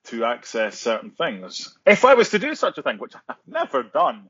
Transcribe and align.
to 0.06 0.26
access 0.26 0.80
certain 0.80 1.12
things. 1.12 1.78
If 1.86 2.06
I 2.06 2.16
was 2.16 2.30
to 2.30 2.40
do 2.40 2.56
such 2.56 2.78
a 2.78 2.84
thing, 2.84 2.98
which 2.98 3.14
I've 3.30 3.36
never 3.48 3.84
done, 3.84 4.30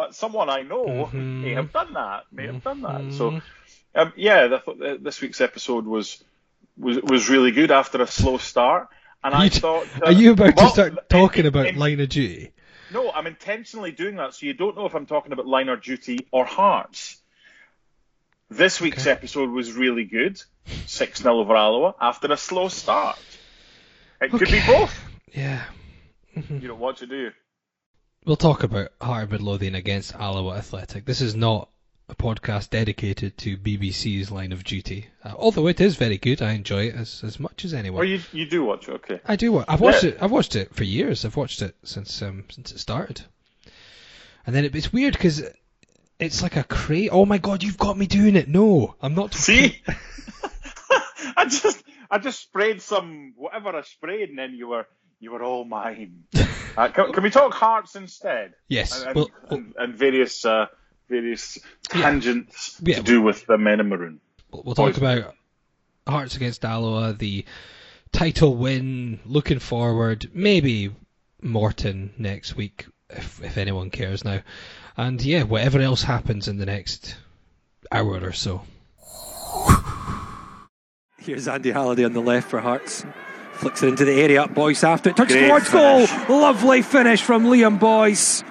but 0.00 0.14
someone 0.14 0.48
I 0.48 0.62
know 0.62 0.86
Mhm. 1.12 1.42
may 1.42 1.52
have 1.60 1.72
done 1.72 1.92
that, 1.92 2.24
may 2.32 2.46
have 2.46 2.62
done 2.64 2.80
that. 2.82 3.12
So, 3.12 3.42
um, 3.94 4.12
yeah, 4.16 4.48
I 4.50 4.58
thought 4.58 4.78
this 5.04 5.20
week's 5.20 5.40
episode 5.42 5.84
was 5.84 6.22
was 6.78 6.96
was 7.02 7.28
really 7.28 7.50
good 7.50 7.70
after 7.70 8.00
a 8.00 8.06
slow 8.06 8.38
start, 8.38 8.88
and 9.22 9.34
I 9.34 9.50
thought, 9.50 9.86
are 10.02 10.12
you 10.12 10.32
about 10.32 10.56
well, 10.56 10.68
to 10.68 10.72
start 10.72 11.08
talking 11.10 11.40
in- 11.44 11.46
about 11.52 11.66
in- 11.66 11.76
line 11.76 12.00
of 12.00 12.08
duty? 12.08 12.52
no, 12.90 13.10
I'm 13.12 13.26
intentionally 13.26 13.92
doing 13.92 14.16
that 14.16 14.34
so 14.34 14.46
you 14.46 14.54
don't 14.54 14.74
know 14.76 14.86
if 14.86 14.94
I'm 14.94 15.04
talking 15.06 15.32
about 15.32 15.46
line 15.46 15.68
or 15.68 15.76
duty 15.76 16.26
or 16.32 16.46
hearts. 16.46 17.20
This 18.48 18.80
week's 18.80 19.02
Okay. 19.06 19.10
episode 19.12 19.50
was 19.50 19.72
really 19.74 20.04
good. 20.04 20.42
6 20.86 21.20
0 21.22 21.38
over 21.40 21.54
Alloa 21.56 21.94
after 22.00 22.32
a 22.32 22.36
slow 22.38 22.68
start. 22.68 23.18
It 24.22 24.30
could 24.30 24.50
be 24.50 24.62
both. 24.66 24.94
Yeah. 25.34 25.62
You 26.34 26.68
don't 26.68 26.80
want 26.80 26.98
to 26.98 27.06
do. 27.06 27.32
We'll 28.24 28.36
talk 28.36 28.62
about 28.62 28.90
Heart 29.00 29.24
of 29.24 29.30
Midlothian 29.32 29.74
against 29.74 30.14
Alloa 30.14 30.56
Athletic. 30.58 31.04
This 31.06 31.20
is 31.22 31.34
not 31.34 31.70
a 32.08 32.14
podcast 32.14 32.68
dedicated 32.70 33.38
to 33.38 33.56
BBC's 33.56 34.30
line 34.30 34.52
of 34.52 34.62
duty, 34.62 35.06
uh, 35.24 35.32
although 35.36 35.68
it 35.68 35.80
is 35.80 35.96
very 35.96 36.18
good. 36.18 36.42
I 36.42 36.52
enjoy 36.52 36.88
it 36.88 36.96
as, 36.96 37.22
as 37.24 37.40
much 37.40 37.64
as 37.64 37.72
anyone. 37.72 38.00
Or 38.02 38.04
you, 38.04 38.20
you 38.32 38.46
do 38.46 38.64
watch 38.64 38.88
it, 38.88 38.92
okay. 38.92 39.20
I 39.24 39.36
do. 39.36 39.52
wa- 39.52 39.64
I've 39.66 39.80
watched 39.80 40.02
Yeah. 40.04 40.10
it. 40.10 40.18
I've 40.20 40.30
watched 40.30 40.54
it 40.56 40.74
for 40.74 40.84
years. 40.84 41.24
I've 41.24 41.36
watched 41.36 41.62
it 41.62 41.74
since 41.84 42.20
um 42.20 42.44
since 42.50 42.72
it 42.72 42.78
started. 42.78 43.22
And 44.46 44.54
then 44.54 44.64
it, 44.66 44.74
it's 44.76 44.92
weird 44.92 45.14
because 45.14 45.42
it's 46.18 46.42
like 46.42 46.56
a 46.56 46.64
crate. 46.64 47.10
Oh 47.12 47.24
my 47.24 47.38
god, 47.38 47.62
you've 47.62 47.78
got 47.78 47.96
me 47.96 48.06
doing 48.06 48.36
it. 48.36 48.48
No, 48.48 48.96
I'm 49.00 49.14
not. 49.14 49.32
See? 49.32 49.80
I 51.36 51.46
just 51.46 51.82
I 52.10 52.18
just 52.18 52.40
sprayed 52.40 52.82
some 52.82 53.32
whatever 53.36 53.70
I 53.70 53.82
sprayed 53.82 54.28
and 54.28 54.38
then 54.38 54.52
you 54.54 54.68
were 54.68 54.86
you 55.20 55.30
were 55.32 55.42
all 55.42 55.64
mine. 55.64 56.24
Uh, 56.76 56.86
can, 56.86 57.12
can 57.12 57.24
we 57.24 57.30
talk 57.30 57.52
hearts 57.52 57.96
instead? 57.96 58.54
Yes. 58.68 59.02
And, 59.02 59.14
Well, 59.16 59.28
and, 59.50 59.74
and 59.76 59.94
various 59.98 60.44
uh, 60.44 60.66
various 61.08 61.58
Yeah. 61.92 62.02
tangents 62.02 62.80
Yeah. 62.80 62.96
to 62.98 63.02
do 63.02 63.20
with 63.20 63.44
the 63.46 63.58
men 63.58 63.80
in 63.80 63.88
maroon. 63.88 64.20
we'll, 64.52 64.62
we'll 64.64 64.74
talk 64.76 64.92
Boys. 64.94 64.98
about 64.98 65.34
Hearts 66.06 66.36
against 66.36 66.64
Alloa, 66.64 67.12
the 67.12 67.44
title 68.12 68.54
win, 68.54 69.18
looking 69.26 69.58
forward, 69.58 70.30
maybe 70.32 70.94
Morton 71.42 72.14
next 72.16 72.54
week 72.54 72.86
if 73.10 73.42
if 73.42 73.58
anyone 73.58 73.90
cares 73.90 74.24
now, 74.24 74.40
and 74.96 75.20
yeah, 75.20 75.42
whatever 75.42 75.80
else 75.80 76.02
happens 76.04 76.46
in 76.46 76.56
the 76.56 76.66
next 76.66 77.16
hour 77.90 78.20
or 78.22 78.32
so. 78.32 78.62
Here's 81.18 81.48
Andy 81.48 81.72
Halliday 81.72 82.04
on 82.04 82.12
the 82.12 82.20
left 82.22 82.48
for 82.48 82.60
Hearts. 82.60 83.04
Flicks 83.60 83.82
it 83.82 83.88
into 83.88 84.06
the 84.06 84.22
area. 84.22 84.48
Boyce 84.48 84.82
after 84.82 85.10
it. 85.10 85.16
Great 85.16 85.48
towards 85.48 85.70
goal. 85.70 86.06
Lovely 86.30 86.80
finish 86.80 87.20
from 87.20 87.44
Liam 87.44 87.78
Boyce. 87.78 88.42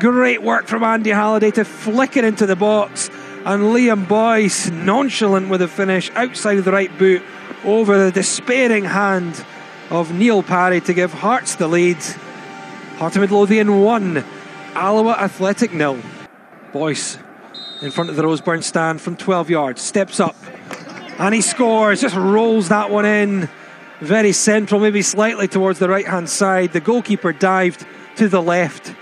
Great 0.00 0.42
work 0.42 0.66
from 0.66 0.82
Andy 0.82 1.10
Halliday 1.10 1.52
to 1.52 1.64
flick 1.64 2.16
it 2.16 2.24
into 2.24 2.44
the 2.44 2.56
box. 2.56 3.08
And 3.44 3.62
Liam 3.72 4.08
Boyce, 4.08 4.68
nonchalant 4.68 5.48
with 5.48 5.60
the 5.60 5.68
finish, 5.68 6.10
outside 6.16 6.58
of 6.58 6.64
the 6.64 6.72
right 6.72 6.96
boot, 6.98 7.22
over 7.64 8.04
the 8.04 8.10
despairing 8.10 8.84
hand 8.84 9.44
of 9.90 10.12
Neil 10.12 10.42
Parry 10.42 10.80
to 10.80 10.92
give 10.92 11.12
Hearts 11.12 11.54
the 11.54 11.68
lead. 11.68 12.02
Heart 12.96 13.14
of 13.14 13.22
Midlothian 13.22 13.80
1, 13.80 14.24
Alloa 14.74 15.12
Athletic 15.12 15.72
nil. 15.72 15.98
Boyce 16.72 17.16
in 17.80 17.92
front 17.92 18.10
of 18.10 18.16
the 18.16 18.24
Roseburn 18.24 18.64
stand 18.64 19.00
from 19.00 19.16
12 19.16 19.50
yards, 19.50 19.80
steps 19.80 20.18
up, 20.18 20.34
and 21.20 21.32
he 21.32 21.42
scores, 21.42 22.00
just 22.00 22.16
rolls 22.16 22.70
that 22.70 22.90
one 22.90 23.04
in. 23.04 23.48
Very 24.00 24.32
central, 24.32 24.80
maybe 24.80 25.02
slightly 25.02 25.48
towards 25.48 25.78
the 25.78 25.88
right 25.88 26.06
hand 26.06 26.28
side. 26.28 26.72
The 26.72 26.80
goalkeeper 26.80 27.32
dived 27.32 27.84
to 28.16 28.28
the 28.28 28.40
left. 28.40 28.94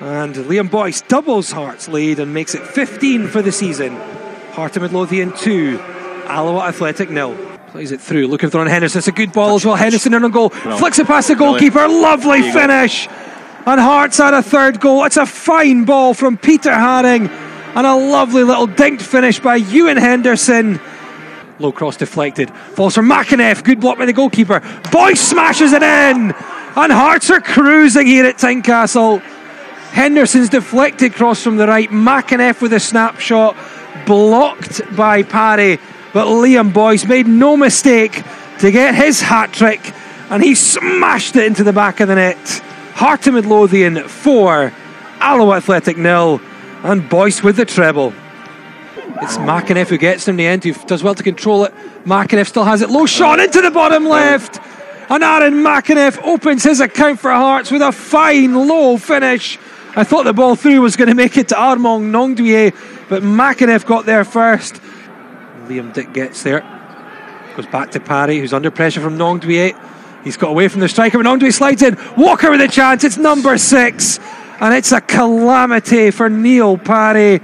And 0.00 0.34
Liam 0.34 0.70
Boyce 0.70 1.00
doubles 1.00 1.50
Hearts' 1.50 1.88
lead 1.88 2.18
and 2.20 2.32
makes 2.32 2.54
it 2.54 2.62
15 2.62 3.28
for 3.28 3.42
the 3.42 3.50
season. 3.50 3.96
Heart 4.52 4.76
of 4.76 4.82
Midlothian 4.82 5.32
2, 5.36 5.78
Alloa 6.26 6.68
Athletic 6.68 7.10
nil. 7.10 7.34
Plays 7.68 7.92
it 7.92 8.00
through, 8.00 8.26
looking 8.26 8.50
for 8.50 8.60
on 8.60 8.66
Henderson. 8.66 8.98
It's 8.98 9.08
a 9.08 9.12
good 9.12 9.32
ball 9.32 9.56
as 9.56 9.64
well. 9.64 9.74
Henderson 9.74 10.14
in 10.14 10.24
on 10.24 10.30
goal. 10.30 10.50
Flicks 10.50 10.98
it 10.98 11.06
past 11.06 11.28
the 11.28 11.34
goalkeeper. 11.34 11.88
Lovely 11.88 12.38
you 12.38 12.52
go. 12.52 12.60
finish. 12.60 13.08
And 13.66 13.80
Hearts 13.80 14.18
had 14.18 14.32
a 14.32 14.42
third 14.42 14.80
goal. 14.80 15.04
It's 15.04 15.16
a 15.16 15.26
fine 15.26 15.84
ball 15.84 16.14
from 16.14 16.36
Peter 16.36 16.70
Haring. 16.70 17.28
And 17.74 17.86
a 17.86 17.94
lovely 17.94 18.44
little 18.44 18.66
dinked 18.66 19.02
finish 19.02 19.40
by 19.40 19.56
Ewan 19.56 19.96
Henderson. 19.96 20.80
Low 21.58 21.72
cross 21.72 21.96
deflected. 21.96 22.50
Falls 22.50 22.94
from 22.94 23.08
McEneff. 23.08 23.64
Good 23.64 23.80
block 23.80 23.96
by 23.98 24.04
the 24.04 24.12
goalkeeper. 24.12 24.60
Boyce 24.92 25.20
smashes 25.20 25.72
it 25.72 25.82
in. 25.82 26.34
And 26.76 26.92
Hearts 26.92 27.30
are 27.30 27.40
cruising 27.40 28.06
here 28.06 28.26
at 28.26 28.36
Tynecastle. 28.36 29.20
Henderson's 29.20 30.50
deflected 30.50 31.14
cross 31.14 31.42
from 31.42 31.56
the 31.56 31.66
right. 31.66 31.88
McEneff 31.88 32.60
with 32.60 32.74
a 32.74 32.80
snapshot. 32.80 33.56
Blocked 34.04 34.82
by 34.94 35.22
Parry. 35.22 35.78
But 36.12 36.26
Liam 36.26 36.74
Boyce 36.74 37.06
made 37.06 37.26
no 37.26 37.56
mistake 37.56 38.22
to 38.58 38.70
get 38.70 38.94
his 38.94 39.22
hat 39.22 39.52
trick. 39.52 39.94
And 40.28 40.42
he 40.42 40.54
smashed 40.54 41.36
it 41.36 41.46
into 41.46 41.64
the 41.64 41.72
back 41.72 42.00
of 42.00 42.08
the 42.08 42.16
net. 42.16 42.36
Heart 42.94 43.28
of 43.28 43.34
Midlothian 43.34 44.06
4. 44.06 44.72
Alloa 45.20 45.56
Athletic 45.56 45.96
nil. 45.96 46.42
And 46.82 47.08
Boyce 47.08 47.42
with 47.42 47.56
the 47.56 47.64
treble. 47.64 48.12
It's 49.22 49.38
McEneff 49.38 49.88
who 49.88 49.98
gets 49.98 50.28
him 50.28 50.34
in 50.34 50.36
the 50.36 50.46
end, 50.46 50.64
who 50.64 50.72
does 50.86 51.02
well 51.02 51.14
to 51.14 51.22
control 51.22 51.64
it. 51.64 51.74
McEneff 52.04 52.46
still 52.46 52.64
has 52.64 52.82
it 52.82 52.90
low 52.90 53.06
shot 53.06 53.40
into 53.40 53.60
the 53.60 53.70
bottom 53.70 54.04
left. 54.04 54.60
And 55.08 55.22
Aaron 55.22 55.54
McEneff 55.54 56.22
opens 56.24 56.64
his 56.64 56.80
account 56.80 57.20
for 57.20 57.30
Hearts 57.30 57.70
with 57.70 57.82
a 57.82 57.92
fine 57.92 58.54
low 58.54 58.96
finish. 58.96 59.58
I 59.94 60.04
thought 60.04 60.24
the 60.24 60.34
ball 60.34 60.56
through 60.56 60.80
was 60.80 60.96
going 60.96 61.08
to 61.08 61.14
make 61.14 61.36
it 61.38 61.48
to 61.48 61.56
Armand 61.56 62.12
Gnanduillet, 62.12 63.08
but 63.08 63.22
McEneff 63.22 63.86
got 63.86 64.04
there 64.04 64.24
first. 64.24 64.80
Liam 65.66 65.94
Dick 65.94 66.12
gets 66.12 66.42
there. 66.42 66.60
Goes 67.56 67.66
back 67.66 67.92
to 67.92 68.00
Parry, 68.00 68.38
who's 68.38 68.52
under 68.52 68.70
pressure 68.70 69.00
from 69.00 69.16
Gnanduillet. 69.16 69.80
He's 70.24 70.36
got 70.36 70.50
away 70.50 70.68
from 70.68 70.80
the 70.80 70.88
striker, 70.88 71.16
but 71.16 71.24
Gnanduillet 71.24 71.54
slides 71.54 71.82
in. 71.82 71.96
Walker 72.16 72.50
with 72.50 72.60
a 72.60 72.68
chance. 72.68 73.04
It's 73.04 73.16
number 73.16 73.56
six. 73.56 74.18
And 74.60 74.74
it's 74.74 74.92
a 74.92 75.00
calamity 75.00 76.10
for 76.10 76.28
Neil 76.28 76.76
Parry. 76.76 77.40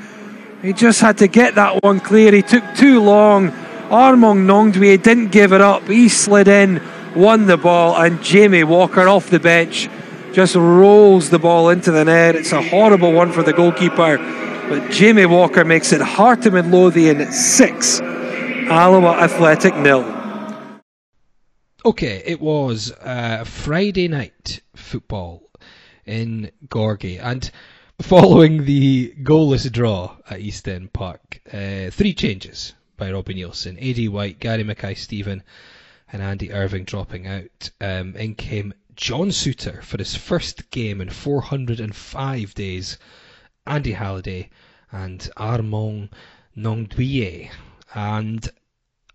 He 0.62 0.72
just 0.72 1.00
had 1.00 1.18
to 1.18 1.26
get 1.26 1.56
that 1.56 1.82
one 1.82 1.98
clear. 1.98 2.32
He 2.32 2.42
took 2.42 2.62
too 2.76 3.02
long. 3.02 3.50
Armand 3.90 4.48
Gnanduillet 4.48 5.02
didn't 5.02 5.32
give 5.32 5.52
it 5.52 5.60
up. 5.60 5.82
He 5.88 6.08
slid 6.08 6.46
in, 6.46 6.80
won 7.16 7.46
the 7.46 7.56
ball, 7.56 8.00
and 8.00 8.22
Jamie 8.22 8.64
Walker 8.64 9.08
off 9.08 9.28
the 9.28 9.40
bench 9.40 9.88
just 10.32 10.54
rolls 10.54 11.30
the 11.30 11.38
ball 11.38 11.68
into 11.68 11.90
the 11.90 12.04
net. 12.04 12.34
It's 12.36 12.52
a 12.52 12.62
horrible 12.62 13.12
one 13.12 13.32
for 13.32 13.42
the 13.42 13.52
goalkeeper. 13.52 14.16
but 14.68 14.90
Jamie 14.90 15.26
Walker 15.26 15.64
makes 15.64 15.92
it 15.92 16.00
Heart 16.00 16.46
and 16.46 16.72
Lothian 16.72 17.30
6, 17.30 18.00
Alloa 18.00 19.18
Athletic 19.18 19.76
nil. 19.76 20.04
Okay, 21.84 22.22
it 22.24 22.40
was 22.40 22.92
uh, 23.00 23.44
Friday 23.44 24.08
night 24.08 24.60
football 24.74 25.50
in 26.06 26.50
Gorgie, 26.68 27.20
and 27.20 27.50
following 28.02 28.64
the 28.64 29.14
goalless 29.22 29.70
draw 29.70 30.16
at 30.28 30.40
East 30.40 30.68
End 30.68 30.92
Park, 30.92 31.40
uh, 31.52 31.90
three 31.90 32.12
changes 32.14 32.74
by 32.96 33.12
Robbie 33.12 33.34
Neilson, 33.34 33.80
Aidy 33.80 34.08
White, 34.08 34.40
Gary 34.40 34.64
Mackay 34.64 34.94
Steven, 34.94 35.42
and 36.12 36.20
Andy 36.20 36.52
Irving 36.52 36.84
dropping 36.84 37.26
out. 37.26 37.70
Um, 37.80 38.16
in 38.16 38.34
came 38.34 38.74
John 38.96 39.28
Souttar 39.28 39.82
for 39.82 39.98
his 39.98 40.16
first 40.16 40.70
game 40.70 41.00
in 41.00 41.10
405 41.10 42.54
days, 42.54 42.98
Andy 43.66 43.92
Halliday, 43.92 44.50
and 44.90 45.30
Armand 45.36 46.10
Gnanduillet. 46.56 47.50
And 47.94 48.48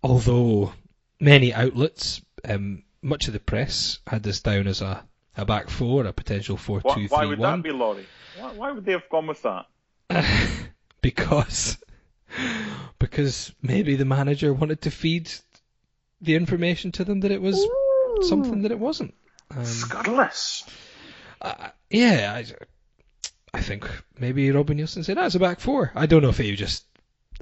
although 0.02 0.72
many 1.20 1.52
outlets, 1.52 2.22
um, 2.44 2.84
much 3.02 3.26
of 3.26 3.32
the 3.32 3.40
press 3.40 3.98
had 4.06 4.22
this 4.22 4.40
down 4.40 4.66
as 4.66 4.80
a, 4.80 5.06
a 5.38 5.46
back 5.46 5.70
four, 5.70 6.04
a 6.04 6.12
potential 6.12 6.56
4 6.56 6.80
Why, 6.80 6.94
2 6.94 7.06
why 7.06 7.20
3 7.20 7.28
would 7.28 7.38
1. 7.38 7.50
that 7.50 7.62
be, 7.62 7.70
Laurie? 7.70 8.06
Why, 8.36 8.52
why 8.52 8.72
would 8.72 8.84
they 8.84 8.92
have 8.92 9.08
gone 9.08 9.28
with 9.28 9.42
that? 9.42 9.66
because 11.00 11.78
because 12.98 13.54
maybe 13.62 13.96
the 13.96 14.04
manager 14.04 14.52
wanted 14.52 14.82
to 14.82 14.90
feed 14.90 15.30
the 16.20 16.34
information 16.34 16.92
to 16.92 17.04
them 17.04 17.20
that 17.20 17.30
it 17.30 17.40
was 17.40 17.64
something 18.22 18.62
that 18.62 18.72
it 18.72 18.78
wasn't. 18.78 19.14
Um, 19.50 19.64
uh, 21.40 21.68
yeah, 21.88 22.34
I, 22.34 22.44
I 23.54 23.60
think 23.62 23.88
maybe 24.18 24.50
Robin 24.50 24.76
Neilson 24.76 25.04
said 25.04 25.16
that's 25.16 25.36
a 25.36 25.38
back 25.38 25.60
four. 25.60 25.92
I 25.94 26.06
don't 26.06 26.22
know 26.22 26.28
if 26.28 26.38
he 26.38 26.54
just 26.56 26.84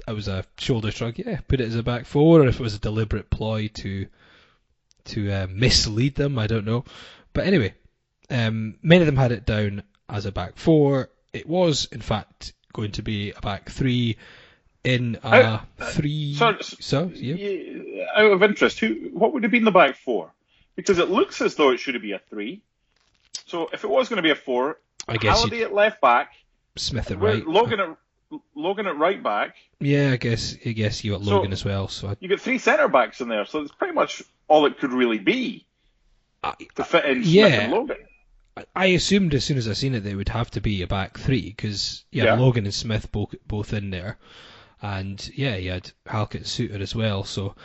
it 0.07 0.13
was 0.13 0.27
a 0.27 0.45
shoulder 0.57 0.91
shrug. 0.91 1.17
Yeah, 1.17 1.39
put 1.47 1.59
it 1.59 1.67
as 1.67 1.75
a 1.75 1.83
back 1.83 2.05
four, 2.05 2.41
or 2.41 2.47
if 2.47 2.59
it 2.59 2.63
was 2.63 2.75
a 2.75 2.79
deliberate 2.79 3.29
ploy 3.29 3.69
to 3.75 4.07
to 5.05 5.31
uh, 5.31 5.47
mislead 5.49 6.15
them. 6.15 6.37
I 6.37 6.47
don't 6.47 6.65
know. 6.65 6.85
But 7.33 7.47
anyway, 7.47 7.73
um, 8.29 8.75
many 8.81 9.01
of 9.01 9.05
them 9.05 9.15
had 9.17 9.31
it 9.31 9.45
down 9.45 9.83
as 10.09 10.25
a 10.25 10.31
back 10.31 10.57
four. 10.57 11.09
It 11.33 11.47
was, 11.47 11.85
in 11.91 12.01
fact, 12.01 12.53
going 12.73 12.91
to 12.93 13.01
be 13.03 13.31
a 13.31 13.41
back 13.41 13.69
three 13.69 14.17
in 14.83 15.17
a 15.23 15.27
Uh, 15.27 15.59
three. 15.91 16.33
sorry, 16.35 16.57
so 16.61 17.11
yeah. 17.13 18.05
Out 18.15 18.31
of 18.31 18.43
interest, 18.43 18.79
who 18.79 19.09
what 19.13 19.33
would 19.33 19.43
have 19.43 19.51
been 19.51 19.65
the 19.65 19.71
back 19.71 19.97
four? 19.97 20.31
Because 20.75 20.99
it 20.99 21.09
looks 21.09 21.41
as 21.41 21.55
though 21.55 21.71
it 21.71 21.77
should 21.79 21.99
be 22.01 22.11
a 22.13 22.19
three. 22.29 22.61
So 23.45 23.69
if 23.73 23.83
it 23.83 23.89
was 23.89 24.09
going 24.09 24.17
to 24.17 24.23
be 24.23 24.31
a 24.31 24.35
four, 24.35 24.79
I 25.07 25.17
guess 25.17 25.37
Halliday 25.39 25.63
at 25.63 25.73
left 25.73 26.01
back, 26.01 26.33
Smith 26.75 27.11
at 27.11 27.19
right. 27.19 27.45
Logan 27.45 27.79
at 27.79 27.97
Logan 28.55 28.87
at 28.87 28.97
right 28.97 29.21
back. 29.21 29.55
Yeah, 29.79 30.11
I 30.11 30.17
guess 30.17 30.55
I 30.65 30.71
guess 30.71 31.03
you 31.03 31.11
got 31.13 31.23
So- 31.23 31.31
Logan 31.31 31.51
as 31.53 31.63
well. 31.65 31.87
So 31.87 32.09
I, 32.09 32.15
You 32.19 32.29
got 32.29 32.39
three 32.39 32.57
centre 32.59 32.87
backs 32.87 33.19
in 33.21 33.27
there, 33.29 33.45
so 33.45 33.61
it's 33.61 33.71
pretty 33.71 33.93
much 33.93 34.21
all 34.47 34.65
it 34.65 34.77
could 34.79 34.91
really 34.91 35.17
be 35.19 35.65
I, 36.43 36.53
to 36.75 36.83
fit 36.83 37.05
in 37.05 37.23
Smith 37.23 37.27
Yeah. 37.33 37.45
and 37.47 37.71
Logan. 37.73 37.97
I 38.75 38.87
assumed 38.87 39.33
as 39.33 39.43
soon 39.43 39.57
as 39.57 39.67
I 39.67 39.73
seen 39.73 39.95
it, 39.95 40.01
they 40.03 40.15
would 40.15 40.29
have 40.29 40.51
to 40.51 40.61
be 40.61 40.81
a 40.81 40.87
back 40.87 41.17
three 41.17 41.41
because 41.49 42.05
you 42.11 42.21
had 42.21 42.37
Yeah. 42.37 42.39
Logan 42.39 42.65
and 42.65 42.73
Smith 42.73 43.11
both 43.11 43.35
both 43.47 43.73
in 43.73 43.89
there, 43.89 44.17
and 44.81 45.29
yeah, 45.35 45.55
you 45.55 45.71
had 45.71 45.91
Halkett 46.05 46.43
Souttar 46.43 46.81
as 46.81 46.95
well. 46.95 47.23
So 47.23 47.55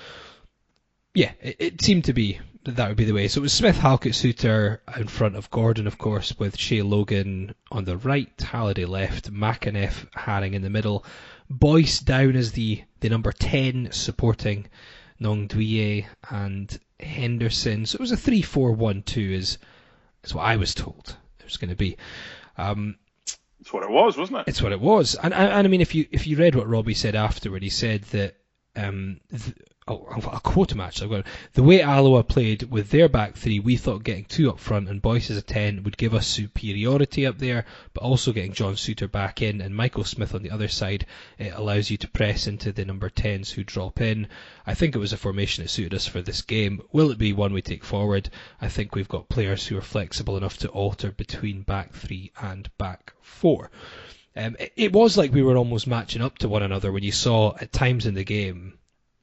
yeah, 1.15 1.33
it, 1.41 1.57
it 1.59 1.83
seemed 1.83 2.05
to 2.05 2.13
be 2.13 2.41
that 2.65 2.77
that 2.77 2.89
would 2.89 2.97
be 2.97 3.05
the 3.05 3.13
way. 3.13 3.29
So 3.29 3.41
it 3.41 3.43
was 3.43 3.53
Smith, 3.53 3.79
Halkett, 3.79 4.13
Souttar 4.13 4.81
in 4.97 5.09
front 5.09 5.37
of 5.37 5.51
Gordon, 5.51 5.87
of 5.87 5.99
course, 5.99 6.39
with 6.39 6.57
Shay 6.59 6.83
Logan 6.83 7.55
on 7.71 7.85
the 7.85 7.97
right, 7.97 8.33
Halliday 8.41 8.85
left, 8.85 9.33
McEneff, 9.33 10.07
Haring 10.13 10.55
in 10.55 10.63
the 10.63 10.71
middle, 10.71 11.05
Boyce 11.51 12.01
down 12.01 12.37
as 12.37 12.53
the 12.53 12.83
the 13.01 13.09
number 13.11 13.33
ten 13.33 13.91
supporting 13.93 14.67
Gnanduillet 15.21 16.07
and 16.31 16.79
Henderson. 16.99 17.87
So 17.87 17.97
it 17.97 18.01
was 18.01 18.13
a 18.13 18.17
three-four-one-two 18.17 19.21
is 19.33 19.59
is 20.25 20.35
what 20.35 20.45
I 20.45 20.57
was 20.57 20.75
told 20.75 21.17
it 21.39 21.45
was 21.45 21.57
going 21.57 21.71
to 21.71 21.77
be. 21.77 21.97
Um, 22.57 22.97
That's 23.61 23.73
what 23.73 23.83
it 23.83 23.91
was, 23.91 24.17
wasn't 24.17 24.39
it? 24.41 24.45
it's 24.49 24.63
what 24.63 24.73
it 24.73 24.81
was, 24.81 25.15
and, 25.15 25.33
and, 25.35 25.53
and 25.53 25.67
I 25.67 25.71
mean, 25.71 25.81
if 25.81 25.95
you 25.95 26.07
if 26.11 26.27
you 26.27 26.37
read 26.37 26.55
what 26.55 26.69
Robbie 26.69 26.95
said 26.95 27.15
afterward, 27.15 27.63
he 27.63 27.71
said 27.71 28.03
that 28.05 28.37
um, 28.77 29.21
th- 29.31 29.57
oh, 29.89 30.65
him 30.71 30.81
actually. 30.81 31.05
I've 31.05 31.25
got 31.25 31.33
the 31.55 31.63
way 31.63 31.83
Alloa 31.83 32.23
played 32.23 32.65
with 32.71 32.91
their 32.91 33.09
back 33.09 33.37
three. 33.37 33.59
We 33.59 33.77
thought 33.77 34.05
getting 34.05 34.25
two 34.25 34.51
up 34.51 34.61
front 34.61 34.89
and 34.89 35.03
Boyce 35.03 35.31
as 35.31 35.37
a 35.37 35.43
ten 35.43 35.83
would 35.83 35.97
give 35.97 36.15
us 36.15 36.27
superiority 36.27 37.27
up 37.27 37.39
there, 37.39 37.65
but 37.93 38.03
also 38.03 38.33
getting 38.33 38.53
John 38.53 38.75
Souttar 38.75 39.11
back 39.11 39.43
in 39.43 39.61
and 39.61 39.75
Michael 39.75 40.05
Smith 40.05 40.35
on 40.35 40.43
the 40.43 40.53
other 40.53 40.69
side. 40.69 41.07
It 41.39 41.53
allows 41.55 41.91
you 41.91 41.97
to 41.99 42.09
press 42.09 42.47
into 42.47 42.73
the 42.73 42.85
number 42.85 43.11
tens 43.11 43.51
who 43.51 43.65
drop 43.65 44.01
in. 44.01 44.29
I 44.67 44.75
think 44.75 44.95
it 44.95 45.01
was 45.01 45.13
a 45.13 45.17
formation 45.19 45.65
that 45.65 45.69
suited 45.69 45.95
us 45.95 46.07
for 46.07 46.23
this 46.23 46.43
game. 46.43 46.83
Will 46.93 47.11
it 47.11 47.19
be 47.19 47.33
one 47.33 47.53
we 47.53 47.63
take 47.63 47.85
forward? 47.85 48.31
I 48.61 48.69
think 48.69 48.95
we've 48.95 49.09
got 49.09 49.29
players 49.29 49.67
who 49.67 49.77
are 49.77 49.83
flexible 49.83 50.37
enough 50.37 50.59
to 50.59 50.69
alter 50.69 51.11
between 51.11 51.63
back 51.63 51.93
three 51.93 52.31
and 52.41 52.71
back 52.79 53.13
four. 53.21 53.71
Um, 54.35 54.57
it, 54.59 54.73
it 54.77 54.93
was 54.93 55.19
like 55.19 55.33
we 55.33 55.43
were 55.43 55.57
almost 55.57 55.87
matching 55.87 56.23
up 56.23 56.39
to 56.39 56.49
one 56.49 56.63
another 56.63 56.93
when 56.93 57.03
you 57.03 57.13
saw 57.13 57.55
at 57.61 57.73
times 57.73 58.07
in 58.07 58.15
the 58.15 58.25
game, 58.25 58.79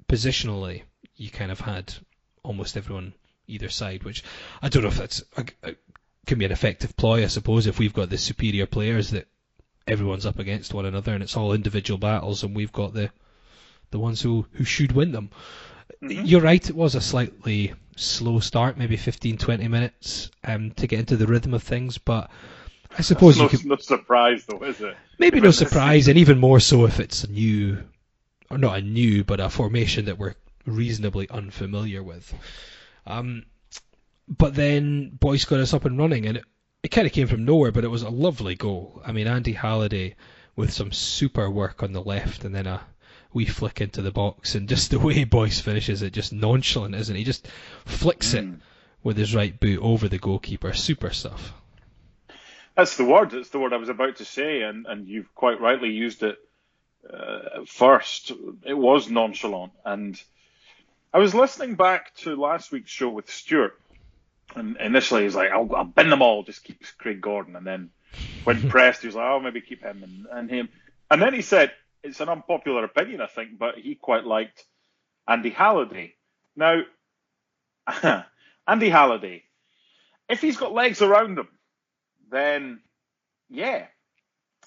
positionally, 0.09 0.81
you 1.15 1.29
kind 1.29 1.51
of 1.51 1.61
had 1.61 1.93
almost 2.43 2.75
everyone 2.75 3.13
either 3.47 3.69
side, 3.69 4.03
which 4.03 4.23
I 4.61 4.69
don't 4.69 4.83
know 4.83 4.89
if 4.89 4.97
that's 4.97 5.23
a, 5.37 5.45
a, 5.63 5.75
can 6.25 6.39
be 6.39 6.45
an 6.45 6.51
effective 6.51 6.97
ploy, 6.97 7.23
I 7.23 7.27
suppose, 7.27 7.67
if 7.67 7.79
we've 7.79 7.93
got 7.93 8.09
the 8.09 8.17
superior 8.17 8.65
players 8.65 9.11
that 9.11 9.27
everyone's 9.87 10.25
up 10.25 10.39
against 10.39 10.73
one 10.73 10.85
another 10.85 11.13
and 11.13 11.23
it's 11.23 11.37
all 11.37 11.53
individual 11.53 11.97
battles 11.97 12.43
and 12.43 12.55
we've 12.55 12.71
got 12.71 12.93
the 12.93 13.09
the 13.91 13.97
ones 13.97 14.21
who, 14.21 14.45
who 14.51 14.63
should 14.63 14.91
win 14.91 15.11
them. 15.11 15.31
You're 16.01 16.41
right, 16.41 16.69
it 16.69 16.75
was 16.75 16.93
a 16.93 17.01
slightly 17.01 17.73
slow 17.95 18.39
start, 18.39 18.77
maybe 18.77 18.97
15, 18.97 19.37
20 19.37 19.67
minutes 19.67 20.29
um, 20.43 20.71
to 20.71 20.85
get 20.85 20.99
into 20.99 21.17
the 21.17 21.25
rhythm 21.25 21.55
of 21.55 21.63
things, 21.63 21.97
but 21.97 22.29
I 22.95 23.01
suppose 23.01 23.37
no, 23.37 23.43
you 23.43 23.49
could 23.49 23.65
no 23.65 23.77
surprise 23.77 24.45
though, 24.45 24.63
is 24.63 24.79
it? 24.79 24.95
Maybe 25.17 25.41
no 25.41 25.51
surprise, 25.51 26.07
and 26.07 26.19
even 26.19 26.37
more 26.37 26.59
so 26.59 26.85
if 26.85 26.99
it's 26.99 27.23
a 27.23 27.31
new, 27.31 27.83
or 28.49 28.57
not 28.57 28.77
a 28.77 28.81
new, 28.81 29.23
but 29.23 29.39
a 29.39 29.49
formation 29.49 30.05
that 30.05 30.17
we're 30.17 30.35
reasonably 30.65 31.29
unfamiliar 31.29 32.03
with. 32.03 32.33
Um, 33.05 33.45
but 34.27 34.55
then 34.55 35.09
Boyce 35.09 35.45
got 35.45 35.59
us 35.59 35.73
up 35.73 35.85
and 35.85 35.97
running, 35.97 36.25
and 36.25 36.37
it, 36.37 36.45
it 36.83 36.89
kind 36.89 37.07
of 37.07 37.13
came 37.13 37.27
from 37.27 37.45
nowhere, 37.45 37.71
but 37.71 37.83
it 37.83 37.89
was 37.89 38.03
a 38.03 38.09
lovely 38.09 38.55
goal. 38.55 39.01
I 39.05 39.11
mean, 39.11 39.27
Andy 39.27 39.53
Halliday 39.53 40.15
with 40.55 40.73
some 40.73 40.91
super 40.91 41.49
work 41.49 41.83
on 41.83 41.93
the 41.93 42.01
left, 42.01 42.43
and 42.43 42.53
then 42.53 42.67
a 42.67 42.81
wee 43.33 43.45
flick 43.45 43.81
into 43.81 44.01
the 44.01 44.11
box, 44.11 44.55
and 44.55 44.67
just 44.67 44.91
the 44.91 44.99
way 44.99 45.23
Boyce 45.23 45.59
finishes 45.59 46.01
it, 46.01 46.13
just 46.13 46.33
nonchalant, 46.33 46.95
isn't 46.95 47.15
he? 47.15 47.23
Just 47.23 47.47
flicks 47.85 48.33
it 48.33 48.45
with 49.03 49.17
his 49.17 49.33
right 49.33 49.57
boot 49.59 49.81
over 49.81 50.07
the 50.07 50.17
goalkeeper. 50.17 50.73
Super 50.73 51.11
stuff. 51.11 51.53
That's 52.75 52.97
the 52.97 53.05
word. 53.05 53.31
That's 53.31 53.49
the 53.49 53.59
word 53.59 53.73
I 53.73 53.77
was 53.77 53.89
about 53.89 54.17
to 54.17 54.25
say, 54.25 54.61
and, 54.61 54.85
and 54.85 55.07
you've 55.07 55.33
quite 55.35 55.61
rightly 55.61 55.89
used 55.89 56.23
it 56.23 56.37
uh, 57.07 57.65
first. 57.67 58.31
It 58.65 58.73
was 58.73 59.09
nonchalant, 59.09 59.73
and 59.85 60.21
I 61.13 61.19
was 61.19 61.35
listening 61.35 61.75
back 61.75 62.13
to 62.17 62.35
last 62.35 62.71
week's 62.71 62.91
show 62.91 63.09
with 63.09 63.29
Stuart, 63.29 63.79
and 64.55 64.77
initially 64.77 65.23
he's 65.23 65.35
like, 65.35 65.51
"I'll, 65.51 65.69
I'll 65.75 65.83
bin 65.83 66.09
them 66.09 66.21
all, 66.21 66.43
just 66.43 66.63
keep 66.63 66.83
Craig 66.97 67.21
Gordon," 67.21 67.55
and 67.55 67.65
then 67.65 67.91
when 68.43 68.69
pressed, 68.69 69.01
he 69.01 69.07
was 69.07 69.15
like, 69.15 69.29
"Oh, 69.29 69.39
maybe 69.39 69.61
keep 69.61 69.83
him 69.83 70.03
and, 70.03 70.25
and 70.31 70.49
him," 70.49 70.69
and 71.09 71.21
then 71.21 71.33
he 71.33 71.41
said, 71.41 71.71
"It's 72.03 72.21
an 72.21 72.29
unpopular 72.29 72.83
opinion, 72.83 73.21
I 73.21 73.27
think, 73.27 73.57
but 73.57 73.77
he 73.77 73.95
quite 73.95 74.25
liked 74.25 74.65
Andy 75.27 75.49
Halliday." 75.49 76.15
Now, 76.55 76.81
Andy 78.67 78.89
Halliday, 78.89 79.43
if 80.27 80.41
he's 80.41 80.57
got 80.57 80.73
legs 80.73 81.01
around 81.01 81.37
him 81.37 81.47
then 82.31 82.79
yeah, 83.49 83.87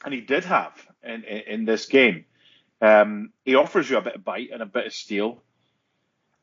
and 0.05 0.15
he 0.15 0.21
did 0.21 0.45
have 0.45 0.73
in 1.03 1.25
in, 1.25 1.43
in 1.47 1.65
this 1.65 1.87
game. 1.87 2.25
Um, 2.81 3.31
he 3.45 3.55
offers 3.55 3.89
you 3.89 3.97
a 3.97 4.03
bit 4.03 4.17
of 4.17 4.25
bite 4.25 4.51
and 4.53 4.63
a 4.63 4.67
bit 4.67 4.87
of 4.87 4.93
steel, 4.93 5.43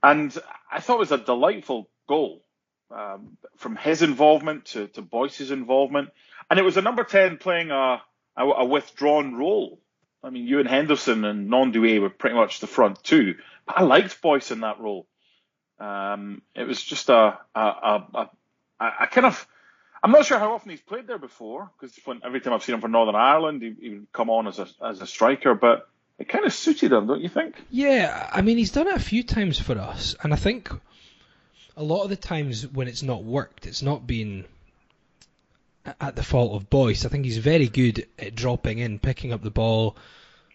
and 0.01 0.35
I 0.71 0.79
thought 0.79 0.95
it 0.95 0.99
was 0.99 1.11
a 1.11 1.17
delightful 1.17 1.89
goal 2.07 2.43
um, 2.91 3.37
from 3.57 3.75
his 3.75 4.01
involvement 4.01 4.65
to 4.65 4.87
to 4.89 5.01
Boyce's 5.01 5.51
involvement, 5.51 6.09
and 6.49 6.59
it 6.59 6.63
was 6.63 6.77
a 6.77 6.81
number 6.81 7.03
ten 7.03 7.37
playing 7.37 7.71
a 7.71 8.01
a, 8.37 8.43
a 8.43 8.65
withdrawn 8.65 9.35
role. 9.35 9.79
I 10.23 10.29
mean, 10.29 10.47
Ewan 10.47 10.65
Henderson 10.65 11.23
and 11.23 11.49
Gnanduillet 11.49 12.01
were 12.01 12.09
pretty 12.09 12.35
much 12.35 12.59
the 12.59 12.67
front 12.67 13.03
two, 13.03 13.35
but 13.65 13.77
I 13.77 13.83
liked 13.83 14.21
Boyce 14.21 14.51
in 14.51 14.61
that 14.61 14.79
role. 14.79 15.07
Um, 15.79 16.41
it 16.55 16.63
was 16.67 16.83
just 16.83 17.09
a, 17.09 17.37
a, 17.55 17.59
a, 17.59 18.29
a 18.81 19.07
kind 19.07 19.27
of 19.27 19.47
I'm 20.01 20.11
not 20.11 20.25
sure 20.25 20.39
how 20.39 20.53
often 20.53 20.71
he's 20.71 20.81
played 20.81 21.07
there 21.07 21.17
before, 21.17 21.69
because 21.79 21.97
every 22.23 22.39
time 22.39 22.53
I've 22.53 22.63
seen 22.63 22.75
him 22.75 22.81
for 22.81 22.87
Northern 22.87 23.15
Ireland, 23.15 23.61
he, 23.61 23.89
would 23.89 24.11
come 24.13 24.29
on 24.29 24.47
as 24.47 24.59
a 24.59 24.67
as 24.81 25.01
a 25.01 25.07
striker, 25.07 25.55
but 25.55 25.89
it 26.17 26.29
kind 26.29 26.45
of 26.45 26.53
suited 26.53 26.91
him, 26.91 27.07
don't 27.07 27.21
you 27.21 27.29
think? 27.29 27.55
Yeah, 27.69 28.29
I 28.31 28.41
mean 28.41 28.57
he's 28.57 28.71
done 28.71 28.87
it 28.87 28.95
a 28.95 28.99
few 28.99 29.23
times 29.23 29.59
for 29.59 29.77
us, 29.77 30.15
and 30.23 30.33
I 30.33 30.37
think 30.37 30.69
a 31.75 31.83
lot 31.83 32.03
of 32.03 32.09
the 32.09 32.15
times 32.15 32.67
when 32.67 32.87
it's 32.87 33.03
not 33.03 33.23
worked, 33.23 33.65
it's 33.65 33.81
not 33.81 34.07
been 34.07 34.45
at 35.99 36.15
the 36.15 36.23
fault 36.23 36.53
of 36.53 36.69
Boyce. 36.69 37.05
I 37.05 37.09
think 37.09 37.25
he's 37.25 37.37
very 37.37 37.67
good 37.67 38.05
at 38.17 38.35
dropping 38.35 38.79
in, 38.79 38.99
picking 38.99 39.33
up 39.33 39.41
the 39.41 39.49
ball, 39.49 39.95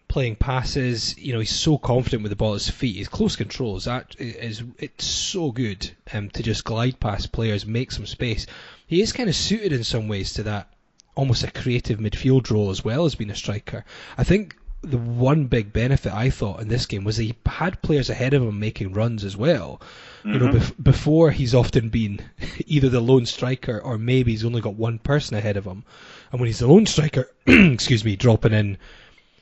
playing 0.07 0.35
passes. 0.35 1.17
You 1.17 1.33
know, 1.33 1.39
he's 1.39 1.55
so 1.55 1.77
confident 1.77 2.23
with 2.23 2.29
the 2.29 2.35
ball 2.35 2.53
at 2.53 2.61
his 2.61 2.69
feet. 2.69 2.97
His 2.97 3.07
close 3.07 3.35
control 3.35 3.77
is 3.77 3.87
is 4.19 4.63
it's 4.79 5.05
so 5.05 5.51
good 5.51 5.91
um, 6.13 6.29
to 6.31 6.43
just 6.43 6.63
glide 6.63 6.99
past 6.99 7.31
players, 7.31 7.65
make 7.65 7.91
some 7.91 8.05
space. 8.05 8.45
He 8.87 9.01
is 9.01 9.13
kind 9.13 9.29
of 9.29 9.35
suited 9.35 9.71
in 9.73 9.83
some 9.83 10.07
ways 10.07 10.33
to 10.33 10.43
that 10.43 10.69
almost 11.15 11.43
a 11.43 11.51
creative 11.51 11.99
midfield 11.99 12.49
role 12.51 12.69
as 12.69 12.83
well 12.83 13.05
as 13.05 13.15
being 13.15 13.31
a 13.31 13.35
striker. 13.35 13.85
I 14.17 14.23
think 14.23 14.55
the 14.81 14.97
one 14.97 15.45
big 15.45 15.73
benefit 15.73 16.13
I 16.13 16.29
thought 16.29 16.61
in 16.61 16.67
this 16.67 16.85
game 16.85 17.03
was 17.03 17.17
he 17.17 17.35
had 17.45 17.81
players 17.81 18.09
ahead 18.09 18.33
of 18.33 18.43
him 18.43 18.59
making 18.59 18.93
runs 18.93 19.23
as 19.23 19.35
well. 19.35 19.81
Mm-hmm. 20.19 20.33
You 20.33 20.39
know, 20.39 20.47
mm-hmm. 20.47 20.57
bef- 20.57 20.83
before 20.83 21.31
he's 21.31 21.55
often 21.55 21.89
been 21.89 22.21
either 22.67 22.89
the 22.89 22.99
lone 22.99 23.25
striker 23.25 23.79
or 23.79 23.97
maybe 23.97 24.31
he's 24.31 24.45
only 24.45 24.61
got 24.61 24.75
one 24.75 24.99
person 24.99 25.35
ahead 25.37 25.57
of 25.57 25.65
him. 25.65 25.83
And 26.31 26.39
when 26.39 26.47
he's 26.47 26.59
the 26.59 26.67
lone 26.67 26.85
striker, 26.85 27.29
excuse 27.47 28.05
me, 28.05 28.15
dropping 28.15 28.53
in, 28.53 28.77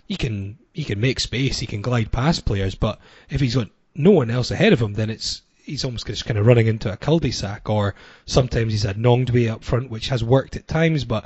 he 0.05 0.15
can 0.15 0.57
he 0.73 0.83
can 0.83 1.00
make 1.00 1.19
space, 1.19 1.59
he 1.59 1.67
can 1.67 1.81
glide 1.81 2.12
past 2.12 2.45
players. 2.45 2.75
But 2.75 3.00
if 3.29 3.41
he's 3.41 3.55
got 3.55 3.69
no 3.95 4.12
one 4.12 4.29
else 4.29 4.51
ahead 4.51 4.73
of 4.73 4.81
him, 4.81 4.93
then 4.93 5.09
it's 5.09 5.41
he's 5.63 5.86
almost 5.86 6.08
just 6.08 6.25
kind 6.25 6.38
of 6.38 6.46
running 6.46 6.67
into 6.67 6.91
a 6.91 6.98
cul-de-sac. 6.98 7.70
Or 7.70 7.96
sometimes 8.25 8.74
he's 8.74 8.84
had 8.84 8.98
Gnanduillet 8.98 9.51
up 9.51 9.63
front, 9.63 9.89
which 9.89 10.10
has 10.10 10.24
worked 10.24 10.55
at 10.55 10.67
times, 10.67 11.05
but 11.05 11.25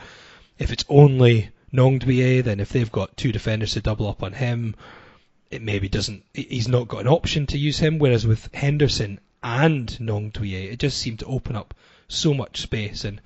if 0.57 0.71
it's 0.71 0.85
only 0.89 1.49
Gnanduillet, 1.73 2.43
then 2.43 2.59
if 2.59 2.69
they've 2.69 2.91
got 2.91 3.17
two 3.17 3.31
defenders 3.31 3.73
to 3.73 3.81
double 3.81 4.07
up 4.07 4.23
on 4.23 4.33
him, 4.33 4.75
it 5.51 5.61
maybe 5.61 5.89
doesn't. 5.89 6.23
He's 6.33 6.67
not 6.67 6.87
got 6.87 7.01
an 7.01 7.07
option 7.07 7.45
to 7.47 7.57
use 7.57 7.79
him. 7.79 7.99
Whereas 7.99 8.27
with 8.27 8.53
Henderson 8.53 9.19
and 9.43 9.87
Gnanduillet, 9.99 10.71
it 10.73 10.79
just 10.79 10.97
seemed 10.97 11.19
to 11.19 11.25
open 11.25 11.55
up 11.55 11.73
so 12.07 12.33
much 12.33 12.61
space. 12.61 13.03
And 13.03 13.21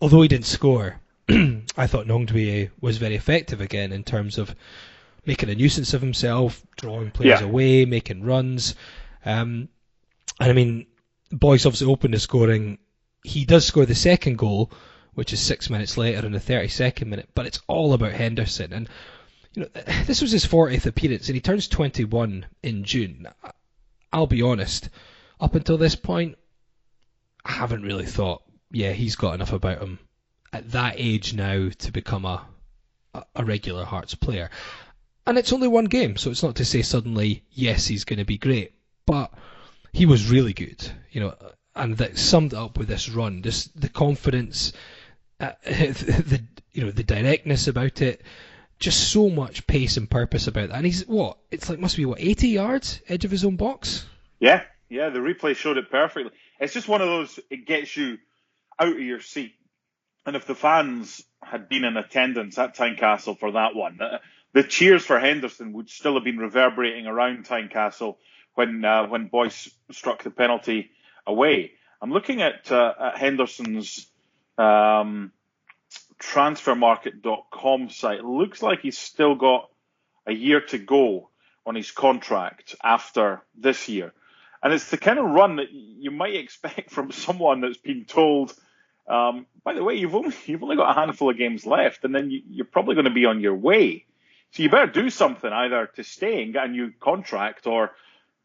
although 0.00 0.22
he 0.22 0.28
didn't 0.28 0.46
score, 0.46 1.00
I 1.28 1.86
thought 1.86 2.06
Gnanduillet 2.06 2.70
was 2.80 2.98
very 2.98 3.14
effective 3.14 3.60
again 3.60 3.92
in 3.92 4.04
terms 4.04 4.38
of 4.38 4.54
making 5.26 5.48
a 5.48 5.54
nuisance 5.54 5.94
of 5.94 6.02
himself, 6.02 6.62
drawing 6.76 7.10
players 7.10 7.40
yeah. 7.40 7.46
away, 7.46 7.84
making 7.86 8.24
runs. 8.24 8.74
Um, 9.24 9.68
and 10.40 10.50
I 10.50 10.52
mean, 10.52 10.86
Boyce 11.30 11.66
obviously 11.66 11.86
opened 11.86 12.14
the 12.14 12.20
scoring. 12.20 12.78
He 13.22 13.44
does 13.44 13.66
score 13.66 13.86
the 13.86 13.94
second 13.94 14.36
goal, 14.36 14.70
which 15.14 15.32
is 15.32 15.40
six 15.40 15.70
minutes 15.70 15.96
later 15.96 16.26
in 16.26 16.32
the 16.32 16.38
32nd 16.38 17.06
minute. 17.06 17.30
But 17.34 17.46
it's 17.46 17.60
all 17.66 17.92
about 17.92 18.12
Henderson, 18.12 18.72
and 18.72 18.88
you 19.54 19.62
know 19.62 19.82
this 20.06 20.22
was 20.22 20.32
his 20.32 20.46
40th 20.46 20.86
appearance, 20.86 21.28
and 21.28 21.34
he 21.34 21.40
turns 21.40 21.68
21 21.68 22.46
in 22.62 22.84
June. 22.84 23.26
I'll 24.12 24.26
be 24.26 24.42
honest, 24.42 24.90
up 25.40 25.54
until 25.54 25.78
this 25.78 25.96
point, 25.96 26.36
I 27.44 27.52
haven't 27.52 27.82
really 27.82 28.06
thought, 28.06 28.42
yeah, 28.70 28.92
he's 28.92 29.16
got 29.16 29.34
enough 29.34 29.52
about 29.52 29.80
him 29.80 29.98
at 30.52 30.70
that 30.70 30.94
age 30.98 31.34
now 31.34 31.68
to 31.68 31.92
become 31.92 32.24
a 32.24 32.46
a 33.34 33.44
regular 33.44 33.84
Hearts 33.84 34.14
player. 34.14 34.50
And 35.26 35.38
it's 35.38 35.52
only 35.52 35.68
one 35.68 35.86
game, 35.86 36.16
so 36.16 36.30
it's 36.30 36.42
not 36.42 36.56
to 36.56 36.64
say 36.64 36.82
suddenly, 36.82 37.44
yes, 37.50 37.86
he's 37.86 38.04
going 38.04 38.18
to 38.18 38.24
be 38.24 38.38
great, 38.38 38.72
but 39.06 39.32
he 39.94 40.06
was 40.06 40.28
really 40.28 40.52
good, 40.52 40.90
you 41.12 41.20
know, 41.20 41.34
and 41.74 41.96
that 41.98 42.18
summed 42.18 42.52
up 42.52 42.76
with 42.76 42.88
this 42.88 43.08
run, 43.08 43.42
this 43.42 43.66
the 43.68 43.88
confidence, 43.88 44.72
uh, 45.40 45.52
the 45.64 46.42
you 46.72 46.84
know 46.84 46.90
the 46.90 47.04
directness 47.04 47.68
about 47.68 48.02
it, 48.02 48.20
just 48.80 49.12
so 49.12 49.30
much 49.30 49.66
pace 49.68 49.96
and 49.96 50.10
purpose 50.10 50.48
about 50.48 50.70
that. 50.70 50.76
And 50.76 50.84
he's 50.84 51.06
what? 51.06 51.38
It's 51.52 51.70
like 51.70 51.78
must 51.78 51.96
be 51.96 52.04
what 52.04 52.20
80 52.20 52.48
yards 52.48 53.00
edge 53.08 53.24
of 53.24 53.30
his 53.30 53.44
own 53.44 53.54
box. 53.54 54.04
Yeah, 54.40 54.64
yeah. 54.88 55.10
The 55.10 55.20
replay 55.20 55.54
showed 55.54 55.78
it 55.78 55.90
perfectly. 55.90 56.32
It's 56.58 56.74
just 56.74 56.88
one 56.88 57.00
of 57.00 57.08
those. 57.08 57.38
It 57.48 57.64
gets 57.64 57.96
you 57.96 58.18
out 58.80 58.88
of 58.88 59.00
your 59.00 59.20
seat. 59.20 59.54
And 60.26 60.34
if 60.34 60.46
the 60.46 60.56
fans 60.56 61.22
had 61.40 61.68
been 61.68 61.84
in 61.84 61.96
attendance 61.96 62.58
at 62.58 62.76
Tynecastle 62.76 63.38
for 63.38 63.52
that 63.52 63.76
one, 63.76 64.00
the 64.54 64.62
cheers 64.64 65.04
for 65.04 65.20
Henderson 65.20 65.72
would 65.74 65.90
still 65.90 66.14
have 66.14 66.24
been 66.24 66.38
reverberating 66.38 67.06
around 67.06 67.44
Tynecastle 67.46 68.16
when 68.54 68.84
uh, 68.84 69.06
when 69.06 69.26
Boyce 69.28 69.70
struck 69.90 70.22
the 70.22 70.30
penalty 70.30 70.90
away. 71.26 71.72
I'm 72.00 72.12
looking 72.12 72.42
at, 72.42 72.70
uh, 72.70 72.92
at 73.00 73.18
Henderson's 73.18 74.06
um, 74.58 75.32
transfermarkt.com 76.20 77.90
site. 77.90 78.18
It 78.18 78.24
looks 78.24 78.62
like 78.62 78.80
he's 78.80 78.98
still 78.98 79.34
got 79.34 79.70
a 80.26 80.32
year 80.32 80.60
to 80.60 80.78
go 80.78 81.30
on 81.66 81.74
his 81.74 81.90
contract 81.90 82.74
after 82.82 83.42
this 83.56 83.88
year. 83.88 84.12
And 84.62 84.72
it's 84.72 84.90
the 84.90 84.98
kind 84.98 85.18
of 85.18 85.26
run 85.26 85.56
that 85.56 85.70
you 85.72 86.10
might 86.10 86.34
expect 86.34 86.90
from 86.90 87.12
someone 87.12 87.60
that's 87.60 87.78
been 87.78 88.04
told, 88.04 88.54
um, 89.08 89.46
by 89.62 89.74
the 89.74 89.84
way, 89.84 89.94
you've 89.94 90.14
only, 90.14 90.34
you've 90.46 90.62
only 90.62 90.76
got 90.76 90.90
a 90.90 91.00
handful 91.00 91.30
of 91.30 91.38
games 91.38 91.64
left, 91.66 92.04
and 92.04 92.14
then 92.14 92.30
you, 92.30 92.42
you're 92.50 92.66
probably 92.66 92.94
going 92.94 93.06
to 93.06 93.10
be 93.10 93.26
on 93.26 93.40
your 93.40 93.54
way. 93.54 94.04
So 94.52 94.62
you 94.62 94.70
better 94.70 94.92
do 94.92 95.10
something 95.10 95.50
either 95.50 95.90
to 95.96 96.04
stay 96.04 96.42
and 96.42 96.52
get 96.52 96.66
a 96.66 96.68
new 96.68 96.92
contract 97.00 97.66
or 97.66 97.90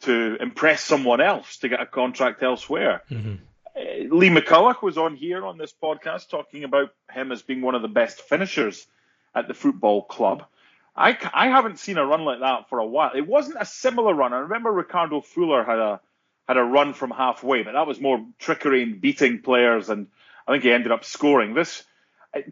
to 0.01 0.37
impress 0.39 0.83
someone 0.83 1.21
else 1.21 1.57
to 1.57 1.69
get 1.69 1.81
a 1.81 1.85
contract 1.85 2.41
elsewhere. 2.43 3.03
Mm-hmm. 3.09 3.35
Lee 4.11 4.29
McCulloch 4.29 4.81
was 4.81 4.97
on 4.97 5.15
here 5.15 5.45
on 5.45 5.57
this 5.57 5.73
podcast 5.73 6.29
talking 6.29 6.63
about 6.63 6.93
him 7.11 7.31
as 7.31 7.41
being 7.41 7.61
one 7.61 7.75
of 7.75 7.81
the 7.81 7.87
best 7.87 8.21
finishers 8.21 8.87
at 9.33 9.47
the 9.47 9.53
football 9.53 10.03
club. 10.03 10.45
I, 10.95 11.17
I 11.33 11.47
haven't 11.47 11.79
seen 11.79 11.97
a 11.97 12.05
run 12.05 12.25
like 12.25 12.41
that 12.41 12.67
for 12.69 12.79
a 12.79 12.85
while. 12.85 13.11
It 13.15 13.25
wasn't 13.25 13.57
a 13.59 13.65
similar 13.65 14.13
run. 14.13 14.33
I 14.33 14.39
remember 14.39 14.71
Ricardo 14.71 15.21
Fuller 15.21 15.63
had 15.63 15.79
a 15.79 16.01
had 16.47 16.57
a 16.57 16.63
run 16.63 16.93
from 16.93 17.11
halfway, 17.11 17.61
but 17.61 17.73
that 17.73 17.85
was 17.85 18.01
more 18.01 18.25
trickery 18.39 18.81
and 18.81 18.99
beating 18.99 19.39
players, 19.43 19.89
and 19.89 20.07
I 20.47 20.53
think 20.53 20.63
he 20.63 20.71
ended 20.71 20.91
up 20.91 21.05
scoring. 21.05 21.53
This, 21.53 21.83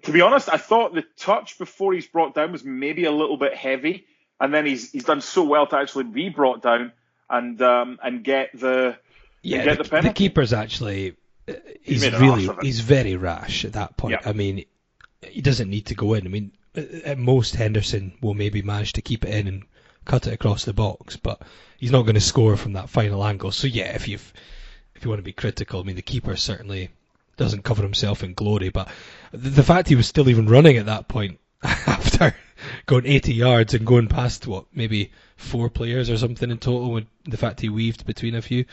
to 0.03 0.11
be 0.11 0.21
honest, 0.21 0.49
I 0.53 0.57
thought 0.57 0.93
the 0.93 1.03
touch 1.17 1.57
before 1.57 1.93
he's 1.93 2.05
brought 2.05 2.35
down 2.35 2.51
was 2.51 2.63
maybe 2.63 3.05
a 3.05 3.11
little 3.11 3.37
bit 3.37 3.55
heavy, 3.55 4.05
and 4.39 4.53
then 4.53 4.67
he's 4.67 4.91
he's 4.91 5.03
done 5.03 5.21
so 5.21 5.43
well 5.43 5.65
to 5.67 5.77
actually 5.77 6.03
be 6.03 6.29
brought 6.29 6.61
down 6.61 6.93
and 7.29 7.61
um, 7.61 7.99
and 8.03 8.23
get 8.23 8.49
the 8.57 8.97
yeah, 9.41 9.75
the, 9.75 9.83
the, 9.83 10.01
the, 10.01 10.13
keeper's 10.13 10.53
actually 10.53 11.15
uh, 11.47 11.53
he's 11.81 12.03
he 12.03 12.09
really 12.09 12.49
he's 12.61 12.79
very 12.79 13.15
rash 13.15 13.65
at 13.65 13.73
that 13.73 13.97
point. 13.97 14.19
Yeah. 14.21 14.29
I 14.29 14.33
mean, 14.33 14.65
he 15.21 15.41
doesn't 15.41 15.69
need 15.69 15.87
to 15.87 15.95
go 15.95 16.13
in. 16.13 16.25
I 16.25 16.29
mean, 16.29 16.51
at 16.75 17.17
most 17.17 17.55
Henderson 17.55 18.13
will 18.21 18.33
maybe 18.33 18.61
manage 18.61 18.93
to 18.93 19.01
keep 19.01 19.25
it 19.25 19.33
in 19.33 19.47
and 19.47 19.63
cut 20.05 20.27
it 20.27 20.33
across 20.33 20.65
the 20.65 20.73
box, 20.73 21.17
but 21.17 21.41
he's 21.77 21.91
not 21.91 22.03
going 22.03 22.15
to 22.15 22.21
score 22.21 22.55
from 22.57 22.73
that 22.73 22.89
final 22.89 23.25
angle. 23.25 23.51
So 23.51 23.67
yeah, 23.67 23.95
if 23.95 24.07
you 24.07 24.15
if 24.95 25.03
you 25.03 25.09
want 25.09 25.19
to 25.19 25.23
be 25.23 25.33
critical, 25.33 25.79
I 25.79 25.83
mean 25.83 25.95
the 25.95 26.01
keeper 26.01 26.35
certainly 26.35 26.89
doesn't 27.35 27.63
cover 27.63 27.83
himself 27.83 28.23
in 28.23 28.33
glory, 28.33 28.69
but 28.69 28.89
the, 29.31 29.49
the 29.49 29.63
fact 29.63 29.89
he 29.89 29.95
was 29.95 30.07
still 30.07 30.29
even 30.29 30.47
running 30.47 30.77
at 30.77 30.87
that 30.87 31.07
point 31.07 31.39
after 31.63 32.35
going 32.87 33.05
80 33.05 33.33
yards 33.33 33.73
and 33.73 33.85
going 33.85 34.07
past 34.07 34.47
what 34.47 34.65
maybe 34.73 35.11
four 35.35 35.69
players 35.69 36.09
or 36.09 36.17
something 36.17 36.49
in 36.49 36.57
total, 36.57 36.91
with 36.91 37.05
the 37.25 37.37
fact 37.37 37.61
he 37.61 37.69
weaved 37.69 38.05
between 38.05 38.33
a 38.33 38.41
few. 38.41 38.65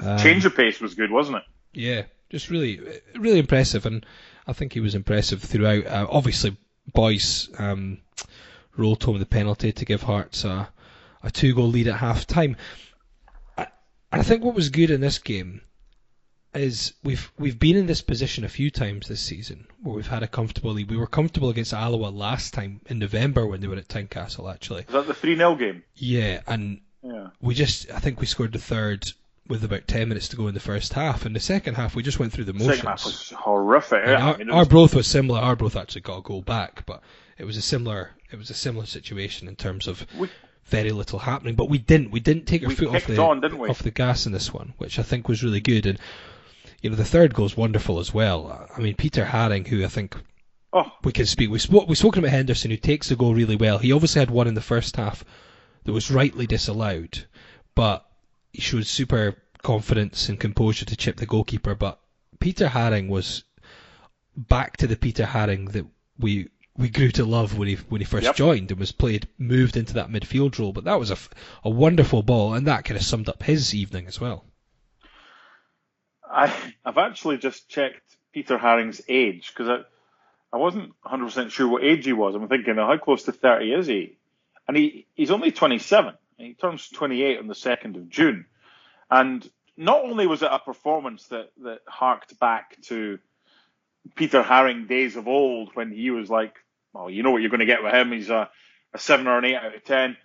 Um, 0.00 0.18
change 0.18 0.44
of 0.44 0.54
pace 0.54 0.80
was 0.80 0.94
good, 0.94 1.10
wasn't 1.10 1.38
it? 1.38 1.42
Yeah, 1.72 2.02
just 2.30 2.50
really, 2.50 2.80
really 3.16 3.38
impressive, 3.40 3.84
and 3.86 4.06
I 4.46 4.52
think 4.52 4.72
he 4.72 4.80
was 4.80 4.94
impressive 4.94 5.42
throughout. 5.42 5.86
Uh, 5.86 6.06
obviously, 6.08 6.56
Boyce 6.92 7.48
um, 7.58 7.98
rolled 8.76 9.02
home 9.02 9.18
the 9.18 9.26
penalty 9.26 9.72
to 9.72 9.84
give 9.84 10.02
Hearts 10.02 10.44
a, 10.44 10.68
a 11.22 11.30
two-goal 11.30 11.68
lead 11.68 11.88
at 11.88 11.96
half 11.96 12.26
time. 12.26 12.56
I, 13.56 13.66
I 14.12 14.22
think 14.22 14.44
what 14.44 14.54
was 14.54 14.68
good 14.68 14.90
in 14.90 15.00
this 15.00 15.18
game 15.18 15.62
is 16.54 16.94
we've 17.04 17.30
we've 17.38 17.58
been 17.58 17.76
in 17.76 17.86
this 17.86 18.00
position 18.00 18.44
a 18.44 18.48
few 18.48 18.70
times 18.70 19.08
this 19.08 19.20
season 19.20 19.66
where 19.82 19.94
we've 19.94 20.06
had 20.06 20.22
a 20.22 20.28
comfortable 20.28 20.72
lead. 20.72 20.90
We 20.90 20.96
were 20.96 21.06
comfortable 21.06 21.50
against 21.50 21.72
Alloa 21.72 22.08
last 22.08 22.54
time 22.54 22.80
in 22.86 22.98
November 22.98 23.46
when 23.46 23.60
they 23.60 23.66
were 23.66 23.76
at 23.76 23.88
Tynecastle 23.88 24.52
actually. 24.52 24.84
Was 24.86 24.94
that 24.94 25.06
the 25.06 25.14
three 25.14 25.36
0 25.36 25.54
game? 25.56 25.82
Yeah, 25.94 26.40
and 26.46 26.80
yeah. 27.02 27.28
we 27.40 27.54
just 27.54 27.90
I 27.90 27.98
think 27.98 28.20
we 28.20 28.26
scored 28.26 28.52
the 28.52 28.58
third 28.58 29.12
with 29.46 29.64
about 29.64 29.86
ten 29.86 30.08
minutes 30.08 30.28
to 30.28 30.36
go 30.36 30.48
in 30.48 30.54
the 30.54 30.60
first 30.60 30.92
half. 30.94 31.26
In 31.26 31.32
the 31.32 31.40
second 31.40 31.74
half, 31.74 31.94
we 31.94 32.02
just 32.02 32.18
went 32.18 32.32
through 32.32 32.44
the 32.44 32.52
motions. 32.52 32.76
Second 32.76 32.88
half 32.88 33.04
was 33.04 33.30
horrific. 33.30 34.06
Yeah, 34.06 34.26
our, 34.26 34.34
I 34.34 34.36
mean, 34.38 34.48
was... 34.48 34.56
Arbroath 34.56 34.94
was 34.94 35.06
similar. 35.06 35.40
Arbroath 35.40 35.76
actually 35.76 36.02
got 36.02 36.18
a 36.18 36.22
goal 36.22 36.42
back, 36.42 36.84
but 36.86 37.02
it 37.36 37.44
was 37.44 37.56
a 37.56 37.62
similar 37.62 38.10
it 38.30 38.36
was 38.36 38.50
a 38.50 38.54
similar 38.54 38.86
situation 38.86 39.48
in 39.48 39.56
terms 39.56 39.86
of. 39.86 40.06
We 40.18 40.28
very 40.64 40.92
little 40.92 41.18
happening, 41.18 41.54
but 41.54 41.70
we 41.70 41.78
didn't. 41.78 42.10
We 42.10 42.20
didn't 42.20 42.44
take 42.44 42.62
our 42.62 42.68
we 42.68 42.74
foot 42.74 42.94
off 42.94 43.06
the 43.06 43.16
on, 43.18 43.42
off 43.70 43.82
the 43.82 43.90
gas 43.90 44.26
in 44.26 44.32
this 44.32 44.52
one, 44.52 44.74
which 44.76 44.98
I 44.98 45.02
think 45.02 45.26
was 45.26 45.42
really 45.42 45.60
good. 45.60 45.86
And 45.86 45.98
you 46.82 46.90
know, 46.90 46.96
the 46.96 47.04
third 47.04 47.34
goal 47.34 47.46
is 47.46 47.56
wonderful 47.56 47.98
as 47.98 48.14
well. 48.14 48.68
I 48.76 48.80
mean, 48.80 48.94
Peter 48.94 49.24
Haring, 49.24 49.66
who 49.66 49.84
I 49.84 49.88
think 49.88 50.16
oh. 50.72 50.92
we 51.02 51.12
can 51.12 51.26
speak. 51.26 51.50
We 51.50 51.58
spoke. 51.58 51.88
We've 51.88 51.98
spoken 51.98 52.20
about 52.20 52.34
Henderson, 52.34 52.70
who 52.70 52.76
takes 52.76 53.08
the 53.08 53.16
goal 53.16 53.34
really 53.34 53.56
well. 53.56 53.78
He 53.78 53.92
obviously 53.92 54.20
had 54.20 54.30
one 54.30 54.46
in 54.46 54.54
the 54.54 54.60
first 54.60 54.96
half 54.96 55.24
that 55.84 55.92
was 55.92 56.10
rightly 56.10 56.46
disallowed, 56.46 57.26
but 57.74 58.06
he 58.52 58.60
showed 58.60 58.86
super 58.86 59.36
confidence 59.62 60.28
and 60.28 60.38
composure 60.38 60.84
to 60.84 60.96
chip 60.96 61.16
the 61.16 61.26
goalkeeper. 61.26 61.74
But 61.74 62.00
Peter 62.38 62.68
Haring 62.68 63.08
was 63.08 63.42
back 64.36 64.76
to 64.76 64.86
the 64.86 64.96
Peter 64.96 65.24
Haring 65.24 65.72
that 65.72 65.86
we 66.18 66.48
we 66.76 66.88
grew 66.88 67.10
to 67.10 67.24
love 67.24 67.58
when 67.58 67.66
he 67.66 67.74
when 67.74 68.00
he 68.00 68.04
first 68.04 68.24
yep. 68.24 68.36
joined 68.36 68.70
and 68.70 68.78
was 68.78 68.92
played 68.92 69.26
moved 69.36 69.76
into 69.76 69.94
that 69.94 70.10
midfield 70.10 70.56
role. 70.60 70.72
But 70.72 70.84
that 70.84 71.00
was 71.00 71.10
a, 71.10 71.18
a 71.64 71.70
wonderful 71.70 72.22
ball, 72.22 72.54
and 72.54 72.68
that 72.68 72.84
kind 72.84 72.96
of 72.96 73.04
summed 73.04 73.28
up 73.28 73.42
his 73.42 73.74
evening 73.74 74.06
as 74.06 74.20
well. 74.20 74.44
I, 76.30 76.54
I've 76.84 76.98
actually 76.98 77.38
just 77.38 77.68
checked 77.68 78.02
Peter 78.32 78.58
Haring's 78.58 79.00
age 79.08 79.52
because 79.54 79.68
I 79.68 79.78
I 80.52 80.56
wasn't 80.56 80.92
100% 81.04 81.50
sure 81.50 81.68
what 81.68 81.84
age 81.84 82.04
he 82.04 82.12
was. 82.12 82.34
I'm 82.34 82.48
thinking, 82.48 82.78
oh, 82.78 82.86
how 82.86 82.96
close 82.96 83.24
to 83.24 83.32
30 83.32 83.72
is 83.72 83.86
he? 83.86 84.16
And 84.66 84.76
he, 84.76 85.06
he's 85.14 85.30
only 85.30 85.52
27. 85.52 86.14
He 86.38 86.54
turns 86.54 86.88
28 86.88 87.38
on 87.38 87.48
the 87.48 87.54
2nd 87.54 87.96
of 87.96 88.08
June. 88.08 88.46
And 89.10 89.48
not 89.76 90.04
only 90.04 90.26
was 90.26 90.42
it 90.42 90.48
a 90.50 90.58
performance 90.58 91.26
that, 91.26 91.50
that 91.62 91.80
harked 91.86 92.38
back 92.38 92.80
to 92.82 93.18
Peter 94.14 94.42
Haring 94.42 94.88
days 94.88 95.16
of 95.16 95.28
old 95.28 95.70
when 95.74 95.90
he 95.92 96.10
was 96.10 96.30
like, 96.30 96.54
well, 96.94 97.10
you 97.10 97.22
know 97.22 97.30
what 97.30 97.42
you're 97.42 97.50
going 97.50 97.60
to 97.60 97.66
get 97.66 97.82
with 97.82 97.92
him. 97.92 98.12
He's 98.12 98.30
a, 98.30 98.48
a 98.94 98.98
7 98.98 99.26
or 99.26 99.38
an 99.38 99.44
8 99.44 99.54
out 99.54 99.74
of 99.74 99.84
10. 99.84 100.16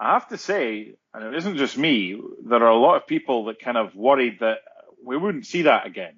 I 0.00 0.14
have 0.14 0.28
to 0.28 0.38
say, 0.38 0.94
and 1.14 1.24
it 1.24 1.34
isn't 1.36 1.58
just 1.58 1.78
me, 1.78 2.20
there 2.44 2.62
are 2.62 2.70
a 2.70 2.76
lot 2.76 2.96
of 2.96 3.06
people 3.06 3.44
that 3.46 3.60
kind 3.60 3.76
of 3.76 3.94
worried 3.94 4.38
that 4.40 4.58
we 5.04 5.16
wouldn't 5.16 5.46
see 5.46 5.62
that 5.62 5.86
again. 5.86 6.14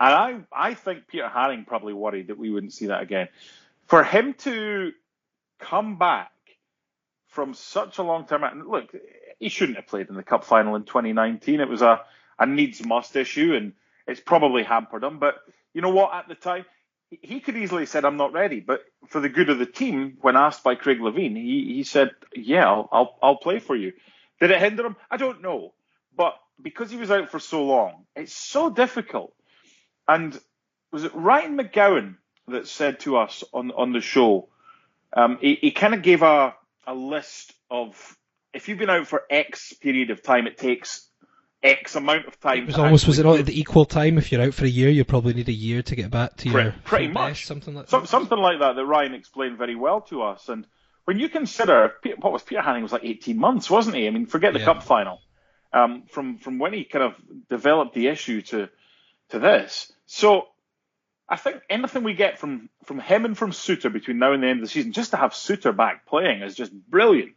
And 0.00 0.46
I, 0.52 0.70
I 0.70 0.74
think 0.74 1.08
Peter 1.08 1.30
Haring 1.32 1.66
probably 1.66 1.92
worried 1.92 2.28
that 2.28 2.38
we 2.38 2.50
wouldn't 2.50 2.72
see 2.72 2.86
that 2.86 3.02
again. 3.02 3.28
For 3.86 4.02
him 4.04 4.34
to 4.40 4.92
come 5.58 5.98
back 5.98 6.32
from 7.28 7.54
such 7.54 7.98
a 7.98 8.02
long 8.02 8.26
time, 8.26 8.44
and 8.44 8.66
look, 8.66 8.94
he 9.38 9.48
shouldn't 9.48 9.76
have 9.76 9.86
played 9.86 10.08
in 10.08 10.14
the 10.16 10.22
cup 10.22 10.44
final 10.44 10.76
in 10.76 10.84
2019. 10.84 11.60
It 11.60 11.68
was 11.68 11.82
a, 11.82 12.00
a 12.38 12.46
needs 12.46 12.84
must 12.84 13.16
issue, 13.16 13.54
and 13.54 13.72
it's 14.06 14.20
probably 14.20 14.62
hampered 14.62 15.04
him. 15.04 15.18
But 15.18 15.36
you 15.72 15.80
know 15.80 15.90
what? 15.90 16.14
At 16.14 16.28
the 16.28 16.34
time, 16.34 16.64
he 17.10 17.40
could 17.40 17.56
easily 17.56 17.82
have 17.82 17.88
said, 17.88 18.04
I'm 18.04 18.16
not 18.16 18.32
ready. 18.32 18.60
But 18.60 18.84
for 19.08 19.20
the 19.20 19.28
good 19.28 19.50
of 19.50 19.58
the 19.58 19.66
team, 19.66 20.18
when 20.20 20.36
asked 20.36 20.64
by 20.64 20.74
Craig 20.74 20.98
Levein, 21.00 21.36
he, 21.36 21.74
he 21.74 21.84
said, 21.84 22.10
Yeah, 22.34 22.66
I'll, 22.68 22.88
I'll, 22.92 23.18
I'll 23.22 23.36
play 23.36 23.58
for 23.58 23.76
you. 23.76 23.92
Did 24.40 24.50
it 24.50 24.60
hinder 24.60 24.86
him? 24.86 24.96
I 25.10 25.16
don't 25.16 25.42
know. 25.42 25.74
But 26.16 26.34
because 26.60 26.90
he 26.90 26.96
was 26.96 27.10
out 27.10 27.30
for 27.30 27.38
so 27.38 27.64
long, 27.64 28.04
it's 28.16 28.34
so 28.34 28.70
difficult. 28.70 29.34
And 30.06 30.38
was 30.92 31.04
it 31.04 31.14
Ryan 31.14 31.58
McGowan 31.58 32.16
that 32.48 32.68
said 32.68 33.00
to 33.00 33.16
us 33.16 33.44
on 33.52 33.70
on 33.72 33.92
the 33.92 34.00
show? 34.00 34.48
Um, 35.12 35.38
he, 35.40 35.56
he 35.60 35.70
kind 35.70 35.94
of 35.94 36.02
gave 36.02 36.22
a 36.22 36.54
a 36.86 36.94
list 36.94 37.52
of 37.70 38.16
if 38.52 38.68
you've 38.68 38.78
been 38.78 38.90
out 38.90 39.06
for 39.06 39.22
X 39.30 39.72
period 39.72 40.10
of 40.10 40.22
time, 40.22 40.46
it 40.46 40.58
takes 40.58 41.08
X 41.62 41.96
amount 41.96 42.26
of 42.26 42.38
time. 42.40 42.58
It 42.64 42.66
was 42.66 42.78
almost 42.78 43.06
was 43.06 43.18
it 43.18 43.24
not 43.24 43.44
the 43.44 43.58
equal 43.58 43.86
time? 43.86 44.18
If 44.18 44.30
you're 44.30 44.42
out 44.42 44.54
for 44.54 44.64
a 44.66 44.68
year, 44.68 44.90
you 44.90 45.04
probably 45.04 45.34
need 45.34 45.48
a 45.48 45.52
year 45.52 45.82
to 45.82 45.96
get 45.96 46.10
back 46.10 46.36
to 46.36 46.50
pretty, 46.50 46.68
your 46.68 46.74
pretty 46.84 47.08
much 47.08 47.32
best, 47.32 47.46
something 47.46 47.74
like 47.74 47.88
so, 47.88 48.00
that. 48.00 48.08
Something 48.08 48.38
like 48.38 48.60
that 48.60 48.74
that 48.74 48.84
Ryan 48.84 49.14
explained 49.14 49.58
very 49.58 49.74
well 49.74 50.02
to 50.02 50.22
us. 50.22 50.48
And 50.48 50.66
when 51.06 51.18
you 51.18 51.28
consider 51.28 51.94
what 52.18 52.32
was 52.32 52.42
Peter 52.42 52.60
Haring 52.60 52.82
was 52.82 52.92
like 52.92 53.04
18 53.04 53.38
months, 53.38 53.70
wasn't 53.70 53.96
he? 53.96 54.06
I 54.06 54.10
mean, 54.10 54.26
forget 54.26 54.52
the 54.52 54.58
Yeah. 54.58 54.66
cup 54.66 54.82
final. 54.82 55.20
Um, 55.74 56.04
from 56.08 56.38
from 56.38 56.58
when 56.58 56.72
he 56.72 56.84
kind 56.84 57.04
of 57.04 57.14
developed 57.50 57.94
the 57.94 58.06
issue 58.06 58.42
to 58.42 58.68
to 59.30 59.38
this. 59.38 59.92
So 60.06 60.46
I 61.28 61.36
think 61.36 61.62
anything 61.68 62.04
we 62.04 62.14
get 62.14 62.38
from 62.38 62.68
from 62.84 63.00
him 63.00 63.24
and 63.24 63.36
from 63.36 63.50
Souttar 63.50 63.92
between 63.92 64.18
now 64.18 64.32
and 64.32 64.42
the 64.42 64.46
end 64.46 64.60
of 64.60 64.66
the 64.66 64.70
season, 64.70 64.92
just 64.92 65.10
to 65.12 65.16
have 65.16 65.32
Souttar 65.32 65.76
back 65.76 66.06
playing 66.06 66.42
is 66.42 66.54
just 66.54 66.72
brilliant. 66.72 67.32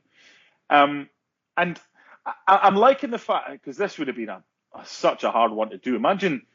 Um, 0.70 1.10
and 1.56 1.80
I, 2.26 2.60
I'm 2.64 2.76
liking 2.76 3.12
the 3.12 3.18
fact 3.18 3.52
because 3.52 3.78
this 3.78 3.98
would 3.98 4.08
have 4.08 4.18
been 4.18 4.30
a, 4.30 4.44
a, 4.74 4.86
such 4.86 5.24
a 5.24 5.32
hard 5.32 5.52
one 5.52 5.70
to 5.70 5.78
do. 5.78 5.96
Imagine, 5.96 6.46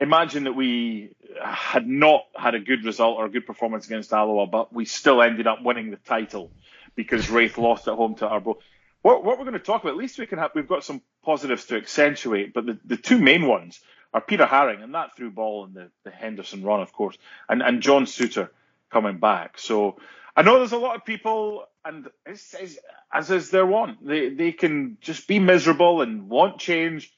imagine 0.00 0.44
that 0.44 0.54
we 0.54 1.14
had 1.40 1.86
not 1.86 2.22
had 2.36 2.54
a 2.54 2.60
good 2.60 2.84
result 2.84 3.16
or 3.18 3.26
a 3.26 3.30
good 3.30 3.46
performance 3.46 3.86
against 3.86 4.12
Alloa, 4.12 4.46
but 4.46 4.72
we 4.72 4.84
still 4.84 5.22
ended 5.22 5.46
up 5.46 5.62
winning 5.62 5.90
the 5.90 5.96
title 5.96 6.50
because 6.96 7.30
Raith 7.30 7.58
lost 7.58 7.86
at 7.88 7.94
home 7.94 8.16
to 8.16 8.26
Arbroath. 8.26 8.58
What, 9.02 9.24
what 9.24 9.38
we're 9.38 9.44
going 9.44 9.54
to 9.54 9.58
talk 9.58 9.82
about, 9.82 9.90
at 9.90 9.98
least 9.98 10.18
we 10.18 10.26
can 10.26 10.38
have, 10.38 10.52
we've 10.54 10.68
got 10.68 10.84
some 10.84 11.02
positives 11.24 11.66
to 11.66 11.76
accentuate, 11.76 12.54
but 12.54 12.66
the, 12.66 12.78
the 12.84 12.96
two 12.96 13.18
main 13.18 13.46
ones 13.46 13.80
are 14.14 14.20
Peter 14.20 14.46
Haring 14.46 14.82
and 14.82 14.94
that 14.94 15.16
through 15.16 15.32
ball 15.32 15.64
and 15.64 15.74
the, 15.74 15.90
the 16.04 16.10
Henderson 16.10 16.62
run, 16.62 16.80
of 16.80 16.92
course, 16.92 17.18
and, 17.48 17.62
and 17.62 17.82
John 17.82 18.04
Souttar 18.04 18.50
coming 18.90 19.18
back. 19.18 19.58
So 19.58 19.96
I 20.36 20.42
know 20.42 20.58
there's 20.58 20.72
a 20.72 20.78
lot 20.78 20.96
of 20.96 21.04
people, 21.04 21.64
and 21.84 22.08
it's, 22.26 22.54
it's, 22.54 22.78
as 23.12 23.30
is 23.30 23.50
their 23.50 23.66
want, 23.66 24.06
they 24.06 24.30
they 24.30 24.52
can 24.52 24.96
just 25.00 25.26
be 25.28 25.38
miserable 25.38 26.00
and 26.00 26.28
want 26.28 26.58
change. 26.58 27.12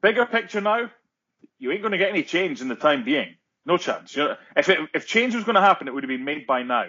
Bigger 0.00 0.26
picture 0.26 0.60
now, 0.60 0.90
you 1.58 1.72
ain't 1.72 1.82
going 1.82 1.92
to 1.92 1.98
get 1.98 2.10
any 2.10 2.24
change 2.24 2.60
in 2.60 2.68
the 2.68 2.76
time 2.76 3.04
being. 3.04 3.36
No 3.64 3.78
chance. 3.78 4.16
You 4.16 4.24
know, 4.24 4.36
if 4.56 4.68
it, 4.68 4.78
if 4.94 5.06
change 5.06 5.34
was 5.34 5.44
going 5.44 5.54
to 5.54 5.60
happen, 5.60 5.88
it 5.88 5.94
would 5.94 6.02
have 6.02 6.08
been 6.08 6.24
made 6.24 6.46
by 6.46 6.62
now, 6.62 6.86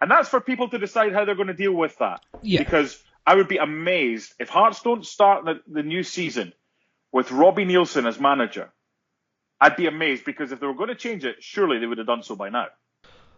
and 0.00 0.10
that's 0.10 0.28
for 0.28 0.40
people 0.40 0.68
to 0.70 0.78
decide 0.78 1.12
how 1.12 1.24
they're 1.24 1.34
going 1.36 1.46
to 1.46 1.54
deal 1.54 1.72
with 1.72 1.96
that. 1.98 2.20
Yeah. 2.42 2.58
Because 2.58 3.02
I 3.26 3.34
would 3.34 3.48
be 3.48 3.56
amazed 3.56 4.34
if 4.38 4.48
Hearts 4.48 4.82
don't 4.82 5.04
start 5.04 5.44
the, 5.44 5.60
the 5.66 5.82
new 5.82 6.04
season 6.04 6.52
with 7.10 7.32
Robbie 7.32 7.64
Neilson 7.64 8.06
as 8.06 8.20
manager. 8.20 8.72
I'd 9.60 9.76
be 9.76 9.86
amazed 9.86 10.24
because 10.24 10.52
if 10.52 10.60
they 10.60 10.66
were 10.66 10.74
going 10.74 10.90
to 10.90 10.94
change 10.94 11.24
it, 11.24 11.42
surely 11.42 11.78
they 11.78 11.86
would 11.86 11.98
have 11.98 12.06
done 12.06 12.22
so 12.22 12.36
by 12.36 12.50
now. 12.50 12.66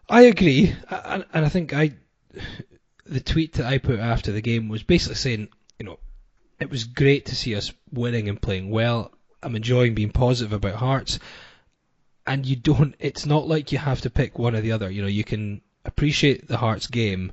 I 0.09 0.23
agree, 0.23 0.75
and, 0.91 1.25
and 1.33 1.45
I 1.45 1.49
think 1.49 1.73
I 1.73 1.93
the 3.07 3.21
tweet 3.21 3.55
that 3.55 3.67
I 3.67 3.79
put 3.79 4.01
after 4.01 4.33
the 4.33 4.41
game 4.41 4.69
was 4.69 4.83
basically 4.83 5.15
saying, 5.17 5.49
you 5.79 5.87
know, 5.87 5.99
it 6.61 6.71
was 6.71 6.85
great 6.85 7.27
to 7.27 7.37
see 7.37 7.55
us 7.55 7.73
winning 7.93 8.29
and 8.29 8.41
playing 8.41 8.71
well. 8.71 9.13
I'm 9.43 9.57
enjoying 9.57 9.95
being 9.95 10.11
positive 10.11 10.53
about 10.53 10.75
Hearts, 10.75 11.19
and 12.27 12.45
you 12.45 12.57
don't. 12.57 12.95
It's 12.99 13.27
not 13.27 13.47
like 13.47 13.71
you 13.71 13.79
have 13.79 14.01
to 14.03 14.11
pick 14.11 14.39
one 14.39 14.57
or 14.57 14.61
the 14.61 14.73
other. 14.73 14.91
You 14.91 15.03
know, 15.03 15.09
you 15.09 15.25
can 15.25 15.63
appreciate 15.85 16.49
the 16.49 16.57
Hearts 16.57 16.89
game, 16.89 17.33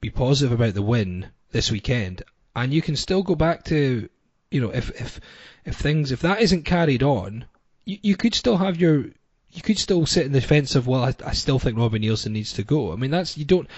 be 0.00 0.10
positive 0.10 0.52
about 0.52 0.74
the 0.74 0.82
win 0.82 1.30
this 1.52 1.70
weekend, 1.70 2.22
and 2.56 2.72
you 2.72 2.82
can 2.82 2.96
still 2.96 3.22
go 3.22 3.34
back 3.34 3.64
to, 3.64 4.08
you 4.50 4.60
know, 4.60 4.70
if 4.70 4.90
if 5.00 5.20
if 5.64 5.76
things 5.76 6.12
if 6.12 6.20
that 6.20 6.40
isn't 6.40 6.64
carried 6.64 7.02
on, 7.02 7.44
you, 7.84 7.98
you 8.02 8.16
could 8.16 8.34
still 8.34 8.56
have 8.56 8.80
your 8.80 9.06
you 9.52 9.62
could 9.62 9.78
still 9.78 10.06
sit 10.06 10.26
in 10.26 10.32
the 10.32 10.40
fence 10.40 10.74
of 10.74 10.86
well, 10.86 11.04
I, 11.04 11.14
I 11.24 11.32
still 11.32 11.58
think 11.58 11.78
Robbie 11.78 12.00
Neilson 12.00 12.32
needs 12.32 12.54
to 12.54 12.62
go. 12.62 12.92
I 12.92 12.96
mean, 12.96 13.10
that's 13.10 13.36
you 13.36 13.44
don't 13.44 13.68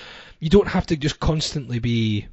you 0.41 0.49
don't 0.49 0.69
have 0.69 0.87
to 0.87 0.97
just 0.97 1.21
constantly 1.21 1.79
be 1.79 2.27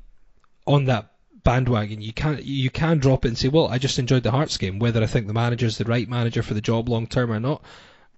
on 0.66 0.86
that 0.86 1.12
bandwagon. 1.44 2.02
You 2.02 2.14
can 2.14 2.40
you 2.44 2.70
can 2.70 3.00
drop 3.00 3.26
it 3.26 3.30
and 3.30 3.38
say, 3.38 3.48
well, 3.48 3.68
I 3.68 3.78
just 3.78 4.00
enjoyed 4.00 4.24
the 4.24 4.32
Hearts 4.32 4.58
game, 4.58 4.80
whether 4.80 5.02
I 5.02 5.08
think 5.08 5.28
the 5.28 5.34
manager's 5.34 5.78
the 5.78 5.86
right 5.86 6.08
manager 6.08 6.44
for 6.44 6.54
the 6.54 6.62
job 6.62 6.88
long 6.88 7.08
term 7.08 7.32
or 7.32 7.40
not. 7.40 7.64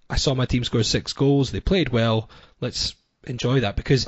I 0.10 0.18
saw 0.18 0.36
my 0.36 0.46
team 0.46 0.64
score 0.64 0.84
six 0.84 1.14
goals. 1.14 1.52
They 1.52 1.62
played 1.62 1.90
well. 1.90 2.30
Let's 2.60 2.96
enjoy 3.26 3.62
that 3.62 3.76
because 3.76 4.08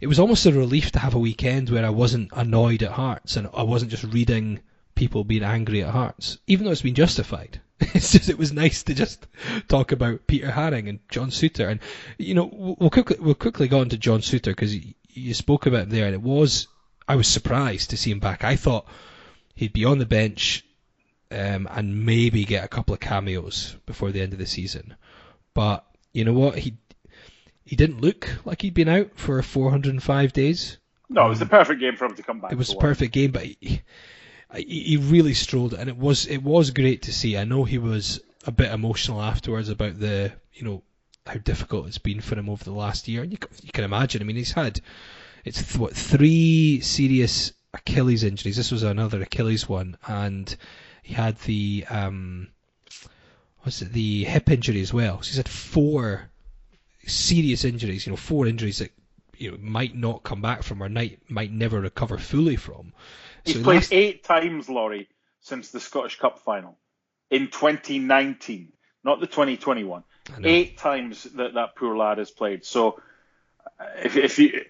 it 0.00 0.06
was 0.06 0.18
almost 0.18 0.46
a 0.46 0.52
relief 0.52 0.92
to 0.92 0.98
have 0.98 1.14
a 1.14 1.18
weekend 1.18 1.70
where 1.70 1.84
I 1.84 1.90
wasn't 1.90 2.30
annoyed 2.32 2.82
at 2.82 2.92
Hearts 2.92 3.36
and 3.36 3.48
I 3.54 3.62
wasn't 3.62 3.90
just 3.90 4.04
reading 4.04 4.60
people 4.94 5.24
being 5.24 5.44
angry 5.44 5.82
at 5.82 5.90
Hearts, 5.90 6.38
even 6.46 6.64
though 6.64 6.72
it's 6.72 6.82
been 6.82 6.94
justified. 6.94 7.60
It's 7.94 8.12
just 8.12 8.30
it 8.30 8.38
was 8.38 8.52
nice 8.52 8.82
to 8.84 8.94
just 8.94 9.26
talk 9.68 9.92
about 9.92 10.26
Peter 10.26 10.48
Haring 10.48 10.88
and 10.88 10.98
John 11.10 11.28
Souttar, 11.28 11.70
and 11.70 11.80
you 12.16 12.34
know 12.34 12.48
we'll 12.50 12.90
quickly 12.90 13.16
we'll 13.20 13.34
quickly 13.34 13.68
go 13.68 13.80
on 13.80 13.90
to 13.90 13.98
John 13.98 14.20
Souttar 14.20 14.56
because 14.56 14.74
you 14.74 15.34
spoke 15.34 15.66
about 15.66 15.84
him 15.84 15.90
there, 15.90 16.06
and 16.06 16.14
it 16.14 16.22
was 16.22 16.68
I 17.06 17.16
was 17.16 17.28
surprised 17.28 17.90
to 17.90 17.98
see 17.98 18.10
him 18.10 18.18
back. 18.18 18.44
I 18.44 18.56
thought 18.56 18.86
he'd 19.54 19.74
be 19.74 19.84
on 19.84 19.98
the 19.98 20.06
bench 20.06 20.64
um, 21.30 21.68
and 21.70 22.06
maybe 22.06 22.44
get 22.44 22.64
a 22.64 22.68
couple 22.68 22.94
of 22.94 23.00
cameos 23.00 23.76
before 23.84 24.10
the 24.10 24.22
end 24.22 24.32
of 24.32 24.38
the 24.38 24.46
season, 24.46 24.94
but 25.52 25.84
you 26.14 26.24
know 26.24 26.32
what 26.32 26.56
he 26.58 26.78
he 27.66 27.74
didn't 27.76 28.00
look 28.00 28.28
like 28.44 28.62
he'd 28.62 28.74
been 28.74 28.88
out 28.88 29.10
for 29.16 29.42
405 29.42 30.32
days. 30.32 30.78
No, 31.08 31.26
it 31.26 31.28
was 31.28 31.40
the 31.40 31.46
perfect 31.46 31.80
game 31.80 31.96
for 31.96 32.06
him 32.06 32.14
to 32.14 32.22
come 32.22 32.40
back. 32.40 32.52
It 32.52 32.58
was 32.58 32.72
a 32.72 32.76
perfect 32.76 33.12
game, 33.12 33.32
but 33.32 33.42
he, 33.44 33.56
he 33.60 33.82
he 34.64 34.96
really 34.96 35.34
strolled, 35.34 35.74
and 35.74 35.88
it 35.88 35.96
was 35.96 36.26
it 36.26 36.42
was 36.42 36.70
great 36.70 37.02
to 37.02 37.12
see. 37.12 37.36
I 37.36 37.44
know 37.44 37.64
he 37.64 37.78
was 37.78 38.20
a 38.46 38.52
bit 38.52 38.72
emotional 38.72 39.20
afterwards 39.20 39.68
about 39.68 39.98
the 39.98 40.32
you 40.54 40.64
know 40.64 40.82
how 41.26 41.34
difficult 41.38 41.88
it's 41.88 41.98
been 41.98 42.20
for 42.20 42.38
him 42.38 42.48
over 42.48 42.62
the 42.62 42.72
last 42.72 43.08
year, 43.08 43.22
and 43.22 43.32
you, 43.32 43.38
you 43.62 43.72
can 43.72 43.84
imagine. 43.84 44.22
I 44.22 44.24
mean, 44.24 44.36
he's 44.36 44.52
had 44.52 44.80
it's 45.44 45.62
th- 45.62 45.78
what 45.78 45.94
three 45.94 46.80
serious 46.80 47.52
Achilles 47.74 48.24
injuries. 48.24 48.56
This 48.56 48.72
was 48.72 48.84
another 48.84 49.22
Achilles 49.22 49.68
one, 49.68 49.96
and 50.06 50.54
he 51.02 51.14
had 51.14 51.38
the 51.40 51.84
um, 51.90 52.48
what's 53.60 53.82
it 53.82 53.92
the 53.92 54.24
hip 54.24 54.50
injury 54.50 54.80
as 54.80 54.92
well. 54.92 55.22
So 55.22 55.28
he's 55.28 55.36
had 55.36 55.48
four 55.48 56.30
serious 57.06 57.64
injuries. 57.64 58.06
You 58.06 58.12
know, 58.12 58.16
four 58.16 58.46
injuries 58.46 58.78
that 58.78 58.92
you 59.36 59.50
know 59.52 59.58
might 59.60 59.94
not 59.94 60.22
come 60.22 60.40
back 60.42 60.62
from 60.62 60.82
or 60.82 60.88
might 60.88 61.20
might 61.30 61.52
never 61.52 61.80
recover 61.80 62.18
fully 62.18 62.56
from. 62.56 62.92
He's 63.44 63.56
So 63.56 63.62
played 63.62 63.74
last- 63.76 63.92
eight 63.92 64.24
times, 64.24 64.68
Laurie, 64.68 65.08
since 65.40 65.70
the 65.70 65.80
Scottish 65.80 66.18
Cup 66.18 66.40
final 66.40 66.76
in 67.30 67.48
2019, 67.48 68.72
not 69.04 69.20
the 69.20 69.26
2021. 69.26 70.02
Eight 70.42 70.76
times 70.78 71.22
that 71.34 71.54
that 71.54 71.76
poor 71.76 71.96
lad 71.96 72.18
has 72.18 72.32
played. 72.32 72.64
So 72.64 73.00
if, 74.02 74.16
if 74.16 74.38
you 74.40 74.64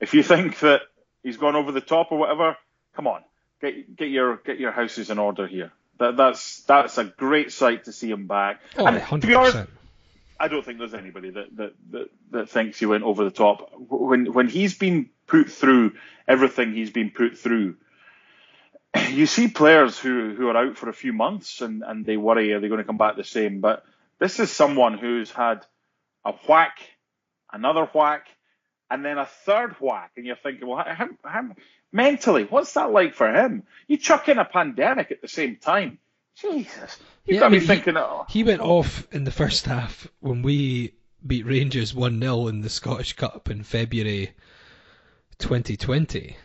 if 0.00 0.14
you 0.14 0.22
think 0.22 0.58
that 0.60 0.80
he's 1.22 1.36
gone 1.36 1.56
over 1.56 1.72
the 1.72 1.82
top 1.82 2.10
or 2.10 2.16
whatever, 2.18 2.56
come 2.96 3.06
on, 3.06 3.22
get 3.60 3.94
get 3.96 4.08
your 4.08 4.36
get 4.38 4.58
your 4.58 4.72
houses 4.72 5.10
in 5.10 5.18
order 5.18 5.46
here. 5.46 5.72
That 5.98 6.16
that's 6.16 6.62
that's 6.62 6.96
a 6.96 7.04
great 7.04 7.52
sight 7.52 7.84
to 7.84 7.92
see 7.92 8.10
him 8.10 8.26
back. 8.26 8.60
Oh, 8.78 8.86
and 8.86 8.96
100%. 8.98 9.26
be 9.26 9.34
honest, 9.34 9.58
I 10.44 10.48
don't 10.48 10.62
think 10.62 10.78
there's 10.78 10.92
anybody 10.92 11.30
that, 11.30 11.56
that, 11.56 11.72
that, 11.92 12.10
that 12.32 12.50
thinks 12.50 12.78
he 12.78 12.84
went 12.84 13.02
over 13.02 13.24
the 13.24 13.30
top. 13.30 13.72
When 13.78 14.30
when 14.34 14.46
he's 14.46 14.76
been 14.76 15.08
put 15.26 15.48
through 15.48 15.92
everything 16.28 16.74
he's 16.74 16.90
been 16.90 17.10
put 17.10 17.38
through, 17.38 17.76
you 19.08 19.24
see 19.24 19.48
players 19.48 19.98
who, 19.98 20.34
who 20.34 20.48
are 20.48 20.56
out 20.58 20.76
for 20.76 20.90
a 20.90 20.92
few 20.92 21.14
months 21.14 21.62
and, 21.62 21.82
and 21.82 22.04
they 22.04 22.18
worry 22.18 22.52
are 22.52 22.60
they 22.60 22.68
going 22.68 22.76
to 22.76 22.84
come 22.84 22.98
back 22.98 23.16
the 23.16 23.24
same. 23.24 23.62
But 23.62 23.86
this 24.18 24.38
is 24.38 24.50
someone 24.50 24.98
who's 24.98 25.30
had 25.30 25.64
a 26.26 26.32
whack, 26.46 26.76
another 27.50 27.88
whack, 27.94 28.26
and 28.90 29.02
then 29.02 29.16
a 29.16 29.24
third 29.46 29.76
whack, 29.80 30.12
and 30.18 30.26
you're 30.26 30.36
thinking, 30.36 30.68
well, 30.68 30.84
how, 30.86 31.08
how, 31.24 31.56
mentally, 31.90 32.44
what's 32.44 32.74
that 32.74 32.92
like 32.92 33.14
for 33.14 33.32
him? 33.32 33.62
You 33.88 33.96
chuck 33.96 34.28
in 34.28 34.38
a 34.38 34.44
pandemic 34.44 35.10
at 35.10 35.22
the 35.22 35.28
same 35.28 35.56
time. 35.56 36.00
Jesus, 36.36 36.98
you've 37.26 37.34
Yeah, 37.36 37.40
got 37.40 37.46
I 37.46 37.48
me 37.50 37.60
thinking. 37.60 37.96
oh, 37.96 38.26
He 38.28 38.42
went 38.44 38.60
off 38.60 39.06
in 39.12 39.24
the 39.24 39.30
first 39.30 39.66
half 39.66 40.08
when 40.20 40.42
we 40.42 40.94
beat 41.26 41.46
Rangers 41.46 41.94
1 41.94 42.20
0 42.20 42.48
in 42.48 42.60
the 42.60 42.68
Scottish 42.68 43.12
Cup 43.14 43.50
in 43.50 43.62
February 43.62 44.32
2020. 45.38 46.36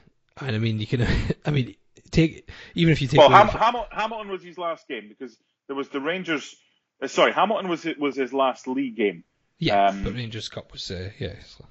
And 0.42 0.56
I 0.56 0.60
mean, 0.60 0.80
you 0.80 0.88
can, 0.88 1.06
I 1.46 1.52
mean, 1.52 1.76
take, 2.12 2.50
even 2.76 2.92
if 2.92 3.02
you 3.02 3.08
take 3.08 3.18
well, 3.20 3.30
Ham, 3.30 3.48
Hamilton, 3.48 3.90
Hamilton 3.92 4.30
was 4.30 4.44
his 4.44 4.58
last 4.58 4.88
game 4.88 5.08
because 5.10 5.36
there 5.68 5.76
was 5.76 5.90
the 5.90 6.00
Rangers. 6.00 6.56
Uh, 7.02 7.08
sorry, 7.08 7.32
Hamilton 7.32 7.70
was 7.70 7.86
was 7.98 8.16
his 8.16 8.34
last 8.34 8.68
league 8.68 8.96
game. 8.96 9.24
yeah, 9.58 9.88
um, 9.88 10.04
but 10.04 10.14
Rangers 10.14 10.50
Cup 10.50 10.72
was, 10.72 10.90
uh, 10.92 11.12
yeah. 11.20 11.34
so- 11.46 11.66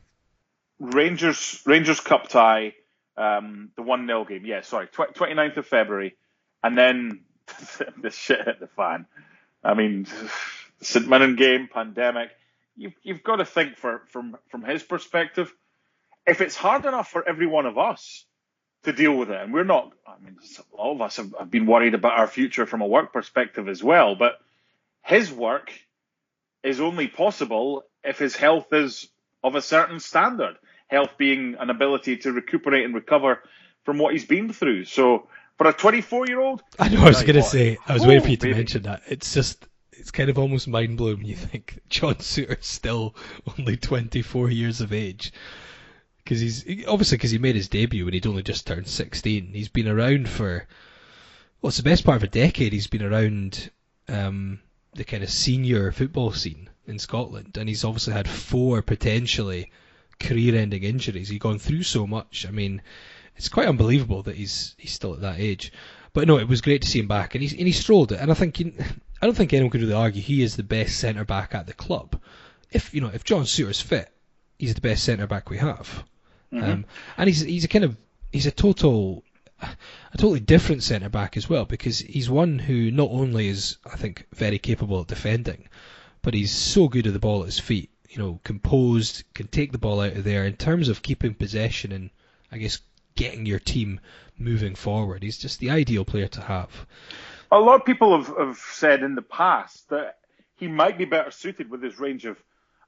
Rangers 0.81 1.61
Rangers 1.67 2.01
Cup 2.01 2.29
tie, 2.29 2.73
um, 3.17 3.71
the 3.77 3.83
one 3.83 4.07
0 4.07 4.25
game. 4.25 4.45
Yeah, 4.47 4.61
sorry, 4.63 4.87
tw- 4.87 5.15
29th 5.15 5.57
of 5.59 5.67
February, 5.67 6.17
and 6.63 6.79
then 6.79 7.25
the 8.01 8.11
shit 8.11 8.45
hit 8.45 8.61
the 8.61 8.67
fan. 8.69 9.07
I 9.63 9.75
mean, 9.75 10.07
St 10.81 11.09
Mirren 11.09 11.37
game, 11.37 11.69
pandemic. 11.73 12.31
You've 12.77 12.95
you've 13.03 13.23
got 13.23 13.37
to 13.37 13.45
think 13.45 13.77
for 13.77 14.03
from 14.09 14.37
from 14.49 14.63
his 14.63 14.83
perspective. 14.83 15.53
If 16.27 16.41
it's 16.41 16.57
hard 16.57 16.85
enough 16.85 17.11
for 17.11 17.27
every 17.27 17.47
one 17.47 17.67
of 17.67 17.79
us 17.79 18.25
to 18.85 18.93
deal 18.93 19.15
with 19.15 19.31
it, 19.31 19.41
and 19.41 19.53
we're 19.53 19.65
not. 19.65 19.93
I 20.07 20.23
mean, 20.23 20.37
all 20.73 20.93
of 20.93 21.03
us 21.03 21.17
have, 21.17 21.35
have 21.39 21.51
been 21.51 21.67
worried 21.67 21.95
about 21.95 22.19
our 22.19 22.27
future 22.27 22.67
from 22.67 22.81
a 22.81 22.87
work 22.87 23.13
perspective 23.13 23.69
as 23.69 23.83
well. 23.83 24.15
But 24.15 24.39
his 25.03 25.33
work 25.33 25.73
is 26.63 26.81
only 26.81 27.09
possible 27.09 27.85
if 28.05 28.19
his 28.19 28.37
health 28.37 28.73
is 28.73 29.09
of 29.43 29.55
a 29.55 29.63
certain 29.63 30.01
standard. 30.01 30.57
Health 30.87 31.19
being 31.19 31.57
an 31.59 31.71
ability 31.71 32.19
to 32.19 32.33
recuperate 32.33 32.85
and 32.85 32.95
recover 32.95 33.43
from 33.85 33.99
what 33.99 34.13
he's 34.13 34.25
been 34.25 34.53
through. 34.53 34.85
So 34.85 35.29
for 35.59 35.67
a 35.67 35.73
24 35.73 36.29
year 36.29 36.41
old, 36.41 36.63
I 36.79 36.89
know 36.89 37.03
I 37.03 37.09
was 37.09 37.23
going 37.23 37.35
to 37.35 37.43
say, 37.43 37.77
I 37.87 37.93
was 37.93 38.07
waiting 38.07 38.23
for 38.23 38.31
you 38.31 38.37
to 38.37 38.47
baby. 38.47 38.57
mention 38.57 38.83
that. 38.83 39.03
It's 39.09 39.35
just, 39.35 39.67
it's 39.93 40.13
kind 40.13 40.31
of 40.31 40.39
almost 40.39 40.69
mind 40.69 40.97
blowing 40.97 41.19
when 41.19 41.27
you 41.27 41.35
think 41.35 41.81
John 41.89 42.15
Souttar's 42.15 42.67
still 42.67 43.15
only 43.59 43.77
24 43.77 44.51
years 44.51 44.81
of 44.81 44.93
age. 44.93 45.33
Because 46.19 46.41
he's, 46.41 46.87
obviously 46.87 47.17
because 47.17 47.33
he 47.33 47.39
made 47.39 47.57
his 47.57 47.69
debut 47.69 48.05
when 48.05 48.15
he'd 48.15 48.27
only 48.27 48.43
just 48.43 48.67
turned 48.67 48.87
16. 48.87 49.51
He's 49.53 49.69
been 49.69 49.89
around 49.89 50.29
for, 50.29 50.67
well, 51.61 51.69
it's 51.69 51.79
the 51.79 51.83
best 51.83 52.05
part 52.05 52.19
of 52.19 52.23
a 52.23 52.29
decade. 52.29 52.73
He's 52.73 52.87
been 52.87 53.03
around 53.03 53.71
um, 54.09 54.61
the 54.95 55.05
kind 55.05 55.25
of 55.25 55.31
senior 55.31 55.91
football 55.91 56.33
scene 56.33 56.71
in 56.87 57.01
Scotland. 57.01 57.57
And 57.59 57.69
he's 57.69 57.83
obviously 57.83 58.13
had 58.13 58.29
four 58.29 58.81
potentially 58.83 59.73
career 60.21 60.55
ending 60.55 60.85
injuries. 60.85 61.31
He's 61.31 61.41
gone 61.41 61.59
through 61.59 61.83
so 61.83 62.07
much. 62.07 62.47
I 62.47 62.53
mean, 62.53 62.83
it's 63.39 63.49
quite 63.49 63.69
unbelievable 63.69 64.23
that 64.25 64.35
he's 64.35 64.75
he's 64.77 64.93
still 64.93 65.15
at 65.15 65.21
that 65.21 65.39
age. 65.39 65.73
But 66.13 66.27
no, 66.27 66.39
it 66.39 66.49
was 66.49 66.61
great 66.61 66.83
to 66.83 66.89
see 66.89 66.99
him 66.99 67.07
back, 67.07 67.35
and 67.35 67.43
he 67.43 67.57
and 67.57 67.67
he 67.67 67.73
strolled 67.73 68.11
it. 68.11 68.21
And 68.21 68.31
I 68.31 68.35
think 68.35 68.57
he, 68.57 68.75
I 69.23 69.27
don't 69.27 69.35
think 69.35 69.53
anyone 69.53 69.71
could 69.71 69.81
really 69.81 69.95
argue 69.95 70.21
he 70.21 70.43
is 70.43 70.57
the 70.57 70.65
best 70.65 70.99
centre 70.99 71.25
back 71.25 71.55
at 71.55 71.67
the 71.67 71.73
club. 71.73 72.21
If 72.73 72.93
you 72.93 73.01
know 73.01 73.11
if 73.15 73.25
John 73.25 73.45
Souttar's 73.45 73.81
fit, 73.81 74.11
he's 74.59 74.75
the 74.75 74.81
best 74.81 75.05
centre 75.05 75.29
back 75.29 75.49
we 75.49 75.59
have. 75.59 76.05
Um, 76.53 76.85
and 77.17 77.29
he's 77.29 77.41
he's 77.41 77.65
a 77.65 77.69
kind 77.69 77.85
of 77.85 77.97
he's 78.33 78.47
a 78.47 78.51
total 78.51 79.23
a 79.63 80.17
totally 80.17 80.41
different 80.41 80.83
centre 80.83 81.09
back 81.09 81.37
as 81.37 81.49
well 81.49 81.65
because 81.65 82.01
he's 82.01 82.29
one 82.29 82.59
who 82.59 82.91
not 82.91 83.11
only 83.11 83.49
is 83.49 83.77
I 83.87 83.97
think 83.97 84.27
very 84.35 84.59
capable 84.59 85.01
at 85.01 85.07
defending, 85.07 85.69
but 86.23 86.35
he's 86.35 86.53
so 86.53 86.89
good 86.89 87.07
at 87.07 87.13
the 87.13 87.19
ball 87.21 87.43
at 87.43 87.47
his 87.47 87.61
feet. 87.61 87.91
You 88.09 88.19
know, 88.19 88.41
composed, 88.43 89.23
can 89.35 89.47
take 89.47 89.71
the 89.71 89.79
ball 89.79 90.01
out 90.01 90.15
of 90.15 90.25
there 90.25 90.45
in 90.45 90.57
terms 90.57 90.89
of 90.89 91.03
keeping 91.03 91.35
possession 91.35 91.93
and 91.93 92.11
I 92.51 92.59
guess 92.59 92.81
getting 93.19 93.45
your 93.45 93.59
team 93.59 94.01
moving 94.39 94.75
forward. 94.77 95.23
He's 95.23 95.39
just 95.39 95.59
the 95.59 95.71
ideal 95.71 96.05
player 96.05 96.29
to 96.29 96.41
have. 96.41 96.71
a 97.51 97.59
lot 97.59 97.81
of 97.81 97.85
people 97.85 98.17
have, 98.17 98.37
have 98.37 98.59
said 98.59 99.03
in 99.03 99.15
the 99.15 99.23
past 99.23 99.89
that 99.91 100.19
he 100.57 100.69
might 100.69 100.97
be 100.97 101.05
better 101.05 101.31
suited 101.31 101.69
with 101.71 101.83
his 101.83 101.99
range 101.99 102.25
of, 102.25 102.37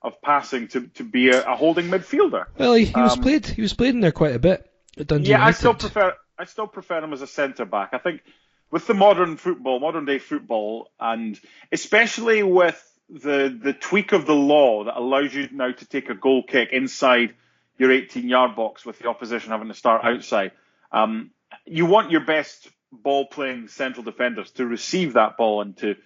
of 0.03 0.21
passing 0.23 0.69
to, 0.69 0.87
to 0.99 1.05
be 1.05 1.31
a, 1.31 1.43
a 1.43 1.57
holding 1.57 1.89
midfielder. 1.89 2.47
Well, 2.57 2.75
he, 2.75 2.85
he 2.85 3.01
was 3.01 3.15
Um, 3.15 3.23
played 3.23 3.47
he 3.47 3.63
was 3.63 3.75
played 3.75 3.95
in 3.95 4.01
there 4.01 4.13
quite 4.13 4.35
a 4.35 4.39
bit 4.39 4.71
at 4.97 5.07
Dundee 5.09 5.31
Yeah, 5.31 5.45
I 5.45 5.51
still 5.51 5.75
prefer 5.75 6.15
I 6.39 6.45
still 6.47 6.67
prefer 6.69 7.03
him 7.05 7.13
as 7.13 7.23
a 7.23 7.27
centre 7.27 7.67
back. 7.67 7.91
I 7.93 7.99
think 7.99 8.23
with 8.71 8.87
the 8.87 8.95
modern 8.95 9.37
football, 9.37 9.81
modern 9.81 10.05
day 10.05 10.19
football, 10.19 10.91
and 10.99 11.39
especially 11.73 12.43
with 12.45 12.81
the 13.09 13.59
the 13.67 13.73
tweak 13.73 14.13
of 14.13 14.25
the 14.27 14.35
law 14.35 14.85
that 14.85 14.97
allows 14.97 15.35
you 15.35 15.49
now 15.53 15.73
to 15.73 15.85
take 15.85 16.09
a 16.09 16.15
goal 16.15 16.45
kick 16.45 16.69
inside 16.73 17.35
your 17.81 17.91
18 17.91 18.29
yard 18.29 18.55
box 18.55 18.85
with 18.85 18.99
the 18.99 19.09
opposition 19.09 19.53
having 19.53 19.69
to 19.69 19.75
start 19.75 20.05
outside. 20.05 20.53
Um, 20.93 21.31
you 21.65 21.87
want 21.87 22.11
your 22.11 22.21
best 22.21 22.69
ball 22.93 23.27
playing 23.27 23.69
central 23.69 24.05
defenders 24.05 24.51
to 24.53 24.67
receive 24.67 25.15
that 25.15 25.39
ball 25.39 25.63
and 25.63 25.75
to 25.79 25.97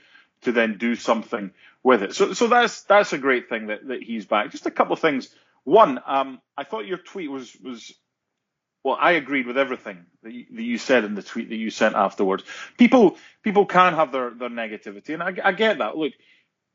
to 0.43 0.53
then 0.53 0.79
do 0.79 0.95
something 0.95 1.51
with 1.83 2.05
it. 2.05 2.15
So 2.15 2.33
so 2.33 2.47
that's 2.47 2.83
that's 2.85 3.13
a 3.13 3.19
great 3.19 3.49
thing 3.49 3.67
that, 3.67 3.89
that 3.89 4.05
he's 4.05 4.25
back. 4.25 4.53
Just 4.53 4.67
a 4.67 4.71
couple 4.71 4.93
of 4.93 5.01
things. 5.01 5.35
One, 5.65 5.99
um, 6.07 6.41
I 6.57 6.63
thought 6.63 6.87
your 6.87 6.99
tweet 6.99 7.29
was 7.29 7.57
was 7.61 7.93
well, 8.85 8.97
I 9.01 9.13
agreed 9.13 9.49
with 9.49 9.59
everything 9.59 10.05
that 10.23 10.33
you, 10.33 10.47
that 10.53 10.63
you 10.63 10.79
said 10.79 11.03
in 11.03 11.17
the 11.17 11.23
tweet 11.23 11.49
that 11.49 11.57
you 11.57 11.71
sent 11.71 11.97
afterwards. 11.97 12.45
People 12.79 13.17
people 13.43 13.67
can 13.67 13.95
have 13.95 14.13
their, 14.13 14.31
their 14.31 14.51
negativity, 14.51 15.15
and 15.15 15.23
I, 15.25 15.35
I 15.43 15.53
get 15.53 15.79
that. 15.79 15.97
Look, 15.97 16.13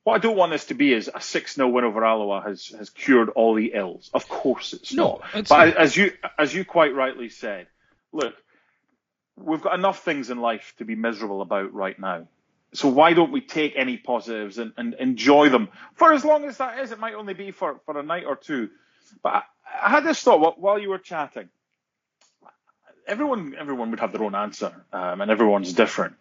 what 0.10 0.16
I 0.16 0.20
don't 0.20 0.36
want 0.38 0.52
this 0.52 0.66
to 0.66 0.74
be 0.74 0.94
is 0.94 1.10
a 1.14 1.22
six 1.22 1.56
0 1.56 1.70
win 1.70 1.86
over 1.86 2.04
Alloa 2.04 2.42
has 2.42 2.68
has 2.78 2.90
cured 2.90 3.30
all 3.30 3.54
the 3.56 3.72
ills. 3.74 4.10
Of 4.14 4.28
course, 4.28 4.74
it's 4.74 4.94
No, 4.94 5.04
not. 5.04 5.22
it's 5.36 5.50
but 5.50 5.66
not. 5.68 5.78
as 5.78 5.96
you 5.96 6.12
as 6.38 6.54
you 6.54 6.66
quite 6.66 6.94
rightly 6.94 7.30
said, 7.30 7.68
look, 8.12 8.36
we've 9.36 9.62
got 9.62 9.76
enough 9.76 10.04
things 10.04 10.30
in 10.30 10.40
life 10.40 10.74
to 10.78 10.86
be 10.86 10.96
miserable 10.96 11.42
about 11.42 11.74
right 11.74 11.98
now. 12.00 12.28
So 12.74 12.88
why 12.88 13.14
don't 13.14 13.32
we 13.32 13.42
take 13.42 13.74
any 13.76 13.98
positives 13.98 14.60
and, 14.60 14.74
and 14.78 14.94
enjoy 14.96 15.50
them 15.50 15.70
for 15.96 16.14
as 16.14 16.24
long 16.24 16.46
as 16.46 16.58
that 16.58 16.80
is? 16.80 16.92
It 16.92 17.00
might 17.00 17.16
only 17.16 17.34
be 17.34 17.50
for, 17.52 17.80
for 17.86 17.98
a 17.98 18.04
night 18.04 18.26
or 18.26 18.36
two. 18.36 18.70
But 19.24 19.34
I, 19.34 19.44
I 19.86 19.90
had 19.90 20.04
this 20.04 20.22
thought 20.22 20.40
while- 20.40 20.56
while 20.58 20.78
you 20.80 20.90
were 20.90 21.00
chatting. 21.00 21.50
Everyone 23.08 23.56
everyone 23.58 23.90
would 23.90 24.00
have 24.02 24.12
their 24.12 24.24
own 24.24 24.36
answer, 24.36 24.72
um, 24.94 25.22
and 25.22 25.32
everyone's 25.32 25.74
different. 25.74 26.16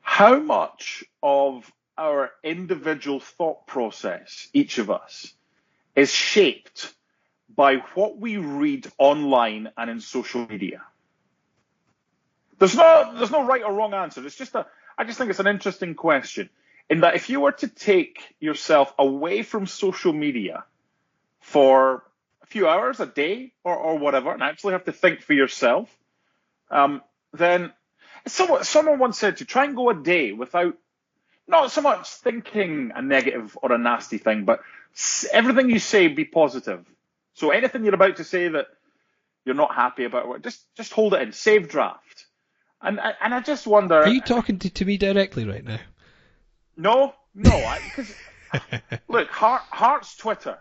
How 0.00 0.40
much 0.40 1.04
of 1.22 1.70
our 2.00 2.30
individual 2.42 3.20
thought 3.20 3.66
process, 3.66 4.48
each 4.54 4.78
of 4.78 4.90
us, 4.90 5.32
is 5.94 6.10
shaped 6.10 6.92
by 7.54 7.76
what 7.94 8.18
we 8.18 8.38
read 8.38 8.90
online 8.98 9.70
and 9.76 9.90
in 9.90 10.00
social 10.00 10.46
media? 10.46 10.82
There's 12.58 12.74
no 12.74 13.12
there's 13.16 13.30
no 13.30 13.44
right 13.44 13.62
or 13.62 13.72
wrong 13.72 13.94
answer. 13.94 14.24
It's 14.26 14.36
just 14.36 14.54
a 14.54 14.66
I 14.96 15.04
just 15.04 15.18
think 15.18 15.30
it's 15.30 15.40
an 15.40 15.46
interesting 15.46 15.94
question. 15.94 16.48
In 16.88 17.00
that 17.00 17.14
if 17.14 17.30
you 17.30 17.40
were 17.40 17.52
to 17.52 17.68
take 17.68 18.34
yourself 18.40 18.92
away 18.98 19.42
from 19.42 19.66
social 19.66 20.12
media 20.12 20.64
for 21.40 22.02
a 22.42 22.46
few 22.46 22.66
hours, 22.66 22.98
a 22.98 23.06
day, 23.06 23.52
or, 23.62 23.76
or 23.76 23.98
whatever, 23.98 24.32
and 24.32 24.42
actually 24.42 24.72
have 24.72 24.84
to 24.84 24.92
think 24.92 25.20
for 25.20 25.32
yourself, 25.32 25.88
um, 26.70 27.00
then 27.32 27.72
someone 28.26 28.64
someone 28.64 28.98
once 28.98 29.18
said 29.18 29.36
to 29.38 29.44
try 29.44 29.64
and 29.64 29.76
go 29.76 29.90
a 29.90 29.94
day 29.94 30.32
without 30.32 30.76
not 31.50 31.70
so 31.70 31.82
much 31.82 32.08
thinking 32.08 32.92
a 32.94 33.02
negative 33.02 33.56
or 33.62 33.72
a 33.72 33.78
nasty 33.78 34.18
thing, 34.18 34.44
but 34.44 34.60
everything 35.32 35.68
you 35.70 35.78
say 35.78 36.08
be 36.08 36.24
positive. 36.24 36.84
So 37.34 37.50
anything 37.50 37.84
you're 37.84 37.94
about 37.94 38.16
to 38.16 38.24
say 38.24 38.48
that 38.48 38.66
you're 39.44 39.54
not 39.54 39.74
happy 39.74 40.04
about, 40.04 40.42
just 40.42 40.62
just 40.76 40.92
hold 40.92 41.14
it 41.14 41.22
in, 41.22 41.32
save 41.32 41.68
draft. 41.68 42.26
And 42.82 42.98
I- 43.00 43.14
and 43.20 43.34
I 43.34 43.40
just 43.40 43.66
wonder. 43.66 43.96
Are 43.96 44.08
you 44.08 44.20
talking 44.20 44.58
to, 44.60 44.70
to 44.70 44.84
me 44.84 44.96
directly 44.96 45.44
right 45.44 45.64
now? 45.64 45.80
No, 46.76 47.14
no, 47.34 47.74
because 47.84 48.14
look, 49.08 49.28
Hart, 49.28 49.62
Hart's 49.70 50.16
Twitter, 50.16 50.58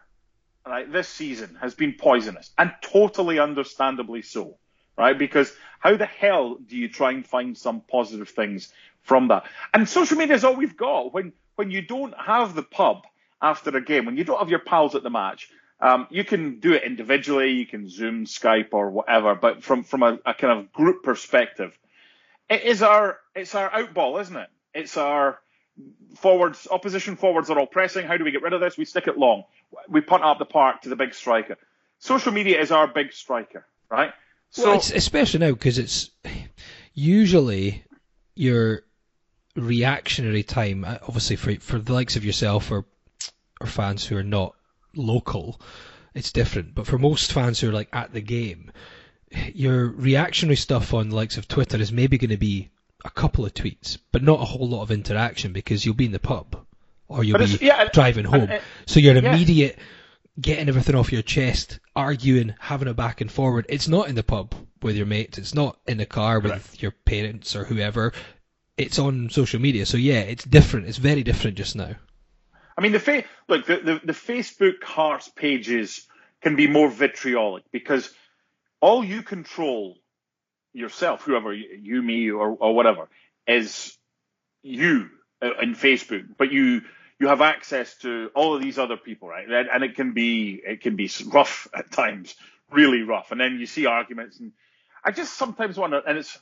right, 0.65 0.91
this 0.91 1.07
season 1.07 1.57
has 1.61 1.73
been 1.75 1.93
poisonous, 1.93 2.51
and 2.57 2.73
totally 2.81 3.39
understandably 3.39 4.21
so, 4.21 4.57
right? 4.97 5.17
Because 5.17 5.53
how 5.79 5.95
the 5.95 6.05
hell 6.05 6.55
do 6.55 6.77
you 6.77 6.89
try 6.89 7.11
and 7.11 7.25
find 7.25 7.57
some 7.57 7.81
positive 7.81 8.29
things 8.29 8.73
from 9.03 9.29
that? 9.29 9.43
And 9.73 9.87
social 9.87 10.17
media 10.17 10.35
is 10.35 10.43
all 10.43 10.55
we've 10.55 10.77
got. 10.77 11.13
When 11.13 11.33
when 11.55 11.71
you 11.71 11.81
don't 11.81 12.13
have 12.17 12.55
the 12.55 12.63
pub 12.63 13.03
after 13.41 13.75
a 13.75 13.81
game, 13.81 14.05
when 14.05 14.17
you 14.17 14.23
don't 14.23 14.39
have 14.39 14.49
your 14.49 14.59
pals 14.59 14.95
at 14.95 15.03
the 15.03 15.09
match, 15.09 15.49
um, 15.81 16.07
you 16.09 16.23
can 16.23 16.59
do 16.59 16.73
it 16.73 16.83
individually. 16.83 17.51
You 17.51 17.65
can 17.65 17.89
Zoom, 17.89 18.25
Skype, 18.25 18.69
or 18.71 18.89
whatever. 18.89 19.35
But 19.35 19.63
from 19.63 19.83
from 19.83 20.03
a, 20.03 20.19
a 20.25 20.33
kind 20.33 20.59
of 20.59 20.71
group 20.73 21.03
perspective, 21.03 21.77
it 22.49 22.63
is 22.63 22.81
our 22.81 23.17
it's 23.35 23.55
our 23.55 23.69
outball, 23.69 24.21
isn't 24.21 24.35
it? 24.35 24.49
It's 24.73 24.97
our 24.97 25.39
forwards, 26.17 26.67
opposition 26.69 27.15
forwards 27.15 27.49
are 27.49 27.59
all 27.59 27.67
pressing. 27.67 28.05
How 28.05 28.17
do 28.17 28.23
we 28.23 28.31
get 28.31 28.41
rid 28.41 28.53
of 28.53 28.61
this? 28.61 28.77
We 28.77 28.85
stick 28.85 29.07
it 29.07 29.17
long. 29.17 29.43
We 29.87 30.01
punt 30.01 30.23
up 30.23 30.39
the 30.39 30.45
park 30.45 30.81
to 30.81 30.89
the 30.89 30.95
big 30.95 31.13
striker. 31.13 31.57
Social 31.99 32.31
media 32.31 32.59
is 32.59 32.71
our 32.71 32.87
big 32.87 33.13
striker, 33.13 33.65
right? 33.89 34.13
So 34.51 34.65
well, 34.65 34.75
it's 34.77 34.91
especially 34.91 35.41
now 35.41 35.51
because 35.51 35.77
it's 35.77 36.09
usually 36.93 37.83
your 38.35 38.83
reactionary 39.55 40.43
time. 40.43 40.83
uh, 40.85 40.97
Obviously, 41.07 41.35
for 41.35 41.53
for 41.55 41.79
the 41.79 41.93
likes 41.93 42.15
of 42.15 42.25
yourself 42.25 42.71
or 42.71 42.85
or 43.61 43.67
fans 43.67 44.05
who 44.05 44.17
are 44.17 44.23
not 44.23 44.55
local, 44.95 45.59
it's 46.13 46.31
different. 46.31 46.75
But 46.75 46.87
for 46.87 46.97
most 46.97 47.31
fans 47.31 47.59
who 47.59 47.69
are 47.69 47.73
like 47.73 47.89
at 47.93 48.13
the 48.13 48.21
game, 48.21 48.71
your 49.53 49.87
reactionary 49.87 50.55
stuff 50.55 50.93
on 50.93 51.09
the 51.09 51.15
likes 51.15 51.37
of 51.37 51.47
Twitter 51.47 51.77
is 51.77 51.91
maybe 51.91 52.17
going 52.17 52.29
to 52.31 52.37
be 52.37 52.69
a 53.05 53.09
couple 53.09 53.45
of 53.45 53.53
tweets, 53.53 53.97
but 54.11 54.23
not 54.23 54.41
a 54.41 54.45
whole 54.45 54.67
lot 54.67 54.81
of 54.81 54.91
interaction 54.91 55.53
because 55.53 55.85
you'll 55.85 55.95
be 55.95 56.05
in 56.05 56.11
the 56.11 56.19
pub 56.19 56.65
or 57.07 57.23
you'll 57.23 57.37
be 57.39 57.57
yeah, 57.61 57.87
driving 57.93 58.25
home. 58.25 58.41
and- 58.41 58.51
and- 58.53 58.63
so 58.85 58.99
your 58.99 59.15
yeah. 59.15 59.33
immediate 59.33 59.77
getting 60.39 60.67
everything 60.69 60.95
off 60.95 61.11
your 61.11 61.21
chest, 61.21 61.79
arguing, 61.95 62.53
having 62.59 62.87
a 62.87 62.93
back 62.93 63.19
and 63.21 63.31
forward. 63.31 63.65
It's 63.69 63.87
not 63.87 64.07
in 64.09 64.15
the 64.15 64.23
pub 64.23 64.53
with 64.81 64.95
your 64.95 65.05
mates. 65.05 65.37
It's 65.37 65.53
not 65.53 65.77
in 65.87 65.97
the 65.97 66.05
car 66.05 66.39
with 66.39 66.51
Correct. 66.51 66.81
your 66.81 66.91
parents 66.91 67.55
or 67.55 67.65
whoever. 67.65 68.13
It's 68.79 68.97
on 68.97 69.29
social 69.29 69.59
media. 69.59 69.85
So 69.85 69.97
yeah, 69.97 70.21
it's 70.21 70.45
different. 70.45 70.87
It's 70.87 70.97
very 70.97 71.21
different 71.21 71.57
just 71.57 71.75
now. 71.75 71.95
I 72.77 72.81
mean, 72.81 72.93
the 72.93 72.99
fa- 72.99 73.25
look, 73.49 73.65
the, 73.65 73.77
the, 73.77 74.01
the 74.05 74.13
Facebook 74.13 74.81
Hearts 74.81 75.27
pages 75.27 76.07
can 76.41 76.55
be 76.55 76.67
more 76.67 76.87
vitriolic 76.87 77.65
because 77.73 78.09
all 78.79 79.03
you 79.03 79.21
control 79.21 79.97
yourself, 80.71 81.23
whoever 81.23 81.53
you, 81.53 82.01
me, 82.01 82.31
or, 82.31 82.55
or 82.57 82.73
whatever, 82.73 83.09
is 83.45 83.97
you 84.63 85.09
uh, 85.41 85.57
in 85.61 85.75
Facebook. 85.75 86.25
But 86.37 86.53
you 86.53 86.83
you 87.19 87.27
have 87.27 87.41
access 87.41 87.97
to 87.97 88.31
all 88.33 88.55
of 88.55 88.61
these 88.61 88.79
other 88.79 88.95
people, 88.95 89.27
right? 89.27 89.45
And, 89.45 89.67
and 89.67 89.83
it 89.83 89.95
can 89.95 90.13
be 90.13 90.61
it 90.65 90.79
can 90.79 90.95
be 90.95 91.11
rough 91.27 91.67
at 91.75 91.91
times, 91.91 92.33
really 92.71 93.01
rough. 93.01 93.31
And 93.31 93.41
then 93.41 93.59
you 93.59 93.65
see 93.65 93.87
arguments, 93.87 94.39
and 94.39 94.53
I 95.03 95.11
just 95.11 95.35
sometimes 95.35 95.77
wonder, 95.77 96.01
and 96.07 96.17
it's 96.17 96.39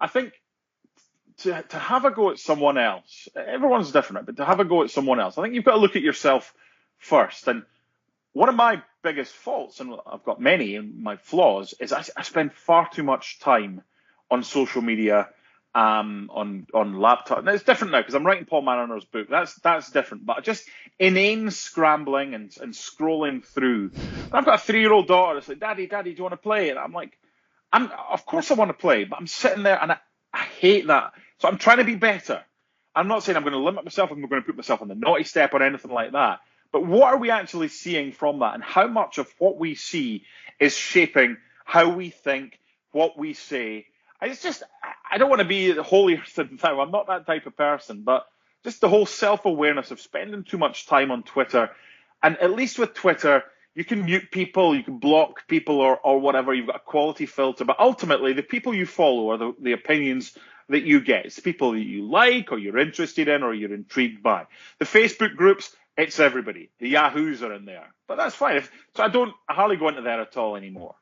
I 0.00 0.06
think 0.06 0.32
to 1.38 1.62
to 1.62 1.78
have 1.78 2.04
a 2.04 2.10
go 2.10 2.30
at 2.30 2.38
someone 2.38 2.78
else, 2.78 3.28
everyone's 3.36 3.92
different, 3.92 4.26
but 4.26 4.36
to 4.36 4.44
have 4.44 4.60
a 4.60 4.64
go 4.64 4.82
at 4.82 4.90
someone 4.90 5.20
else, 5.20 5.38
I 5.38 5.42
think 5.42 5.54
you've 5.54 5.64
got 5.64 5.74
to 5.74 5.80
look 5.80 5.96
at 5.96 6.02
yourself 6.02 6.54
first. 6.98 7.48
And 7.48 7.64
one 8.32 8.48
of 8.48 8.54
my 8.54 8.82
biggest 9.02 9.32
faults, 9.32 9.80
and 9.80 9.94
I've 10.10 10.24
got 10.24 10.40
many, 10.40 10.78
my 10.78 11.16
flaws, 11.16 11.74
is 11.80 11.92
I, 11.92 12.04
I 12.16 12.22
spend 12.22 12.52
far 12.52 12.88
too 12.88 13.02
much 13.02 13.38
time 13.40 13.82
on 14.30 14.42
social 14.42 14.82
media, 14.82 15.28
um, 15.74 16.30
on 16.32 16.66
on 16.72 17.00
laptop. 17.00 17.38
And 17.38 17.48
it's 17.48 17.64
different 17.64 17.92
now 17.92 18.00
because 18.00 18.14
I'm 18.14 18.24
writing 18.24 18.46
Paul 18.46 18.62
Mariner's 18.62 19.04
book. 19.04 19.28
That's 19.28 19.54
that's 19.56 19.90
different. 19.90 20.24
But 20.24 20.44
just 20.44 20.68
inane 20.98 21.50
scrambling 21.50 22.34
and 22.34 22.54
and 22.60 22.72
scrolling 22.72 23.44
through. 23.44 23.90
And 23.94 24.34
I've 24.34 24.44
got 24.44 24.60
a 24.60 24.62
three 24.62 24.80
year 24.80 24.92
old 24.92 25.08
daughter. 25.08 25.38
It's 25.38 25.48
like, 25.48 25.60
Daddy, 25.60 25.86
Daddy, 25.86 26.12
do 26.12 26.18
you 26.18 26.22
want 26.22 26.34
to 26.34 26.38
play? 26.38 26.70
And 26.70 26.78
I'm 26.78 26.92
like, 26.92 27.18
I'm 27.72 27.90
of 28.10 28.24
course 28.24 28.50
I 28.50 28.54
want 28.54 28.68
to 28.68 28.74
play, 28.74 29.04
but 29.04 29.18
I'm 29.18 29.26
sitting 29.26 29.64
there 29.64 29.80
and 29.80 29.92
I, 29.92 29.98
I 30.32 30.42
hate 30.42 30.86
that. 30.86 31.12
So 31.40 31.48
I'm 31.48 31.58
trying 31.58 31.78
to 31.78 31.84
be 31.84 31.96
better. 31.96 32.42
I'm 32.94 33.08
not 33.08 33.24
saying 33.24 33.36
I'm 33.36 33.42
going 33.42 33.54
to 33.54 33.58
limit 33.60 33.84
myself. 33.84 34.10
I'm 34.10 34.20
not 34.20 34.30
going 34.30 34.42
to 34.42 34.46
put 34.46 34.56
myself 34.56 34.82
on 34.82 34.88
the 34.88 34.94
naughty 34.94 35.24
step 35.24 35.54
or 35.54 35.62
anything 35.62 35.90
like 35.92 36.12
that. 36.12 36.40
But 36.72 36.86
what 36.86 37.14
are 37.14 37.18
we 37.18 37.30
actually 37.30 37.68
seeing 37.68 38.12
from 38.12 38.40
that, 38.40 38.54
and 38.54 38.62
how 38.62 38.88
much 38.88 39.18
of 39.18 39.28
what 39.38 39.58
we 39.58 39.74
see 39.76 40.24
is 40.60 40.76
shaping 40.76 41.36
how 41.64 41.90
we 41.90 42.10
think, 42.10 42.58
what 42.92 43.18
we 43.18 43.34
say? 43.34 43.86
It's 44.22 44.42
just 44.42 44.62
I- 44.82 45.18
don't 45.18 45.30
want 45.30 45.42
to 45.42 45.48
be 45.48 45.72
holier 45.76 46.22
than 46.36 46.58
thou. 46.60 46.80
I'm 46.82 46.90
not 46.90 47.08
that 47.08 47.26
type 47.26 47.46
of 47.46 47.56
person, 47.56 48.02
but 48.02 48.26
just 48.64 48.80
the 48.80 48.88
whole 48.88 49.06
self-awareness 49.06 49.90
of 49.92 50.00
spending 50.00 50.44
too 50.44 50.58
much 50.58 50.86
time 50.86 51.10
on 51.12 51.22
Twitter, 51.22 51.70
and 52.22 52.38
at 52.38 52.52
least 52.52 52.78
with 52.78 52.94
Twitter, 52.94 53.44
you 53.74 53.84
can 53.84 54.04
mute 54.06 54.30
people, 54.32 54.74
you 54.76 54.82
can 54.84 54.98
block 54.98 55.46
people, 55.48 55.80
or 55.80 55.98
or 55.98 56.20
whatever. 56.20 56.54
You've 56.54 56.66
got 56.68 56.76
a 56.76 56.80
quality 56.80 57.26
filter, 57.26 57.64
but 57.64 57.78
ultimately, 57.80 58.32
the 58.32 58.42
people 58.42 58.74
you 58.74 58.86
follow 58.86 59.30
are 59.32 59.38
the, 59.38 59.54
the 59.60 59.72
opinions 59.72 60.36
that 60.68 60.84
you 60.84 61.00
get. 61.00 61.26
It's 61.26 61.40
people 61.40 61.72
that 61.72 61.80
you 61.80 62.08
like, 62.08 62.52
or 62.52 62.58
you're 62.58 62.78
interested 62.78 63.28
in, 63.28 63.42
or 63.42 63.54
you're 63.54 63.74
intrigued 63.74 64.22
by. 64.22 64.46
The 64.78 64.84
Facebook 64.84 65.36
groups, 65.36 65.74
it's 65.96 66.18
everybody. 66.18 66.70
The 66.80 66.88
Yahoos 66.88 67.42
are 67.42 67.52
in 67.52 67.64
there, 67.64 67.92
but 68.08 68.16
that's 68.16 68.34
fine. 68.34 68.56
If, 68.56 68.70
so 68.96 69.04
I 69.04 69.08
don't 69.08 69.34
I 69.48 69.54
hardly 69.54 69.76
go 69.76 69.88
into 69.88 70.02
there 70.02 70.20
at 70.20 70.36
all 70.36 70.56
anymore. 70.56 70.94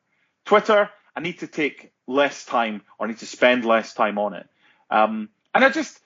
Twitter, 0.45 0.89
I 1.15 1.21
need 1.21 1.39
to 1.39 1.47
take 1.47 1.91
less 2.07 2.45
time 2.45 2.81
or 2.99 3.07
need 3.07 3.19
to 3.19 3.25
spend 3.25 3.65
less 3.65 3.93
time 3.93 4.17
on 4.17 4.33
it. 4.33 4.47
Um, 4.89 5.29
and 5.53 5.63
I 5.63 5.69
just, 5.69 5.99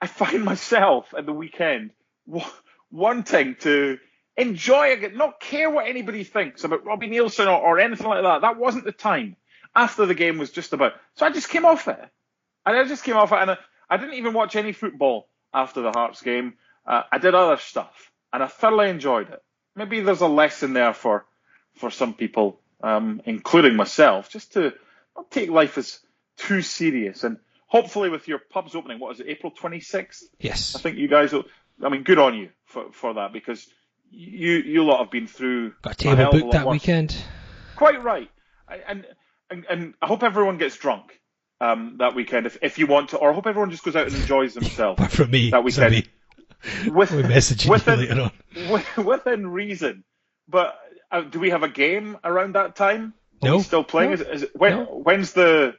I 0.00 0.06
find 0.06 0.44
myself 0.44 1.12
at 1.16 1.26
the 1.26 1.32
weekend 1.32 1.90
w- 2.26 2.46
wanting 2.90 3.56
to 3.60 3.98
enjoy 4.36 4.88
it, 4.88 5.16
not 5.16 5.40
care 5.40 5.70
what 5.70 5.86
anybody 5.86 6.24
thinks 6.24 6.64
about 6.64 6.84
Robbie 6.84 7.08
Neilson 7.10 7.46
or, 7.46 7.60
or 7.60 7.78
anything 7.78 8.06
like 8.06 8.22
that. 8.22 8.42
That 8.42 8.58
wasn't 8.58 8.84
the 8.84 8.92
time. 8.92 9.36
After 9.72 10.04
the 10.04 10.16
game 10.16 10.38
was 10.38 10.50
just 10.50 10.72
about, 10.72 10.94
so 11.14 11.26
I 11.26 11.30
just 11.30 11.48
came 11.48 11.64
off 11.64 11.86
it. 11.86 12.00
And 12.66 12.76
I 12.76 12.84
just 12.84 13.04
came 13.04 13.16
off 13.16 13.32
it, 13.32 13.38
and 13.38 13.50
I, 13.52 13.58
I 13.88 13.96
didn't 13.96 14.14
even 14.14 14.32
watch 14.34 14.56
any 14.56 14.72
football 14.72 15.28
after 15.52 15.80
the 15.82 15.90
Hearts 15.90 16.22
game. 16.22 16.54
Uh, 16.86 17.02
I 17.10 17.18
did 17.18 17.34
other 17.34 17.56
stuff, 17.56 18.10
and 18.32 18.42
I 18.42 18.46
thoroughly 18.46 18.88
enjoyed 18.90 19.30
it. 19.30 19.42
Maybe 19.76 20.00
there's 20.00 20.20
a 20.20 20.26
lesson 20.28 20.72
there 20.72 20.92
for 20.92 21.24
for 21.76 21.90
some 21.90 22.14
people, 22.14 22.60
um, 22.82 23.22
including 23.24 23.76
myself, 23.76 24.28
just 24.30 24.52
to 24.54 24.72
not 25.16 25.30
take 25.30 25.48
life 25.50 25.78
as 25.78 26.00
too 26.36 26.62
serious. 26.62 27.22
And 27.24 27.38
hopefully, 27.66 28.10
with 28.10 28.26
your 28.28 28.38
pubs 28.38 28.74
opening, 28.74 28.98
what 28.98 29.12
is 29.14 29.20
it, 29.20 29.28
April 29.28 29.52
26th? 29.52 30.22
Yes. 30.40 30.74
I 30.76 30.80
think 30.80 30.98
you 30.98 31.08
guys 31.08 31.32
will. 31.32 31.44
I 31.82 31.88
mean, 31.88 32.02
good 32.02 32.18
on 32.18 32.36
you 32.36 32.50
for, 32.66 32.92
for 32.92 33.14
that 33.14 33.32
because 33.32 33.66
you 34.10 34.52
you 34.58 34.84
lot 34.84 34.98
have 34.98 35.10
been 35.10 35.26
through 35.28 35.72
Got 35.82 35.92
a 35.92 35.96
table 35.96 36.30
booked 36.30 36.52
that 36.52 36.66
worse. 36.66 36.72
weekend. 36.74 37.16
Quite 37.76 38.02
right. 38.02 38.30
I- 38.68 38.82
And, 38.88 39.06
and 39.50 39.64
and 39.70 39.94
I 40.02 40.06
hope 40.06 40.22
everyone 40.22 40.58
gets 40.58 40.76
drunk 40.76 41.19
um, 41.60 41.96
that 41.98 42.14
weekend 42.14 42.46
if, 42.46 42.56
if 42.62 42.78
you 42.78 42.86
want 42.86 43.10
to, 43.10 43.18
or 43.18 43.30
I 43.30 43.34
hope 43.34 43.46
everyone 43.46 43.70
just 43.70 43.82
goes 43.84 43.96
out 43.96 44.06
and 44.06 44.16
enjoys 44.16 44.54
themselves 44.54 44.98
Apart 44.98 45.12
from 45.12 45.30
me, 45.30 45.50
that 45.50 45.62
weekend. 45.64 45.92
sorry. 45.92 46.90
With, 46.90 47.10
We'll 47.12 47.26
message 47.28 47.64
you 47.64 47.70
within, 47.70 48.00
later 48.00 48.30
on. 48.98 49.04
within 49.04 49.46
reason. 49.46 50.04
But 50.48 50.78
uh, 51.10 51.22
do 51.22 51.40
we 51.40 51.50
have 51.50 51.62
a 51.62 51.68
game 51.68 52.18
around 52.22 52.54
that 52.54 52.76
time? 52.76 53.14
Are 53.42 53.48
No. 53.48 53.56
we 53.58 53.62
still 53.62 53.84
playing? 53.84 54.10
No. 54.10 54.14
Is, 54.14 54.20
it- 54.20 54.28
is 54.30 54.42
it, 54.44 54.50
when, 54.56 54.72
No. 54.72 54.84
When's 54.84 55.32
the 55.32 55.76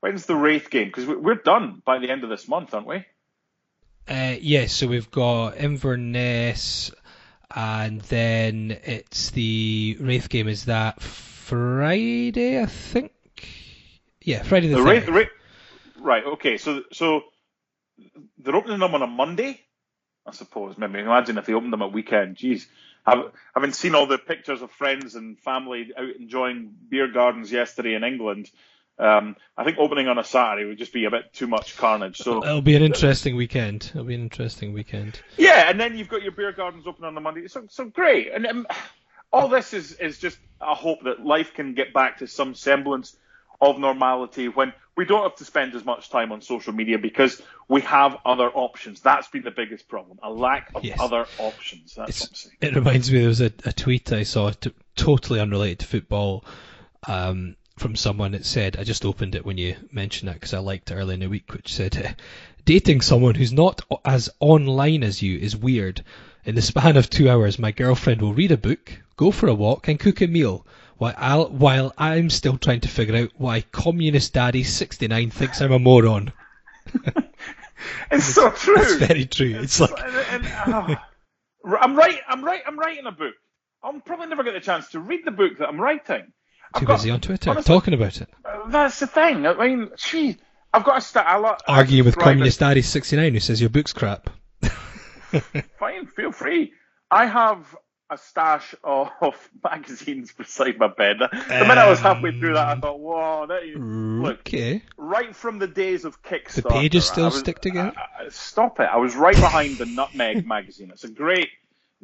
when's 0.00 0.24
the 0.26 0.34
Raith 0.36 0.70
game? 0.70 0.86
Because 0.88 1.06
we're 1.06 1.34
done 1.34 1.82
by 1.84 1.98
the 1.98 2.10
end 2.10 2.24
of 2.24 2.30
this 2.30 2.48
month, 2.48 2.72
aren't 2.74 2.86
we? 2.86 3.04
Uh, 4.08 4.34
yes, 4.40 4.72
so 4.72 4.86
we've 4.88 5.10
got 5.12 5.56
Inverness, 5.58 6.90
and 7.54 8.00
then 8.02 8.76
it's 8.84 9.30
the 9.30 9.96
Raith 10.00 10.28
game. 10.28 10.48
Is 10.48 10.64
that 10.64 11.00
Friday? 11.02 12.60
I 12.60 12.66
think. 12.66 13.12
Yeah, 14.24 14.42
Friday 14.42 14.68
the 14.68 14.76
The 14.76 14.82
30th. 14.82 14.86
Raith, 14.86 15.08
Raith, 15.08 15.28
right. 15.98 16.24
Okay. 16.24 16.58
So 16.58 16.82
so 16.92 17.22
they're 18.38 18.56
opening 18.56 18.78
them 18.80 18.94
on 18.94 19.02
a 19.02 19.06
Monday, 19.06 19.60
I 20.26 20.32
suppose. 20.32 20.78
Maybe 20.78 21.00
imagine 21.00 21.38
if 21.38 21.46
they 21.46 21.54
opened 21.54 21.72
them 21.72 21.82
at 21.82 21.92
weekend. 21.92 22.36
Jeez, 22.36 22.66
I've, 23.06 23.32
haven't 23.54 23.74
seen 23.74 23.94
all 23.94 24.06
the 24.06 24.18
pictures 24.18 24.62
of 24.62 24.70
friends 24.72 25.14
and 25.14 25.38
family 25.38 25.90
out 25.96 26.16
enjoying 26.18 26.74
beer 26.88 27.08
gardens 27.10 27.50
yesterday 27.52 27.94
in 27.94 28.04
England. 28.04 28.50
Um, 28.98 29.36
I 29.56 29.64
think 29.64 29.78
opening 29.78 30.06
on 30.06 30.18
a 30.18 30.24
Saturday 30.24 30.66
would 30.66 30.78
just 30.78 30.92
be 30.92 31.06
a 31.06 31.10
bit 31.10 31.32
too 31.32 31.46
much 31.46 31.76
carnage. 31.76 32.18
So 32.18 32.44
It'll 32.44 32.60
be 32.62 32.76
an 32.76 32.82
interesting 32.82 33.36
weekend. 33.36 33.90
It'll 33.94 34.04
be 34.04 34.14
an 34.14 34.20
interesting 34.22 34.72
weekend. 34.72 35.20
yeah, 35.38 35.68
and 35.70 35.80
then 35.80 35.96
you've 35.96 36.10
got 36.10 36.22
your 36.22 36.32
beer 36.32 36.52
gardens 36.52 36.86
open 36.86 37.04
on 37.04 37.14
the 37.14 37.20
Monday. 37.20 37.48
So 37.48 37.64
so 37.68 37.86
great. 37.86 38.32
And 38.32 38.46
um, 38.46 38.66
all 39.32 39.48
this 39.48 39.72
is 39.72 39.92
is 39.92 40.18
just 40.18 40.38
a 40.60 40.74
hope 40.74 41.02
that 41.04 41.24
life 41.24 41.54
can 41.54 41.74
get 41.74 41.92
back 41.94 42.18
to 42.18 42.26
some 42.26 42.54
semblance 42.54 43.16
of 43.62 43.78
normality 43.78 44.48
when 44.48 44.74
we 44.96 45.06
don't 45.06 45.22
have 45.22 45.36
to 45.36 45.44
spend 45.46 45.74
as 45.74 45.84
much 45.86 46.10
time 46.10 46.32
on 46.32 46.42
social 46.42 46.74
media 46.74 46.98
because 46.98 47.40
we 47.68 47.80
have 47.82 48.18
other 48.26 48.50
options. 48.50 49.00
That's 49.00 49.28
been 49.28 49.42
the 49.42 49.50
biggest 49.50 49.88
problem, 49.88 50.18
a 50.22 50.30
lack 50.30 50.70
of 50.74 50.84
Yes. 50.84 50.98
other 51.00 51.24
options. 51.38 51.94
That's 51.94 52.20
what 52.20 52.28
I'm 52.28 52.34
saying. 52.34 52.56
it 52.60 52.74
reminds 52.74 53.10
me 53.10 53.20
there 53.20 53.28
was 53.28 53.40
a, 53.40 53.52
a 53.64 53.72
tweet 53.72 54.12
I 54.12 54.24
saw 54.24 54.50
t- 54.50 54.74
totally 54.96 55.40
unrelated 55.40 55.78
to 55.78 55.86
football 55.86 56.44
um, 57.06 57.56
from 57.78 57.96
someone 57.96 58.32
that 58.32 58.44
said 58.44 58.76
I 58.76 58.84
just 58.84 59.04
opened 59.06 59.34
it 59.34 59.46
when 59.46 59.56
you 59.56 59.76
mentioned 59.90 60.28
that 60.28 60.34
because 60.34 60.52
I 60.52 60.58
liked 60.58 60.90
it 60.90 60.94
early 60.94 61.14
in 61.14 61.20
the 61.20 61.28
week, 61.28 61.50
which 61.54 61.72
said 61.72 62.16
dating 62.66 63.00
someone 63.00 63.34
who's 63.36 63.52
not 63.52 63.80
as 64.04 64.28
online 64.40 65.02
as 65.04 65.22
you 65.22 65.38
is 65.38 65.56
weird. 65.56 66.04
In 66.44 66.54
the 66.56 66.62
span 66.62 66.96
of 66.96 67.08
two 67.08 67.30
hours, 67.30 67.58
my 67.58 67.70
girlfriend 67.70 68.20
will 68.20 68.34
read 68.34 68.50
a 68.52 68.56
book, 68.58 68.92
go 69.16 69.30
for 69.30 69.48
a 69.48 69.54
walk, 69.54 69.86
and 69.88 69.98
cook 69.98 70.20
a 70.20 70.26
meal. 70.26 70.66
While, 71.02 71.14
I'll, 71.16 71.48
while 71.48 71.92
I'm 71.98 72.30
still 72.30 72.56
trying 72.58 72.78
to 72.82 72.88
figure 72.88 73.16
out 73.16 73.30
why 73.36 73.62
communist 73.62 74.34
daddy 74.34 74.62
69 74.62 75.30
thinks 75.30 75.60
I'm 75.60 75.72
a 75.72 75.78
moron. 75.80 76.32
It's 78.12 78.26
so 78.26 78.48
true. 78.50 78.76
It's 78.78 78.94
very 78.94 79.24
true. 79.26 79.56
It's 79.60 79.80
like 79.80 79.90
And- 79.98 80.16
and, 80.30 80.44
ah. 80.46 81.08
I'm 81.80 81.96
right. 81.96 82.20
I'm 82.28 82.44
right. 82.44 82.60
I'm 82.64 82.78
writing 82.78 83.06
a 83.06 83.10
book. 83.10 83.34
I'll 83.82 83.98
probably 83.98 84.26
never 84.28 84.44
get 84.44 84.52
the 84.54 84.60
chance 84.60 84.90
to 84.90 85.00
read 85.00 85.22
the 85.24 85.32
book 85.32 85.58
that 85.58 85.68
I'm 85.68 85.80
writing. 85.80 86.32
I've 86.74 86.80
too 86.82 86.86
got- 86.86 86.98
busy 86.98 87.10
on 87.10 87.20
Twitter 87.20 87.50
honestly- 87.50 87.74
talking 87.74 87.94
about 87.94 88.20
it. 88.20 88.28
Uh, 88.44 88.68
That's 88.68 89.00
the 89.00 89.08
thing. 89.08 89.44
I 89.44 89.54
mean, 89.54 89.90
gee, 89.96 90.36
I've 90.72 90.84
got 90.84 90.94
to 90.94 91.00
start. 91.00 91.26
I 91.26 91.38
lo- 91.38 91.56
I 91.66 91.78
Arguing 91.78 92.04
with 92.04 92.16
communist 92.16 92.60
daddy 92.60 92.82
69 92.82 93.32
who 93.34 93.40
says 93.40 93.60
your 93.60 93.70
book's 93.70 93.92
crap. 93.92 94.30
Fine, 95.80 96.06
feel 96.14 96.30
free. 96.30 96.72
I 97.10 97.26
have 97.26 97.74
a 98.12 98.18
stash 98.18 98.74
of 98.84 99.10
magazines 99.64 100.32
beside 100.32 100.78
my 100.78 100.88
bed. 100.88 101.16
The 101.20 101.28
minute 101.48 101.78
I 101.78 101.88
was 101.88 101.98
halfway 102.00 102.38
through 102.38 102.54
that, 102.54 102.76
I 102.76 102.80
thought, 102.80 102.98
"Whoa, 103.00 103.46
that 103.48 103.62
is, 103.64 103.76
look!" 103.78 104.40
Okay. 104.40 104.82
Right 104.96 105.34
from 105.34 105.58
the 105.58 105.66
days 105.66 106.04
of 106.04 106.22
Kickstarter, 106.22 106.62
The 106.62 106.68
pages 106.68 107.06
still 107.06 107.24
was- 107.26 107.38
stick 107.38 107.60
together? 107.60 107.92
I- 107.96 108.24
I- 108.24 108.28
stop 108.28 108.80
it! 108.80 108.88
I 108.92 108.96
was 108.98 109.16
right 109.16 109.34
behind 109.36 109.78
the 109.78 109.86
Nutmeg 109.86 110.46
magazine. 110.56 110.90
It's 110.90 111.04
a 111.04 111.10
great, 111.10 111.48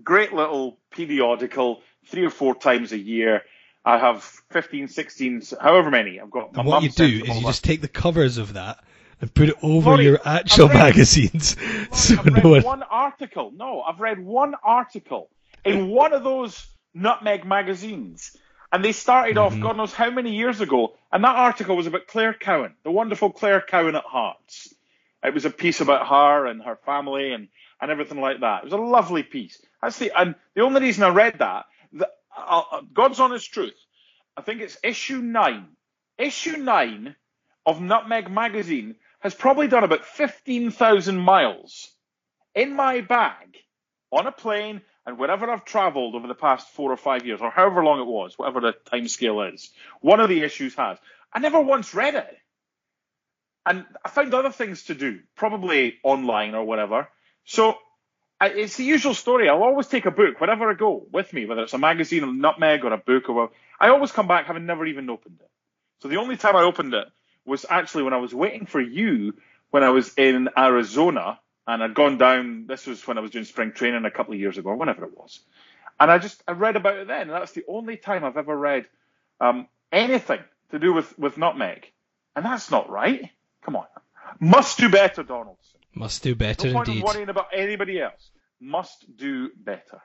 great 0.02 0.32
little 0.32 0.78
periodical, 0.90 1.82
three 2.06 2.24
or 2.24 2.30
four 2.30 2.54
times 2.54 2.92
a 2.92 2.98
year. 2.98 3.42
I 3.84 3.96
have 3.98 4.22
15, 4.50 4.88
16, 4.88 5.42
however 5.60 5.90
many. 5.90 6.20
I've 6.20 6.30
got. 6.30 6.56
And 6.56 6.66
what 6.66 6.82
you 6.82 6.90
do 6.90 7.04
is 7.04 7.36
you 7.36 7.42
just 7.42 7.64
take 7.64 7.80
the 7.80 7.88
covers 7.88 8.36
of 8.38 8.54
that 8.54 8.82
and 9.20 9.32
put 9.32 9.48
it 9.48 9.56
over 9.62 9.92
Sorry, 9.96 10.04
your 10.04 10.20
actual 10.24 10.68
read- 10.68 10.74
magazines, 10.88 11.56
so 11.92 12.16
I've 12.18 12.24
read 12.26 12.44
no 12.44 12.50
one. 12.50 12.62
one 12.62 12.82
article. 12.84 13.52
No, 13.54 13.82
I've 13.82 14.00
read 14.00 14.18
one 14.18 14.54
article 14.62 15.28
in 15.68 15.88
one 15.88 16.12
of 16.12 16.24
those 16.24 16.66
Nutmeg 16.94 17.44
magazines. 17.44 18.36
And 18.72 18.84
they 18.84 18.92
started 18.92 19.36
Mm-hmm. 19.36 19.44
off 19.46 19.60
God 19.60 19.76
knows 19.76 19.94
how 19.94 20.10
many 20.10 20.34
years 20.34 20.60
ago. 20.60 20.94
And 21.12 21.24
that 21.24 21.36
article 21.36 21.76
was 21.76 21.86
about 21.86 22.06
Claire 22.06 22.34
Cowan, 22.34 22.74
the 22.84 22.90
wonderful 22.90 23.30
Claire 23.30 23.60
Cowan 23.62 23.96
at 23.96 24.04
Hearts. 24.04 24.74
It 25.24 25.34
was 25.34 25.44
a 25.44 25.50
piece 25.50 25.80
about 25.80 26.06
her 26.06 26.46
and 26.46 26.62
her 26.62 26.76
family 26.86 27.32
and, 27.32 27.48
and 27.80 27.90
everything 27.90 28.20
like 28.20 28.40
that. 28.40 28.58
It 28.58 28.64
was 28.64 28.72
a 28.72 28.76
lovely 28.76 29.22
piece. 29.22 29.60
That's 29.82 29.98
the 29.98 30.12
and 30.16 30.34
the 30.54 30.62
only 30.62 30.80
reason 30.80 31.04
I 31.04 31.08
read 31.08 31.38
that, 31.40 31.66
the, 31.92 32.08
uh, 32.36 32.62
uh, 32.72 32.80
God's 32.92 33.20
honest 33.20 33.52
truth, 33.52 33.74
I 34.36 34.42
think 34.42 34.60
it's 34.60 34.78
issue 34.84 35.18
nine. 35.18 35.66
Issue 36.18 36.56
nine 36.56 37.16
of 37.66 37.80
Nutmeg 37.80 38.30
magazine 38.30 38.96
has 39.20 39.34
probably 39.34 39.68
done 39.68 39.84
about 39.84 40.04
fifteen 40.04 40.70
thousand 40.70 41.18
miles 41.18 41.90
in 42.54 42.74
my 42.76 43.00
bag 43.00 43.56
on 44.12 44.26
a 44.26 44.32
plane 44.32 44.82
and 45.08 45.16
wherever 45.16 45.50
I've 45.50 45.64
travelled 45.64 46.14
over 46.14 46.28
the 46.28 46.34
past 46.34 46.68
four 46.74 46.92
or 46.92 46.96
five 46.98 47.24
years, 47.24 47.40
or 47.40 47.50
however 47.50 47.82
long 47.82 47.98
it 47.98 48.06
was, 48.06 48.38
whatever 48.38 48.60
the 48.60 48.74
time 48.90 49.08
scale 49.08 49.40
is, 49.40 49.70
one 50.02 50.20
of 50.20 50.28
the 50.28 50.42
issues 50.42 50.74
has. 50.74 50.98
I 51.32 51.38
never 51.38 51.62
once 51.62 51.94
read 51.94 52.14
it. 52.14 52.38
And 53.64 53.86
I 54.04 54.10
found 54.10 54.34
other 54.34 54.50
things 54.50 54.82
to 54.84 54.94
do, 54.94 55.20
probably 55.34 55.94
online 56.04 56.54
or 56.54 56.62
whatever. 56.64 57.08
So 57.46 57.78
I, 58.38 58.50
it's 58.50 58.76
the 58.76 58.84
usual 58.84 59.14
story. 59.14 59.48
I'll 59.48 59.62
always 59.62 59.86
take 59.86 60.04
a 60.04 60.10
book 60.10 60.42
wherever 60.42 60.70
I 60.70 60.74
go 60.74 61.06
with 61.10 61.32
me, 61.32 61.46
whether 61.46 61.62
it's 61.62 61.72
a 61.72 61.78
magazine, 61.78 62.22
a 62.22 62.26
nutmeg, 62.26 62.84
or 62.84 62.92
a 62.92 62.98
book, 62.98 63.30
or 63.30 63.34
whatever. 63.34 63.54
I 63.80 63.88
always 63.88 64.12
come 64.12 64.28
back 64.28 64.44
having 64.44 64.66
never 64.66 64.84
even 64.84 65.08
opened 65.08 65.38
it. 65.40 65.50
So 66.02 66.08
the 66.08 66.16
only 66.16 66.36
time 66.36 66.54
I 66.54 66.64
opened 66.64 66.92
it 66.92 67.08
was 67.46 67.64
actually 67.70 68.02
when 68.02 68.12
I 68.12 68.18
was 68.18 68.34
waiting 68.34 68.66
for 68.66 68.80
you 68.80 69.32
when 69.70 69.84
I 69.84 69.88
was 69.88 70.12
in 70.18 70.50
Arizona 70.56 71.40
and 71.68 71.82
I'd 71.82 71.94
gone 71.94 72.18
down. 72.18 72.64
This 72.66 72.86
was 72.86 73.06
when 73.06 73.18
I 73.18 73.20
was 73.20 73.30
doing 73.30 73.44
spring 73.44 73.70
training 73.72 74.04
a 74.04 74.10
couple 74.10 74.34
of 74.34 74.40
years 74.40 74.58
ago, 74.58 74.70
or 74.70 74.76
whenever 74.76 75.04
it 75.04 75.16
was. 75.16 75.38
And 76.00 76.10
I 76.10 76.18
just 76.18 76.42
I 76.48 76.52
read 76.52 76.74
about 76.76 76.96
it 76.96 77.06
then, 77.06 77.22
and 77.22 77.30
that's 77.30 77.52
the 77.52 77.64
only 77.68 77.96
time 77.96 78.24
I've 78.24 78.36
ever 78.36 78.56
read 78.56 78.86
um, 79.40 79.68
anything 79.92 80.40
to 80.70 80.78
do 80.80 80.92
with 80.92 81.16
with 81.18 81.38
nutmeg, 81.38 81.92
and 82.34 82.44
that's 82.44 82.70
not 82.70 82.90
right. 82.90 83.30
Come 83.62 83.76
on, 83.76 83.86
must 84.40 84.78
do 84.78 84.88
better, 84.88 85.22
Donaldson. 85.22 85.78
Must 85.94 86.22
do 86.22 86.34
better 86.34 86.68
No 86.68 86.72
point 86.74 86.88
in 86.88 86.94
indeed. 86.94 87.04
worrying 87.04 87.28
about 87.28 87.48
anybody 87.52 88.00
else. 88.00 88.30
Must 88.60 89.16
do 89.16 89.50
better. 89.56 90.00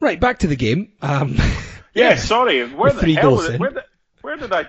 Right, 0.00 0.18
back 0.18 0.38
to 0.38 0.46
the 0.46 0.56
game. 0.56 0.92
Um, 1.02 1.36
Yeah, 1.92 2.14
sorry. 2.14 2.66
Where 2.72 2.92
the 2.92 3.00
three 3.00 3.14
hell 3.14 3.30
goals 3.30 3.48
did, 3.48 3.60
where, 3.60 3.70
did, 3.70 3.82
where 4.22 4.36
did 4.36 4.52
I? 4.52 4.66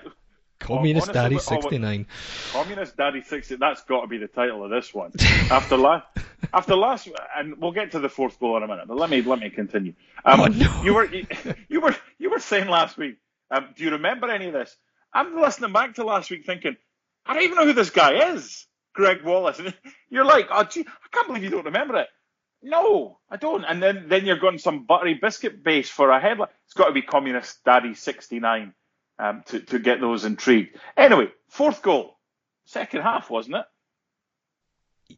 Communist 0.61 1.11
Daddy 1.13 1.35
what- 1.35 1.51
oh, 1.51 1.61
69. 1.61 2.05
Communist 2.53 2.97
Daddy 2.97 3.21
60. 3.21 3.55
That's 3.55 3.83
got 3.83 4.01
to 4.01 4.07
be 4.07 4.17
the 4.17 4.27
title 4.27 4.63
of 4.63 4.69
this 4.69 4.93
one. 4.93 5.11
After 5.49 5.77
last, 5.77 6.05
after 6.53 6.75
last, 6.75 7.09
and 7.35 7.57
we'll 7.57 7.71
get 7.71 7.91
to 7.91 7.99
the 7.99 8.09
fourth 8.09 8.39
goal 8.39 8.57
in 8.57 8.63
a 8.63 8.67
minute. 8.67 8.87
But 8.87 8.97
let 8.97 9.09
me 9.09 9.21
let 9.21 9.39
me 9.39 9.49
continue. 9.49 9.93
Um, 10.23 10.39
Oh, 10.39 10.45
no. 10.45 10.81
You 10.83 10.93
were 10.93 11.09
you 11.69 11.81
were 11.81 11.95
you 12.19 12.29
were 12.29 12.39
saying 12.39 12.67
last 12.69 12.97
week. 12.97 13.17
Um, 13.49 13.69
do 13.75 13.83
you 13.83 13.91
remember 13.91 14.29
any 14.29 14.47
of 14.47 14.53
this? 14.53 14.75
I'm 15.13 15.35
listening 15.39 15.73
back 15.73 15.95
to 15.95 16.05
last 16.05 16.29
week, 16.29 16.45
thinking 16.45 16.77
I 17.25 17.33
don't 17.33 17.43
even 17.43 17.57
know 17.57 17.65
who 17.65 17.73
this 17.73 17.89
guy 17.89 18.33
is, 18.33 18.65
Gregg 18.93 19.23
Wallace. 19.23 19.59
And 19.59 19.73
you're 20.09 20.25
like, 20.25 20.47
oh, 20.51 20.63
gee, 20.63 20.81
I 20.87 21.07
can't 21.11 21.27
believe 21.27 21.43
you 21.43 21.49
don't 21.49 21.65
remember 21.65 21.97
it. 21.97 22.07
No, 22.63 23.19
I 23.29 23.37
don't. 23.37 23.63
And 23.65 23.81
then 23.81 24.05
then 24.07 24.25
you're 24.25 24.37
going 24.39 24.59
some 24.59 24.85
buttery 24.85 25.15
biscuit 25.15 25.63
base 25.63 25.89
for 25.89 26.11
a 26.11 26.19
headline. 26.19 26.49
It's 26.65 26.75
got 26.75 26.85
to 26.85 26.93
be 26.93 27.01
Communist 27.01 27.63
Daddy 27.65 27.95
69 27.95 28.73
um, 29.19 29.43
to 29.47 29.59
to 29.59 29.79
get 29.79 29.99
those 30.01 30.25
intrigued. 30.25 30.77
Anyway, 30.97 31.27
fourth 31.49 31.81
goal, 31.81 32.17
second 32.65 33.01
half, 33.01 33.29
wasn't 33.29 33.57
it? 33.57 33.65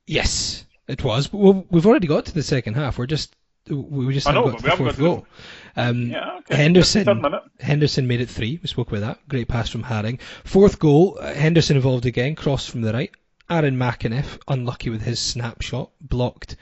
Yes, 0.06 0.65
it 0.88 1.03
was. 1.03 1.27
But 1.27 1.38
well, 1.38 1.65
we've 1.69 1.86
already 1.86 2.08
got 2.08 2.25
to 2.25 2.34
the 2.34 2.43
second 2.43 2.75
half. 2.75 2.97
We're 2.97 3.06
just 3.06 3.36
we 3.69 4.13
just 4.13 4.27
I 4.27 4.34
haven't 4.34 4.45
know, 4.45 4.51
got 4.51 4.58
to 4.60 4.63
the 4.63 4.69
fourth 4.77 4.89
got 4.89 4.95
to 4.95 5.01
goal. 5.01 5.27
Um, 5.75 6.08
Yeah, 6.10 6.38
okay. 6.39 6.56
Henderson. 6.56 7.25
Henderson 7.60 8.08
made 8.08 8.21
it 8.21 8.29
three. 8.29 8.60
We 8.62 8.67
spoke 8.67 8.89
about 8.89 9.01
that. 9.01 9.27
Great 9.29 9.47
pass 9.47 9.69
from 9.69 9.84
Haring. 9.84 10.19
Fourth 10.43 10.79
goal. 10.79 11.17
uh, 11.19 11.34
Henderson 11.34 11.77
involved 11.77 12.06
again. 12.06 12.36
Cross 12.36 12.67
from 12.67 12.82
the 12.82 12.93
right. 12.93 13.12
Aaron 13.49 13.77
McEneff 13.77 14.39
unlucky 14.47 14.89
with 14.89 15.01
his 15.01 15.19
snapshot, 15.19 15.91
blocked 16.01 16.56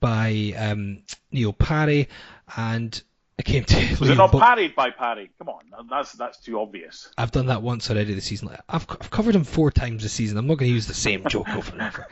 by 0.00 0.54
um, 0.56 1.02
Neil 1.32 1.52
Parry, 1.52 2.08
and 2.56 3.02
it 3.40 3.46
came 3.46 3.64
to. 3.64 3.96
Was 3.98 4.10
it 4.10 4.16
not 4.16 4.32
Bo- 4.32 4.38
parried 4.38 4.74
by 4.76 4.90
Parry? 4.90 5.30
Come 5.38 5.48
on, 5.48 5.88
that's 5.88 6.12
that's 6.12 6.38
too 6.38 6.60
obvious. 6.60 7.08
I've 7.16 7.32
done 7.32 7.46
that 7.46 7.62
once 7.62 7.90
already 7.90 8.12
this 8.12 8.26
season. 8.26 8.50
I've, 8.68 8.86
I've 8.88 9.10
covered 9.10 9.34
him 9.34 9.44
four 9.44 9.70
times 9.70 10.02
this 10.02 10.12
season. 10.12 10.36
I'm 10.36 10.46
not 10.46 10.58
going 10.58 10.68
to 10.70 10.74
use 10.74 10.86
the 10.86 10.94
same 10.94 11.24
joke 11.26 11.48
over 11.56 11.72
and 11.72 11.82
over. 11.82 12.06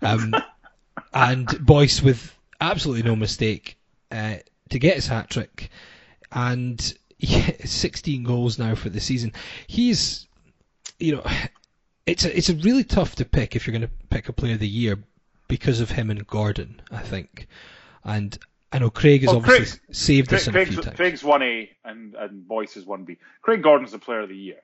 Um, 0.00 0.34
and 1.12 1.46
Boyce 1.64 2.02
with 2.02 2.34
absolutely 2.60 3.02
no 3.02 3.14
mistake 3.14 3.76
uh, 4.10 4.36
to 4.70 4.78
get 4.78 4.94
his 4.94 5.06
hat 5.06 5.28
trick, 5.28 5.68
and 6.32 6.94
yeah, 7.18 7.52
16 7.64 8.24
goals 8.24 8.58
now 8.58 8.74
for 8.74 8.88
the 8.88 9.00
season. 9.00 9.32
He's, 9.66 10.26
you 10.98 11.16
know, 11.16 11.24
it's 12.06 12.24
a, 12.24 12.36
it's 12.36 12.48
a 12.48 12.54
really 12.54 12.84
tough 12.84 13.16
to 13.16 13.26
pick 13.26 13.54
if 13.54 13.66
you're 13.66 13.72
going 13.78 13.88
to 13.88 14.06
pick 14.08 14.30
a 14.30 14.32
player 14.32 14.54
of 14.54 14.60
the 14.60 14.66
year 14.66 14.98
because 15.48 15.80
of 15.80 15.90
him 15.90 16.10
and 16.10 16.26
Gordon. 16.26 16.80
I 16.90 17.02
think, 17.02 17.46
and 18.04 18.38
I 18.72 18.78
know 18.78 18.90
Craig 18.90 19.20
has 19.22 19.28
Well, 19.28 19.36
obviously 19.38 19.66
Craig- 19.66 19.94
saved 19.96 20.28
Craig, 20.30 20.40
us 20.40 20.46
in 20.46 20.50
a 20.50 20.52
Craig's, 20.56 20.70
few 20.74 20.82
times. 20.82 20.96
Craig's 20.96 21.24
one 21.24 21.42
A 21.42 21.70
and 21.84 22.14
and 22.14 22.46
Boyce 22.48 22.76
is 22.76 22.86
one 22.86 23.04
B. 23.04 23.18
Craig 23.42 23.62
Gordon's 23.62 23.92
the 23.92 23.98
player 23.98 24.20
of 24.20 24.28
the 24.28 24.36
year, 24.36 24.60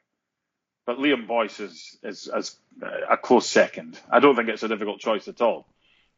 but 0.86 0.98
Liam 0.98 1.26
Boyce 1.26 1.60
is 1.60 1.98
is, 2.02 2.28
is 2.34 2.56
a 3.10 3.16
close 3.16 3.48
second. 3.48 3.98
I 4.10 4.20
don't 4.20 4.34
think 4.36 4.48
it's 4.48 4.62
a 4.62 4.68
difficult 4.68 5.00
choice 5.00 5.28
at 5.28 5.40
all. 5.40 5.66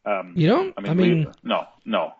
Um, 0.04 0.34
You 0.36 0.48
know, 0.48 0.72
I 0.76 0.80
mean, 0.80 0.90
I 0.90 0.94
mean- 0.94 1.24
Liam- 1.26 1.34
no, 1.42 1.66
no. 1.84 2.14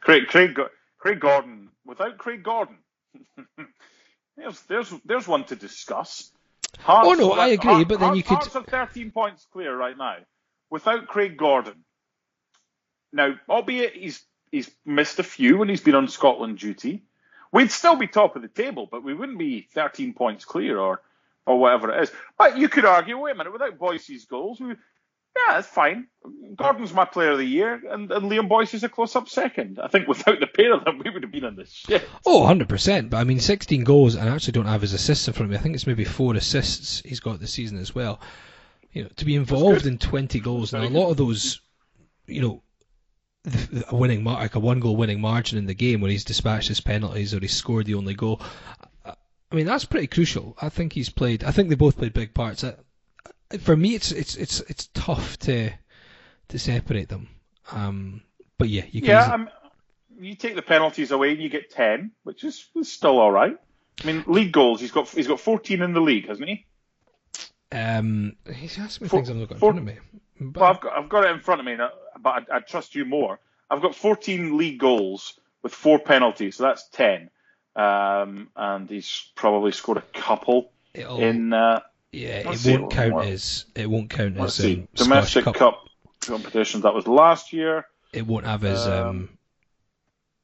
Craig 0.00 0.26
Craig 0.28 0.58
Craig 0.98 1.20
Gordon 1.20 1.68
without 1.84 2.18
Craig 2.18 2.42
Gordon. 2.42 2.78
there's 4.36 4.60
there's 4.62 4.92
there's 5.04 5.28
one 5.28 5.44
to 5.44 5.56
discuss. 5.56 6.30
Hearts, 6.78 7.08
Oh, 7.08 7.14
no, 7.14 7.32
I 7.32 7.48
agree, 7.48 7.70
Hearts- 7.72 7.88
but 7.88 8.00
then 8.00 8.16
you 8.16 8.22
could- 8.22 8.36
Hearts 8.38 8.54
are 8.56 8.62
13 8.62 9.10
points 9.10 9.46
clear 9.52 9.74
right 9.74 9.96
now 9.96 10.16
without 10.70 11.06
Craig 11.06 11.36
Gordon. 11.36 11.84
Now, 13.12 13.34
albeit 13.48 13.94
he's 13.94 14.22
he's 14.50 14.70
missed 14.84 15.18
a 15.18 15.22
few 15.22 15.58
when 15.58 15.68
he's 15.68 15.80
been 15.80 15.94
on 15.94 16.08
Scotland 16.08 16.58
duty, 16.58 17.02
we'd 17.52 17.70
still 17.70 17.96
be 17.96 18.06
top 18.06 18.36
of 18.36 18.42
the 18.42 18.48
table, 18.48 18.88
but 18.90 19.02
we 19.02 19.14
wouldn't 19.14 19.38
be 19.38 19.68
13 19.72 20.14
points 20.14 20.44
clear 20.44 20.78
or 20.78 21.00
or 21.46 21.58
whatever 21.58 21.92
it 21.92 22.02
is. 22.02 22.12
But 22.36 22.58
you 22.58 22.68
could 22.68 22.84
argue, 22.84 23.18
wait 23.18 23.32
a 23.32 23.34
minute, 23.36 23.52
without 23.52 23.78
Boyce's 23.78 24.24
goals, 24.24 24.58
we, 24.58 24.70
yeah, 25.36 25.54
that's 25.54 25.68
fine. 25.68 26.08
Gordon's 26.56 26.92
my 26.92 27.04
player 27.04 27.32
of 27.32 27.38
the 27.38 27.44
year, 27.44 27.80
and, 27.88 28.10
and 28.10 28.30
Liam 28.30 28.48
Boyce 28.48 28.74
is 28.74 28.84
a 28.84 28.88
close-up 28.88 29.28
second. 29.28 29.78
I 29.78 29.88
think 29.88 30.08
without 30.08 30.40
the 30.40 30.46
pair 30.46 30.74
of 30.74 30.84
them, 30.84 30.98
we 31.04 31.10
would 31.10 31.22
have 31.22 31.32
been 31.32 31.44
in 31.44 31.56
this 31.56 31.70
shit. 31.70 32.06
Oh, 32.24 32.42
100%. 32.42 33.10
But 33.10 33.18
I 33.18 33.24
mean, 33.24 33.40
16 33.40 33.84
goals, 33.84 34.14
and 34.14 34.28
I 34.28 34.34
actually 34.34 34.52
don't 34.52 34.66
have 34.66 34.80
his 34.80 34.92
assists 34.92 35.28
in 35.28 35.34
front 35.34 35.46
of 35.46 35.50
me. 35.50 35.56
I 35.56 35.60
think 35.60 35.74
it's 35.74 35.86
maybe 35.86 36.04
four 36.04 36.34
assists 36.34 37.00
he's 37.04 37.20
got 37.20 37.38
this 37.38 37.52
season 37.52 37.78
as 37.78 37.94
well. 37.94 38.20
You 38.92 39.04
know, 39.04 39.10
to 39.16 39.24
be 39.24 39.36
involved 39.36 39.86
in 39.86 39.98
20 39.98 40.40
goals, 40.40 40.72
and 40.72 40.82
a 40.82 40.88
lot 40.88 41.10
of 41.10 41.16
those, 41.16 41.60
you 42.26 42.40
know, 42.40 42.62
a 43.88 43.94
winning 43.94 44.24
like 44.24 44.54
a 44.54 44.60
one 44.60 44.80
goal 44.80 44.96
winning 44.96 45.20
margin 45.20 45.58
in 45.58 45.66
the 45.66 45.74
game 45.74 46.00
where 46.00 46.10
he's 46.10 46.24
dispatched 46.24 46.68
his 46.68 46.80
penalties 46.80 47.32
or 47.34 47.40
he's 47.40 47.54
scored 47.54 47.86
the 47.86 47.94
only 47.94 48.14
goal. 48.14 48.40
I- 49.04 49.14
mean, 49.54 49.66
that's 49.66 49.84
pretty 49.84 50.08
crucial. 50.08 50.56
I 50.60 50.68
think 50.68 50.92
he's 50.92 51.08
played. 51.08 51.44
I 51.44 51.52
think 51.52 51.68
they 51.68 51.76
both 51.76 51.96
played 51.96 52.12
big 52.12 52.34
parts. 52.34 52.64
For 53.60 53.76
me, 53.76 53.94
it's 53.94 54.10
it's 54.10 54.34
it's 54.36 54.60
it's 54.62 54.88
tough 54.92 55.38
to 55.40 55.70
to 56.48 56.58
separate 56.58 57.08
them. 57.08 57.28
Um, 57.70 58.22
but 58.58 58.68
yeah, 58.68 58.84
you 58.90 59.00
can. 59.00 59.10
Yeah, 59.10 59.32
um, 59.32 59.48
you 60.18 60.34
take 60.34 60.56
the 60.56 60.62
penalties 60.62 61.10
away 61.10 61.30
and 61.32 61.40
you 61.40 61.48
get 61.48 61.70
10, 61.70 62.12
which 62.24 62.42
is, 62.44 62.68
is 62.74 62.90
still 62.90 63.18
all 63.18 63.30
right. 63.30 63.56
I 64.02 64.06
mean, 64.06 64.24
league 64.26 64.52
goals, 64.52 64.80
he's 64.80 64.90
got 64.92 65.08
he's 65.08 65.28
got 65.28 65.40
14 65.40 65.80
in 65.82 65.92
the 65.92 66.00
league, 66.00 66.26
hasn't 66.28 66.48
he? 66.48 66.66
Um, 67.72 68.36
he's 68.54 68.78
asked 68.78 69.00
me 69.00 69.08
For- 69.08 69.16
things 69.18 69.30
I've 69.30 69.36
not 69.36 69.48
got 69.48 69.54
in 69.54 69.60
front 69.60 69.78
of 69.78 69.84
me. 69.84 69.94
But 70.40 70.60
Well, 70.60 70.70
I've 70.70 70.80
got 70.80 70.98
I've 70.98 71.08
got 71.08 71.24
it 71.24 71.30
in 71.30 71.40
front 71.40 71.60
of 71.60 71.66
me, 71.66 71.76
but 72.20 72.30
I, 72.50 72.56
I 72.56 72.60
trust 72.60 72.94
you 72.94 73.04
more. 73.04 73.38
I've 73.70 73.82
got 73.82 73.94
14 73.94 74.56
league 74.56 74.78
goals 74.78 75.38
with 75.62 75.74
four 75.74 75.98
penalties, 75.98 76.56
so 76.56 76.64
that's 76.64 76.88
10. 76.90 77.30
Um, 77.74 78.48
and 78.54 78.88
he's 78.88 79.30
probably 79.34 79.72
scored 79.72 79.98
a 79.98 80.18
couple 80.18 80.70
it'll, 80.94 81.20
in. 81.20 81.52
Uh, 81.52 81.80
yeah, 82.12 82.50
it 82.50 82.64
won't 82.64 82.90
count 82.90 83.24
as 83.24 83.66
it 83.74 83.90
won't 83.90 84.08
count 84.08 84.36
let's 84.36 84.58
as 84.58 84.64
see, 84.64 84.74
um, 84.76 84.88
domestic 84.94 85.44
Cup. 85.44 85.56
cup. 85.56 85.84
competitions. 86.20 86.84
That 86.84 86.94
was 86.94 87.06
last 87.06 87.52
year. 87.52 87.86
It 88.12 88.26
won't 88.26 88.46
have 88.46 88.64
as 88.64 88.86
um, 88.86 89.08
Um, 89.08 89.28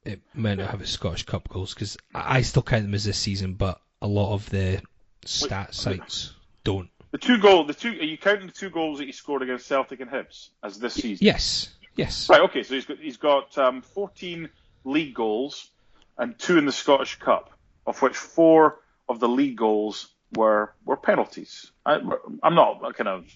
it 0.04 0.20
might 0.34 0.56
not 0.56 0.70
have 0.70 0.80
his 0.80 0.90
Scottish 0.90 1.24
Cup 1.24 1.48
goals 1.48 1.72
because 1.72 1.96
I, 2.14 2.38
I 2.38 2.42
still 2.42 2.62
count 2.62 2.82
them 2.82 2.94
as 2.94 3.04
this 3.04 3.18
season, 3.18 3.54
but 3.54 3.80
a 4.02 4.06
lot 4.06 4.34
of 4.34 4.50
the 4.50 4.82
stat 5.24 5.74
sites 5.74 6.34
don't. 6.64 6.90
The 7.12 7.18
two 7.18 7.38
goal, 7.38 7.64
the 7.64 7.74
two. 7.74 7.90
Are 7.90 8.04
you 8.04 8.16
counting 8.18 8.46
the 8.46 8.52
two 8.52 8.70
goals 8.70 8.98
that 8.98 9.04
he 9.04 9.12
scored 9.12 9.42
against 9.42 9.66
Celtic 9.66 10.00
and 10.00 10.10
Hibs 10.10 10.48
as 10.64 10.78
this 10.78 10.94
season? 10.94 11.24
Yes, 11.26 11.68
Yes. 11.94 12.28
Right. 12.28 12.40
Okay. 12.40 12.62
So 12.62 12.74
he's 12.74 12.86
got 12.86 12.98
he's 12.98 13.16
got 13.18 13.56
um, 13.58 13.82
14 13.82 14.48
league 14.84 15.14
goals 15.14 15.70
and 16.16 16.38
two 16.38 16.56
in 16.58 16.64
the 16.64 16.72
Scottish 16.72 17.18
Cup, 17.18 17.50
of 17.86 18.00
which 18.00 18.16
four 18.16 18.80
of 19.08 19.20
the 19.20 19.28
league 19.28 19.56
goals 19.58 20.08
were 20.34 20.72
were 20.86 20.96
penalties. 20.96 21.70
I, 21.84 21.96
am 22.42 22.54
not 22.54 22.80
kind 22.96 23.08
of 23.08 23.26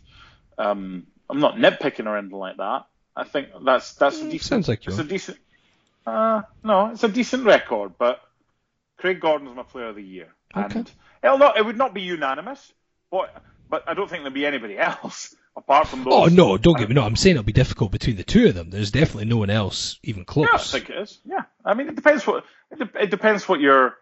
um, 0.56 1.06
I'm 1.28 1.40
not 1.40 1.56
nitpicking 1.56 2.06
or 2.06 2.16
anything 2.16 2.38
like 2.38 2.56
that. 2.56 2.86
I 3.14 3.24
think 3.24 3.48
that's 3.64 3.92
that's 3.94 4.22
a 4.22 4.24
Mm, 4.24 4.30
decent. 4.30 4.48
sounds 4.48 4.68
like 4.68 4.86
you 4.86 4.90
it's 4.90 4.98
a 5.00 5.04
decent. 5.04 5.38
Uh, 6.06 6.42
no, 6.64 6.86
it's 6.92 7.04
a 7.04 7.08
decent 7.08 7.44
record, 7.44 7.92
but 7.98 8.22
Craig 8.96 9.20
Gordon's 9.20 9.54
my 9.54 9.64
player 9.64 9.88
of 9.88 9.96
the 9.96 10.02
year, 10.02 10.28
Okay. 10.56 10.78
and 10.78 10.90
it'll 11.22 11.36
not, 11.36 11.58
it 11.58 11.66
would 11.66 11.76
not 11.76 11.92
be 11.92 12.02
unanimous, 12.02 12.72
but 13.10 13.34
but 13.68 13.84
I 13.88 13.94
don't 13.94 14.08
think 14.08 14.22
there'll 14.22 14.34
be 14.34 14.46
anybody 14.46 14.78
else 14.78 15.34
apart 15.56 15.88
from 15.88 16.04
those. 16.04 16.12
Oh 16.12 16.24
no, 16.26 16.56
don't 16.58 16.76
get 16.78 16.88
me 16.88 16.94
No, 16.94 17.02
I'm 17.02 17.16
saying 17.16 17.36
it'll 17.36 17.44
be 17.44 17.52
difficult 17.52 17.90
between 17.90 18.16
the 18.16 18.24
two 18.24 18.46
of 18.48 18.54
them. 18.54 18.70
There's 18.70 18.90
definitely 18.90 19.26
no 19.26 19.36
one 19.38 19.50
else 19.50 19.98
even 20.02 20.24
close. 20.24 20.48
Yeah, 20.50 20.56
I 20.58 20.58
think 20.58 20.90
it 20.90 20.98
is. 20.98 21.18
Yeah, 21.24 21.42
I 21.64 21.74
mean, 21.74 21.88
it 21.88 21.96
depends 21.96 22.26
what 22.26 22.44
it, 22.70 22.78
de- 22.78 23.02
it 23.02 23.10
depends 23.10 23.48
what 23.48 23.60
your 23.60 23.96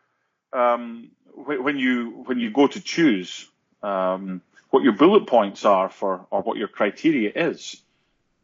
um, 0.53 1.11
wh- 1.35 1.63
when 1.63 1.79
you 1.79 2.25
when 2.27 2.39
you 2.39 2.51
go 2.51 2.67
to 2.67 2.81
choose 2.81 3.49
um, 3.83 4.41
what 4.71 4.83
your 4.83 4.93
bullet 4.95 5.27
points 5.27 5.65
are 5.65 5.89
for 5.89 6.27
or 6.31 6.43
what 6.43 6.57
your 6.57 6.69
criteria 6.69 7.31
is. 7.35 7.81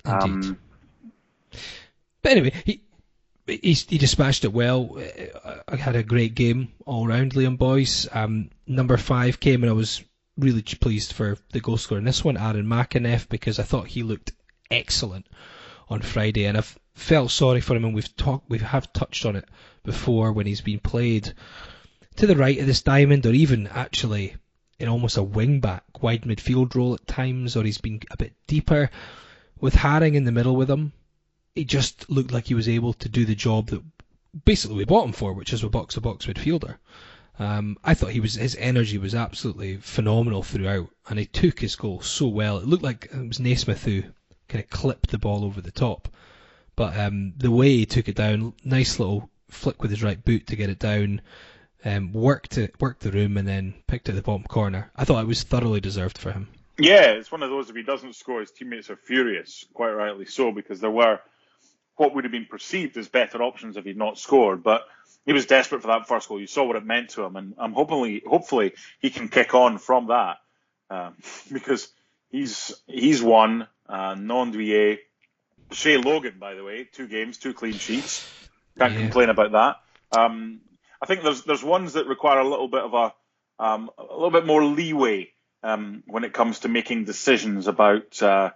Indeed. 0.05 0.23
Um, 0.23 0.59
But 2.23 2.33
anyway, 2.33 2.53
he 2.65 2.83
he, 3.47 3.73
he 3.73 3.99
dispatched 3.99 4.45
it 4.45 4.53
well. 4.53 4.99
I 5.67 5.77
had 5.77 5.97
a 5.97 6.03
great 6.03 6.35
game 6.35 6.73
all 6.87 7.07
round, 7.07 7.33
Liam 7.33 7.59
Boyce. 7.59 8.07
Um, 8.13 8.51
number 8.67 8.97
five 8.97 9.41
came, 9.41 9.63
and 9.63 9.71
I 9.71 9.75
was 9.75 10.03
really 10.41 10.63
pleased 10.63 11.13
for 11.13 11.39
the 11.53 11.61
goal 11.61 11.77
scorer 11.77 11.99
in 11.99 12.05
this 12.05 12.25
one, 12.25 12.37
Aaron 12.37 12.67
McEneff, 12.67 13.29
because 13.29 13.59
I 13.59 13.63
thought 13.63 13.89
he 13.89 14.03
looked 14.03 14.33
excellent 14.71 15.27
on 15.89 16.03
Friday, 16.03 16.47
and 16.47 16.57
I've 16.57 16.79
felt 16.95 17.31
sorry 17.31 17.61
for 17.61 17.77
him, 17.77 17.85
and 17.85 17.95
we've 17.95 18.17
talked, 18.17 18.49
we 18.49 18.59
have 18.59 18.93
touched 18.93 19.25
on 19.27 19.37
it 19.37 19.49
before 19.83 20.33
when 20.33 20.47
he's 20.47 20.61
been 20.61 20.81
played 20.81 21.33
to 22.17 22.27
the 22.27 22.37
right 22.37 22.59
of 22.59 22.67
this 22.67 22.83
diamond, 22.83 23.27
or 23.27 23.33
even 23.33 23.67
actually 23.69 24.37
in 24.79 24.89
almost 24.89 25.17
a 25.17 25.23
wing 25.23 25.61
back 25.61 25.85
wide 26.03 26.23
midfield 26.23 26.75
role 26.75 26.95
at 26.95 27.07
times, 27.07 27.57
or 27.57 27.65
he's 27.65 27.79
been 27.79 28.01
a 28.11 28.17
bit 28.17 28.35
deeper. 28.47 28.91
With 29.61 29.75
Haring 29.75 30.15
in 30.15 30.25
the 30.25 30.33
middle 30.33 30.57
with 30.57 30.71
him, 30.71 30.93
he 31.55 31.65
just 31.65 32.09
looked 32.09 32.33
like 32.33 32.47
he 32.47 32.55
was 32.55 32.69
able 32.69 32.95
to 32.95 33.09
do 33.09 33.25
the 33.25 33.35
job 33.35 33.69
that 33.69 33.83
basically 34.45 34.77
we 34.77 34.85
bought 34.85 35.07
him 35.07 35.13
for, 35.13 35.33
which 35.33 35.53
is 35.53 35.63
a 35.63 35.69
box 35.69 35.95
to 35.95 36.01
box 36.01 36.27
midfielder. 36.27 36.79
Um, 37.41 37.79
I 37.83 37.95
thought 37.95 38.11
he 38.11 38.21
was 38.21 38.35
his 38.35 38.55
energy 38.57 38.99
was 38.99 39.15
absolutely 39.15 39.79
phenomenal 39.79 40.43
throughout, 40.43 40.91
and 41.09 41.19
he 41.19 41.25
took 41.25 41.59
his 41.59 41.75
goal 41.75 42.03
so 42.03 42.29
well. 42.29 42.59
It 42.59 42.67
looked 42.67 42.83
like 42.83 43.09
it 43.11 43.29
was 43.29 43.41
Naismith 43.41 43.83
who 43.83 44.03
kind 44.47 44.63
of 44.63 44.69
clipped 44.69 45.11
the 45.11 45.17
ball 45.17 45.47
over 45.47 45.63
the 45.63 45.71
top, 45.71 46.09
but 46.77 46.95
um, 46.99 47.33
the 47.39 47.51
way 47.51 47.71
he 47.71 47.87
took 47.87 48.09
it 48.09 48.15
down, 48.15 48.53
nice 48.63 48.99
little 48.99 49.31
flick 49.49 49.81
with 49.81 49.91
his 49.91 50.03
right 50.03 50.23
boot 50.23 50.49
to 50.49 50.57
get 50.57 50.69
it 50.69 50.79
down, 50.79 51.23
um, 51.83 52.13
worked 52.13 52.59
it, 52.59 52.79
worked 52.79 53.01
the 53.01 53.11
room, 53.11 53.39
and 53.39 53.49
then 53.49 53.73
picked 53.87 54.11
it 54.11 54.13
at 54.13 54.17
the 54.17 54.23
bottom 54.23 54.45
corner. 54.45 54.91
I 54.95 55.07
thought 55.07 55.23
it 55.23 55.27
was 55.27 55.43
thoroughly 55.43 55.81
deserved 55.81 56.19
for 56.19 56.33
him. 56.33 56.47
yeah, 56.79 57.07
it's 57.13 57.33
one 57.33 57.43
of 57.43 57.49
those. 57.49 57.71
If 57.71 57.77
he 57.77 57.83
doesn't 57.83 58.17
score, 58.17 58.41
his 58.41 58.51
teammates 58.51 58.91
are 58.91 58.97
furious, 58.97 59.65
quite 59.73 59.93
rightly 59.93 60.27
so, 60.27 60.53
because 60.53 60.81
there 60.81 60.91
were 60.91 61.19
what 61.97 62.15
would 62.15 62.25
have 62.25 62.33
been 62.33 62.45
perceived 62.51 62.99
as 62.99 63.09
better 63.09 63.43
options 63.43 63.79
if 63.79 63.87
he'd 63.87 63.97
not 63.97 64.19
scored, 64.19 64.63
but. 64.63 64.83
He 65.27 65.33
was 65.33 65.47
desperate 65.47 65.83
for 65.83 65.89
that 65.89 66.09
first 66.09 66.29
goal. 66.29 66.41
You 66.41 66.47
saw 66.47 66.65
what 66.65 66.77
it 66.77 66.85
meant 66.85 67.11
to 67.11 67.23
him, 67.25 67.37
and 67.37 67.55
I'm 67.59 67.73
hopefully, 67.73 68.23
hopefully, 68.27 68.73
he 69.01 69.11
can 69.11 69.29
kick 69.29 69.55
on 69.55 69.79
from 69.79 70.09
that 70.09 70.39
um, 70.89 71.15
because 71.53 71.89
he's 72.31 72.75
he's 72.87 73.23
won. 73.23 73.69
Uh, 73.89 74.15
Gnanduillet, 74.15 74.99
Shay 75.73 75.97
Logan, 75.97 76.37
by 76.39 76.55
the 76.55 76.63
way, 76.65 76.85
two 76.93 77.09
games, 77.09 77.39
two 77.39 77.53
clean 77.55 77.75
sheets. 77.75 78.25
Can't 78.79 78.93
Yeah. 78.95 79.01
complain 79.01 79.29
about 79.31 79.53
that. 79.53 79.77
Um, 80.19 80.61
I 81.03 81.07
think 81.07 81.23
there's 81.23 81.43
there's 81.45 81.63
ones 81.63 81.95
that 81.95 82.07
require 82.07 82.39
a 82.39 82.49
little 82.49 82.69
bit 82.69 82.83
of 82.83 82.95
a 82.95 83.15
um, 83.63 83.91
a 83.99 84.03
little 84.03 84.31
bit 84.31 84.47
more 84.47 84.65
leeway 84.65 85.33
um, 85.63 86.03
when 86.07 86.25
it 86.25 86.33
comes 86.33 86.61
to 86.61 86.69
making 86.69 87.05
decisions 87.05 87.67
about 87.67 88.23
uh, 88.23 88.51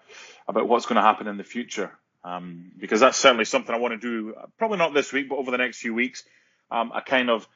about 0.48 0.68
what's 0.68 0.86
going 0.86 0.96
to 0.96 1.02
happen 1.02 1.26
in 1.28 1.36
the 1.36 1.44
future. 1.44 1.92
Um, 2.24 2.72
because 2.78 3.00
that's 3.00 3.18
certainly 3.18 3.44
something 3.44 3.74
I 3.74 3.78
want 3.78 4.00
to 4.00 4.08
do. 4.08 4.34
uh, 4.34 4.46
Probably 4.56 4.78
not 4.78 4.94
this 4.94 5.12
week, 5.12 5.28
but 5.28 5.36
over 5.36 5.50
the 5.50 5.58
next 5.58 5.78
few 5.78 5.92
weeks. 5.92 6.24
Um, 6.70 6.92
a 6.94 7.02
kind 7.02 7.30
of 7.30 7.46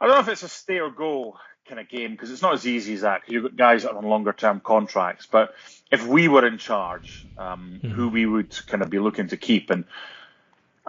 I 0.00 0.06
don't 0.06 0.14
know 0.14 0.20
if 0.20 0.28
it's 0.28 0.42
a 0.42 0.48
stay 0.48 0.80
or 0.80 0.90
go 0.90 1.36
kind 1.68 1.80
of 1.80 1.88
game 1.88 2.12
because 2.12 2.30
it's 2.30 2.42
not 2.42 2.54
as 2.54 2.66
easy 2.66 2.94
as 2.94 3.02
that. 3.02 3.22
'cause 3.22 3.32
you've 3.32 3.42
got 3.44 3.56
guys 3.56 3.82
that 3.82 3.92
are 3.92 3.98
on 3.98 4.04
longer 4.04 4.32
term 4.32 4.60
contracts. 4.60 5.26
But 5.30 5.54
if 5.90 6.04
we 6.06 6.26
were 6.28 6.46
in 6.46 6.58
charge, 6.58 7.26
um, 7.36 7.80
who 7.82 8.08
we 8.08 8.26
would 8.26 8.56
kind 8.66 8.82
of 8.82 8.90
be 8.90 8.98
looking 8.98 9.28
to 9.28 9.36
keep, 9.36 9.70
and 9.70 9.84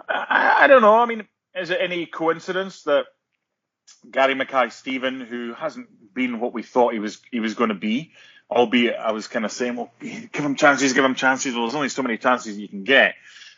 I, 0.08 0.58
I 0.62 0.66
don't 0.66 0.82
know. 0.82 0.96
I 0.98 1.06
mean, 1.06 1.26
is 1.54 1.70
it 1.70 1.78
any 1.80 2.06
coincidence 2.06 2.82
that 2.84 3.06
Gary 4.10 4.34
Mackay 4.34 4.70
Steven, 4.70 5.20
who 5.20 5.54
hasn't 5.54 6.14
been 6.14 6.40
what 6.40 6.52
we 6.52 6.62
thought 6.62 6.92
he 6.92 6.98
was 6.98 7.20
he 7.30 7.40
was 7.40 7.54
going 7.54 7.68
to 7.68 7.74
be, 7.74 8.12
albeit 8.50 8.96
I 8.96 9.12
was 9.12 9.28
kind 9.28 9.44
of 9.44 9.52
saying, 9.52 9.76
well, 9.76 9.92
give 10.00 10.44
him 10.44 10.56
chances, 10.56 10.92
give 10.92 11.04
him 11.04 11.14
chances. 11.14 11.54
Well, 11.54 11.64
there's 11.64 11.74
only 11.74 11.88
so 11.90 12.02
many 12.02 12.18
chances 12.18 12.58
you 12.58 12.68
can 12.68 12.84
get. 12.84 13.14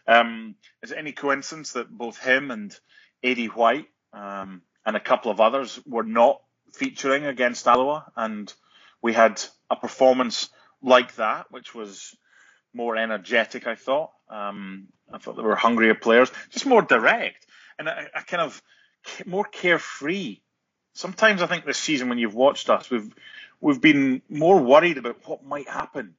Um, 0.06 0.56
is 0.82 0.90
it 0.92 0.98
any 0.98 1.12
coincidence 1.12 1.72
that 1.72 1.88
both 1.90 2.18
him 2.18 2.50
and 2.50 2.76
Aidy 3.24 3.48
White 3.48 3.88
um, 4.12 4.62
and 4.84 4.96
a 4.96 5.00
couple 5.00 5.30
of 5.30 5.40
others 5.40 5.80
were 5.86 6.02
not 6.04 6.40
featuring 6.72 7.24
against 7.24 7.66
Alloa, 7.66 8.04
and 8.16 8.52
we 9.02 9.12
had 9.12 9.42
a 9.70 9.76
performance 9.76 10.50
like 10.82 11.14
that, 11.16 11.50
which 11.50 11.74
was 11.74 12.14
more 12.74 12.96
energetic. 12.96 13.66
I 13.66 13.74
thought. 13.76 14.10
Um, 14.28 14.88
I 15.12 15.18
thought 15.18 15.36
there 15.36 15.44
were 15.44 15.54
hungrier 15.56 15.94
players, 15.94 16.30
just 16.50 16.66
more 16.66 16.82
direct, 16.82 17.46
and 17.78 17.88
I, 17.88 18.06
I 18.14 18.20
kind 18.22 18.42
of 18.42 18.60
more 19.26 19.44
carefree. 19.44 20.40
Sometimes 20.94 21.42
I 21.42 21.46
think 21.46 21.64
this 21.64 21.78
season, 21.78 22.08
when 22.08 22.18
you've 22.18 22.34
watched 22.34 22.68
us, 22.70 22.90
we've 22.90 23.12
we've 23.60 23.80
been 23.80 24.22
more 24.28 24.60
worried 24.60 24.98
about 24.98 25.26
what 25.26 25.44
might 25.44 25.68
happen, 25.68 26.14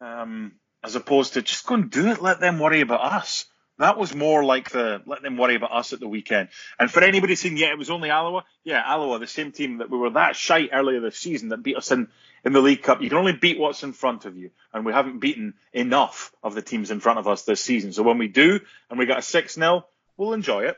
um, 0.00 0.52
as 0.82 0.94
opposed 0.96 1.34
to 1.34 1.42
just 1.42 1.66
go 1.66 1.74
and 1.74 1.90
do 1.90 2.08
it. 2.08 2.22
Let 2.22 2.40
them 2.40 2.58
worry 2.58 2.80
about 2.80 3.12
us. 3.12 3.46
That 3.80 3.96
was 3.96 4.14
more 4.14 4.44
like 4.44 4.70
the 4.70 5.00
let 5.06 5.22
them 5.22 5.38
worry 5.38 5.54
about 5.54 5.72
us 5.72 5.94
at 5.94 6.00
the 6.00 6.06
weekend. 6.06 6.50
And 6.78 6.90
for 6.90 7.02
anybody 7.02 7.34
saying, 7.34 7.56
yeah, 7.56 7.72
it 7.72 7.78
was 7.78 7.88
only 7.88 8.10
Alloa, 8.10 8.44
yeah, 8.62 8.82
Alloa, 8.86 9.18
the 9.18 9.26
same 9.26 9.52
team 9.52 9.78
that 9.78 9.88
we 9.88 9.96
were 9.96 10.10
that 10.10 10.36
shite 10.36 10.68
earlier 10.70 11.00
this 11.00 11.16
season 11.16 11.48
that 11.48 11.62
beat 11.62 11.78
us 11.78 11.90
in, 11.90 12.08
in 12.44 12.52
the 12.52 12.60
League 12.60 12.82
Cup. 12.82 13.00
You 13.00 13.08
can 13.08 13.16
only 13.16 13.32
beat 13.32 13.58
what's 13.58 13.82
in 13.82 13.94
front 13.94 14.26
of 14.26 14.36
you. 14.36 14.50
And 14.74 14.84
we 14.84 14.92
haven't 14.92 15.20
beaten 15.20 15.54
enough 15.72 16.30
of 16.44 16.54
the 16.54 16.60
teams 16.60 16.90
in 16.90 17.00
front 17.00 17.20
of 17.20 17.26
us 17.26 17.44
this 17.44 17.62
season. 17.62 17.94
So 17.94 18.02
when 18.02 18.18
we 18.18 18.28
do, 18.28 18.60
and 18.90 18.98
we 18.98 19.06
got 19.06 19.20
a 19.20 19.22
6 19.22 19.54
0, 19.54 19.86
we'll 20.18 20.34
enjoy 20.34 20.64
it. 20.64 20.76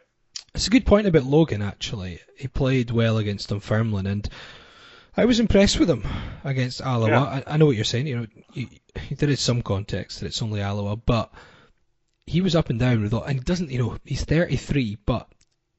It's 0.55 0.68
a 0.68 0.70
good 0.70 0.86
point 0.86 1.09
about 1.09 1.24
Logan, 1.24 1.61
actually. 1.61 2.20
He 2.36 2.46
played 2.46 2.92
well 2.92 3.18
against 3.18 3.48
Dunfermline, 3.48 4.07
and 4.07 4.28
I 5.16 5.24
was 5.24 5.40
impressed 5.40 5.80
with 5.80 5.90
him 5.90 6.07
against 6.44 6.80
Alloa. 6.80 7.09
Yeah. 7.09 7.22
I, 7.24 7.44
I 7.48 7.57
know 7.57 7.66
what 7.66 7.74
you're 7.74 7.84
saying. 7.84 8.07
You 8.07 8.16
know, 8.20 8.26
you, 8.53 8.68
there 9.16 9.28
is 9.28 9.40
some 9.40 9.62
context 9.62 10.20
that 10.20 10.26
it's 10.26 10.40
only 10.40 10.61
Alloa, 10.61 10.96
but 10.96 11.32
he 12.27 12.41
was 12.41 12.55
up 12.55 12.70
and 12.70 12.79
down 12.79 13.03
with 13.03 13.12
all, 13.12 13.25
and 13.25 13.39
he 13.39 13.45
doesn't. 13.45 13.70
You 13.70 13.79
know, 13.79 13.99
he's 14.05 14.25
33, 14.25 14.99
but 15.05 15.29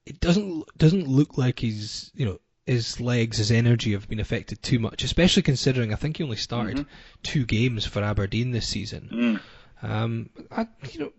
it 0.06 0.20
doesn't 0.20 0.66
doesn't 0.78 1.08
look 1.08 1.38
like 1.38 1.60
he's 1.60 2.12
you 2.14 2.26
know 2.26 2.40
his 2.66 3.00
legs, 3.00 3.38
his 3.38 3.52
energy 3.52 3.92
have 3.92 4.08
been 4.08 4.20
affected 4.20 4.62
too 4.62 4.80
much, 4.80 5.04
especially 5.04 5.44
considering 5.44 5.92
I 5.92 5.98
think 5.98 6.18
he 6.18 6.24
only 6.24 6.38
started 6.38 6.86
two 7.22 7.46
games 7.46 7.86
for 7.86 8.02
Aberdeen 8.02 8.52
this 8.52 8.68
season. 8.68 9.40
Um, 9.82 10.30
I, 10.50 10.68
you 10.92 11.00
know, 11.02 11.12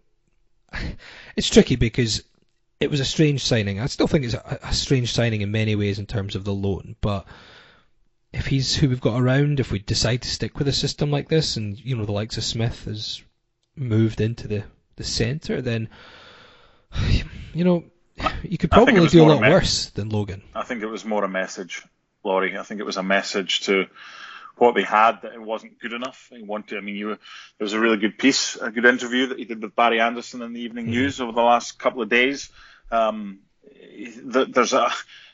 it's 1.37 1.51
tricky 1.51 1.77
because 1.77 2.22
it 2.81 2.91
was 2.91 3.01
a 3.01 3.05
strange 3.05 3.45
signing. 3.45 3.79
I 3.79 3.87
still 3.87 4.07
think 4.07 4.25
it's 4.25 4.35
a, 4.35 4.59
a 4.62 4.72
strange 4.72 5.12
signing 5.12 5.43
in 5.43 5.51
many 5.51 5.77
ways 5.77 5.99
in 5.99 6.07
terms 6.07 6.35
of 6.35 6.45
the 6.45 6.55
loan, 6.55 6.97
but 7.01 7.27
if 8.33 8.47
he's 8.47 8.75
who 8.75 8.89
we've 8.89 9.01
got 9.01 9.20
around, 9.20 9.61
if 9.61 9.70
we 9.70 9.79
decide 9.79 10.22
to 10.22 10.31
stick 10.31 10.59
with 10.59 10.66
a 10.66 10.72
system 10.72 11.11
like 11.11 11.29
this, 11.29 11.57
and 11.57 11.79
you 11.79 11.97
know 11.97 12.05
the 12.05 12.12
likes 12.12 12.37
of 12.37 12.45
Smith 12.45 12.85
has 12.87 13.22
moved 13.77 14.20
into 14.20 14.49
the 14.49 14.64
the 14.97 15.05
centre, 15.05 15.62
then 15.62 15.88
you 17.55 17.64
know 17.64 17.84
you 18.42 18.59
could 18.59 18.72
I 18.72 18.84
think 18.84 18.90
it 18.90 18.95
probably 18.95 19.09
do 19.09 19.24
a 19.24 19.26
lot 19.26 19.38
a 19.38 19.42
me- 19.42 19.51
worse 19.51 19.90
than 19.90 20.09
Logan. 20.09 20.42
I 20.55 20.62
think 20.64 20.82
it 20.82 20.86
was 20.86 21.05
more 21.05 21.24
a 21.24 21.28
message, 21.28 21.82
Laurie. 22.22 22.57
I 22.57 22.62
think 22.62 22.80
it 22.80 22.86
was 22.86 22.97
a 22.97 23.03
message 23.03 23.61
to 23.62 23.86
what 24.57 24.74
they 24.74 24.82
had 24.82 25.22
that 25.22 25.32
it 25.32 25.42
wasn't 25.42 25.80
good 25.80 25.92
enough. 25.92 26.28
They 26.30 26.42
wanted. 26.42 26.78
I 26.78 26.80
mean, 26.80 26.97
you. 26.97 27.09
There 27.09 27.18
was 27.64 27.72
a 27.72 27.80
really 27.80 27.97
good 27.97 28.18
piece, 28.18 28.57
a 28.57 28.70
good 28.70 28.84
interview 28.84 29.26
that 29.28 29.38
he 29.38 29.45
did 29.45 29.62
with 29.62 29.74
Barry 29.74 30.01
Anderson 30.01 30.42
in 30.42 30.53
the 30.53 30.61
Evening 30.61 30.86
News 30.86 31.20
over 31.20 31.32
the 31.32 31.42
last 31.42 31.78
couple 31.78 32.03
of 32.03 32.09
days. 32.09 32.51
Um, 32.90 33.40
th- 34.32 34.49
there's 34.53 34.72
a 34.72 34.90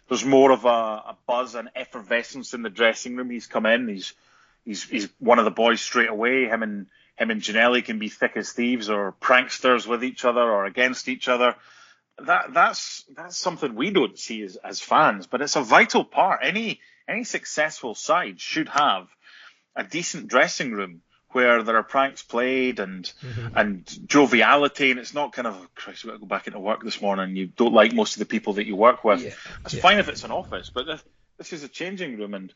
there's 0.08 0.24
more 0.24 0.50
of 0.50 0.64
a, 0.64 0.68
a 0.68 1.16
buzz 1.26 1.54
and 1.54 1.68
effervescence 1.76 2.54
in 2.54 2.62
the 2.62 2.70
dressing 2.70 3.16
room. 3.16 3.30
He's 3.30 3.46
come 3.46 3.66
in. 3.66 3.88
He's 3.88 4.14
he's 4.64 4.82
he's 4.84 5.08
one 5.18 5.38
of 5.38 5.44
the 5.44 5.50
boys 5.50 5.80
straight 5.80 6.08
away. 6.11 6.46
Him 6.46 6.62
and 6.62 6.86
him 7.20 7.30
and 7.30 7.42
Ginnelly 7.42 7.84
can 7.84 7.98
be 7.98 8.08
thick 8.08 8.32
as 8.36 8.52
thieves 8.52 8.88
or 8.88 9.14
pranksters 9.20 9.86
with 9.86 10.02
each 10.02 10.24
other 10.24 10.40
or 10.40 10.64
against 10.64 11.08
each 11.08 11.28
other 11.28 11.54
that 12.26 12.52
that's 12.52 13.04
that's 13.16 13.38
something 13.38 13.74
we 13.74 13.90
don't 13.90 14.18
see 14.18 14.42
as, 14.42 14.56
as 14.56 14.80
fans, 14.80 15.26
but 15.26 15.40
it's 15.40 15.56
a 15.56 15.62
vital 15.62 16.04
part. 16.04 16.40
Any 16.42 16.80
any 17.08 17.24
successful 17.24 17.94
side 17.94 18.40
should 18.40 18.68
have 18.68 19.08
a 19.74 19.84
decent 19.84 20.28
dressing 20.28 20.72
room 20.72 21.00
where 21.30 21.62
there 21.62 21.76
are 21.76 21.82
pranks 21.82 22.22
played 22.22 22.78
and 22.80 23.10
Mm-hmm. 23.22 23.56
and 23.56 24.08
joviality, 24.08 24.90
and 24.90 25.00
it's 25.00 25.14
not 25.14 25.32
kind 25.32 25.46
of 25.46 25.74
Christ, 25.74 26.04
we 26.04 26.08
got 26.10 26.14
to 26.16 26.20
go 26.20 26.26
back 26.26 26.46
into 26.46 26.60
work 26.60 26.82
this 26.82 27.00
morning. 27.00 27.36
You 27.36 27.46
don't 27.46 27.72
like 27.72 27.94
most 27.94 28.16
of 28.16 28.18
the 28.18 28.26
people 28.26 28.54
that 28.54 28.66
you 28.66 28.76
work 28.76 29.02
with. 29.04 29.22
Yeah, 29.22 29.30
It's 29.64 29.74
yeah. 29.74 29.80
fine 29.80 29.98
if 29.98 30.08
it's 30.08 30.24
an 30.24 30.30
office, 30.30 30.70
but 30.74 30.86
this, 30.86 31.02
this 31.38 31.52
is 31.54 31.62
a 31.62 31.68
changing 31.68 32.18
room, 32.18 32.34
and 32.34 32.52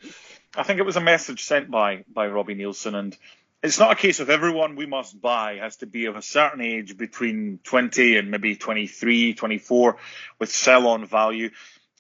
I 0.55 0.63
think 0.65 0.79
it 0.79 0.85
was 0.85 0.97
a 0.97 1.01
message 1.01 1.45
sent 1.45 1.71
by 1.71 2.05
by 2.13 2.27
Robbie 2.27 2.55
Neilson, 2.55 2.95
and 2.95 3.17
it's 3.65 3.79
not 3.79 3.93
a 3.93 3.97
case 3.97 4.21
of 4.21 4.29
everyone 4.29 4.77
we 4.77 4.85
must 4.85 5.19
buy 5.19 5.55
has 5.55 5.77
to 5.77 5.87
be 5.87 6.05
of 6.05 6.17
a 6.17 6.23
certain 6.23 6.61
age 6.61 6.99
between 6.99 7.61
20 7.65 8.19
and 8.19 8.31
maybe 8.31 8.57
23, 8.57 9.33
24 9.33 9.97
with 10.39 10.53
sell 10.53 10.87
on 10.87 11.07
value. 11.07 11.49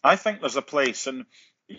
I 0.04 0.16
think 0.16 0.40
there's 0.40 0.56
a 0.56 0.62
place, 0.62 1.06
and 1.06 1.24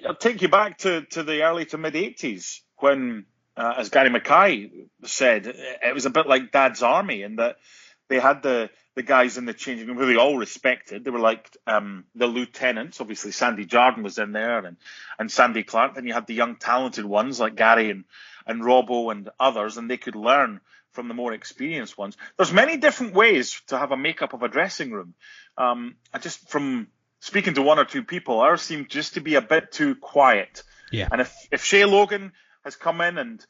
I'll 0.08 0.16
take 0.16 0.42
you 0.42 0.50
back 0.50 0.80
to, 0.80 1.02
to 1.12 1.22
the 1.22 1.44
early 1.44 1.66
to 1.66 1.78
mid 1.78 1.94
80s 1.94 2.62
when, 2.78 3.26
uh, 3.56 3.76
as 3.78 3.90
Gary 3.90 4.10
Mackay 4.10 4.72
said, 5.04 5.46
it 5.46 5.94
was 5.94 6.08
a 6.08 6.10
bit 6.10 6.26
like 6.26 6.52
Dad's 6.52 6.82
Army 6.82 7.22
in 7.22 7.36
that 7.36 7.58
they 8.08 8.20
had 8.20 8.44
the, 8.44 8.70
the 8.96 9.04
guys 9.04 9.38
in 9.38 9.46
the 9.46 9.54
changing 9.54 9.88
room 9.88 9.98
who 9.98 10.06
they 10.06 10.16
all 10.16 10.38
respected. 10.38 11.04
They 11.04 11.12
were 11.12 11.20
like 11.20 11.56
um, 11.66 12.06
the 12.14 12.28
lieutenants. 12.28 13.02
Obviously, 13.02 13.32
Sandy 13.32 13.66
Jardine 13.66 14.04
was 14.04 14.18
in 14.18 14.32
there 14.32 14.66
and, 14.66 14.78
and 15.18 15.32
Sandy 15.32 15.64
Clark. 15.64 15.96
Then 15.96 16.06
you 16.06 16.14
had 16.14 16.28
the 16.28 16.36
young, 16.36 16.56
talented 16.56 17.06
ones 17.06 17.40
like 17.40 17.56
Gary 17.56 17.90
and, 17.90 18.06
and 18.46 18.62
Robbo 18.62 19.12
and 19.12 19.30
others, 19.40 19.78
and 19.78 19.90
they 19.90 19.98
could 19.98 20.16
learn 20.16 20.62
from 20.92 21.08
the 21.08 21.14
more 21.14 21.34
experienced 21.34 21.98
ones. 21.98 22.16
There's 22.38 22.54
many 22.54 22.78
different 22.78 23.14
ways 23.14 23.62
to 23.68 23.78
have 23.78 23.92
a 23.92 23.98
makeup 23.98 24.34
of 24.34 24.44
a 24.44 24.48
dressing 24.48 24.92
room. 24.92 25.14
Um, 25.58 25.96
I 26.14 26.20
just 26.20 26.50
from 26.50 26.88
speaking 27.20 27.56
to 27.56 27.62
one 27.62 27.80
or 27.80 27.86
two 27.86 28.04
people, 28.04 28.40
ours 28.40 28.62
seemed 28.62 28.90
just 28.90 29.16
to 29.16 29.20
be 29.20 29.36
a 29.36 29.42
bit 29.42 29.72
too 29.72 29.96
quiet. 29.96 30.64
Yeah. 30.92 31.10
And 31.12 31.22
if 31.22 31.36
if 31.52 31.64
Shay 31.64 31.86
Logan 31.86 32.32
has 32.64 32.76
come 32.76 33.02
in 33.02 33.18
and 33.18 33.46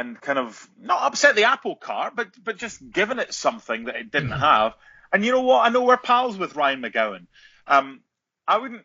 and 0.00 0.18
kind 0.18 0.38
of 0.38 0.68
not 0.80 1.02
upset 1.02 1.36
the 1.36 1.44
apple 1.44 1.76
cart, 1.76 2.14
but 2.16 2.28
but 2.42 2.56
just 2.56 2.90
given 2.90 3.18
it 3.18 3.34
something 3.34 3.84
that 3.84 3.96
it 3.96 4.10
didn't 4.10 4.30
have. 4.30 4.74
And 5.12 5.24
you 5.24 5.30
know 5.30 5.42
what? 5.42 5.60
I 5.60 5.68
know 5.68 5.82
we're 5.82 5.98
pals 5.98 6.38
with 6.38 6.56
Ryan 6.56 6.80
McGowan. 6.80 7.26
Um, 7.66 8.00
I 8.48 8.58
wouldn't. 8.58 8.82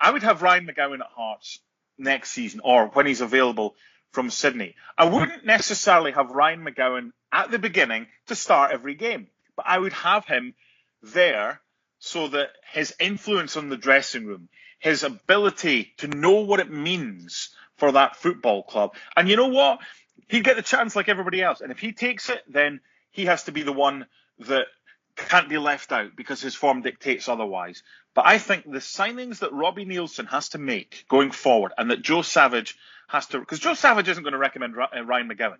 I 0.00 0.10
would 0.10 0.22
have 0.22 0.42
Ryan 0.42 0.66
McGowan 0.66 1.00
at 1.00 1.06
Hearts 1.16 1.60
next 1.96 2.32
season 2.32 2.60
or 2.62 2.88
when 2.88 3.06
he's 3.06 3.22
available 3.22 3.76
from 4.12 4.30
Sydney. 4.30 4.74
I 4.96 5.06
wouldn't 5.06 5.46
necessarily 5.46 6.12
have 6.12 6.30
Ryan 6.30 6.64
McGowan 6.64 7.12
at 7.32 7.50
the 7.50 7.58
beginning 7.58 8.06
to 8.26 8.34
start 8.34 8.72
every 8.72 8.94
game, 8.94 9.28
but 9.56 9.66
I 9.68 9.78
would 9.78 9.92
have 9.94 10.26
him 10.26 10.54
there 11.02 11.60
so 11.98 12.28
that 12.28 12.50
his 12.72 12.94
influence 13.00 13.56
on 13.56 13.68
the 13.68 13.76
dressing 13.76 14.26
room, 14.26 14.48
his 14.78 15.02
ability 15.02 15.94
to 15.98 16.08
know 16.08 16.40
what 16.40 16.60
it 16.60 16.70
means 16.70 17.50
for 17.76 17.92
that 17.92 18.16
football 18.16 18.62
club. 18.62 18.94
And 19.16 19.28
you 19.28 19.36
know 19.36 19.48
what? 19.48 19.78
He'd 20.26 20.44
get 20.44 20.56
the 20.56 20.62
chance 20.62 20.96
like 20.96 21.08
everybody 21.08 21.42
else. 21.42 21.60
And 21.60 21.70
if 21.70 21.78
he 21.78 21.92
takes 21.92 22.28
it, 22.28 22.42
then 22.48 22.80
he 23.10 23.26
has 23.26 23.44
to 23.44 23.52
be 23.52 23.62
the 23.62 23.72
one 23.72 24.06
that 24.40 24.66
can't 25.16 25.48
be 25.48 25.58
left 25.58 25.92
out 25.92 26.16
because 26.16 26.40
his 26.40 26.54
form 26.54 26.82
dictates 26.82 27.28
otherwise. 27.28 27.82
But 28.14 28.26
I 28.26 28.38
think 28.38 28.64
the 28.64 28.78
signings 28.78 29.40
that 29.40 29.52
Robbie 29.52 29.86
Neilson 29.86 30.28
has 30.28 30.50
to 30.50 30.58
make 30.58 31.04
going 31.08 31.30
forward 31.30 31.72
and 31.76 31.90
that 31.90 32.02
Joe 32.02 32.22
Savage 32.22 32.76
has 33.08 33.26
to, 33.28 33.40
because 33.40 33.58
Joe 33.58 33.74
Savage 33.74 34.08
isn't 34.08 34.22
going 34.22 34.32
to 34.32 34.38
recommend 34.38 34.74
uh, 34.76 35.04
Ryan 35.04 35.28
McGowan. 35.28 35.58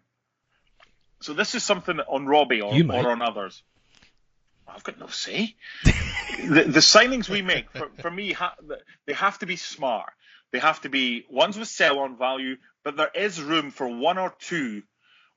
So 1.21 1.35
this 1.35 1.55
is 1.55 1.65
something 1.65 1.99
on 2.01 2.27
Robbie 2.27 2.61
or, 2.61 2.73
or 2.73 3.11
on 3.11 3.23
others. 3.23 3.63
I've 4.69 4.85
got 4.85 5.01
no 5.01 5.09
say. 5.09 5.57
the, 5.85 6.65
the 6.65 6.81
signings 6.81 7.29
we 7.29 7.43
make, 7.43 7.71
for, 7.73 7.89
for 8.01 8.11
me, 8.11 8.33
ha, 8.33 8.55
they 9.07 9.15
have 9.15 9.39
to 9.41 9.47
be 9.47 9.57
smart. 9.57 10.13
They 10.51 10.59
have 10.59 10.81
to 10.83 10.89
be 10.89 11.25
ones 11.29 11.59
with 11.59 11.69
sell 11.69 11.99
on 12.01 12.17
value, 12.17 12.57
but 12.89 12.97
there 12.97 13.23
is 13.23 13.43
room 13.43 13.71
for 13.71 13.87
one 13.87 14.17
or 14.17 14.35
two 14.39 14.83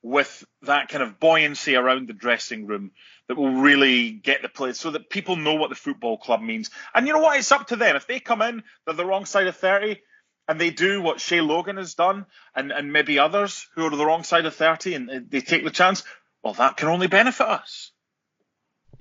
with 0.02 0.46
that 0.62 0.88
kind 0.88 1.04
of 1.04 1.20
buoyancy 1.20 1.76
around 1.76 2.08
the 2.08 2.14
dressing 2.14 2.66
room 2.66 2.92
that 3.28 3.36
will 3.36 3.56
really 3.56 4.12
get 4.12 4.42
the 4.42 4.48
place 4.48 4.80
so 4.80 4.92
that 4.92 5.10
people 5.10 5.36
know 5.36 5.56
what 5.56 5.70
the 5.70 5.76
football 5.76 6.18
club 6.18 6.40
means. 6.40 6.70
And 6.96 7.06
you 7.06 7.12
know 7.12 7.20
what? 7.20 7.38
It's 7.38 7.52
up 7.52 7.68
to 7.68 7.76
them. 7.76 7.98
If 7.98 8.08
they 8.08 8.22
come 8.22 8.42
in, 8.42 8.64
they're 8.86 8.96
the 8.96 9.06
wrong 9.06 9.26
side 9.26 9.48
of 9.48 9.58
30 9.58 10.00
and 10.48 10.62
they 10.62 10.70
do 10.70 11.02
what 11.02 11.20
Shay 11.20 11.42
Logan 11.42 11.76
has 11.76 11.94
done 11.94 12.26
and, 12.56 12.72
and 12.72 12.94
maybe 12.94 13.20
others 13.20 13.68
who 13.76 13.86
are 13.86 13.90
the 13.90 14.06
wrong 14.06 14.24
side 14.24 14.46
of 14.46 14.56
30 14.56 14.94
and 14.94 15.30
they 15.30 15.42
take 15.42 15.66
the 15.66 15.72
chance, 15.72 16.06
well, 16.42 16.54
that 16.54 16.78
can 16.78 16.88
only 16.88 17.08
benefit 17.08 17.48
us. 17.48 17.92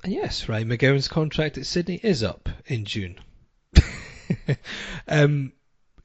And 0.03 0.13
yes, 0.13 0.49
Ryan 0.49 0.71
McGowan's 0.71 1.07
contract 1.07 1.57
at 1.57 1.67
Sydney 1.67 2.01
is 2.03 2.25
up 2.25 2.49
in 2.67 2.85
June. 2.85 3.21
um, 5.07 5.53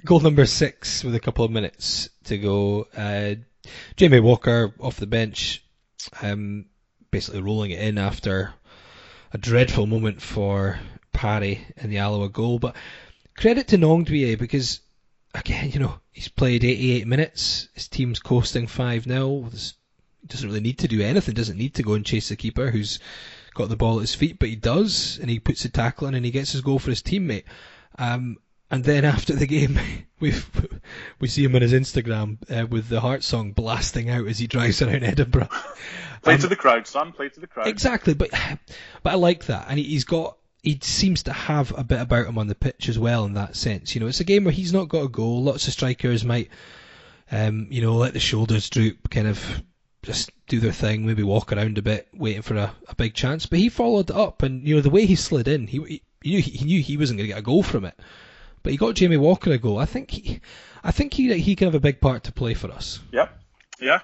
goal 0.05 0.19
number 0.19 0.45
six 0.45 1.03
with 1.03 1.15
a 1.15 1.19
couple 1.19 1.43
of 1.43 1.51
minutes 1.51 2.09
to 2.25 2.37
go. 2.37 2.87
Uh, 2.95 3.35
Jamie 3.97 4.19
Walker 4.19 4.73
off 4.79 4.97
the 4.97 5.07
bench, 5.07 5.63
um, 6.21 6.65
basically 7.09 7.41
rolling 7.41 7.71
it 7.71 7.81
in 7.81 7.97
after 7.97 8.53
a 9.33 9.39
dreadful 9.39 9.87
moment 9.87 10.21
for 10.21 10.79
Parry 11.11 11.65
in 11.77 11.89
the 11.89 11.97
Alloa 11.97 12.29
goal. 12.29 12.59
But 12.59 12.75
credit 13.35 13.67
to 13.69 13.77
Gnanduillet 13.77 14.37
because, 14.37 14.79
again, 15.33 15.71
you 15.71 15.79
know, 15.79 15.95
he's 16.11 16.27
played 16.27 16.63
88 16.63 17.07
minutes. 17.07 17.69
His 17.73 17.87
team's 17.87 18.19
coasting 18.19 18.67
5 18.67 19.05
0. 19.05 19.49
He 19.51 20.27
doesn't 20.27 20.47
really 20.47 20.61
need 20.61 20.77
to 20.79 20.87
do 20.87 21.01
anything, 21.01 21.33
doesn't 21.33 21.57
need 21.57 21.73
to 21.75 21.83
go 21.83 21.93
and 21.93 22.05
chase 22.05 22.29
the 22.29 22.35
keeper 22.35 22.69
who's 22.69 22.99
got 23.55 23.69
the 23.69 23.75
ball 23.75 23.97
at 23.97 24.01
his 24.01 24.13
feet, 24.13 24.37
but 24.37 24.49
he 24.49 24.55
does, 24.55 25.17
and 25.19 25.31
he 25.31 25.39
puts 25.39 25.63
the 25.63 25.69
tackle 25.69 26.07
in 26.07 26.13
and 26.13 26.25
he 26.25 26.31
gets 26.31 26.51
his 26.51 26.61
goal 26.61 26.77
for 26.77 26.91
his 26.91 27.01
teammate. 27.01 27.45
Um, 27.97 28.37
and 28.71 28.83
then 28.83 29.05
after 29.05 29.33
the 29.33 29.47
game, 29.47 29.77
we 30.19 30.33
we 31.19 31.27
see 31.27 31.43
him 31.43 31.55
on 31.55 31.61
his 31.61 31.73
Instagram 31.73 32.37
uh, 32.49 32.65
with 32.67 32.87
the 32.89 33.01
Heart 33.01 33.23
song 33.23 33.51
blasting 33.51 34.09
out 34.09 34.27
as 34.27 34.39
he 34.39 34.47
drives 34.47 34.81
around 34.81 35.03
Edinburgh. 35.03 35.49
Play 36.21 36.33
Um, 36.35 36.39
to 36.41 36.47
the 36.47 36.55
crowd, 36.55 36.87
son. 36.87 37.11
Play 37.11 37.29
to 37.29 37.39
the 37.39 37.47
crowd. 37.47 37.67
Exactly, 37.67 38.13
but 38.13 38.29
but 39.03 39.13
I 39.13 39.15
like 39.15 39.45
that, 39.45 39.67
and 39.69 39.77
he- 39.77 39.85
he's 39.85 40.03
got 40.05 40.37
he 40.63 40.79
seems 40.81 41.21
to 41.23 41.31
have 41.33 41.77
a 41.77 41.83
bit 41.83 42.01
about 42.01 42.25
him 42.25 42.39
on 42.39 42.47
the 42.47 42.55
pitch 42.55 42.89
as 42.89 42.97
well 42.97 43.25
in 43.25 43.33
that 43.33 43.55
sense. 43.55 43.93
You 43.93 44.01
know, 44.01 44.07
it's 44.07 44.19
a 44.19 44.23
game 44.23 44.45
where 44.45 44.51
he's 44.53 44.73
not 44.73 44.89
got 44.89 45.03
a 45.03 45.07
goal. 45.09 45.43
Lots 45.43 45.67
of 45.67 45.73
strikers 45.73 46.25
might, 46.25 46.49
um, 47.31 47.67
you 47.69 47.81
know, 47.83 47.93
let 47.93 48.13
the 48.13 48.19
shoulders 48.19 48.67
droop, 48.71 49.11
kind 49.11 49.27
of 49.27 49.61
just 50.01 50.31
do 50.47 50.59
their 50.59 50.71
thing, 50.71 51.05
maybe 51.05 51.21
walk 51.21 51.51
around 51.53 51.77
a 51.77 51.83
bit, 51.83 52.07
waiting 52.15 52.41
for 52.41 52.55
a, 52.55 52.71
a 52.87 52.95
big 52.95 53.13
chance. 53.13 53.45
But 53.45 53.59
he 53.59 53.69
followed 53.69 54.09
up, 54.09 54.41
and 54.41 54.67
you 54.67 54.73
know 54.73 54.81
the 54.81 54.89
way 54.89 55.05
he 55.05 55.15
slid 55.15 55.47
in, 55.47 55.67
he 55.67 56.01
he 56.23 56.31
knew 56.31 56.41
he, 56.41 56.65
knew 56.65 56.81
he 56.81 56.97
wasn't 56.97 57.19
going 57.19 57.27
to 57.27 57.33
get 57.35 57.39
a 57.39 57.43
goal 57.43 57.61
from 57.61 57.85
it, 57.85 57.99
but 58.65 58.71
he 58.71 58.77
got 58.77 58.95
Jamie 58.95 59.15
Walker 59.15 59.51
a 59.51 59.59
goal. 59.59 59.77
I 59.77 59.85
think 59.85 60.09
he, 60.09 60.41
I 60.83 60.89
think 60.91 61.13
he 61.13 61.31
he 61.39 61.55
can 61.55 61.67
have 61.67 61.75
a 61.75 61.79
big 61.79 62.01
part 62.01 62.23
to 62.23 62.31
play 62.31 62.55
for 62.55 62.71
us. 62.71 62.99
Yep. 63.11 63.39
Yeah. 63.79 63.99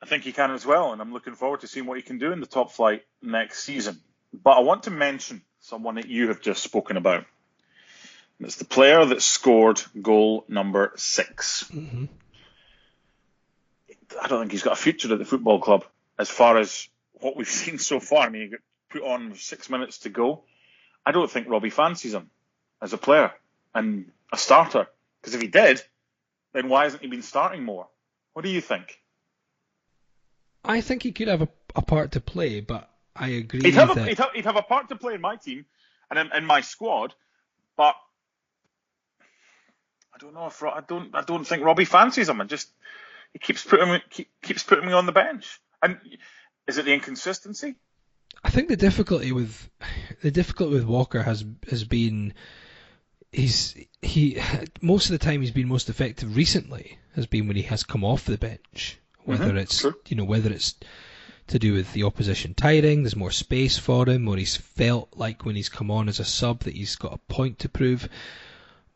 I 0.00 0.06
think 0.06 0.22
he 0.22 0.30
can 0.30 0.52
as 0.52 0.64
well, 0.64 0.92
and 0.92 1.02
I'm 1.02 1.12
looking 1.12 1.34
forward 1.34 1.62
to 1.62 1.66
seeing 1.66 1.84
what 1.84 1.96
he 1.96 2.02
can 2.02 2.18
do 2.18 2.30
in 2.30 2.38
the 2.38 2.46
top 2.46 2.70
flight 2.70 3.02
next 3.20 3.64
season. 3.64 4.00
But 4.32 4.58
I 4.58 4.60
want 4.60 4.84
to 4.84 4.92
mention 4.92 5.42
someone 5.58 5.96
that 5.96 6.06
you 6.06 6.28
have 6.28 6.40
just 6.40 6.62
spoken 6.62 6.96
about. 6.96 7.24
And 8.38 8.46
it's 8.46 8.56
the 8.56 8.64
player 8.64 9.04
that 9.04 9.22
scored 9.22 9.82
goal 10.00 10.44
number 10.46 10.92
6 10.94 11.64
Mhm. 11.72 12.08
I 14.22 14.28
don't 14.28 14.38
think 14.40 14.52
he's 14.52 14.62
got 14.62 14.74
a 14.74 14.76
future 14.76 15.12
at 15.12 15.18
the 15.18 15.24
football 15.24 15.58
club 15.60 15.84
as 16.16 16.30
far 16.30 16.58
as 16.58 16.88
what 17.14 17.36
we've 17.36 17.48
seen 17.62 17.78
so 17.78 17.98
far. 17.98 18.26
I 18.26 18.28
mean, 18.28 18.42
he 18.42 18.48
got 18.48 18.60
put 18.90 19.02
on 19.02 19.30
with 19.30 19.40
six 19.40 19.68
minutes 19.68 19.98
to 20.00 20.10
go. 20.10 20.44
I 21.04 21.10
don't 21.10 21.28
think 21.28 21.48
Robbie 21.48 21.70
fancies 21.70 22.14
him 22.14 22.30
as 22.80 22.92
a 22.92 22.98
player 22.98 23.32
and 23.74 24.10
a 24.32 24.36
starter. 24.36 24.86
Because 25.20 25.34
if 25.34 25.40
he 25.40 25.48
did, 25.48 25.82
then 26.52 26.68
why 26.68 26.84
hasn't 26.84 27.02
he 27.02 27.08
been 27.08 27.22
starting 27.22 27.64
more? 27.64 27.88
What 28.32 28.44
do 28.44 28.50
you 28.50 28.60
think? 28.60 28.98
I 30.64 30.80
think 30.80 31.02
he 31.02 31.12
could 31.12 31.28
have 31.28 31.42
a, 31.42 31.48
a 31.74 31.82
part 31.82 32.12
to 32.12 32.20
play, 32.20 32.60
but 32.60 32.90
I 33.14 33.28
agree 33.28 33.60
He'd 33.62 33.74
have, 33.74 33.96
a, 33.96 34.04
he'd, 34.04 34.18
have, 34.18 34.30
he'd 34.34 34.44
have 34.44 34.56
a 34.56 34.62
part 34.62 34.88
to 34.88 34.96
play 34.96 35.14
in 35.14 35.20
my 35.20 35.36
team 35.36 35.66
and 36.10 36.18
in, 36.18 36.36
in 36.36 36.44
my 36.44 36.62
squad, 36.62 37.14
but 37.76 37.94
I 40.14 40.18
don't 40.18 40.34
know 40.34 40.46
if 40.46 40.62
I 40.62 40.80
don't 40.86 41.14
I 41.14 41.22
don't 41.22 41.44
think 41.44 41.64
Robbie 41.64 41.84
fancies 41.84 42.28
him 42.28 42.40
and 42.40 42.48
just 42.48 42.70
he 43.32 43.40
keeps 43.40 43.64
putting 43.64 43.90
me 43.90 44.02
keep, 44.10 44.28
keeps 44.42 44.62
putting 44.62 44.86
me 44.86 44.92
on 44.92 45.06
the 45.06 45.12
bench. 45.12 45.60
And 45.82 45.98
is 46.68 46.78
it 46.78 46.84
the 46.84 46.94
inconsistency? 46.94 47.74
I 48.42 48.50
think 48.50 48.68
the 48.68 48.76
difficulty 48.76 49.32
with 49.32 49.68
the 50.22 50.30
difficulty 50.30 50.74
with 50.74 50.84
Walker 50.84 51.22
has 51.22 51.44
has 51.68 51.84
been 51.84 52.34
he's 53.34 53.74
he 54.02 54.40
most 54.80 55.06
of 55.06 55.12
the 55.12 55.18
time 55.24 55.40
he's 55.40 55.50
been 55.50 55.68
most 55.68 55.88
effective 55.88 56.36
recently 56.36 56.98
has 57.14 57.26
been 57.26 57.46
when 57.46 57.56
he 57.56 57.62
has 57.62 57.82
come 57.84 58.04
off 58.04 58.24
the 58.24 58.38
bench. 58.38 58.98
Whether 59.24 59.52
Mhm, 59.52 59.58
it's 59.58 59.80
true. 59.80 59.94
you 60.08 60.16
know 60.16 60.24
whether 60.24 60.50
it's 60.52 60.74
to 61.46 61.58
do 61.58 61.72
with 61.74 61.92
the 61.92 62.04
opposition 62.04 62.54
tiring, 62.54 63.02
there's 63.02 63.16
more 63.16 63.30
space 63.30 63.76
for 63.76 64.08
him, 64.08 64.26
or 64.28 64.36
he's 64.36 64.56
felt 64.56 65.10
like 65.16 65.44
when 65.44 65.56
he's 65.56 65.68
come 65.68 65.90
on 65.90 66.08
as 66.08 66.18
a 66.20 66.24
sub 66.24 66.60
that 66.60 66.74
he's 66.74 66.96
got 66.96 67.12
a 67.12 67.18
point 67.32 67.58
to 67.58 67.68
prove. 67.68 68.08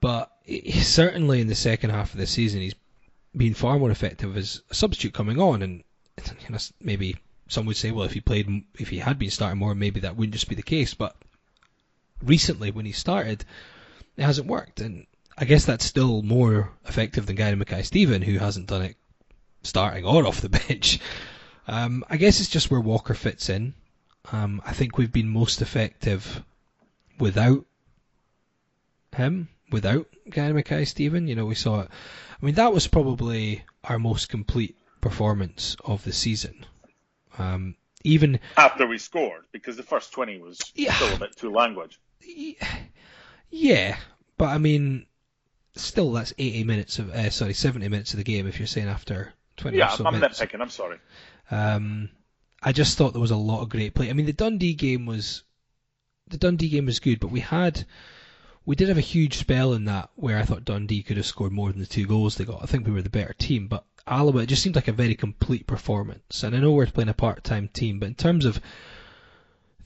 But 0.01 0.31
he, 0.45 0.71
certainly 0.81 1.41
in 1.41 1.49
the 1.49 1.55
second 1.55 1.91
half 1.91 2.13
of 2.15 2.19
the 2.21 2.27
season 2.27 2.61
he's 2.61 2.75
been 3.37 3.55
far 3.55 3.79
more 3.79 3.91
effective 3.91 4.37
as 4.37 4.63
a 4.71 4.75
substitute 4.75 5.13
coming 5.13 5.39
on, 5.41 5.61
and 5.63 5.83
you 6.41 6.51
know, 6.51 6.59
maybe 6.81 7.17
some 7.49 7.67
would 7.67 7.77
say, 7.77 7.91
well, 7.91 8.05
if 8.05 8.13
he 8.13 8.21
played, 8.21 8.65
if 8.79 8.89
he 8.89 8.99
had 8.99 9.19
been 9.19 9.31
starting 9.31 9.59
more, 9.59 9.75
maybe 9.75 10.01
that 10.01 10.17
wouldn't 10.17 10.35
just 10.35 10.49
be 10.49 10.55
the 10.55 10.63
case. 10.63 10.95
But 10.95 11.17
recently, 12.23 12.71
when 12.71 12.87
he 12.87 12.93
started, 12.93 13.45
it 14.19 14.25
hasn't 14.25 14.49
worked, 14.49 14.81
and 14.81 15.07
I 15.39 15.45
guess 15.47 15.65
that's 15.65 15.85
still 15.85 16.23
more 16.23 16.71
effective 16.87 17.27
than 17.27 17.37
Gary 17.37 17.57
Mackay 17.57 17.83
Steven, 17.83 18.21
who 18.23 18.39
hasn't 18.39 18.67
done 18.67 18.83
it 18.83 18.97
starting 19.63 20.05
or 20.05 20.27
off 20.27 20.41
the 20.41 20.49
bench. 20.69 20.99
Um, 21.67 22.05
I 22.11 22.17
guess 22.17 22.41
it's 22.41 22.49
just 22.49 22.71
where 22.71 22.81
Walker 22.81 23.15
fits 23.15 23.49
in. 23.49 23.75
Um, 24.33 24.61
I 24.65 24.73
think 24.73 24.99
we've 24.99 25.13
been 25.13 25.29
most 25.29 25.63
effective 25.63 26.43
without 27.19 27.65
him, 29.17 29.49
without 29.71 30.07
Gary 30.29 30.53
Mackay 30.53 30.85
Steven. 30.85 31.29
You 31.29 31.35
know, 31.37 31.47
we 31.47 31.55
saw 31.55 31.81
it. 31.81 31.89
I 32.41 32.45
mean, 32.47 32.55
that 32.57 32.73
was 32.73 32.87
probably 32.87 33.65
our 33.85 33.99
most 33.99 34.29
complete 34.29 34.77
performance 35.01 35.77
of 35.85 36.05
the 36.05 36.13
season. 36.13 36.65
Um, 37.39 37.77
even 38.05 38.41
after 38.57 38.87
we 38.87 38.99
scored, 38.99 39.45
because 39.53 39.77
the 39.77 39.83
first 39.83 40.13
20 40.13 40.39
was 40.39 40.61
Yeah. 40.75 40.93
still 40.95 41.15
a 41.15 41.19
bit 41.19 41.37
too 41.37 41.51
language. 41.53 41.99
Yeah, 43.51 43.99
but 44.39 44.47
I 44.49 44.59
mean, 44.59 45.07
still 45.77 46.13
that's 46.13 46.35
80 46.39 46.65
minutes 46.65 46.99
of 46.99 47.11
uh, 47.11 47.31
sorry 47.31 47.55
70 47.55 47.89
minutes 47.89 48.13
of 48.13 48.19
the 48.19 48.25
game 48.25 48.47
if 48.47 48.59
you're 48.61 48.67
saying 48.67 48.89
after 48.89 49.35
20 49.57 49.79
Yeah, 49.79 49.87
or 49.87 49.89
so 49.89 50.05
I'm 50.05 50.13
minutes. 50.13 50.41
nitpicking. 50.41 50.61
I'm 50.61 50.71
sorry. 50.71 50.99
Um, 51.51 52.11
I 52.63 52.73
just 52.73 52.97
thought 52.99 53.13
there 53.13 53.21
was 53.21 53.31
a 53.31 53.37
lot 53.37 53.63
of 53.63 53.69
great 53.69 53.95
play. 53.95 54.11
I 54.11 54.13
mean, 54.13 54.27
the 54.27 54.33
Dundee 54.33 54.75
game 54.75 55.07
was 55.07 55.45
the 56.29 56.39
Dundee 56.39 56.69
game 56.69 56.87
was 56.87 57.01
good, 57.01 57.21
but 57.21 57.31
we 57.31 57.41
had 57.41 57.87
we 58.65 58.77
did 58.77 58.89
have 58.89 58.99
a 58.99 59.03
huge 59.03 59.37
spell 59.39 59.73
in 59.75 59.85
that 59.87 60.11
where 60.17 60.39
I 60.39 60.43
thought 60.45 60.65
Dundee 60.65 61.03
could 61.03 61.17
have 61.17 61.27
scored 61.27 61.53
more 61.53 61.71
than 61.73 61.81
the 61.81 61.87
two 61.87 62.07
goals 62.07 62.37
they 62.37 62.45
got. 62.45 62.63
I 62.63 62.67
think 62.67 62.87
we 62.87 62.93
were 62.93 63.03
the 63.03 63.11
better 63.11 63.35
team, 63.35 63.67
but 63.69 63.85
Alloa 64.07 64.43
it 64.43 64.47
just 64.47 64.63
seemed 64.63 64.77
like 64.77 64.89
a 64.89 64.93
very 64.93 65.15
complete 65.15 65.67
performance. 65.67 66.43
And 66.45 66.55
I 66.57 66.61
know 66.61 66.73
we're 66.73 66.87
playing 66.87 67.09
a 67.11 67.15
part-time 67.15 67.69
team, 67.69 67.99
but 67.99 68.07
in 68.09 68.15
terms 68.15 68.45
of 68.45 68.61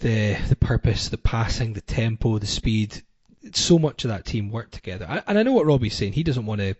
the 0.00 0.36
the 0.48 0.56
purpose, 0.56 1.08
the 1.08 1.16
passing, 1.18 1.72
the 1.72 1.80
tempo, 1.80 2.38
the 2.38 2.46
speed, 2.46 3.02
so 3.52 3.78
much 3.78 4.04
of 4.04 4.10
that 4.10 4.24
team 4.24 4.50
worked 4.50 4.72
together. 4.72 5.22
And 5.26 5.38
I 5.38 5.42
know 5.42 5.52
what 5.52 5.66
Robbie's 5.66 5.94
saying. 5.94 6.12
He 6.12 6.22
doesn't 6.22 6.46
want 6.46 6.60
to 6.60 6.74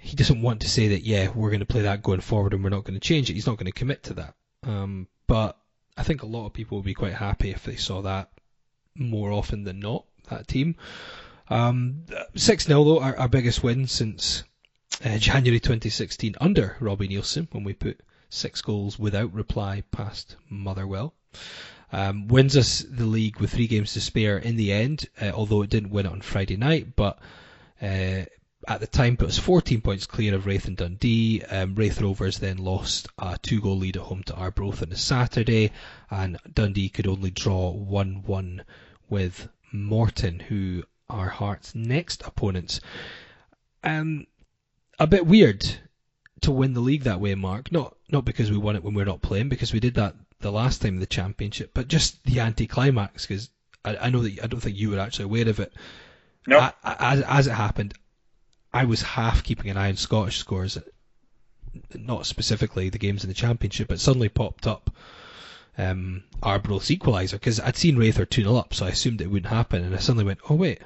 he 0.00 0.16
doesn't 0.16 0.42
want 0.42 0.60
to 0.60 0.68
say 0.68 0.88
that 0.88 1.02
yeah 1.02 1.28
we're 1.34 1.50
going 1.50 1.60
to 1.60 1.66
play 1.66 1.82
that 1.82 2.02
going 2.02 2.20
forward 2.20 2.54
and 2.54 2.62
we're 2.62 2.70
not 2.70 2.84
going 2.84 2.98
to 2.98 3.06
change 3.06 3.30
it. 3.30 3.34
He's 3.34 3.46
not 3.46 3.56
going 3.56 3.66
to 3.66 3.72
commit 3.72 4.02
to 4.04 4.14
that. 4.14 4.34
Um, 4.64 5.08
but 5.26 5.56
I 5.96 6.02
think 6.02 6.22
a 6.22 6.26
lot 6.26 6.46
of 6.46 6.52
people 6.52 6.78
would 6.78 6.84
be 6.84 6.94
quite 6.94 7.14
happy 7.14 7.50
if 7.50 7.64
they 7.64 7.76
saw 7.76 8.02
that 8.02 8.30
more 8.94 9.30
often 9.30 9.64
than 9.64 9.80
not. 9.80 10.04
That 10.30 10.46
team. 10.46 10.76
Um, 11.48 12.04
Six 12.34 12.64
0 12.64 12.84
though, 12.84 13.00
our, 13.00 13.16
our 13.16 13.28
biggest 13.28 13.62
win 13.62 13.86
since 13.86 14.44
uh, 15.04 15.16
January 15.18 15.60
2016 15.60 16.34
under 16.40 16.76
Robbie 16.80 17.08
Neilson 17.08 17.48
when 17.52 17.64
we 17.64 17.72
put 17.72 18.00
six 18.28 18.60
goals 18.60 18.98
without 18.98 19.32
reply 19.32 19.82
past 19.90 20.36
Motherwell. 20.50 21.14
Um, 21.90 22.28
wins 22.28 22.56
us 22.56 22.84
the 22.88 23.06
league 23.06 23.40
with 23.40 23.52
three 23.52 23.66
games 23.66 23.94
to 23.94 24.00
spare 24.00 24.36
in 24.36 24.56
the 24.56 24.72
end, 24.72 25.08
uh, 25.20 25.30
although 25.30 25.62
it 25.62 25.70
didn't 25.70 25.90
win 25.90 26.06
it 26.06 26.12
on 26.12 26.20
Friday 26.20 26.56
night. 26.56 26.94
But 26.94 27.18
uh, 27.80 28.24
at 28.66 28.80
the 28.80 28.86
time, 28.86 29.16
put 29.16 29.28
us 29.28 29.38
14 29.38 29.80
points 29.80 30.06
clear 30.06 30.34
of 30.34 30.46
Raith 30.46 30.66
and 30.66 30.76
Dundee. 30.76 31.42
Um, 31.42 31.74
Raith 31.74 32.00
Rovers 32.00 32.38
then 32.38 32.58
lost 32.58 33.08
a 33.18 33.38
two-goal 33.40 33.78
lead 33.78 33.96
at 33.96 34.02
home 34.02 34.22
to 34.24 34.34
Arbroath 34.34 34.82
on 34.82 34.92
a 34.92 34.96
Saturday, 34.96 35.72
and 36.10 36.38
Dundee 36.52 36.90
could 36.90 37.06
only 37.06 37.30
draw 37.30 37.72
1-1 37.72 38.60
with 39.08 39.48
Morton, 39.72 40.40
who 40.40 40.82
are 41.08 41.28
Hearts' 41.28 41.74
next 41.74 42.22
opponents. 42.26 42.80
Um, 43.82 44.26
a 44.98 45.06
bit 45.06 45.26
weird 45.26 45.64
to 46.42 46.50
win 46.50 46.74
the 46.74 46.80
league 46.80 47.04
that 47.04 47.20
way, 47.20 47.34
Mark. 47.34 47.72
Not 47.72 47.96
not 48.10 48.24
because 48.24 48.50
we 48.50 48.58
won 48.58 48.76
it 48.76 48.82
when 48.82 48.94
we're 48.94 49.04
not 49.04 49.22
playing, 49.22 49.48
because 49.48 49.72
we 49.72 49.80
did 49.80 49.94
that 49.94 50.14
the 50.40 50.52
last 50.52 50.82
time 50.82 50.94
in 50.94 51.00
the 51.00 51.06
championship, 51.06 51.70
but 51.74 51.88
just 51.88 52.22
the 52.24 52.40
anticlimax. 52.40 53.26
Because 53.26 53.50
I, 53.84 53.96
I 53.96 54.10
know 54.10 54.20
that 54.22 54.42
I 54.42 54.46
don't 54.46 54.60
think 54.60 54.76
you 54.76 54.90
were 54.90 55.00
actually 55.00 55.26
aware 55.26 55.48
of 55.48 55.60
it. 55.60 55.72
No, 56.46 56.58
a- 56.58 56.74
As, 56.84 57.22
as 57.22 57.46
it 57.46 57.52
happened, 57.52 57.94
I 58.72 58.84
was 58.84 59.02
half 59.02 59.42
keeping 59.42 59.70
an 59.70 59.76
eye 59.76 59.88
on 59.88 59.96
Scottish 59.96 60.38
scores, 60.38 60.78
not 61.94 62.26
specifically 62.26 62.88
the 62.88 62.98
games 62.98 63.24
in 63.24 63.28
the 63.28 63.34
championship, 63.34 63.88
but 63.88 64.00
suddenly 64.00 64.28
popped 64.28 64.66
up 64.66 64.90
um, 65.78 66.24
Arbroath's 66.42 66.90
equaliser 66.90 67.32
because 67.32 67.60
I'd 67.60 67.76
seen 67.76 67.96
Raith 67.96 68.18
are 68.18 68.26
2 68.26 68.42
0 68.42 68.56
up, 68.56 68.74
so 68.74 68.86
I 68.86 68.90
assumed 68.90 69.20
it 69.20 69.30
wouldn't 69.30 69.52
happen, 69.52 69.84
and 69.84 69.94
I 69.94 69.98
suddenly 69.98 70.24
went, 70.24 70.40
oh 70.50 70.54
wait, 70.56 70.80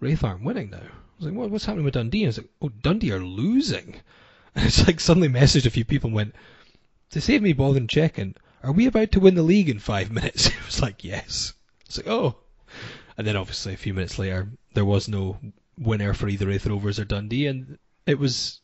Raith 0.00 0.24
aren't 0.24 0.42
winning 0.42 0.70
now. 0.70 0.78
I 0.78 1.16
was 1.18 1.26
like, 1.26 1.34
what, 1.34 1.50
what's 1.50 1.64
happening 1.66 1.84
with 1.84 1.94
Dundee? 1.94 2.24
And 2.24 2.26
I 2.26 2.30
was 2.30 2.38
like, 2.38 2.48
oh, 2.62 2.68
Dundee 2.82 3.12
are 3.12 3.20
losing. 3.20 3.96
And 4.54 4.66
it's 4.66 4.84
like 4.86 4.98
suddenly 4.98 5.28
messaged 5.28 5.66
a 5.66 5.70
few 5.70 5.84
people 5.84 6.08
and 6.08 6.16
went, 6.16 6.34
to 7.10 7.20
save 7.20 7.42
me 7.42 7.52
bothering 7.52 7.86
checking, 7.86 8.34
are 8.62 8.72
we 8.72 8.86
about 8.86 9.12
to 9.12 9.20
win 9.20 9.34
the 9.34 9.42
league 9.42 9.68
in 9.68 9.78
five 9.78 10.10
minutes? 10.12 10.46
It 10.46 10.66
was 10.66 10.82
like, 10.82 11.04
yes. 11.04 11.54
It's 11.86 11.98
like, 11.98 12.08
oh. 12.08 12.36
And 13.16 13.26
then 13.26 13.36
obviously 13.36 13.74
a 13.74 13.78
few 13.78 13.94
minutes 13.94 14.18
later, 14.18 14.48
there 14.74 14.84
was 14.84 15.08
no 15.08 15.38
winner 15.76 16.14
for 16.14 16.28
either 16.28 16.46
Raith 16.46 16.66
Rovers 16.66 16.98
or 16.98 17.04
Dundee, 17.04 17.46
and 17.46 17.78
it 18.06 18.18
was, 18.18 18.60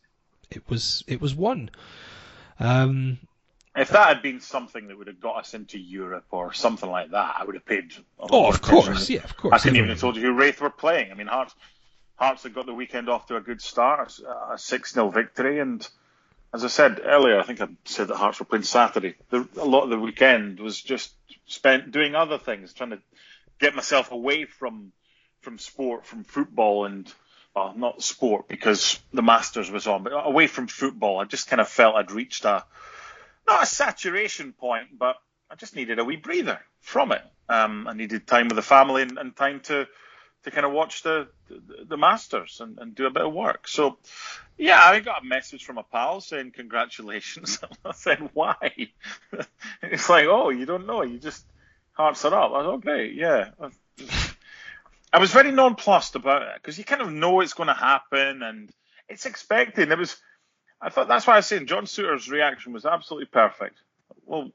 it 0.50 0.68
was, 0.68 1.02
it 1.06 1.20
was 1.20 1.34
one. 1.34 1.70
Um, 2.60 3.18
if 3.76 3.88
that 3.88 4.08
had 4.08 4.22
been 4.22 4.40
something 4.40 4.86
that 4.86 4.96
would 4.96 5.08
have 5.08 5.20
got 5.20 5.36
us 5.38 5.54
into 5.54 5.78
Europe 5.78 6.26
or 6.30 6.52
something 6.52 6.88
like 6.88 7.10
that, 7.10 7.36
I 7.38 7.44
would 7.44 7.56
have 7.56 7.66
paid. 7.66 7.92
a 8.18 8.22
lot 8.22 8.30
oh, 8.30 8.48
of 8.48 8.56
attention. 8.56 8.84
course, 8.84 9.10
yeah, 9.10 9.24
of 9.24 9.36
course. 9.36 9.52
I 9.52 9.58
couldn't 9.58 9.76
even 9.76 9.88
have 9.88 9.98
told 9.98 10.16
you 10.16 10.22
who 10.22 10.32
Raith 10.34 10.60
were 10.60 10.70
playing. 10.70 11.10
I 11.10 11.14
mean, 11.14 11.26
Hearts, 11.26 11.54
Hearts 12.14 12.44
had 12.44 12.54
got 12.54 12.66
the 12.66 12.74
weekend 12.74 13.08
off 13.08 13.26
to 13.26 13.36
a 13.36 13.40
good 13.40 13.60
start, 13.60 14.16
a 14.50 14.56
6 14.56 14.94
0 14.94 15.10
victory. 15.10 15.58
And 15.58 15.86
as 16.54 16.64
I 16.64 16.68
said 16.68 17.00
earlier, 17.04 17.40
I 17.40 17.42
think 17.42 17.60
I 17.60 17.66
said 17.84 18.08
that 18.08 18.16
Hearts 18.16 18.38
were 18.38 18.46
playing 18.46 18.62
Saturday. 18.62 19.16
The, 19.28 19.46
a 19.60 19.64
lot 19.64 19.82
of 19.82 19.90
the 19.90 19.98
weekend 19.98 20.60
was 20.60 20.80
just 20.80 21.12
spent 21.46 21.90
doing 21.90 22.14
other 22.14 22.38
things, 22.38 22.72
trying 22.72 22.90
to 22.90 23.00
get 23.58 23.74
myself 23.74 24.12
away 24.12 24.44
from 24.44 24.92
from 25.40 25.58
sport, 25.58 26.06
from 26.06 26.22
football, 26.22 26.84
and 26.86 27.12
well, 27.54 27.74
not 27.76 28.02
sport 28.02 28.46
because 28.48 29.00
the 29.12 29.20
Masters 29.20 29.70
was 29.70 29.88
on, 29.88 30.04
but 30.04 30.12
away 30.12 30.46
from 30.46 30.68
football. 30.68 31.18
I 31.18 31.24
just 31.24 31.48
kind 31.48 31.60
of 31.60 31.68
felt 31.68 31.96
I'd 31.96 32.12
reached 32.12 32.44
a 32.44 32.64
not 33.48 33.64
a 33.64 33.66
saturation 33.66 34.52
point, 34.52 34.96
but 34.96 35.16
I 35.50 35.56
just 35.56 35.74
needed 35.74 35.98
a 35.98 36.04
wee 36.04 36.16
breather 36.16 36.60
from 36.80 37.10
it. 37.10 37.22
Um, 37.48 37.88
I 37.88 37.94
needed 37.94 38.28
time 38.28 38.46
with 38.46 38.56
the 38.56 38.62
family 38.62 39.02
and, 39.02 39.18
and 39.18 39.34
time 39.34 39.60
to 39.64 39.88
to 40.44 40.50
kind 40.50 40.66
of 40.66 40.72
watch 40.72 41.02
the 41.02 41.28
the, 41.48 41.84
the 41.88 41.96
Masters 41.96 42.60
and, 42.60 42.78
and 42.78 42.94
do 42.94 43.06
a 43.06 43.10
bit 43.10 43.24
of 43.24 43.32
work. 43.32 43.68
So, 43.68 43.98
yeah, 44.56 44.80
I 44.82 45.00
got 45.00 45.22
a 45.22 45.26
message 45.26 45.64
from 45.64 45.78
a 45.78 45.82
pal 45.82 46.20
saying 46.20 46.52
congratulations. 46.52 47.58
I 47.84 47.92
said 47.92 48.30
why? 48.32 48.56
it's 49.82 50.08
like, 50.08 50.26
oh, 50.26 50.50
you 50.50 50.66
don't 50.66 50.86
know, 50.86 51.02
you 51.02 51.18
just 51.18 51.44
hearts 51.92 52.24
are 52.24 52.34
up. 52.34 52.52
I 52.52 52.66
was 52.66 52.80
great, 52.82 53.14
yeah. 53.14 53.50
I 55.12 55.18
was 55.18 55.30
very 55.30 55.52
nonplussed 55.52 56.16
about 56.16 56.42
it 56.42 56.54
because 56.54 56.76
you 56.76 56.84
kind 56.84 57.02
of 57.02 57.12
know 57.12 57.40
it's 57.40 57.54
going 57.54 57.68
to 57.68 57.74
happen 57.74 58.42
and 58.42 58.70
it's 59.08 59.26
expected. 59.26 59.90
It 59.90 59.98
was. 59.98 60.16
I 60.80 60.90
thought 60.90 61.08
that's 61.08 61.26
why 61.26 61.34
I 61.34 61.36
was 61.36 61.46
saying 61.46 61.66
John 61.66 61.84
Souttar's 61.84 62.28
reaction 62.28 62.72
was 62.72 62.84
absolutely 62.84 63.26
perfect. 63.26 63.76
Well, 64.26 64.50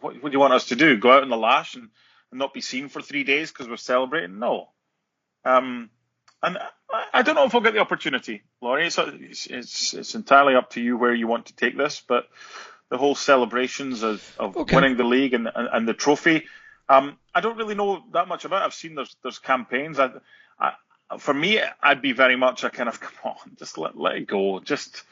what, 0.00 0.22
what 0.22 0.24
do 0.24 0.30
you 0.30 0.38
want 0.38 0.52
us 0.52 0.66
to 0.66 0.76
do? 0.76 0.98
Go 0.98 1.12
out 1.12 1.22
in 1.22 1.30
the 1.30 1.36
lash 1.36 1.74
and, 1.74 1.88
and 2.30 2.38
not 2.38 2.52
be 2.52 2.60
seen 2.60 2.88
for 2.88 3.00
three 3.00 3.24
days 3.24 3.50
because 3.50 3.68
we're 3.68 3.76
celebrating? 3.76 4.38
No. 4.38 4.68
Um, 5.48 5.90
and 6.42 6.58
I, 7.12 7.22
don't 7.22 7.34
know 7.34 7.44
if 7.44 7.54
I'll 7.54 7.60
get 7.60 7.74
the 7.74 7.80
opportunity, 7.80 8.42
Laurie. 8.60 8.86
It's, 8.86 8.98
it's, 8.98 9.46
it's, 9.46 9.94
it's 9.94 10.14
entirely 10.14 10.54
up 10.54 10.70
to 10.70 10.80
you 10.80 10.96
where 10.96 11.14
you 11.14 11.26
want 11.26 11.46
to 11.46 11.56
take 11.56 11.76
this, 11.76 12.02
but 12.06 12.28
the 12.90 12.98
whole 12.98 13.14
celebrations 13.14 14.02
of, 14.02 14.22
of 14.38 14.56
Okay. 14.56 14.76
winning 14.76 14.96
the 14.96 15.04
league 15.04 15.34
and, 15.34 15.48
and, 15.52 15.68
and 15.72 15.88
the 15.88 15.94
trophy, 15.94 16.44
um, 16.88 17.16
I 17.34 17.40
don't 17.40 17.56
really 17.56 17.74
know 17.74 18.02
that 18.12 18.28
much 18.28 18.44
about. 18.44 18.62
it. 18.62 18.66
I've 18.66 18.74
seen 18.74 18.94
there's 18.94 19.14
there's 19.22 19.38
campaigns. 19.38 19.98
I, 19.98 20.10
I, 20.58 20.72
for 21.18 21.34
me, 21.34 21.60
I'd 21.82 22.02
be 22.02 22.12
very 22.12 22.36
much 22.36 22.64
a 22.64 22.70
kind 22.70 22.88
of 22.88 23.00
come 23.00 23.12
on, 23.24 23.56
just 23.58 23.76
let 23.78 23.96
let 23.96 24.16
it 24.16 24.26
go. 24.26 24.60
Just 24.60 25.02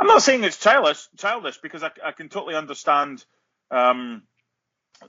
I'm 0.00 0.06
not 0.06 0.22
saying 0.22 0.44
it's 0.44 0.56
childish, 0.56 1.06
childish 1.18 1.58
because 1.58 1.82
I, 1.82 1.90
I 2.04 2.12
can 2.12 2.28
totally 2.28 2.54
understand 2.54 3.24
um, 3.70 4.22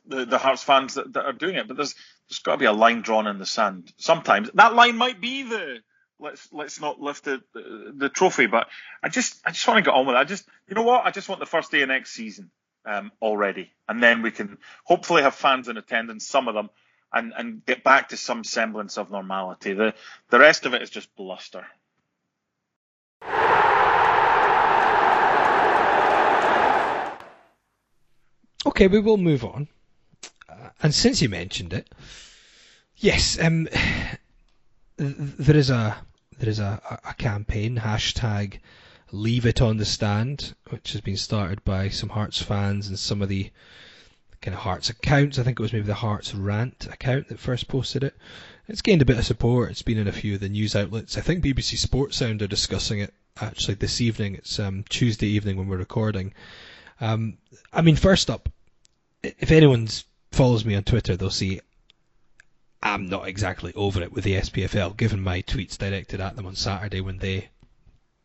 the 0.06 0.26
the 0.26 0.38
Hearts 0.38 0.64
fans 0.64 0.96
that, 0.96 1.14
that 1.14 1.26
are 1.26 1.34
doing 1.34 1.56
it, 1.56 1.68
but 1.68 1.78
there's 1.78 1.96
there's 2.30 2.40
got 2.40 2.54
to 2.54 2.58
be 2.58 2.66
a 2.66 2.72
line 2.72 3.02
drawn 3.02 3.28
in 3.28 3.40
the 3.40 3.46
sand. 3.46 3.92
Sometimes 3.98 4.50
that 4.54 4.76
line 4.76 4.98
might 4.98 5.20
be 5.20 5.44
the 5.44 5.80
let's 6.20 6.48
let's 6.52 6.80
not 6.80 7.00
lift 7.00 7.24
the, 7.26 7.42
the 7.54 7.94
the 7.96 8.10
trophy, 8.10 8.46
but 8.46 8.68
I 9.02 9.10
just 9.10 9.42
I 9.46 9.52
just 9.52 9.68
want 9.68 9.84
to 9.84 9.90
get 9.90 9.96
on 9.96 10.06
with 10.06 10.16
it. 10.16 10.20
I 10.20 10.24
just 10.26 10.48
you 10.68 10.76
know 10.76 10.84
what 10.84 11.06
I 11.06 11.12
just 11.12 11.28
want 11.28 11.40
the 11.40 11.48
first 11.48 11.72
day 11.72 11.82
of 11.82 11.88
next 11.88 12.12
season 12.12 12.52
um, 12.86 13.12
already, 13.22 13.72
and 13.88 14.02
then 14.02 14.22
we 14.22 14.32
can 14.32 14.58
hopefully 14.84 15.24
have 15.24 15.34
fans 15.34 15.68
in 15.70 15.78
attendance, 15.78 16.28
some 16.28 16.48
of 16.48 16.54
them, 16.54 16.70
and 17.12 17.34
and 17.36 17.66
get 17.66 17.84
back 17.84 18.10
to 18.10 18.18
some 18.18 18.44
semblance 18.44 18.98
of 18.98 19.10
normality. 19.10 19.74
The 19.74 19.96
the 20.30 20.40
rest 20.40 20.66
of 20.68 20.74
it 20.76 20.84
is 20.84 20.90
just 20.92 21.16
bluster. 21.16 21.66
Okay, 28.66 28.88
we 28.88 29.00
will 29.00 29.18
move 29.18 29.44
on. 29.44 29.68
And 30.82 30.96
since 30.96 31.22
you 31.22 31.30
mentioned 31.30 31.74
it, 31.74 31.90
yes, 32.96 33.38
um, 33.40 33.68
there 34.98 35.58
is 35.58 35.70
a 35.70 35.98
there 36.40 36.50
is 36.50 36.60
a, 36.60 37.00
a 37.06 37.14
campaign 37.16 37.78
hashtag 37.78 38.60
Leave 39.12 39.46
It 39.46 39.62
on 39.62 39.78
the 39.78 39.86
Stand, 39.86 40.54
which 40.70 40.94
has 40.94 41.02
been 41.02 41.18
started 41.18 41.64
by 41.66 41.90
some 41.90 42.10
Hearts 42.10 42.42
fans 42.42 42.88
and 42.88 42.98
some 42.98 43.22
of 43.22 43.30
the 43.30 43.50
kind 44.42 44.56
of 44.56 44.62
Hearts 44.62 44.90
accounts. 44.90 45.38
I 45.38 45.44
think 45.44 45.60
it 45.60 45.64
was 45.64 45.74
maybe 45.74 45.86
the 45.86 45.96
Hearts 45.96 46.34
Rant 46.34 46.88
account 46.90 47.28
that 47.28 47.40
first 47.40 47.68
posted 47.68 48.04
it. 48.04 48.16
It's 48.68 48.82
gained 48.82 49.02
a 49.02 49.06
bit 49.06 49.18
of 49.18 49.26
support. 49.26 49.72
It's 49.72 49.82
been 49.82 49.98
in 49.98 50.08
a 50.08 50.14
few 50.14 50.36
of 50.36 50.40
the 50.40 50.48
news 50.48 50.76
outlets. 50.76 51.18
I 51.18 51.22
think 51.22 51.44
BBC 51.44 51.78
Sports 51.78 52.18
Sound 52.18 52.42
are 52.42 52.48
discussing 52.48 53.00
it 53.00 53.14
actually 53.42 53.74
this 53.74 54.00
evening. 54.00 54.36
It's 54.36 54.60
um, 54.60 54.86
Tuesday 54.90 55.28
evening 55.28 55.58
when 55.58 55.68
we're 55.68 55.78
recording. 55.78 56.34
Um, 57.02 57.38
I 57.74 57.82
mean, 57.82 57.96
first 57.96 58.30
up, 58.30 58.48
if 59.24 59.52
anyone 59.52 59.88
follows 60.32 60.66
me 60.66 60.76
on 60.76 60.84
Twitter, 60.84 61.16
they'll 61.16 61.30
see 61.30 61.62
I'm 62.82 63.10
not 63.10 63.28
exactly 63.28 63.74
over 63.74 64.02
it 64.02 64.14
with 64.14 64.24
the 64.24 64.36
SPFL, 64.36 64.96
given 64.96 65.22
my 65.22 65.42
tweets 65.42 65.78
directed 65.78 66.22
at 66.22 66.36
them 66.36 66.46
on 66.46 66.56
Saturday 66.56 67.02
when 67.02 67.18
they 67.18 67.50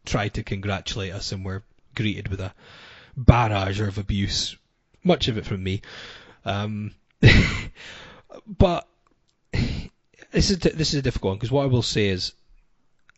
tried 0.04 0.34
to 0.34 0.44
congratulate 0.44 1.12
us 1.12 1.32
and 1.32 1.44
were 1.44 1.64
greeted 1.94 2.28
with 2.28 2.40
a 2.40 2.54
barrage 3.16 3.80
of 3.80 3.98
abuse, 3.98 4.56
much 5.02 5.28
of 5.28 5.38
it 5.38 5.46
from 5.46 5.62
me. 5.62 5.82
Um, 6.44 6.94
but 8.46 8.86
this 10.30 10.50
is 10.50 10.58
this 10.58 10.92
is 10.92 10.94
a 10.94 11.02
difficult 11.02 11.32
one 11.32 11.36
because 11.38 11.50
what 11.50 11.62
I 11.62 11.66
will 11.66 11.82
say 11.82 12.08
is, 12.08 12.32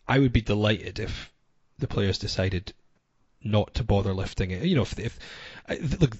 I 0.07 0.19
would 0.19 0.33
be 0.33 0.41
delighted 0.41 0.99
if 0.99 1.31
the 1.77 1.87
players 1.87 2.17
decided 2.17 2.73
not 3.43 3.75
to 3.75 3.83
bother 3.83 4.13
lifting 4.13 4.51
it. 4.51 4.63
You 4.63 4.75
know, 4.75 4.81
if, 4.81 4.97
if 4.97 5.19
look, 5.69 6.15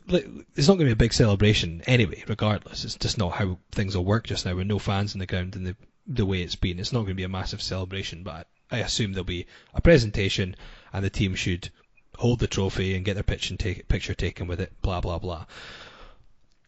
it's 0.56 0.68
not 0.68 0.76
going 0.76 0.80
to 0.80 0.86
be 0.86 0.92
a 0.92 0.96
big 0.96 1.14
celebration 1.14 1.82
anyway. 1.88 2.24
Regardless, 2.28 2.84
it's 2.84 2.96
just 2.98 3.18
not 3.18 3.34
how 3.34 3.60
things 3.72 3.96
will 3.96 4.06
work 4.06 4.26
just 4.28 4.46
now 4.46 4.56
with 4.56 4.68
no 4.68 4.80
fans 4.80 5.14
in 5.14 5.20
the 5.20 5.26
ground 5.26 5.56
and 5.56 5.66
the 5.66 5.76
the 6.06 6.26
way 6.26 6.42
it's 6.42 6.56
been. 6.56 6.80
It's 6.80 6.94
not 6.94 7.00
going 7.00 7.10
to 7.10 7.16
be 7.16 7.24
a 7.24 7.30
massive 7.30 7.62
celebration, 7.62 8.24
but 8.24 8.48
I 8.72 8.80
assume 8.80 9.14
there'll 9.14 9.26
be 9.26 9.46
a 9.74 9.82
presentation 9.82 10.56
and 10.94 11.04
the 11.04 11.10
team 11.10 11.36
should 11.36 11.70
hold 12.18 12.40
the 12.40 12.48
trophy 12.48 12.96
and 12.96 13.06
get 13.06 13.14
their 13.14 13.24
picture, 13.24 13.56
take, 13.56 13.88
picture 13.88 14.14
taken 14.14 14.48
with 14.48 14.60
it. 14.60 14.74
Blah 14.82 15.02
blah 15.02 15.20
blah. 15.20 15.46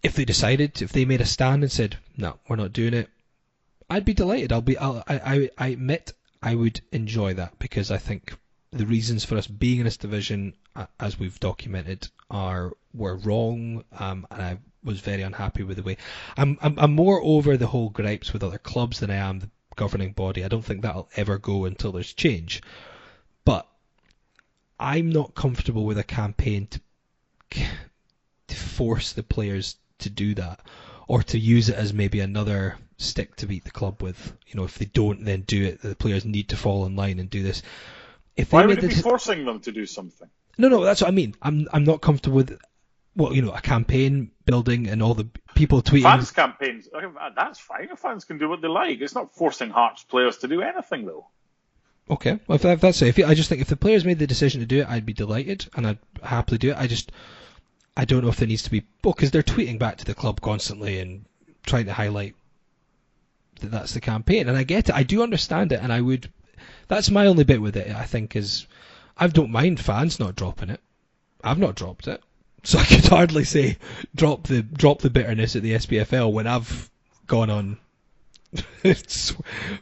If 0.02 0.16
they 0.16 0.24
decided, 0.26 0.82
if 0.82 0.94
they 0.94 1.04
made 1.04 1.22
a 1.22 1.26
stand 1.26 1.64
and 1.64 1.72
said, 1.72 1.98
"No, 2.16 2.40
we're 2.48 2.56
not 2.56 2.74
doing 2.74 2.94
it," 2.94 3.10
I'd 3.90 4.06
be 4.06 4.14
delighted. 4.14 4.54
I'll 4.54 4.62
be. 4.62 4.78
I'll, 4.78 5.04
I, 5.08 5.20
I 5.20 5.50
I 5.58 5.68
admit 5.70 6.14
I 6.42 6.56
would 6.56 6.80
enjoy 6.94 7.34
that 7.34 7.60
because 7.60 7.92
I 7.92 7.98
think 7.98 8.38
the 8.72 8.86
reasons 8.86 9.26
for 9.26 9.38
us 9.38 9.48
being 9.48 9.80
in 9.80 9.86
this 9.86 9.98
division, 9.98 10.54
as 11.00 11.20
we've 11.20 11.40
documented, 11.40 12.08
are 12.30 12.74
were 12.94 13.16
wrong, 13.16 13.84
um, 13.98 14.28
and 14.32 14.42
I 14.42 14.58
was 14.84 15.00
very 15.00 15.22
unhappy 15.22 15.64
with 15.64 15.78
the 15.78 15.84
way. 15.84 15.98
I'm, 16.38 16.58
I'm 16.62 16.78
I'm 16.78 16.94
more 16.94 17.22
over 17.24 17.58
the 17.58 17.68
whole 17.68 17.90
gripes 17.90 18.32
with 18.32 18.44
other 18.44 18.58
clubs 18.58 19.00
than 19.00 19.10
I 19.10 19.16
am 19.16 19.40
the 19.40 19.50
governing 19.76 20.14
body. 20.14 20.44
I 20.44 20.48
don't 20.48 20.64
think 20.64 20.82
that'll 20.82 21.10
ever 21.16 21.38
go 21.38 21.66
until 21.66 21.92
there's 21.92 22.14
change. 22.14 22.62
But 23.46 23.68
I'm 24.80 25.10
not 25.10 25.36
comfortable 25.36 25.86
with 25.86 25.98
a 25.98 26.04
campaign 26.04 26.68
to 26.68 26.82
to 28.48 28.56
force 28.56 29.14
the 29.14 29.24
players 29.24 29.78
to 30.00 30.10
do 30.10 30.36
that 30.36 30.60
or 31.08 31.24
to 31.24 31.40
use 31.40 31.70
it 31.70 31.76
as 31.76 31.94
maybe 31.94 32.20
another 32.20 32.78
stick 32.98 33.36
to 33.38 33.48
beat 33.48 33.64
the 33.64 33.72
club 33.72 34.02
with. 34.04 34.34
You 34.48 34.56
know, 34.56 34.66
if 34.66 34.78
they 34.78 34.86
don't 34.86 35.26
then 35.26 35.42
do 35.42 35.64
it, 35.64 35.82
the 35.82 35.96
players 35.96 36.26
need 36.26 36.50
to 36.50 36.58
fall 36.58 36.86
in 36.86 36.96
line 36.96 37.20
and 37.20 37.30
do 37.30 37.42
this. 37.42 37.62
If 38.40 38.54
Why 38.54 38.66
would 38.66 38.84
it 38.84 38.90
be 38.90 38.96
forcing 38.96 39.46
them 39.46 39.60
to 39.62 39.72
do 39.72 39.86
something? 39.86 40.30
No, 40.58 40.70
no, 40.70 40.84
that's 40.84 41.02
what 41.02 41.10
I 41.10 41.12
mean. 41.12 41.36
I'm 41.42 41.68
I'm 41.74 41.84
not 41.84 42.02
comfortable 42.02 42.38
with 42.38 42.58
well, 43.16 43.34
you 43.34 43.42
know, 43.42 43.52
a 43.52 43.62
campaign 43.62 44.32
building 44.46 44.88
and 44.88 45.04
all 45.04 45.14
the 45.14 45.28
people 45.56 45.82
tweeting. 45.82 46.04
Fans 46.04 46.32
campaigns, 46.32 46.88
that's 47.36 47.60
fine. 47.60 47.96
Fans 47.98 48.24
can 48.24 48.38
do 48.38 48.48
what 48.48 48.62
they 48.62 48.68
like. 48.68 49.02
It's 49.02 49.16
not 49.16 49.36
forcing 49.36 49.72
Hearts 49.72 50.04
players 50.04 50.38
to 50.38 50.48
do 50.48 50.62
anything, 50.62 51.06
though. 51.06 51.28
Okay, 52.10 52.40
well, 52.48 52.56
if 52.56 52.82
that's 52.82 53.02
it, 53.02 53.20
if 53.20 53.28
I 53.28 53.34
just 53.34 53.50
think 53.50 53.62
if 53.62 53.68
the 53.68 53.76
players 53.76 54.06
made 54.06 54.20
the 54.20 54.26
decision 54.26 54.62
to 54.62 54.66
do 54.66 54.82
it, 54.82 54.90
I'd 54.90 55.06
be 55.06 55.14
delighted 55.14 55.68
and 55.76 55.86
I'd 55.86 56.00
happily 56.24 56.58
do 56.58 56.72
it. 56.72 56.78
I 56.78 56.88
just, 56.88 57.12
I 57.96 58.06
don't 58.06 58.24
know 58.24 58.30
if 58.30 58.38
there 58.38 58.48
needs 58.48 58.64
to 58.64 58.72
be, 58.72 58.84
well, 59.04 59.14
because 59.14 59.32
they're 59.32 59.44
tweeting 59.44 59.78
back 59.78 59.98
to 59.98 60.06
the 60.06 60.16
club 60.16 60.42
constantly 60.42 61.00
and 61.00 61.26
trying 61.66 61.86
to 61.86 61.94
highlight 61.94 62.36
that 63.60 63.72
that's 63.72 63.94
the 63.94 64.02
campaign, 64.02 64.48
and 64.48 64.58
I 64.58 64.64
get 64.64 64.90
it. 64.90 64.96
I 64.96 65.04
do 65.04 65.22
understand 65.22 65.72
it, 65.72 65.82
and 65.84 65.92
I 65.92 66.02
would 66.02 66.32
that's 66.88 67.12
my 67.12 67.26
only 67.28 67.44
bit 67.44 67.62
with 67.62 67.78
it. 67.78 67.94
I 67.96 68.06
think 68.06 68.36
is 68.36 68.68
I 69.18 69.28
don't 69.28 69.52
mind 69.52 69.80
fans 69.80 70.20
not 70.20 70.36
dropping 70.36 70.70
it. 70.70 70.82
I've 71.44 71.60
not 71.60 71.76
dropped 71.76 72.08
it, 72.08 72.22
so 72.64 72.80
I 72.80 72.86
could 72.86 73.06
hardly 73.06 73.44
say 73.44 73.78
drop 74.16 74.48
the 74.48 74.62
drop 74.62 75.02
the 75.02 75.10
bitterness 75.10 75.56
at 75.56 75.64
the 75.64 75.74
SPFL 75.74 76.32
when 76.32 76.48
I've 76.48 76.90
gone 77.28 77.50
on 77.50 77.78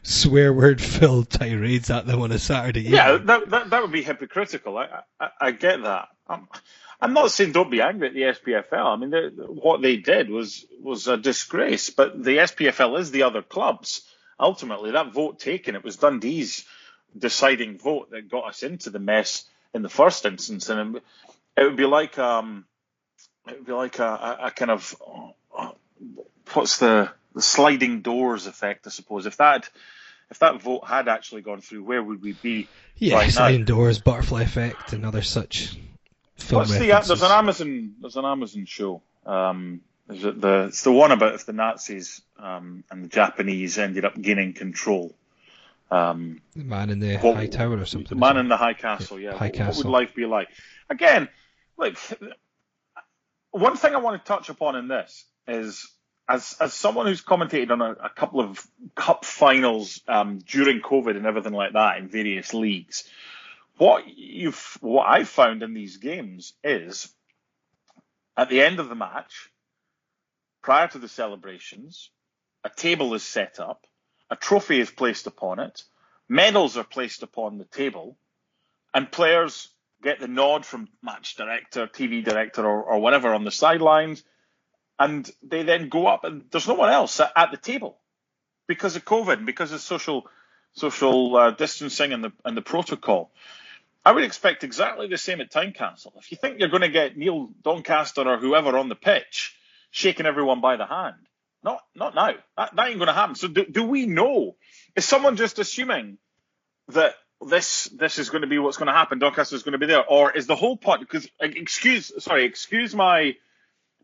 swear 0.03 0.53
word 0.53 0.81
filled 0.81 1.29
tirades 1.29 1.89
at 1.89 2.05
them 2.05 2.21
on 2.21 2.31
a 2.31 2.39
Saturday. 2.39 2.81
Yeah, 2.81 3.17
that, 3.17 3.49
that, 3.49 3.69
that 3.69 3.81
would 3.81 3.91
be 3.91 4.03
hypocritical. 4.03 4.77
I 4.77 5.01
I, 5.19 5.29
I 5.39 5.51
get 5.51 5.83
that. 5.83 6.09
I'm, 6.27 6.47
I'm 6.99 7.13
not 7.13 7.31
saying 7.31 7.51
don't 7.51 7.71
be 7.71 7.81
angry 7.81 8.07
at 8.07 8.13
the 8.13 8.51
SPFL. 8.51 8.85
I 8.85 8.95
mean, 8.95 9.11
what 9.47 9.81
they 9.81 9.97
did 9.97 10.29
was 10.29 10.65
was 10.81 11.07
a 11.07 11.15
disgrace. 11.15 11.89
But 11.89 12.21
the 12.21 12.38
SPFL 12.38 12.99
is 12.99 13.11
the 13.11 13.23
other 13.23 13.41
clubs. 13.41 14.01
Ultimately, 14.39 14.91
that 14.91 15.13
vote 15.13 15.39
taken, 15.39 15.75
it 15.75 15.83
was 15.83 15.97
Dundee's 15.97 16.65
deciding 17.17 17.77
vote 17.77 18.11
that 18.11 18.29
got 18.29 18.47
us 18.47 18.63
into 18.63 18.89
the 18.89 18.99
mess 18.99 19.45
in 19.73 19.81
the 19.81 19.89
first 19.89 20.25
instance, 20.25 20.69
and 20.69 21.01
it 21.55 21.63
would 21.63 21.75
be 21.75 21.85
like 21.85 22.17
um, 22.17 22.65
it 23.47 23.57
would 23.57 23.65
be 23.65 23.73
like 23.73 23.99
a, 23.99 24.05
a, 24.05 24.37
a 24.45 24.51
kind 24.51 24.71
of 24.71 24.95
uh, 25.57 25.71
what's 26.53 26.77
the, 26.77 27.09
the 27.33 27.41
sliding 27.41 28.01
doors 28.01 28.47
effect, 28.47 28.87
I 28.87 28.89
suppose. 28.89 29.25
If 29.25 29.37
that 29.37 29.69
if 30.29 30.39
that 30.39 30.61
vote 30.61 30.85
had 30.87 31.07
actually 31.07 31.41
gone 31.41 31.61
through, 31.61 31.83
where 31.83 32.03
would 32.03 32.21
we 32.21 32.33
be? 32.33 32.67
Yeah, 32.97 33.15
right 33.15 33.31
sliding 33.31 33.61
now? 33.61 33.65
doors, 33.65 33.99
butterfly 33.99 34.43
effect, 34.43 34.93
and 34.93 35.05
other 35.05 35.21
such 35.21 35.77
film 36.35 36.59
What's 36.59 36.77
the 36.77 36.87
there's 36.87 37.21
an 37.21 37.31
Amazon 37.31 37.95
there's 38.01 38.17
an 38.17 38.25
Amazon 38.25 38.65
show. 38.65 39.01
Um, 39.25 39.81
is 40.09 40.23
it 40.23 40.39
the 40.39 40.65
it's 40.67 40.83
the 40.83 40.91
one 40.91 41.11
about 41.11 41.35
if 41.35 41.45
the 41.45 41.53
Nazis 41.53 42.21
um, 42.39 42.83
and 42.89 43.03
the 43.03 43.09
Japanese 43.09 43.77
ended 43.77 44.05
up 44.05 44.19
gaining 44.19 44.53
control 44.53 45.13
um, 45.89 46.41
Man 46.55 46.89
in 46.89 46.99
the 46.99 47.17
what, 47.17 47.35
High 47.35 47.47
Tower 47.47 47.77
or 47.77 47.85
something. 47.85 48.17
Man 48.19 48.38
in 48.38 48.49
the 48.49 48.57
High 48.57 48.73
Castle, 48.73 49.19
yeah. 49.19 49.33
High 49.33 49.47
what, 49.47 49.53
Castle. 49.53 49.83
what 49.83 49.85
would 49.85 50.05
life 50.07 50.15
be 50.15 50.25
like? 50.25 50.49
Again, 50.89 51.29
like 51.77 51.97
one 53.51 53.77
thing 53.77 53.95
I 53.95 53.99
want 53.99 54.23
to 54.23 54.27
touch 54.27 54.49
upon 54.49 54.75
in 54.75 54.88
this 54.88 55.25
is 55.47 55.89
as 56.27 56.57
as 56.59 56.73
someone 56.73 57.07
who's 57.07 57.23
commentated 57.23 57.71
on 57.71 57.81
a, 57.81 57.91
a 57.91 58.09
couple 58.09 58.41
of 58.41 58.65
cup 58.95 59.23
finals 59.23 60.01
um, 60.07 60.39
during 60.39 60.81
COVID 60.81 61.15
and 61.15 61.25
everything 61.25 61.53
like 61.53 61.73
that 61.73 61.97
in 61.97 62.09
various 62.09 62.53
leagues, 62.53 63.09
what 63.77 64.03
you've 64.07 64.77
what 64.81 65.05
I've 65.07 65.29
found 65.29 65.63
in 65.63 65.73
these 65.73 65.97
games 65.97 66.53
is 66.63 67.09
at 68.35 68.49
the 68.49 68.61
end 68.61 68.79
of 68.79 68.89
the 68.89 68.95
match, 68.95 69.49
prior 70.61 70.88
to 70.89 70.99
the 70.99 71.07
celebrations, 71.07 72.09
a 72.63 72.69
table 72.69 73.13
is 73.13 73.23
set 73.23 73.59
up 73.59 73.88
a 74.30 74.36
trophy 74.36 74.80
is 74.80 74.89
placed 74.89 75.28
upon 75.28 75.59
it, 75.59 75.84
medals 76.28 76.78
are 76.78 76.84
placed 76.84 77.23
upon 77.23 77.57
the 77.57 77.65
table, 77.65 78.17
and 78.93 79.11
players 79.11 79.69
get 80.01 80.19
the 80.19 80.28
nod 80.28 80.65
from 80.65 80.88
match 81.01 81.36
director, 81.36 81.88
TV 81.88 82.23
director, 82.23 82.65
or, 82.65 82.84
or 82.84 82.99
whatever 82.99 83.34
on 83.34 83.43
the 83.43 83.51
sidelines, 83.51 84.23
and 84.99 85.30
they 85.43 85.63
then 85.63 85.89
go 85.89 86.07
up, 86.07 86.23
and 86.23 86.43
there's 86.51 86.67
no 86.67 86.73
one 86.73 86.91
else 86.91 87.19
at, 87.19 87.32
at 87.36 87.51
the 87.51 87.57
table 87.57 87.97
because 88.67 88.95
of 88.95 89.05
COVID, 89.05 89.45
because 89.45 89.71
of 89.71 89.82
social 89.82 90.28
social 90.73 91.36
uh, 91.36 91.51
distancing 91.51 92.13
and 92.13 92.23
the 92.23 92.32
and 92.45 92.55
the 92.55 92.61
protocol. 92.61 93.32
I 94.05 94.11
would 94.13 94.23
expect 94.23 94.63
exactly 94.63 95.07
the 95.07 95.17
same 95.17 95.41
at 95.41 95.51
Tynecastle. 95.51 96.13
If 96.17 96.32
you 96.32 96.38
think 96.38 96.59
you're 96.59 96.69
going 96.69 96.82
to 96.82 96.89
get 96.89 97.17
Neil 97.17 97.49
Doncaster 97.61 98.21
or 98.21 98.38
whoever 98.38 98.78
on 98.78 98.88
the 98.88 98.95
pitch 98.95 99.55
shaking 99.91 100.25
everyone 100.25 100.61
by 100.61 100.78
the 100.78 100.86
hand, 100.86 101.28
not 101.68 101.82
not 101.95 102.15
now. 102.15 102.34
That, 102.57 102.76
that 102.76 102.88
ain't 102.88 102.97
going 102.97 103.07
to 103.07 103.13
happen. 103.13 103.36
So 103.36 103.47
do, 103.47 103.65
do 103.65 103.84
we 103.84 104.05
know? 104.05 104.55
Is 104.95 105.05
someone 105.05 105.36
just 105.36 105.59
assuming 105.59 106.18
that 106.89 107.15
this 107.45 107.86
this 107.86 108.20
is 108.20 108.30
going 108.30 108.41
to 108.41 108.47
be 108.47 108.57
what's 108.59 108.78
going 108.78 108.88
to 108.88 108.93
happen? 108.93 109.20
Doncaster 109.20 109.55
is 109.55 109.63
going 109.63 109.74
to 109.74 109.78
be 109.78 109.86
there, 109.86 110.05
or 110.05 110.32
is 110.32 110.47
the 110.47 110.55
whole 110.55 110.78
point? 110.78 111.01
Because 111.01 111.28
excuse, 111.39 112.11
sorry, 112.20 112.45
excuse 112.45 112.95
my 112.95 113.36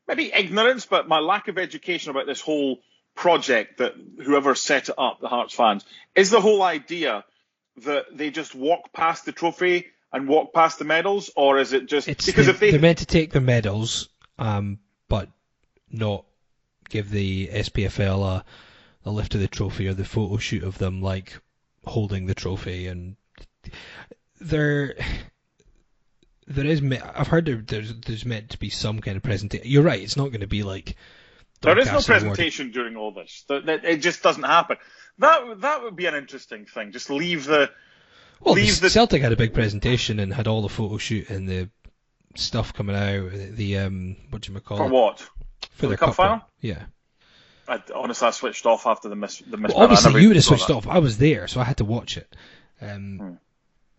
maybe 0.07 0.31
ignorance, 0.33 0.85
but 0.85 1.07
my 1.07 1.19
lack 1.19 1.47
of 1.47 1.57
education 1.57 2.11
about 2.11 2.25
this 2.25 2.41
whole 2.41 2.79
project 3.15 3.77
that 3.77 3.93
whoever 4.23 4.55
set 4.55 4.89
it 4.89 4.95
up, 4.97 5.21
the 5.21 5.29
Hearts 5.29 5.53
fans, 5.53 5.85
is 6.15 6.29
the 6.29 6.41
whole 6.41 6.61
idea 6.61 7.23
that 7.85 8.05
they 8.11 8.29
just 8.29 8.53
walk 8.53 8.91
past 8.91 9.25
the 9.25 9.31
trophy 9.31 9.87
and 10.11 10.27
walk 10.27 10.53
past 10.53 10.79
the 10.79 10.85
medals, 10.85 11.31
or 11.35 11.59
is 11.59 11.73
it 11.73 11.87
just 11.87 12.07
it's 12.07 12.25
because 12.25 12.47
the, 12.47 12.51
if 12.51 12.59
they 12.59 12.71
they're 12.71 12.79
meant 12.79 12.99
to 12.99 13.05
take 13.05 13.31
the 13.31 13.41
medals, 13.41 14.09
um, 14.37 14.79
but 15.07 15.29
not 15.89 16.25
give 16.93 17.09
the 17.09 17.47
SPFL 17.47 18.23
a, 18.23 18.45
a 19.03 19.11
lift 19.11 19.33
of 19.33 19.41
the 19.41 19.47
trophy 19.47 19.87
or 19.87 19.95
the 19.95 20.05
photo 20.05 20.37
shoot 20.37 20.63
of 20.63 20.77
them 20.77 21.01
like 21.01 21.39
holding 21.85 22.27
the 22.27 22.35
trophy 22.35 22.85
and 22.87 23.15
there 24.39 24.95
there 26.45 26.65
is 26.65 26.83
I've 27.15 27.27
heard 27.27 27.45
there, 27.45 27.63
there's 27.65 27.93
there's 28.01 28.25
meant 28.25 28.51
to 28.51 28.59
be 28.59 28.69
some 28.69 28.99
kind 28.99 29.17
of 29.17 29.23
presentation. 29.23 29.67
You're 29.67 29.83
right, 29.83 30.01
it's 30.01 30.17
not 30.17 30.29
going 30.29 30.41
to 30.41 30.47
be 30.47 30.61
like 30.61 30.95
there 31.61 31.79
is 31.79 31.91
no 31.91 32.01
presentation 32.01 32.65
award. 32.65 32.73
during 32.73 32.95
all 32.95 33.11
this. 33.11 33.43
It 33.49 33.97
just 33.97 34.21
doesn't 34.21 34.43
happen. 34.43 34.77
That 35.17 35.61
that 35.61 35.81
would 35.81 35.95
be 35.95 36.05
an 36.05 36.15
interesting 36.15 36.65
thing. 36.65 36.91
Just 36.91 37.09
leave 37.09 37.45
the 37.45 37.71
well, 38.39 38.55
leave 38.55 38.79
the, 38.81 38.89
Celtic 38.89 39.21
had 39.21 39.31
a 39.31 39.37
big 39.37 39.53
presentation 39.53 40.19
and 40.19 40.33
had 40.33 40.47
all 40.47 40.61
the 40.61 40.69
photo 40.69 40.97
shoot 40.97 41.29
and 41.29 41.47
the 41.47 41.69
stuff 42.35 42.73
coming 42.73 42.95
out. 42.95 43.31
The 43.31 43.79
um, 43.79 44.17
what 44.29 44.41
do 44.41 44.53
you 44.53 44.59
call 44.59 44.77
for 44.77 44.85
it? 44.85 44.89
For 44.89 44.93
what? 44.93 45.29
For, 45.75 45.87
the, 45.87 45.97
cup, 45.97 46.09
cup 46.09 46.15
final? 46.15 46.41
Yeah. 46.61 46.83
I, 47.67 47.81
honestly, 47.95 48.27
I 48.27 48.31
switched 48.31 48.65
off 48.65 48.85
after 48.85 49.09
the 49.09 49.15
miss. 49.15 49.39
The 49.39 49.57
miss 49.57 49.73
well, 49.73 49.83
obviously, 49.83 50.21
you 50.21 50.29
would 50.29 50.35
have 50.35 50.45
switched 50.45 50.69
off. 50.69 50.87
I 50.87 50.99
was 50.99 51.17
there, 51.17 51.47
so 51.47 51.61
I 51.61 51.63
had 51.63 51.77
to 51.77 51.85
watch 51.85 52.17
it. 52.17 52.35
Um, 52.81 53.17
hmm. 53.19 53.33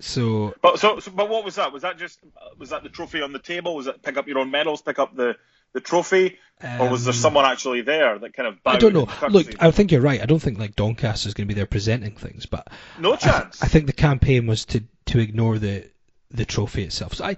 So, 0.01 0.55
But 0.61 0.79
so, 0.81 1.01
so, 1.01 1.11
but 1.12 1.29
what 1.29 1.45
was 1.45 1.55
that? 1.55 1.72
Was 1.72 1.83
that 1.83 1.99
just 1.99 2.18
was 2.59 2.70
that 2.70 2.83
the 2.83 2.89
trophy 2.89 3.22
on 3.22 3.33
the 3.33 3.39
table? 3.39 3.75
Was 3.75 3.87
it 3.87 4.03
pick 4.03 4.16
up 4.16 4.27
your 4.27 4.39
own 4.39 4.51
medals, 4.51 4.83
pick 4.83 4.99
up 4.99 5.16
the 5.16 5.37
the 5.72 5.81
trophy, 5.81 6.39
or 6.79 6.91
was 6.91 7.05
there 7.05 7.12
Um, 7.12 7.18
someone 7.18 7.45
actually 7.45 7.83
there 7.83 8.18
that 8.18 8.35
kind 8.35 8.49
of? 8.49 8.59
I 8.66 8.77
don't 8.77 8.93
know. 8.93 9.09
Look, 9.29 9.62
I 9.62 9.70
think 9.70 9.93
you're 9.93 10.01
right. 10.01 10.20
I 10.20 10.27
don't 10.27 10.41
think 10.41 10.59
like 10.59 10.77
Doncaster 10.77 11.29
is 11.29 11.35
going 11.35 11.49
to 11.49 11.55
be 11.55 11.59
there 11.59 11.66
presenting 11.66 12.16
things, 12.16 12.47
but 12.47 12.68
no 12.99 13.14
I, 13.14 13.16
chance. 13.16 13.62
I 13.62 13.68
think 13.68 13.87
the 13.87 13.93
campaign 13.93 14.47
was 14.47 14.64
to 14.66 14.83
to 15.07 15.20
ignore 15.20 15.59
the 15.59 15.89
the 16.31 16.45
trophy 16.45 16.83
itself. 16.83 17.14
So 17.14 17.25
I 17.25 17.37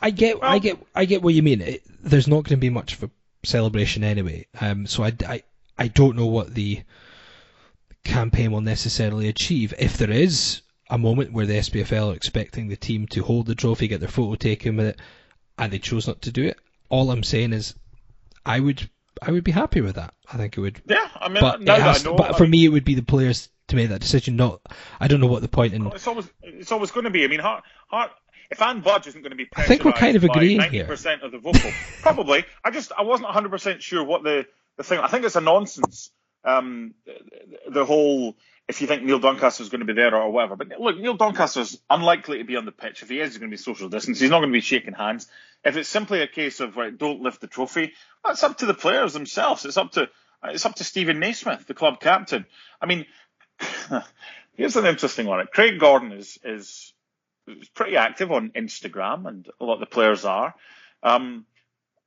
I 0.00 0.10
get 0.10 0.36
I 0.42 0.58
get 0.58 0.78
I 0.94 1.04
get 1.06 1.22
what 1.22 1.34
you 1.34 1.42
mean. 1.42 1.62
It, 1.62 1.82
there's 2.02 2.28
not 2.28 2.44
going 2.44 2.56
to 2.56 2.56
be 2.58 2.70
much 2.70 2.94
of 2.94 3.04
a 3.04 3.10
celebration 3.44 4.04
anyway. 4.04 4.46
Um, 4.60 4.86
so 4.86 5.04
I, 5.04 5.12
I 5.26 5.42
I 5.78 5.88
don't 5.88 6.16
know 6.16 6.26
what 6.26 6.54
the 6.54 6.82
campaign 8.04 8.52
will 8.52 8.60
necessarily 8.60 9.28
achieve. 9.28 9.74
If 9.78 9.98
there 9.98 10.10
is 10.10 10.62
a 10.88 10.98
moment 10.98 11.32
where 11.32 11.46
the 11.46 11.58
SPFL 11.58 12.12
are 12.12 12.16
expecting 12.16 12.68
the 12.68 12.76
team 12.76 13.06
to 13.08 13.22
hold 13.22 13.46
the 13.46 13.54
trophy, 13.54 13.88
get 13.88 14.00
their 14.00 14.08
photo 14.08 14.36
taken 14.36 14.76
with 14.76 14.86
it, 14.86 15.00
and 15.58 15.72
they 15.72 15.78
chose 15.78 16.06
not 16.06 16.22
to 16.22 16.32
do 16.32 16.44
it, 16.44 16.58
all 16.88 17.10
I'm 17.10 17.24
saying 17.24 17.52
is 17.52 17.74
I 18.44 18.60
would 18.60 18.88
I 19.22 19.32
would 19.32 19.44
be 19.44 19.52
happy 19.52 19.80
with 19.80 19.96
that. 19.96 20.14
I 20.32 20.36
think 20.36 20.56
it 20.56 20.60
would 20.60 20.82
yeah, 20.86 21.08
I 21.16 21.28
mean, 21.28 21.40
but, 21.40 21.60
now 21.60 21.76
that 21.76 21.82
has 21.82 22.06
I 22.06 22.10
know, 22.10 22.16
but 22.16 22.34
I 22.34 22.38
for 22.38 22.44
mean, 22.44 22.50
me, 22.50 22.64
it 22.66 22.68
would 22.68 22.84
be 22.84 22.94
the 22.94 23.02
players 23.02 23.48
to 23.68 23.76
make 23.76 23.88
that 23.88 24.00
decision. 24.00 24.36
Not, 24.36 24.60
I 25.00 25.08
don't 25.08 25.20
know 25.20 25.26
what 25.26 25.42
the 25.42 25.48
point 25.48 25.74
in. 25.74 25.86
it's 25.86 26.06
always 26.06 26.28
it's 26.42 26.72
always 26.72 26.90
going 26.90 27.04
to 27.04 27.10
be. 27.10 27.24
I 27.24 27.28
mean, 27.28 27.40
Hart, 27.40 27.64
Hart, 27.88 28.12
if 28.50 28.62
Anne 28.62 28.80
Budge 28.80 29.08
isn't 29.08 29.22
going 29.22 29.30
to 29.30 29.36
be, 29.36 29.48
I 29.54 29.64
think 29.64 29.84
we're 29.84 29.92
kind 29.92 30.16
of 30.16 30.24
agreeing 30.24 30.60
here. 30.62 30.86
90% 30.86 31.22
of 31.22 31.32
the 31.32 31.38
vocal, 31.38 31.70
probably. 32.02 32.44
I 32.64 32.70
just 32.70 32.92
I 32.96 33.02
wasn't 33.02 33.26
100 33.26 33.50
percent 33.50 33.82
sure 33.82 34.04
what 34.04 34.22
the 34.22 34.46
the 34.76 34.84
thing. 34.84 34.98
I 34.98 35.08
think 35.08 35.24
it's 35.24 35.36
a 35.36 35.40
nonsense. 35.40 36.10
Um, 36.44 36.94
the, 37.04 37.70
the 37.70 37.84
whole 37.84 38.36
if 38.68 38.80
you 38.80 38.86
think 38.86 39.02
Neil 39.02 39.18
Doncaster 39.18 39.62
is 39.62 39.68
going 39.68 39.80
to 39.80 39.86
be 39.86 39.92
there 39.92 40.14
or 40.14 40.30
whatever. 40.30 40.56
But 40.56 40.80
look, 40.80 40.98
Neil 40.98 41.14
Doncaster 41.14 41.60
is 41.60 41.78
unlikely 41.88 42.38
to 42.38 42.44
be 42.44 42.56
on 42.56 42.64
the 42.64 42.72
pitch. 42.72 43.02
If 43.02 43.08
he 43.08 43.20
is, 43.20 43.30
he's 43.30 43.38
going 43.38 43.50
to 43.50 43.54
be 43.54 43.60
social 43.60 43.88
distance. 43.88 44.18
He's 44.18 44.30
not 44.30 44.40
going 44.40 44.50
to 44.50 44.56
be 44.56 44.60
shaking 44.60 44.94
hands. 44.94 45.28
If 45.64 45.76
it's 45.76 45.88
simply 45.88 46.20
a 46.20 46.26
case 46.26 46.60
of 46.60 46.76
right, 46.76 46.96
don't 46.96 47.20
lift 47.20 47.40
the 47.40 47.46
trophy, 47.46 47.92
that's 48.24 48.42
up 48.42 48.58
to 48.58 48.66
the 48.66 48.74
players 48.74 49.12
themselves. 49.12 49.64
It's 49.64 49.76
up 49.76 49.92
to 49.92 50.08
it's 50.44 50.66
up 50.66 50.74
to 50.76 50.84
Steven 50.84 51.18
Naismith, 51.18 51.66
the 51.66 51.74
club 51.74 52.00
captain. 52.00 52.46
I 52.80 52.86
mean, 52.86 53.06
here's 54.54 54.76
an 54.76 54.86
interesting 54.86 55.26
one. 55.26 55.44
Craig 55.52 55.78
Gordon 55.78 56.12
is, 56.12 56.38
is 56.44 56.92
pretty 57.74 57.96
active 57.96 58.32
on 58.32 58.50
Instagram, 58.50 59.26
and 59.26 59.48
a 59.60 59.64
lot 59.64 59.74
of 59.74 59.80
the 59.80 59.86
players 59.86 60.24
are. 60.24 60.54
Um, 61.02 61.46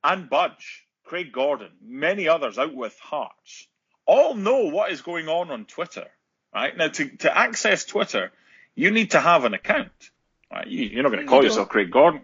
and 0.02 0.28
Budge, 0.28 0.86
Craig 1.04 1.32
Gordon, 1.32 1.70
many 1.82 2.28
others 2.28 2.58
out 2.58 2.74
with 2.74 2.98
Hearts, 2.98 3.66
all 4.06 4.34
know 4.34 4.66
what 4.66 4.92
is 4.92 5.02
going 5.02 5.28
on 5.28 5.50
on 5.50 5.66
Twitter. 5.66 6.06
Right 6.54 6.76
now, 6.76 6.88
to 6.88 7.08
to 7.18 7.36
access 7.36 7.84
Twitter, 7.84 8.32
you 8.74 8.90
need 8.90 9.12
to 9.12 9.20
have 9.20 9.44
an 9.44 9.54
account. 9.54 10.10
Right? 10.50 10.66
You, 10.66 10.84
you're 10.86 11.02
not 11.04 11.12
going 11.12 11.22
to 11.22 11.28
call 11.28 11.42
You 11.42 11.48
yourself 11.48 11.68
Craig 11.68 11.90
Gordon. 11.92 12.22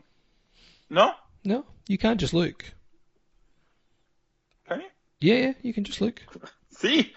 No, 0.91 1.13
No, 1.45 1.65
you 1.89 1.97
can't 1.99 2.19
just 2.19 2.35
look. 2.35 2.65
can 4.69 4.81
you? 4.81 4.87
Yeah, 5.21 5.35
yeah, 5.35 5.53
you 5.63 5.73
can 5.73 5.85
just 5.85 6.01
look. 6.01 6.23
See, 6.71 7.13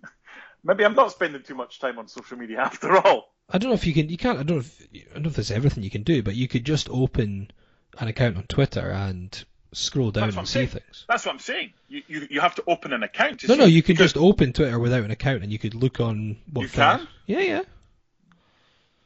maybe 0.64 0.84
I'm 0.84 0.94
not 0.94 1.10
spending 1.12 1.42
too 1.42 1.54
much 1.54 1.80
time 1.80 1.98
on 1.98 2.08
social 2.08 2.36
media 2.36 2.60
after 2.62 2.96
all. 2.96 3.32
I 3.52 3.58
don't 3.58 3.68
know 3.70 3.74
if 3.74 3.86
you 3.86 3.92
can. 3.92 4.08
You 4.08 4.16
can't. 4.16 4.38
I 4.38 4.42
don't 4.42 4.56
know 4.56 4.60
if. 4.62 4.88
I 5.10 5.14
don't 5.14 5.22
know 5.24 5.28
if 5.28 5.36
there's 5.36 5.50
everything 5.50 5.84
you 5.84 5.90
can 5.90 6.02
do, 6.02 6.22
but 6.22 6.34
you 6.34 6.48
could 6.48 6.64
just 6.64 6.88
open 6.90 7.50
an 7.98 8.08
account 8.08 8.36
on 8.38 8.44
Twitter 8.44 8.90
and 8.90 9.44
scroll 9.72 10.10
down 10.10 10.30
I'm 10.30 10.38
and 10.38 10.48
see 10.48 10.52
saying. 10.54 10.68
things. 10.68 11.04
That's 11.08 11.26
what 11.26 11.32
I'm 11.32 11.38
saying. 11.38 11.72
You 11.88 12.02
you, 12.08 12.26
you 12.30 12.40
have 12.40 12.54
to 12.56 12.64
open 12.66 12.92
an 12.94 13.02
account. 13.02 13.40
To 13.40 13.48
No, 13.48 13.54
see 13.54 13.60
no, 13.60 13.66
you 13.66 13.82
can 13.82 13.96
just 13.96 14.16
open 14.16 14.52
Twitter 14.54 14.78
without 14.78 15.04
an 15.04 15.10
account, 15.10 15.42
and 15.42 15.52
you 15.52 15.58
could 15.58 15.74
look 15.74 16.00
on 16.00 16.38
what 16.50 16.62
You 16.62 16.68
things- 16.68 16.76
can? 17.00 17.08
Yeah, 17.26 17.40
yeah. 17.40 17.62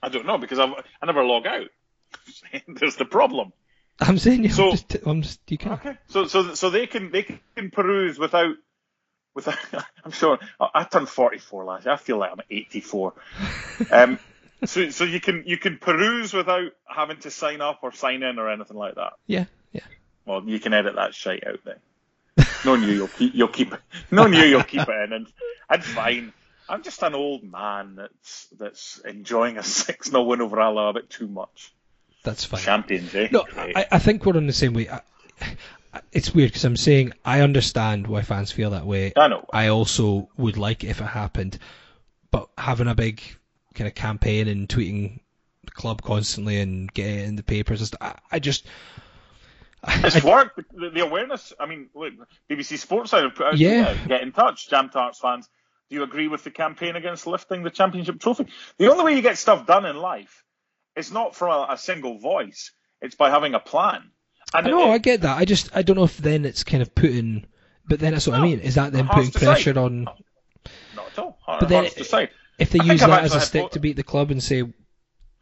I 0.02 0.08
don't 0.08 0.26
know 0.26 0.38
because 0.38 0.58
I've, 0.58 0.70
I 1.02 1.06
never 1.06 1.24
log 1.24 1.46
out. 1.46 1.66
There's 2.68 2.96
the 2.96 3.04
problem. 3.04 3.52
I'm 3.98 4.18
saying 4.18 4.44
you. 4.44 4.50
So- 4.50 4.66
I'm 4.66 4.70
just, 4.72 4.96
I'm 5.06 5.22
just. 5.22 5.40
You 5.50 5.58
can. 5.58 5.72
Okay. 5.72 5.96
So 6.08 6.26
so 6.26 6.54
so 6.54 6.70
they 6.70 6.86
can 6.86 7.10
they 7.10 7.22
can 7.56 7.70
peruse 7.72 8.18
without 8.18 8.54
without. 9.34 9.56
I'm 10.04 10.12
sure 10.12 10.38
I, 10.60 10.68
I 10.74 10.84
turned 10.84 11.08
44 11.08 11.64
last 11.64 11.84
year. 11.86 11.94
I 11.94 11.96
feel 11.96 12.18
like 12.18 12.30
I'm 12.30 12.40
84. 12.48 13.14
um. 13.90 14.18
So 14.64 14.88
so 14.90 15.04
you 15.04 15.20
can 15.20 15.44
you 15.46 15.58
can 15.58 15.76
peruse 15.78 16.32
without 16.32 16.72
having 16.86 17.18
to 17.18 17.30
sign 17.30 17.60
up 17.60 17.80
or 17.82 17.92
sign 17.92 18.22
in 18.22 18.38
or 18.38 18.50
anything 18.50 18.76
like 18.76 18.94
that. 18.94 19.12
Yeah, 19.26 19.44
yeah. 19.72 19.82
Well, 20.24 20.42
you 20.46 20.58
can 20.58 20.72
edit 20.72 20.94
that 20.96 21.14
shite 21.14 21.46
out 21.46 21.60
then. 21.64 22.46
Knowing 22.64 22.82
you, 22.84 22.88
you'll 22.94 23.08
keep 23.08 23.34
you'll 23.34 23.48
keep 23.48 23.72
it. 23.74 23.80
Knowing 24.10 24.32
you, 24.32 24.44
you'll 24.44 24.62
keep 24.64 24.80
it 24.88 25.04
in, 25.04 25.12
and 25.12 25.26
and 25.68 25.84
fine. 25.84 26.32
I'm 26.68 26.82
just 26.82 27.02
an 27.02 27.14
old 27.14 27.44
man 27.44 27.96
that's 27.96 28.46
that's 28.58 28.98
enjoying 29.00 29.56
a 29.58 29.62
six 29.62 30.08
0 30.10 30.22
win 30.24 30.40
over 30.40 30.58
Alloa 30.60 30.88
a 30.90 30.92
bit 30.94 31.10
too 31.10 31.28
much. 31.28 31.72
That's 32.24 32.44
fine. 32.44 32.60
Champions, 32.60 33.14
eh? 33.14 33.28
No, 33.30 33.44
I, 33.56 33.86
I 33.92 33.98
think 33.98 34.24
we're 34.24 34.36
on 34.36 34.46
the 34.46 34.52
same 34.52 34.72
way. 34.74 34.88
I- 34.88 35.02
it's 36.12 36.34
weird 36.34 36.50
because 36.50 36.64
I'm 36.64 36.76
saying 36.76 37.12
I 37.24 37.40
understand 37.40 38.06
why 38.06 38.22
fans 38.22 38.52
feel 38.52 38.70
that 38.70 38.84
way. 38.84 39.12
I 39.16 39.28
know. 39.28 39.46
I 39.52 39.68
also 39.68 40.28
would 40.36 40.56
like 40.58 40.82
it 40.84 40.88
if 40.88 41.00
it 41.00 41.04
happened, 41.04 41.58
but 42.30 42.48
having 42.58 42.88
a 42.88 42.94
big 42.94 43.22
kind 43.76 43.86
of 43.88 43.94
campaign 43.94 44.48
and 44.48 44.68
tweeting 44.68 45.20
the 45.64 45.70
club 45.70 46.02
constantly 46.02 46.60
and 46.60 46.92
getting 46.92 47.20
in 47.20 47.36
the 47.36 47.42
papers, 47.44 47.92
I, 48.00 48.14
I 48.32 48.38
just. 48.40 48.66
It's 49.88 50.24
I- 50.24 50.28
worked. 50.28 50.56
The, 50.74 50.90
the 50.90 51.00
awareness. 51.00 51.52
I 51.60 51.66
mean, 51.66 51.88
look, 51.94 52.12
BBC 52.50 52.78
Sports 52.78 53.12
have 53.12 53.34
put 53.34 53.46
out, 53.46 53.58
Yeah. 53.58 53.94
uh, 54.04 54.06
get 54.08 54.22
in 54.22 54.32
touch, 54.32 54.68
Jam 54.68 54.88
Tarts 54.88 55.20
fans. 55.20 55.48
Do 55.88 55.94
you 55.96 56.02
agree 56.02 56.26
with 56.26 56.42
the 56.42 56.50
campaign 56.50 56.96
against 56.96 57.28
lifting 57.28 57.62
the 57.62 57.70
championship 57.70 58.18
trophy? 58.20 58.46
The 58.78 58.90
only 58.90 59.04
way 59.04 59.14
you 59.14 59.22
get 59.22 59.38
stuff 59.38 59.66
done 59.66 59.84
in 59.84 59.96
life 59.96 60.42
is 60.96 61.12
not 61.12 61.36
from 61.36 61.50
a, 61.52 61.74
a 61.74 61.78
single 61.78 62.18
voice. 62.18 62.72
It's 63.00 63.14
by 63.14 63.30
having 63.30 63.54
a 63.54 63.60
plan. 63.60 64.10
And 64.52 64.66
I 64.66 64.70
know, 64.70 64.88
it- 64.90 64.94
I 64.94 64.98
get 64.98 65.20
that. 65.20 65.36
I 65.38 65.44
just 65.44 65.76
I 65.76 65.82
don't 65.82 65.96
know 65.96 66.04
if 66.04 66.16
then 66.16 66.44
it's 66.44 66.64
kind 66.64 66.82
of 66.82 66.92
putting. 66.94 67.46
But 67.88 68.00
then 68.00 68.14
that's 68.14 68.26
what 68.26 68.40
I 68.40 68.42
mean. 68.42 68.58
Is 68.58 68.74
that 68.74 68.92
then 68.92 69.06
putting 69.06 69.30
pressure 69.30 69.78
on? 69.78 70.04
not 70.96 71.06
at 71.12 71.18
all. 71.20 71.38
Hard, 71.42 71.60
But 71.60 71.68
then 71.68 71.84
hard 71.84 71.92
to 71.92 71.98
decide. 71.98 72.30
If 72.58 72.70
they 72.70 72.80
I 72.80 72.84
use 72.84 73.00
that 73.00 73.24
as 73.24 73.34
a 73.34 73.40
stick 73.40 73.70
to 73.72 73.80
beat 73.80 73.96
the 73.96 74.02
club 74.02 74.30
and 74.30 74.42
say 74.42 74.56
you 74.56 74.74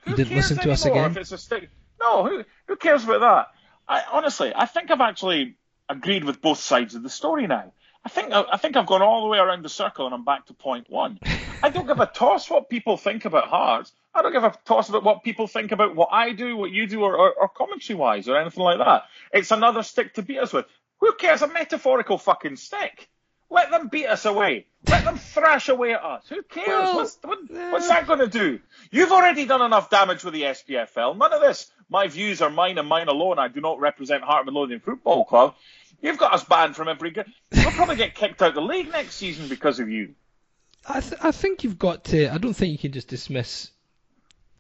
didn't 0.07 0.35
listen 0.35 0.59
to 0.59 0.73
us 0.73 0.85
again. 0.85 1.13
If 1.13 1.17
it's 1.17 1.33
a 1.33 1.39
stick? 1.39 1.69
No, 2.01 2.27
who 2.27 2.45
who 2.67 2.77
cares 2.77 3.05
about 3.05 3.21
that? 3.21 3.49
I 3.89 4.03
honestly, 4.13 4.53
I 4.55 4.67
think 4.67 4.91
I've 4.91 5.01
actually 5.01 5.57
agreed 5.89 6.25
with 6.25 6.41
both 6.41 6.59
sides 6.59 6.95
of 6.95 7.03
the 7.03 7.11
story 7.11 7.47
now. 7.47 7.73
I 8.05 8.09
think 8.09 8.33
I, 8.33 8.45
I 8.53 8.57
think 8.57 8.77
I've 8.77 8.87
gone 8.87 9.03
all 9.03 9.23
the 9.23 9.29
way 9.29 9.39
around 9.39 9.63
the 9.63 9.69
circle 9.69 10.07
and 10.07 10.15
I'm 10.15 10.25
back 10.25 10.47
to 10.47 10.55
point 10.55 10.91
one. 10.91 11.19
I 11.63 11.71
don't 11.71 11.87
give 11.87 12.01
a 12.01 12.07
toss 12.07 12.51
what 12.51 12.69
people 12.69 12.97
think 12.97 13.25
about 13.25 13.49
Hearts. 13.49 13.93
I 14.15 14.23
don't 14.23 14.33
give 14.33 14.45
a 14.45 14.55
toss 14.65 14.89
about 14.91 15.03
what 15.03 15.25
people 15.25 15.47
think 15.47 15.73
about 15.73 15.97
what 15.97 16.11
I 16.13 16.33
do, 16.33 16.57
what 16.57 16.71
you 16.71 16.87
do, 16.87 17.03
or, 17.03 17.17
or, 17.17 17.33
or 17.33 17.49
commentary 17.49 17.99
wise, 17.99 18.29
or 18.29 18.37
anything 18.37 18.63
like 18.63 18.79
that. 18.79 19.05
It's 19.33 19.51
another 19.51 19.83
stick 19.83 20.15
to 20.15 20.23
beat 20.23 20.39
us 20.39 20.53
with. 20.53 20.67
Who 21.01 21.13
cares? 21.15 21.43
A 21.43 21.49
metaphorical 21.49 22.19
fucking 22.19 22.57
stick. 22.57 23.09
Let 23.55 23.71
them 23.71 23.87
beat 23.87 24.07
us 24.07 24.25
away. 24.25 24.67
Let 24.89 25.05
them 25.05 25.17
thrash 25.17 25.69
away 25.69 25.95
at 25.95 26.03
us. 26.03 26.25
Who 26.29 26.43
cares? 26.43 26.67
Well, 26.67 26.97
what's, 26.97 27.19
what, 27.23 27.39
what's 27.49 27.89
that 27.89 28.07
going 28.07 28.19
to 28.19 28.27
do? 28.27 28.59
You've 28.91 29.13
already 29.13 29.47
done 29.47 29.63
enough 29.63 29.91
damage 29.91 30.25
with 30.25 30.35
the 30.35 30.43
SPFL. 30.43 31.17
None 31.17 31.33
of 31.33 31.41
this. 31.41 31.71
My 31.89 32.09
views 32.09 32.43
are 32.43 32.51
mine 32.51 32.79
and 32.79 32.89
mine 32.89 33.07
alone. 33.07 33.39
I 33.39 33.47
do 33.47 33.61
not 33.61 33.79
represent 33.79 34.25
Heart 34.25 34.41
of 34.41 34.47
Midlothian 34.47 34.81
Football 34.81 35.25
Club. 35.25 35.55
You've 36.03 36.19
got 36.19 36.35
us 36.35 36.43
banned 36.43 36.75
from 36.75 36.89
every 36.89 37.13
game. 37.13 37.33
We'll 37.53 37.71
probably 37.71 37.97
get 37.97 38.17
kicked 38.17 38.43
out 38.43 38.49
of 38.49 38.55
the 38.57 38.61
league 38.61 38.91
next 38.91 39.15
season 39.15 39.49
because 39.49 39.79
of 39.79 39.89
you. 39.89 40.15
I, 40.87 41.01
th- 41.01 41.21
I 41.23 41.31
think 41.31 41.63
you've 41.63 41.79
got 41.79 42.05
to. 42.07 42.35
I 42.35 42.39
don't 42.39 42.55
think 42.55 42.73
you 42.73 42.79
can 42.79 42.93
just 42.93 43.09
dismiss 43.09 43.71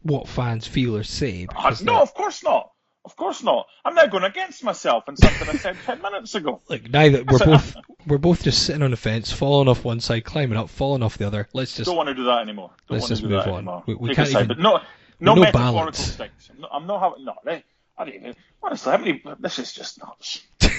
what 0.03 0.29
fans 0.29 0.67
feel 0.67 0.97
or 0.97 1.03
say. 1.03 1.49
Uh, 1.55 1.75
no, 1.83 2.01
of 2.01 2.15
course 2.15 2.45
not. 2.45 2.71
Of 3.05 3.17
course 3.17 3.43
not. 3.43 3.67
I'm 3.85 3.95
now 3.95 4.07
going 4.07 4.25
against 4.25 4.65
myself 4.65 5.05
and 5.09 5.19
something 5.19 5.49
I 5.49 5.57
said 5.59 5.77
ten 5.85 6.01
minutes 6.01 6.35
ago. 6.35 6.63
like 6.69 6.89
neither 6.91 7.23
we're 7.25 7.39
both 7.39 7.77
we're 8.07 8.19
both 8.19 8.43
just 8.43 8.65
sitting 8.65 8.83
on 8.83 8.93
the 8.93 8.97
fence, 8.97 9.31
falling 9.31 9.69
off 9.69 9.85
one 9.85 10.01
side, 10.01 10.25
climbing 10.25 10.57
up, 10.57 10.71
falling 10.71 11.03
off 11.03 11.19
the 11.19 11.27
other. 11.27 11.47
Let's 11.53 11.77
just 11.77 11.87
Don't 11.87 11.97
want 11.97 12.09
to 12.09 12.15
do 12.15 12.25
that 12.25 12.41
anymore. 12.41 12.71
Don't 12.89 12.97
Let's 12.99 13.09
just 13.09 13.23
move 13.23 13.35
on. 13.47 13.49
anymore. 13.49 13.83
We- 13.87 13.95
we 13.95 14.09
Take 14.09 14.17
can't 14.17 14.31
even- 14.31 14.49
but 14.49 14.59
no, 14.59 14.81
no, 15.21 15.35
no 15.35 15.41
metaphorical 15.43 15.75
balance. 15.75 15.99
sticks. 15.99 16.51
I'm 16.51 16.61
not, 16.61 16.71
I'm 16.73 16.87
not 16.87 17.01
having 17.03 17.25
no. 17.27 17.35
They, 17.45 17.63
I 17.99 18.05
don't 18.05 18.15
even. 18.15 18.37
Honestly, 18.63 18.93
how 18.93 18.99
many? 18.99 19.23
This 19.39 19.59
is 19.59 19.73
just 19.73 19.99
nuts. 19.99 20.43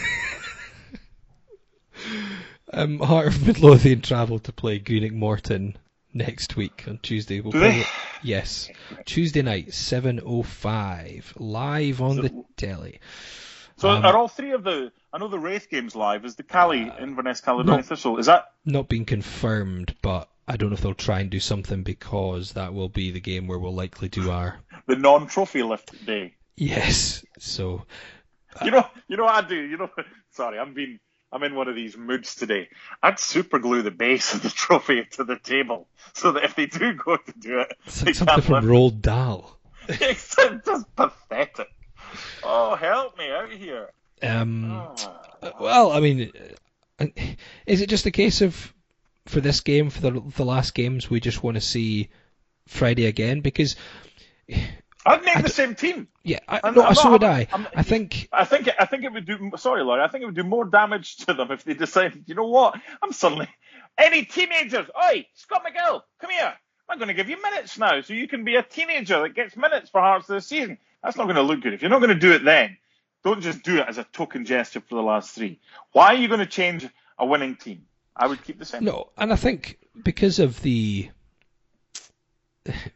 um, 2.73 2.99
Heart 2.99 3.27
of 3.27 3.45
Midlothian 3.47 4.01
travel 4.01 4.39
to 4.39 4.51
play 4.51 4.79
Greenock 4.79 5.13
Morton 5.13 5.77
next 6.15 6.55
week 6.55 6.85
on 6.87 6.97
Tuesday. 7.03 7.41
We'll 7.41 7.51
they? 7.51 7.85
Yes, 8.23 8.69
Tuesday 9.05 9.43
night, 9.43 9.73
seven 9.73 10.19
oh 10.25 10.41
five, 10.41 11.31
live 11.37 12.01
on 12.01 12.15
So- 12.15 12.21
the 12.23 12.43
telly. 12.57 12.99
So 13.77 13.89
Um, 13.89 14.05
are 14.05 14.15
all 14.15 14.29
three 14.29 14.51
of 14.53 14.63
the? 14.63 14.91
I 15.11 15.17
know 15.17 15.27
the 15.27 15.37
Raith 15.37 15.69
games 15.69 15.95
live. 15.95 16.23
Is 16.23 16.35
the 16.37 16.43
Cali 16.43 16.89
Inverness 16.99 17.41
Caledonia 17.41 17.81
no. 17.81 17.83
Thistle? 17.83 18.17
Is 18.19 18.27
that? 18.27 18.45
Not 18.63 18.87
being 18.87 19.03
confirmed, 19.03 19.93
but 20.01 20.29
I 20.47 20.55
don't 20.55 20.69
know 20.69 20.75
if 20.75 20.81
they'll 20.81 20.93
try 20.93 21.19
and 21.19 21.29
do 21.29 21.41
something 21.41 21.83
because 21.83 22.53
that 22.53 22.73
will 22.73 22.87
be 22.87 23.11
the 23.11 23.19
game 23.19 23.47
where 23.47 23.59
we'll 23.59 23.75
likely 23.75 24.07
do 24.07 24.31
our 24.31 24.59
the 24.87 24.95
non-trophy 24.95 25.61
lift 25.63 26.05
day. 26.05 26.35
yes. 26.55 27.25
So 27.37 27.85
You 28.63 28.71
know, 28.71 28.87
you 29.09 29.17
know 29.17 29.25
what 29.25 29.43
I 29.43 29.47
do. 29.47 29.55
You 29.61 29.75
know, 29.77 29.89
sorry, 30.31 30.57
I'm 30.57 30.73
being, 30.73 30.99
I'm 31.35 31.43
in 31.43 31.53
one 31.53 31.67
of 31.67 31.75
these 31.75 31.97
moods 31.97 32.35
today. 32.35 32.69
I'd 33.03 33.19
super 33.19 33.59
glue 33.59 33.81
the 33.81 33.91
base 33.91 34.33
of 34.33 34.41
the 34.41 34.49
trophy 34.49 35.05
to 35.11 35.25
the 35.25 35.37
table 35.37 35.85
so 36.13 36.31
that 36.31 36.45
if 36.45 36.55
they 36.55 36.65
do 36.65 36.93
go 36.93 37.17
to 37.17 37.33
do 37.37 37.59
it, 37.59 37.77
it's 37.85 37.99
they 37.99 38.05
like 38.05 38.15
something 38.15 38.41
from. 38.41 38.63
Roald 38.65 39.01
Dahl. 39.01 39.59
it's 39.89 40.33
just 40.65 40.95
pathetic. 40.95 41.67
Oh, 42.41 42.75
help 42.75 43.17
me 43.17 43.29
out 43.29 43.51
here. 43.51 43.89
Um, 44.23 44.71
Oh. 44.71 45.51
well, 45.59 45.91
I 45.91 45.99
mean, 45.99 46.31
uh, 46.99 47.07
is 47.65 47.81
it 47.81 47.89
just 47.89 48.05
a 48.05 48.11
case 48.11 48.41
of 48.41 48.73
for 49.25 49.41
this 49.41 49.59
game, 49.59 49.89
for 49.89 49.99
the 49.99 50.23
the 50.37 50.45
last 50.45 50.73
games, 50.73 51.09
we 51.09 51.19
just 51.19 51.43
want 51.43 51.55
to 51.55 51.61
see 51.61 52.09
Friday 52.67 53.07
again? 53.07 53.41
Because 53.41 53.75
I'd 55.05 55.23
make 55.23 55.37
I 55.37 55.41
the 55.41 55.47
d- 55.49 55.53
same 55.53 55.75
team. 55.75 56.07
yeah, 56.23 56.39
I, 56.47 56.59
I'm- 56.63 56.73
no, 56.75 56.81
I'm 56.83 56.95
so 56.95 57.03
not- 57.03 57.11
would 57.11 57.23
I'm- 57.23 57.35
I. 57.35 57.47
I'm- 57.55 57.67
I 57.75 57.83
think 57.83 58.27
I 58.31 58.45
think 58.45 58.69
I 58.79 58.85
think 58.85 59.03
it 59.03 59.13
would 59.13 59.25
do. 59.25 59.51
Sorry, 59.57 59.83
Laurie. 59.83 60.01
I 60.03 60.07
think 60.07 60.23
it 60.23 60.25
would 60.25 60.35
do 60.35 60.43
more 60.43 60.65
damage 60.65 61.17
to 61.17 61.33
them 61.33 61.51
if 61.51 61.63
they 61.63 61.73
decided. 61.75 62.23
You 62.27 62.35
know 62.35 62.47
what? 62.47 62.75
I'm 63.03 63.11
suddenly 63.11 63.47
any 63.97 64.25
teenagers. 64.25 64.87
Oi, 65.03 65.25
Scott 65.35 65.63
McGill, 65.65 66.01
come 66.19 66.31
here. 66.31 66.53
I'm 66.89 66.97
going 66.99 67.07
to 67.07 67.13
give 67.15 67.29
you 67.29 67.41
minutes 67.41 67.77
now, 67.79 68.01
so 68.01 68.13
you 68.13 68.27
can 68.27 68.43
be 68.43 68.55
a 68.57 68.63
teenager 68.63 69.19
that 69.21 69.33
gets 69.33 69.57
minutes 69.57 69.89
for 69.89 70.01
Hearts 70.01 70.27
this 70.27 70.45
season. 70.47 70.77
That's 71.03 71.17
not 71.17 71.23
going 71.23 71.35
to 71.35 71.41
look 71.41 71.61
good. 71.61 71.73
If 71.73 71.81
you're 71.81 71.89
not 71.89 71.99
going 71.99 72.13
to 72.13 72.19
do 72.19 72.31
it 72.31 72.43
then, 72.43 72.77
don't 73.23 73.41
just 73.41 73.63
do 73.63 73.77
it 73.79 73.85
as 73.87 73.97
a 73.97 74.03
token 74.03 74.45
gesture 74.45 74.81
for 74.81 74.93
the 74.95 75.01
last 75.01 75.31
three. 75.33 75.59
Why 75.93 76.07
are 76.07 76.13
you 76.15 76.27
going 76.27 76.41
to 76.41 76.45
change 76.45 76.87
a 77.17 77.25
winning 77.25 77.55
team? 77.55 77.85
I 78.15 78.27
would 78.27 78.43
keep 78.43 78.59
the 78.59 78.65
same. 78.65 78.83
no, 78.85 79.09
and 79.17 79.33
I 79.33 79.35
think 79.35 79.79
because 80.03 80.37
of 80.39 80.61
the 80.61 81.09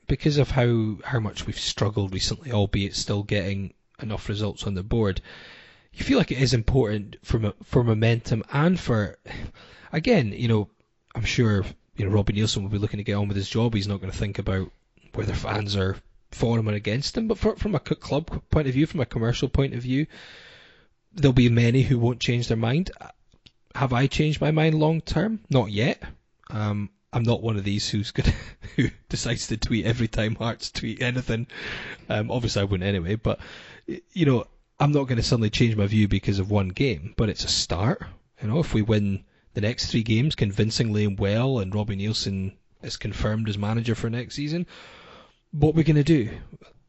because 0.07 0.37
of 0.37 0.51
how 0.51 0.97
how 1.03 1.19
much 1.19 1.45
we've 1.45 1.59
struggled 1.59 2.13
recently, 2.13 2.51
albeit 2.51 2.95
still 2.95 3.23
getting 3.23 3.73
enough 4.01 4.29
results 4.29 4.65
on 4.65 4.73
the 4.73 4.83
board, 4.83 5.21
you 5.93 6.03
feel 6.03 6.17
like 6.17 6.31
it 6.31 6.41
is 6.41 6.53
important 6.53 7.17
for 7.23 7.53
for 7.63 7.83
momentum 7.83 8.43
and 8.51 8.79
for 8.79 9.17
again, 9.91 10.31
you 10.31 10.47
know, 10.47 10.69
I'm 11.15 11.25
sure 11.25 11.65
you 11.95 12.05
know 12.05 12.11
Robbie 12.11 12.33
Neilson 12.33 12.61
will 12.63 12.69
be 12.69 12.77
looking 12.77 12.97
to 12.97 13.03
get 13.03 13.15
on 13.15 13.27
with 13.27 13.37
his 13.37 13.49
job. 13.49 13.73
He's 13.73 13.87
not 13.87 13.99
going 13.99 14.11
to 14.11 14.17
think 14.17 14.39
about 14.39 14.71
whether 15.13 15.33
fans 15.33 15.75
are 15.75 15.97
for 16.31 16.57
him 16.57 16.69
or 16.69 16.73
against 16.73 17.17
him. 17.17 17.27
But 17.27 17.37
for, 17.37 17.55
from 17.55 17.75
a 17.75 17.79
club 17.79 18.41
point 18.49 18.67
of 18.67 18.73
view, 18.73 18.85
from 18.85 18.99
a 18.99 19.05
commercial 19.05 19.49
point 19.49 19.73
of 19.73 19.81
view, 19.81 20.07
there'll 21.13 21.33
be 21.33 21.49
many 21.49 21.81
who 21.83 21.99
won't 21.99 22.19
change 22.19 22.47
their 22.47 22.57
mind. 22.57 22.91
Have 23.75 23.93
I 23.93 24.07
changed 24.07 24.41
my 24.41 24.51
mind 24.51 24.79
long 24.79 25.01
term? 25.01 25.41
Not 25.49 25.71
yet. 25.71 26.01
Um, 26.49 26.89
I'm 27.11 27.23
not 27.23 27.41
one 27.41 27.57
of 27.57 27.63
these 27.63 27.89
who's 27.89 28.11
gonna 28.11 28.33
who 28.75 28.89
decides 29.09 29.47
to 29.47 29.57
tweet 29.57 29.85
every 29.85 30.07
time 30.07 30.35
Hearts 30.35 30.71
tweet 30.71 31.01
anything. 31.01 31.47
Um, 32.09 32.31
obviously 32.31 32.61
I 32.61 32.65
wouldn't 32.65 32.87
anyway, 32.87 33.15
but 33.15 33.39
you 33.87 34.25
know 34.25 34.45
I'm 34.79 34.91
not 34.91 35.07
going 35.07 35.17
to 35.17 35.23
suddenly 35.23 35.49
change 35.49 35.75
my 35.75 35.87
view 35.87 36.07
because 36.07 36.39
of 36.39 36.49
one 36.49 36.69
game. 36.69 37.13
But 37.17 37.29
it's 37.29 37.43
a 37.43 37.49
start. 37.49 38.01
You 38.41 38.47
know, 38.47 38.59
if 38.59 38.73
we 38.73 38.81
win 38.81 39.25
the 39.53 39.61
next 39.61 39.87
three 39.87 40.03
games 40.03 40.35
convincingly 40.35 41.03
and 41.03 41.19
well, 41.19 41.59
and 41.59 41.75
Robbie 41.75 41.97
Neilson 41.97 42.53
is 42.81 42.95
confirmed 42.95 43.49
as 43.49 43.57
manager 43.57 43.93
for 43.93 44.09
next 44.09 44.35
season, 44.35 44.65
what 45.51 45.73
we're 45.73 45.79
we 45.79 45.83
going 45.83 45.95
to 45.97 46.03
do? 46.03 46.29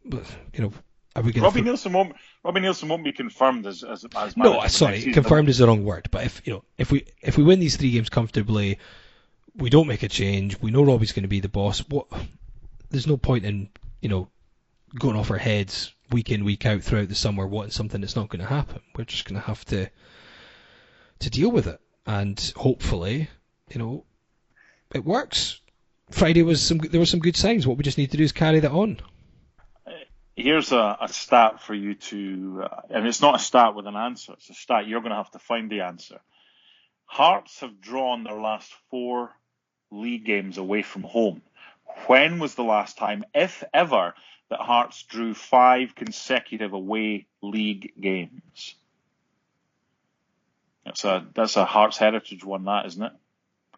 But 0.04 0.24
you 0.54 0.62
know, 0.62 0.72
are 1.16 1.22
we 1.22 1.32
going 1.32 1.42
Robbie 1.42 1.62
to? 1.62 1.70
Neilson 1.70 1.92
won't. 1.92 2.14
Robbie 2.44 2.60
Neilson 2.60 2.88
won't 2.88 3.02
be 3.02 3.12
confirmed 3.12 3.66
as 3.66 3.82
as, 3.82 4.04
as 4.16 4.36
manager 4.36 4.60
No, 4.60 4.66
sorry, 4.68 5.12
confirmed 5.12 5.48
is 5.48 5.58
the 5.58 5.66
wrong 5.66 5.84
word. 5.84 6.08
But 6.12 6.24
if 6.24 6.42
you 6.44 6.52
know, 6.52 6.64
if 6.78 6.92
we 6.92 7.06
if 7.22 7.36
we 7.36 7.42
win 7.42 7.58
these 7.58 7.76
three 7.76 7.90
games 7.90 8.08
comfortably, 8.08 8.78
we 9.56 9.70
don't 9.70 9.86
make 9.86 10.02
a 10.02 10.08
change. 10.08 10.60
We 10.60 10.70
know 10.70 10.84
Robbie's 10.84 11.12
going 11.12 11.24
to 11.24 11.28
be 11.28 11.40
the 11.40 11.48
boss. 11.48 11.80
What? 11.80 12.06
There's 12.90 13.06
no 13.06 13.16
point 13.16 13.44
in 13.44 13.68
you 14.00 14.08
know 14.08 14.28
going 14.98 15.16
off 15.16 15.30
our 15.30 15.38
heads 15.38 15.92
week 16.10 16.30
in 16.30 16.44
week 16.44 16.66
out 16.66 16.82
throughout 16.82 17.08
the 17.08 17.14
summer 17.14 17.46
wanting 17.46 17.70
something 17.70 18.00
that's 18.00 18.16
not 18.16 18.28
going 18.28 18.40
to 18.40 18.46
happen. 18.46 18.80
We're 18.96 19.04
just 19.04 19.24
going 19.24 19.40
to 19.40 19.46
have 19.46 19.64
to 19.66 19.88
to 21.20 21.30
deal 21.30 21.50
with 21.50 21.66
it, 21.66 21.80
and 22.06 22.52
hopefully, 22.56 23.28
you 23.70 23.78
know, 23.78 24.04
it 24.94 25.04
works. 25.04 25.60
Friday 26.10 26.42
was 26.42 26.62
some 26.62 26.78
there 26.78 27.00
were 27.00 27.06
some 27.06 27.20
good 27.20 27.36
signs. 27.36 27.66
What 27.66 27.76
we 27.76 27.84
just 27.84 27.98
need 27.98 28.10
to 28.10 28.16
do 28.16 28.24
is 28.24 28.32
carry 28.32 28.60
that 28.60 28.72
on. 28.72 29.00
Here's 30.36 30.72
a, 30.72 30.96
a 31.02 31.08
stat 31.08 31.60
for 31.60 31.74
you 31.74 31.94
to, 31.94 32.62
uh, 32.64 32.80
and 32.88 33.06
it's 33.06 33.20
not 33.20 33.34
a 33.34 33.38
stat 33.38 33.74
with 33.74 33.86
an 33.86 33.96
answer. 33.96 34.32
It's 34.32 34.48
a 34.48 34.54
stat 34.54 34.86
you're 34.86 35.00
going 35.00 35.10
to 35.10 35.16
have 35.16 35.30
to 35.32 35.38
find 35.38 35.70
the 35.70 35.82
answer. 35.82 36.18
Hearts 37.04 37.60
have 37.60 37.80
drawn 37.82 38.24
their 38.24 38.40
last 38.40 38.72
four 38.90 39.30
league 39.90 40.24
games 40.24 40.58
away 40.58 40.82
from 40.82 41.02
home. 41.02 41.42
When 42.06 42.38
was 42.38 42.54
the 42.54 42.62
last 42.62 42.96
time, 42.96 43.24
if 43.34 43.64
ever, 43.74 44.14
that 44.48 44.60
Hearts 44.60 45.02
drew 45.04 45.34
five 45.34 45.94
consecutive 45.94 46.72
away 46.72 47.26
league 47.42 47.92
games? 48.00 48.74
That's 50.84 51.04
a 51.04 51.26
that's 51.34 51.56
a 51.56 51.64
Hearts 51.64 51.98
heritage 51.98 52.44
one, 52.44 52.64
that 52.64 52.86
isn't 52.86 53.02
it? 53.02 53.12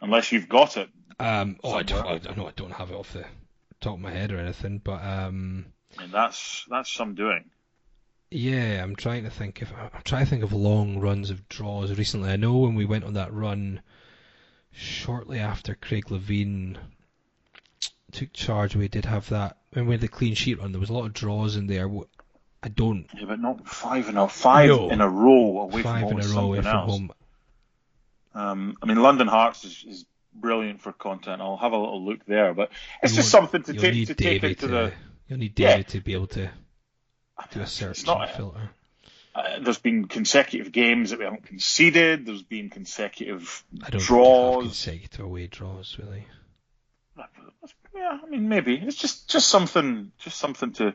Unless 0.01 0.33
you've 0.33 0.49
got 0.49 0.77
it. 0.77 0.89
Um, 1.19 1.59
oh, 1.63 1.75
I 1.75 1.83
don't, 1.83 2.07
I 2.07 2.19
don't 2.19 2.37
know. 2.37 2.47
I 2.47 2.53
don't 2.57 2.73
have 2.73 2.91
it 2.91 2.97
off 2.97 3.13
the 3.13 3.25
top 3.81 3.95
of 3.95 4.01
my 4.01 4.11
head 4.11 4.33
or 4.33 4.39
anything, 4.39 4.81
but 4.83 5.03
um, 5.05 5.67
mean, 5.99 6.11
that's 6.11 6.65
that's 6.69 6.91
some 6.91 7.15
doing. 7.15 7.51
Yeah, 8.31 8.83
I'm 8.83 8.97
trying 8.97 9.25
to 9.25 9.31
think 9.31 9.61
if 9.61 9.73
I'm 9.73 10.03
trying 10.05 10.25
to 10.25 10.31
think 10.31 10.43
of 10.43 10.53
long 10.53 11.01
runs 11.01 11.31
of 11.31 11.49
draws 11.49 11.97
recently. 11.97 12.31
I 12.31 12.37
know 12.37 12.59
when 12.59 12.75
we 12.75 12.87
went 12.87 13.05
on 13.05 13.15
that 13.15 13.33
run 13.33 13.83
shortly 14.73 15.39
after 15.39 15.75
Craig 15.75 16.07
Levein 16.07 16.77
took 18.11 18.33
charge, 18.33 18.77
we 18.77 18.89
did 18.89 19.05
have 19.05 19.29
that. 19.31 19.59
When 19.73 19.87
we 19.87 19.95
had 19.95 20.01
the 20.01 20.09
clean 20.09 20.35
sheet 20.35 20.59
run, 20.61 20.73
there 20.73 20.81
was 20.81 20.91
a 20.91 20.95
lot 20.95 21.07
of 21.07 21.13
draws 21.15 21.57
in 21.57 21.67
there. 21.67 21.89
I 22.63 22.69
don't 22.69 23.07
Yeah, 23.19 23.25
but 23.27 23.41
not 23.41 23.67
five 23.69 24.09
in 24.09 24.17
a 24.17 24.29
five 24.29 24.69
No. 24.69 24.91
in 24.91 25.01
a 25.01 25.09
row 25.09 25.61
away 25.63 25.83
five 25.83 26.01
from 26.01 26.11
home 26.11 26.21
in 26.21 26.27
a 26.27 26.29
row 26.29 26.45
away 26.45 26.63
from 26.63 26.89
home. 26.89 27.13
Um, 28.35 28.77
I 28.83 28.87
mean, 28.87 29.03
London 29.03 29.29
Hearts 29.29 29.65
is, 29.65 29.85
is 29.87 30.05
brilliant 30.35 30.81
for 30.81 30.93
content. 30.93 31.43
I'll 31.43 31.57
have 31.57 31.73
a 31.73 31.77
little 31.77 32.05
look 32.05 32.25
there, 32.27 32.55
but 32.55 32.71
it's 33.03 33.13
You 33.13 33.17
just 33.19 33.31
something 33.31 33.63
to 33.65 33.73
take 33.75 34.07
to 34.07 34.15
take 34.15 34.41
Davey 34.41 34.47
into 34.49 34.61
to, 34.61 34.69
the. 34.69 34.93
You'll 35.29 35.39
need 35.39 35.59
Yeah. 35.59 35.71
David 35.73 35.89
to 35.89 36.01
be 36.01 36.15
able 36.15 36.29
to 36.29 36.51
do 37.51 37.61
a 37.61 37.67
search 37.67 38.07
not 38.07 38.23
and 38.23 38.31
filter. 38.31 38.71
Uh, 39.35 39.61
there's 39.61 39.79
been 39.79 40.07
consecutive 40.07 40.73
games 40.73 41.11
that 41.11 41.19
we 41.19 41.25
haven't 41.25 41.47
conceded. 41.47 42.27
There's 42.27 42.43
been 42.43 42.69
consecutive 42.69 43.65
I 43.83 43.91
don't 43.91 44.03
draws. 44.03 44.65
consecutive 44.65 45.25
away 45.25 45.47
draws 45.47 45.97
really. 45.99 46.27
Yeah, 47.95 48.19
I 48.23 48.29
mean, 48.29 48.49
maybe 48.49 48.75
it's 48.77 48.97
just 48.97 49.29
just 49.29 49.49
something, 49.49 50.13
just 50.19 50.39
something 50.39 50.73
to 50.75 50.95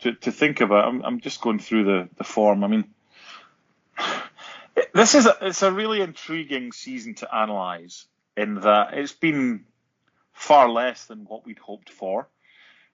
to, 0.00 0.14
to 0.14 0.32
think 0.32 0.60
about. 0.60 0.86
I'm, 0.86 1.02
I'm 1.04 1.20
just 1.20 1.40
going 1.40 1.58
through 1.58 1.84
the, 1.84 2.08
the 2.16 2.24
form. 2.24 2.64
I 2.64 2.68
mean, 2.68 2.84
this 4.94 5.14
is 5.14 5.26
a, 5.26 5.36
it's 5.42 5.62
a 5.62 5.72
really 5.72 6.00
intriguing 6.00 6.72
season 6.72 7.14
to 7.16 7.28
analyse 7.32 8.06
in 8.36 8.56
that 8.56 8.94
it's 8.94 9.12
been 9.12 9.64
far 10.32 10.68
less 10.68 11.04
than 11.06 11.24
what 11.24 11.46
we'd 11.46 11.58
hoped 11.58 11.90
for. 11.90 12.28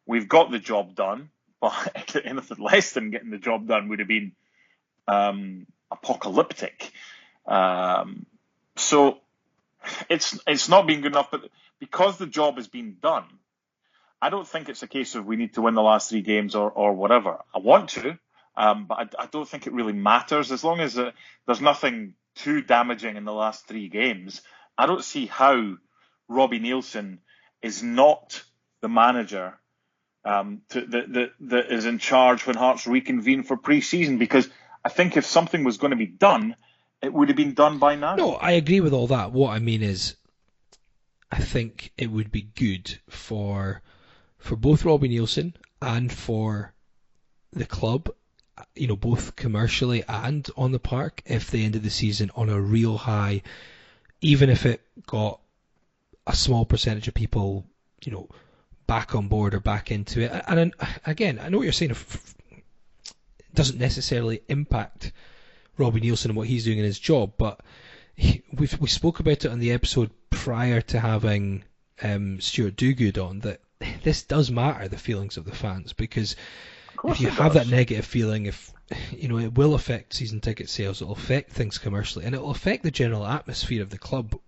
We've 0.06 0.28
got 0.28 0.50
the 0.50 0.58
job 0.58 0.94
done, 0.94 1.30
but 1.60 2.16
anything 2.24 2.58
less 2.58 2.92
than 2.92 3.10
getting 3.10 3.30
the 3.30 3.38
job 3.38 3.66
done 3.66 3.88
would 3.88 3.98
have 3.98 4.08
been 4.08 4.32
um, 5.10 5.66
apocalyptic. 5.90 6.92
Um, 7.46 8.26
so 8.76 9.18
it's 10.08 10.38
it's 10.46 10.68
not 10.68 10.86
been 10.86 11.00
good 11.00 11.12
enough, 11.12 11.30
but 11.30 11.42
because 11.78 12.18
the 12.18 12.26
job 12.26 12.56
has 12.56 12.68
been 12.68 12.96
done, 13.02 13.24
I 14.22 14.30
don't 14.30 14.46
think 14.46 14.68
it's 14.68 14.82
a 14.82 14.88
case 14.88 15.14
of 15.14 15.26
we 15.26 15.36
need 15.36 15.54
to 15.54 15.62
win 15.62 15.74
the 15.74 15.82
last 15.82 16.10
three 16.10 16.22
games 16.22 16.54
or, 16.54 16.70
or 16.70 16.92
whatever. 16.92 17.38
I 17.54 17.58
want 17.58 17.90
to, 17.90 18.18
um, 18.56 18.86
but 18.86 18.98
I, 19.18 19.24
I 19.24 19.26
don't 19.26 19.48
think 19.48 19.66
it 19.66 19.72
really 19.72 19.92
matters 19.92 20.52
as 20.52 20.62
long 20.62 20.80
as 20.80 20.98
uh, 20.98 21.10
there's 21.46 21.60
nothing 21.60 22.14
too 22.36 22.62
damaging 22.62 23.16
in 23.16 23.24
the 23.24 23.32
last 23.32 23.66
three 23.66 23.88
games. 23.88 24.42
I 24.78 24.86
don't 24.86 25.04
see 25.04 25.26
how 25.26 25.76
Robbie 26.28 26.60
Neilson 26.60 27.18
is 27.62 27.82
not 27.82 28.42
the 28.80 28.88
manager 28.88 29.58
um, 30.24 30.62
to, 30.70 30.82
that, 30.82 31.12
that, 31.12 31.30
that 31.40 31.72
is 31.72 31.86
in 31.86 31.98
charge 31.98 32.46
when 32.46 32.56
Hearts 32.56 32.86
reconvene 32.86 33.42
for 33.42 33.56
pre-season 33.56 34.18
because 34.18 34.48
I 34.84 34.88
think 34.88 35.16
if 35.16 35.26
something 35.26 35.64
was 35.64 35.78
going 35.78 35.90
to 35.90 35.96
be 35.96 36.06
done, 36.06 36.56
it 37.02 37.12
would 37.12 37.28
have 37.28 37.36
been 37.36 37.54
done 37.54 37.78
by 37.78 37.96
now. 37.96 38.16
No, 38.16 38.34
I 38.34 38.52
agree 38.52 38.80
with 38.80 38.92
all 38.92 39.08
that. 39.08 39.32
What 39.32 39.50
I 39.50 39.58
mean 39.58 39.82
is, 39.82 40.16
I 41.30 41.38
think 41.38 41.92
it 41.96 42.10
would 42.10 42.30
be 42.30 42.42
good 42.42 42.98
for 43.08 43.82
for 44.38 44.56
both 44.56 44.84
Robbie 44.84 45.10
Neilson 45.10 45.54
and 45.82 46.12
for 46.12 46.72
the 47.52 47.66
club, 47.66 48.10
you 48.74 48.86
know, 48.86 48.96
both 48.96 49.36
commercially 49.36 50.02
and 50.08 50.48
on 50.56 50.72
the 50.72 50.78
park, 50.78 51.22
if 51.26 51.50
they 51.50 51.62
ended 51.62 51.82
the 51.82 51.90
season 51.90 52.30
on 52.34 52.48
a 52.48 52.60
real 52.60 52.96
high, 52.96 53.42
even 54.20 54.50
if 54.50 54.66
it 54.66 54.80
got 55.06 55.40
a 56.26 56.34
small 56.34 56.64
percentage 56.64 57.08
of 57.08 57.14
people, 57.14 57.66
you 58.04 58.12
know, 58.12 58.28
back 58.86 59.14
on 59.14 59.28
board 59.28 59.54
or 59.54 59.60
back 59.60 59.90
into 59.90 60.20
it. 60.20 60.44
And, 60.46 60.58
and 60.58 60.74
again, 61.06 61.38
I 61.40 61.48
know 61.48 61.58
what 61.58 61.64
you're 61.64 61.72
saying. 61.72 61.94
Doesn't 63.54 63.78
necessarily 63.78 64.42
impact 64.48 65.12
Robbie 65.76 66.00
Neilson 66.00 66.26
and 66.26 66.36
what 66.36 66.46
he's 66.48 66.64
doing 66.64 66.78
in 66.78 66.84
his 66.84 66.98
job, 66.98 67.32
but 67.38 67.60
he, 68.14 68.42
we 68.52 68.68
we 68.80 68.88
spoke 68.88 69.20
about 69.20 69.44
it 69.44 69.50
on 69.50 69.58
the 69.58 69.72
episode 69.72 70.10
prior 70.30 70.80
to 70.82 71.00
having 71.00 71.64
um, 72.02 72.40
Stuart 72.40 72.76
Dugood 72.76 73.18
on 73.18 73.40
that 73.40 73.60
this 74.02 74.22
does 74.22 74.50
matter 74.50 74.88
the 74.88 74.98
feelings 74.98 75.36
of 75.36 75.44
the 75.44 75.54
fans 75.54 75.92
because 75.92 76.36
if 77.04 77.20
you 77.20 77.28
have 77.28 77.54
does. 77.54 77.66
that 77.66 77.74
negative 77.74 78.04
feeling, 78.04 78.46
if 78.46 78.72
you 79.10 79.28
know 79.28 79.38
it 79.38 79.54
will 79.54 79.74
affect 79.74 80.12
season 80.14 80.40
ticket 80.40 80.68
sales, 80.68 81.00
it'll 81.02 81.14
affect 81.14 81.50
things 81.52 81.78
commercially, 81.78 82.24
and 82.26 82.34
it'll 82.34 82.50
affect 82.50 82.82
the 82.82 82.90
general 82.90 83.26
atmosphere 83.26 83.82
of 83.82 83.90
the 83.90 83.98
club, 83.98 84.38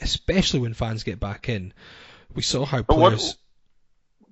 especially 0.00 0.60
when 0.60 0.72
fans 0.74 1.02
get 1.02 1.18
back 1.20 1.48
in. 1.48 1.72
We 2.34 2.42
saw 2.42 2.64
how 2.64 2.82
But 2.82 2.96
what- 2.96 3.08
players. 3.10 3.36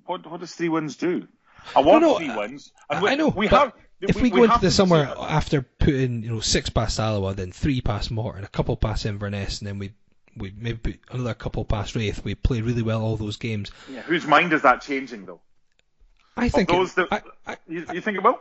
what 0.07 0.31
what 0.31 0.41
does 0.41 0.55
three 0.55 0.69
wins 0.69 0.97
do? 0.97 1.27
I 1.75 1.81
want 1.81 2.03
No, 2.03 2.13
no, 2.13 2.19
three 2.19 2.37
wins. 2.37 2.73
I, 2.91 2.95
And 2.95 3.03
we, 3.05 3.11
I 3.11 3.15
know. 3.17 3.29
We 3.29 3.49
but 3.49 3.59
have. 3.59 3.73
If 4.01 4.21
we, 4.21 4.31
go 4.31 4.43
have 4.43 4.57
into 4.57 4.67
the 4.67 4.71
summer 4.71 5.15
after 5.19 5.63
putting 5.63 6.23
you 6.23 6.31
know 6.31 6.41
six 6.41 6.69
past 6.69 6.99
Alloa, 6.99 7.35
then 7.35 7.53
three 7.53 7.81
past 7.81 8.11
Morton, 8.11 8.45
a 8.45 8.49
couple 8.49 8.77
past 8.77 9.07
Inverness, 9.07 9.61
and 9.61 9.69
then 9.69 9.79
we 9.79 9.93
we 10.37 10.53
maybe 10.57 10.79
put 10.79 11.01
another 11.11 11.35
couple 11.35 11.65
past 11.65 11.95
Raith. 11.95 12.25
We 12.25 12.35
play 12.35 12.61
really 12.61 12.83
well 12.83 13.03
all 13.03 13.17
those 13.17 13.37
games. 13.37 13.71
Yeah, 13.91 14.03
whose 14.03 14.27
mind 14.27 14.53
is 14.53 14.63
that 14.63 14.83
changing 14.83 15.27
though? 15.27 15.41
I 16.37 16.49
think 16.49 16.69
those 16.69 16.93
it, 16.99 17.09
that- 17.09 17.25
I, 17.47 17.53
I, 17.53 17.57
You, 17.69 17.87
you 17.93 18.01
think 18.01 18.17
it 18.19 18.23
will? 18.23 18.41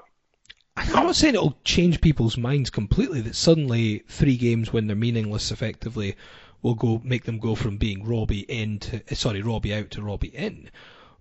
I'm 0.76 1.06
not 1.06 1.16
saying 1.16 1.36
it'll 1.36 1.58
change 1.64 2.02
people's 2.02 2.36
minds 2.36 2.72
completely. 2.72 3.22
That 3.22 3.36
suddenly 3.36 4.00
three 4.08 4.38
games 4.38 4.74
when 4.74 4.88
they're 4.88 4.96
meaningless, 4.96 5.52
effectively, 5.52 6.16
will 6.64 6.74
go 6.74 7.00
make 7.04 7.26
them 7.26 7.38
go 7.38 7.54
from 7.54 7.78
being 7.78 8.04
Robbie 8.04 8.40
in 8.40 8.80
to 8.80 8.96
eh, 9.08 9.14
sorry 9.14 9.44
Robbie 9.44 9.74
out 9.74 9.92
to 9.92 10.02
Robbie 10.02 10.36
in. 10.36 10.72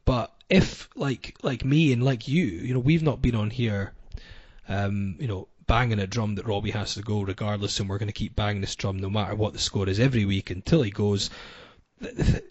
But 0.07 0.33
if 0.49 0.89
like 0.97 1.37
like 1.43 1.65
me 1.65 1.93
and 1.93 2.03
like 2.03 2.29
you, 2.29 2.45
you 2.45 2.73
know, 2.73 2.81
we've 2.81 3.03
not 3.03 3.21
been 3.21 3.35
on 3.35 3.51
here, 3.51 3.93
um, 4.73 5.17
you 5.19 5.29
know, 5.29 5.49
banging 5.67 5.99
a 5.99 6.07
drum 6.07 6.35
that 6.37 6.47
Robbie 6.47 6.71
has 6.71 6.95
to 6.95 7.03
go 7.03 7.23
regardless, 7.23 7.79
and 7.81 7.89
we're 7.89 7.99
going 7.99 8.09
to 8.09 8.13
keep 8.13 8.37
banging 8.37 8.61
this 8.61 8.77
drum 8.77 8.99
no 8.99 9.11
matter 9.11 9.35
what 9.35 9.53
the 9.53 9.59
score 9.59 9.89
is 9.89 10.01
every 10.01 10.25
week 10.25 10.51
until 10.51 10.83
he 10.83 10.91
goes. 10.91 11.31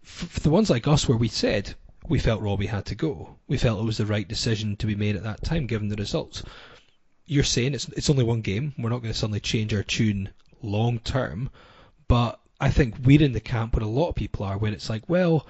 For 0.04 0.40
the 0.40 0.50
ones 0.50 0.70
like 0.70 0.88
us 0.88 1.08
where 1.08 1.18
we 1.18 1.28
said 1.28 1.76
we 2.08 2.20
felt 2.20 2.42
Robbie 2.42 2.68
had 2.68 2.86
to 2.88 2.96
go, 2.96 3.36
we 3.48 3.58
felt 3.58 3.82
it 3.82 3.86
was 3.86 3.98
the 3.98 4.06
right 4.06 4.28
decision 4.28 4.76
to 4.78 4.88
be 4.88 4.96
made 4.96 5.16
at 5.16 5.24
that 5.24 5.44
time 5.44 5.68
given 5.68 5.90
the 5.90 5.96
results 5.96 6.44
you're 7.32 7.46
saying 7.46 7.74
it's 7.74 7.88
it's 7.90 8.10
only 8.10 8.26
one 8.26 8.42
game. 8.42 8.74
We're 8.78 8.90
not 8.90 9.02
going 9.02 9.14
to 9.14 9.18
suddenly 9.18 9.40
change 9.40 9.74
our 9.74 9.84
tune 9.84 10.30
long 10.62 11.00
term, 11.00 11.50
but 12.10 12.42
I 12.60 12.70
think 12.70 12.96
we're 13.04 13.24
in 13.24 13.32
the 13.32 13.40
camp 13.40 13.74
where 13.74 13.86
a 13.86 13.88
lot 13.88 14.10
of 14.10 14.16
people 14.16 14.46
are, 14.46 14.58
where 14.58 14.74
it's 14.74 14.90
like, 14.90 15.08
well, 15.08 15.48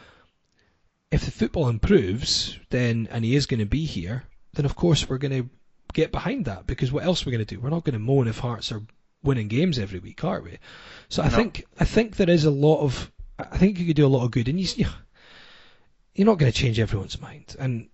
if 1.12 1.26
the 1.26 1.32
football 1.32 1.68
improves, 1.70 2.60
then 2.70 3.08
and 3.10 3.26
he 3.26 3.36
is 3.36 3.48
going 3.48 3.62
to 3.62 3.66
be 3.66 3.86
here, 3.86 4.26
then 4.54 4.66
of 4.66 4.76
course 4.76 5.10
we're 5.10 5.18
going 5.18 5.44
to 5.44 5.50
get 5.94 6.12
behind 6.12 6.46
that 6.46 6.68
because 6.68 6.92
what 6.92 7.04
else 7.04 7.22
are 7.22 7.26
we 7.26 7.32
going 7.32 7.46
to 7.46 7.56
do? 7.56 7.60
We're 7.62 7.70
not 7.70 7.84
going 7.84 7.94
to 7.94 8.00
moan 8.00 8.28
if 8.28 8.40
Hearts 8.40 8.72
are 8.72 8.82
winning 9.24 9.48
games 9.48 9.78
every 9.78 10.00
week, 10.00 10.24
are 10.24 10.42
we? 10.42 10.58
So 11.10 11.24
I 11.24 11.30
No. 11.30 11.36
think 11.36 11.66
I 11.80 11.86
think 11.86 12.16
there 12.16 12.30
is 12.30 12.46
a 12.46 12.52
lot 12.52 12.82
of 12.82 13.12
I 13.40 13.58
think 13.58 13.80
you 13.80 13.86
could 13.86 13.96
do 13.96 14.06
a 14.06 14.08
lot 14.16 14.24
of 14.24 14.32
good, 14.32 14.48
and 14.48 14.60
you, 14.60 14.68
you 14.76 14.88
you're 16.14 16.26
not 16.26 16.38
going 16.38 16.52
to 16.52 16.58
change 16.58 16.80
everyone's 16.80 17.20
mind, 17.20 17.56
and 17.60 17.90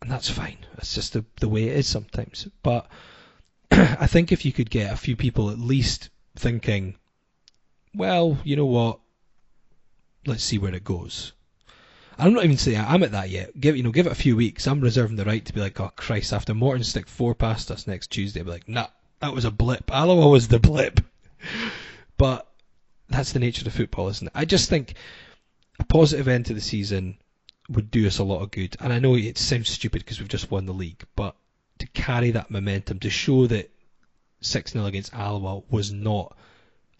and 0.00 0.10
that's 0.10 0.28
fine. 0.30 0.58
That's 0.74 0.94
just 0.94 1.12
the 1.12 1.24
the 1.40 1.48
way 1.48 1.64
it 1.64 1.76
is 1.76 1.86
sometimes. 1.86 2.48
But 2.62 2.86
I 3.70 4.06
think 4.06 4.32
if 4.32 4.44
you 4.44 4.52
could 4.52 4.70
get 4.70 4.92
a 4.92 4.96
few 4.96 5.16
people 5.16 5.50
at 5.50 5.58
least 5.58 6.10
thinking, 6.36 6.96
well, 7.94 8.38
you 8.44 8.56
know 8.56 8.66
what, 8.66 9.00
let's 10.26 10.44
see 10.44 10.58
where 10.58 10.74
it 10.74 10.84
goes. 10.84 11.32
I'm 12.18 12.32
not 12.32 12.44
even 12.44 12.56
saying 12.56 12.78
I'm 12.80 13.02
at 13.02 13.12
that 13.12 13.30
yet. 13.30 13.58
Give 13.58 13.76
you 13.76 13.82
know, 13.82 13.90
give 13.90 14.06
it 14.06 14.12
a 14.12 14.16
few 14.16 14.36
weeks. 14.36 14.66
I'm 14.66 14.80
reserving 14.80 15.16
the 15.16 15.24
right 15.24 15.44
to 15.44 15.52
be 15.52 15.60
like, 15.60 15.80
oh 15.80 15.90
Christ, 15.96 16.32
after 16.32 16.54
Morton 16.54 16.84
stick 16.84 17.08
four 17.08 17.34
past 17.34 17.70
us 17.70 17.86
next 17.86 18.08
Tuesday, 18.08 18.40
I'll 18.40 18.46
be 18.46 18.52
like, 18.52 18.68
nah, 18.68 18.88
that 19.20 19.34
was 19.34 19.44
a 19.44 19.50
blip. 19.50 19.90
Alloa 19.90 20.28
was 20.28 20.48
the 20.48 20.58
blip. 20.58 21.00
But 22.16 22.46
that's 23.08 23.32
the 23.32 23.40
nature 23.40 23.66
of 23.66 23.74
football, 23.74 24.08
isn't 24.08 24.28
it? 24.28 24.32
I 24.36 24.44
just 24.44 24.70
think 24.70 24.94
a 25.80 25.84
positive 25.84 26.28
end 26.28 26.46
to 26.46 26.54
the 26.54 26.60
season 26.60 27.18
would 27.68 27.90
do 27.90 28.06
us 28.06 28.18
a 28.18 28.24
lot 28.24 28.42
of 28.42 28.50
good. 28.50 28.76
And 28.80 28.92
I 28.92 28.98
know 28.98 29.16
it 29.16 29.38
sounds 29.38 29.68
stupid 29.68 30.02
because 30.02 30.20
we've 30.20 30.28
just 30.28 30.50
won 30.50 30.66
the 30.66 30.72
league, 30.72 31.04
but 31.16 31.34
to 31.78 31.86
carry 31.88 32.30
that 32.30 32.50
momentum, 32.50 33.00
to 33.00 33.10
show 33.10 33.46
that 33.48 33.70
6 34.40 34.72
0 34.72 34.84
against 34.86 35.14
Alloa 35.14 35.62
was 35.70 35.92
not 35.92 36.36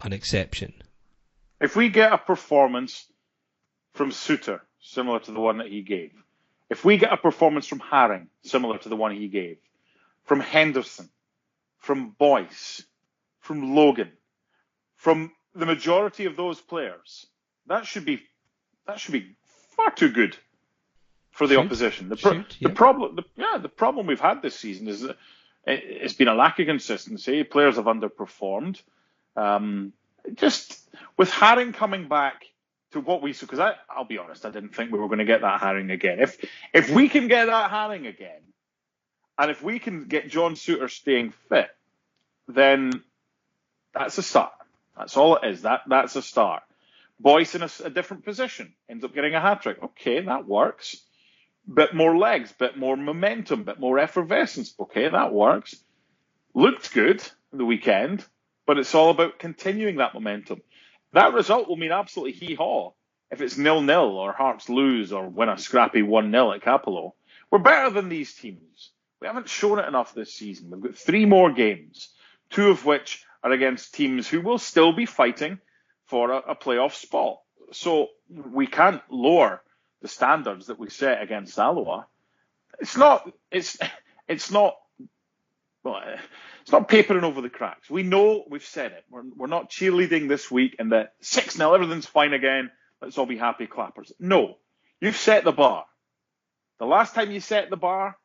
an 0.01 0.13
exception. 0.13 0.73
If 1.61 1.75
we 1.75 1.89
get 1.89 2.11
a 2.11 2.17
performance 2.17 3.05
from 3.93 4.11
Souttar 4.11 4.61
similar 4.85 5.19
to 5.19 5.31
the 5.31 5.39
one 5.39 5.57
that 5.57 5.67
he 5.67 5.81
gave, 5.81 6.11
if 6.69 6.85
we 6.85 6.97
get 6.97 7.13
a 7.13 7.17
performance 7.17 7.67
from 7.67 7.79
Haring 7.79 8.27
similar 8.43 8.77
to 8.79 8.89
the 8.89 8.95
one 8.95 9.15
he 9.15 9.27
gave, 9.27 9.57
from 10.23 10.39
Henderson, 10.39 11.09
from 11.77 12.09
Boyce, 12.17 12.83
from 13.39 13.75
Logan, 13.75 14.11
from 14.95 15.31
the 15.53 15.65
majority 15.65 16.25
of 16.25 16.35
those 16.35 16.59
players, 16.61 17.25
that 17.67 17.85
should 17.85 18.05
be 18.05 18.21
that 18.87 18.99
should 18.99 19.13
be 19.13 19.35
far 19.75 19.91
too 19.91 20.09
good 20.11 20.37
for 21.31 21.47
the 21.47 21.55
Should. 21.55 21.65
opposition. 21.65 22.09
The, 22.09 22.15
pro- 22.15 22.33
Should, 22.33 22.49
the 22.61 22.69
yeah. 22.69 22.73
problem, 22.73 23.15
the, 23.15 23.23
yeah, 23.35 23.57
the 23.57 23.69
problem 23.69 24.07
we've 24.07 24.19
had 24.19 24.41
this 24.41 24.55
season 24.55 24.87
is 24.87 25.01
that 25.01 25.17
it, 25.65 25.83
it's 25.83 26.13
been 26.13 26.27
a 26.27 26.35
lack 26.35 26.59
of 26.59 26.67
consistency. 26.67 27.43
Players 27.43 27.75
have 27.75 27.85
underperformed. 27.85 28.81
Um, 29.35 29.93
just 30.33 30.79
with 31.17 31.29
Haring 31.29 31.73
coming 31.73 32.07
back 32.07 32.45
to 32.95 33.01
what 33.01 33.21
we 33.21 33.33
saw, 33.33 33.45
because 33.45 33.59
I, 33.59 33.75
I'll 33.89 34.05
be 34.05 34.17
honest, 34.17 34.45
I 34.45 34.51
didn't 34.51 34.73
think 34.73 34.91
we 34.91 34.99
were 34.99 35.07
going 35.07 35.19
to 35.19 35.25
get 35.25 35.41
that 35.41 35.61
Haring 35.61 35.91
again. 35.91 36.19
If 36.19 36.37
if 36.73 36.89
we 36.89 37.09
can 37.09 37.27
get 37.27 37.45
that 37.45 37.69
Haring 37.69 38.07
again, 38.07 38.41
and 39.37 39.51
if 39.51 39.61
we 39.61 39.79
can 39.79 40.05
get 40.05 40.29
John 40.29 40.55
Souttar 40.55 40.89
staying 40.89 41.33
fit, 41.49 41.67
then 42.47 43.03
that's 43.93 44.17
a 44.17 44.23
start. 44.23 44.53
That's 44.97 45.17
all 45.17 45.35
it 45.35 45.45
is. 45.47 45.63
That 45.63 45.81
that's 45.87 46.15
a 46.15 46.21
start. 46.21 46.63
Boyce 47.19 47.55
in 47.55 47.63
a 47.63 47.89
different 47.89 48.23
position 48.23 48.73
ends 48.89 49.03
up 49.03 49.13
getting 49.13 49.35
a 49.35 49.41
hat 49.41 49.61
trick. 49.61 49.77
Okay, 49.83 50.21
that 50.21 50.47
works. 50.47 50.97
Bit 51.71 51.93
more 51.93 52.17
legs, 52.17 52.53
bit 52.57 52.77
more 52.77 52.95
momentum, 52.95 53.63
bit 53.63 53.79
more 53.79 53.99
effervescence. 53.99 54.73
Okay, 54.79 55.09
that 55.09 55.33
works. 55.33 55.75
Looked 56.53 56.93
good 56.93 57.21
the 57.51 57.65
weekend, 57.65 58.23
but 58.65 58.77
it's 58.77 58.95
all 58.95 59.09
about 59.09 59.39
continuing 59.39 59.97
that 59.97 60.13
momentum. 60.13 60.61
That 61.15 61.33
result 61.33 61.69
will 61.69 61.77
mean 61.77 61.93
absolutely 61.93 62.33
hee 62.33 62.55
haw 62.55 62.91
if 63.31 63.39
it's 63.39 63.57
nil 63.57 63.81
nil 63.81 64.17
or 64.17 64.33
Hearts 64.33 64.67
lose 64.67 65.13
or 65.13 65.29
win 65.29 65.47
a 65.47 65.57
scrappy 65.57 66.01
one 66.01 66.29
0 66.29 66.51
at 66.51 66.61
Cappielow. 66.61 67.13
We're 67.49 67.59
better 67.59 67.89
than 67.89 68.09
these 68.09 68.33
teams. 68.33 68.91
We 69.21 69.27
haven't 69.27 69.47
shown 69.47 69.79
it 69.79 69.87
enough 69.87 70.13
this 70.13 70.33
season. 70.33 70.71
We've 70.71 70.83
got 70.83 70.95
three 70.95 71.25
more 71.25 71.53
games, 71.53 72.09
two 72.49 72.67
of 72.67 72.83
which 72.85 73.23
are 73.41 73.53
against 73.53 73.95
teams 73.95 74.27
who 74.27 74.41
will 74.41 74.57
still 74.57 74.91
be 74.91 75.05
fighting 75.05 75.59
for 76.03 76.31
a, 76.31 76.37
a 76.51 76.55
playoff 76.55 76.93
spot. 76.95 77.39
So 77.71 78.09
we 78.29 78.67
can't 78.67 79.01
lower 79.09 79.61
the 80.01 80.09
standards 80.09 80.67
that 80.67 80.79
we 80.79 80.89
set 80.89 81.21
against 81.21 81.57
Alloa. 81.57 82.07
It's 82.79 82.97
not. 82.97 83.31
It's. 83.51 83.77
It's 84.27 84.49
not. 84.49 84.75
Well, 85.85 86.01
eh, 86.03 86.17
it's 86.63 86.71
not 86.71 86.87
papering 86.87 87.23
over 87.23 87.41
the 87.41 87.49
cracks. 87.49 87.91
We 87.91 88.01
know 88.01 88.43
we've 88.49 88.65
said 88.65 88.91
it. 88.91 89.05
We're, 89.11 89.21
we're 89.37 89.47
not 89.47 89.69
cheerleading 89.69 90.27
this 90.27 90.49
week 90.49 90.77
and 90.79 90.91
that 90.91 91.13
6 91.21 91.55
0, 91.55 91.73
everything's 91.73 92.07
fine 92.07 92.33
again. 92.33 92.71
Let's 93.01 93.19
all 93.19 93.27
be 93.27 93.37
happy 93.37 93.67
clappers. 93.67 94.11
No, 94.19 94.55
you've 94.99 95.15
set 95.15 95.43
the 95.43 95.51
bar. 95.51 95.85
The 96.79 96.87
last 96.87 97.13
time 97.13 97.29
you 97.29 97.39
set 97.39 97.69
the 97.69 97.77
bar 97.77 98.17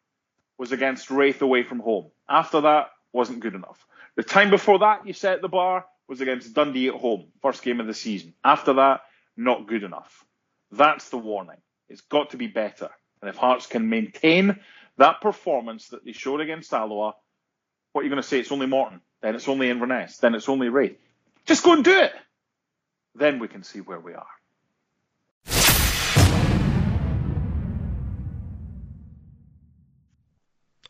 was 0.57 0.73
against 0.73 1.11
Raith 1.11 1.43
away 1.43 1.63
from 1.63 1.81
home. 1.81 2.11
After 2.29 2.63
that, 2.63 2.89
wasn't 3.13 3.41
good 3.41 3.55
enough. 3.55 3.87
The 4.17 4.23
time 4.23 4.49
before 4.49 4.79
that, 4.79 5.07
you 5.07 5.13
set 5.13 5.43
the 5.43 5.49
bar 5.49 5.85
was 6.09 6.23
against 6.23 6.55
Dundee 6.55 6.89
at 6.89 6.95
home, 6.95 7.27
first 7.43 7.63
game 7.63 7.79
of 7.79 7.87
the 7.87 7.95
season. 7.95 8.33
After 8.43 8.73
that, 8.75 9.03
not 9.37 9.69
good 9.69 9.83
enough. 9.83 10.25
That's 10.73 11.11
the 11.11 11.19
warning. 11.19 11.59
It's 11.91 12.01
got 12.01 12.31
to 12.31 12.39
be 12.39 12.47
better. 12.47 12.89
And 13.21 13.29
if 13.29 13.37
Hearts 13.37 13.67
can 13.67 13.91
maintain 13.91 14.61
that 14.97 15.21
performance 15.21 15.89
that 15.89 16.05
they 16.07 16.13
showed 16.13 16.41
against 16.41 16.73
Alloa, 16.73 17.15
what 17.93 18.03
are 18.03 18.05
you 18.05 18.11
going 18.11 18.23
to 18.23 18.29
say? 18.29 18.41
It's 18.41 18.53
only 18.53 18.67
Morton. 18.67 19.01
Then 19.21 19.35
it's 19.35 19.49
only 19.49 19.71
Inverness. 19.71 20.19
Then 20.19 20.35
it's 20.35 20.49
only 20.49 20.69
Raith. 20.69 20.99
Just 21.47 21.65
go 21.65 21.73
and 21.73 21.85
do 21.85 21.99
it. 21.99 22.13
Then 23.15 23.39
we 23.39 23.49
can 23.49 23.63
see 23.63 23.81
where 23.81 23.99
we 23.99 24.15
are. 24.15 24.27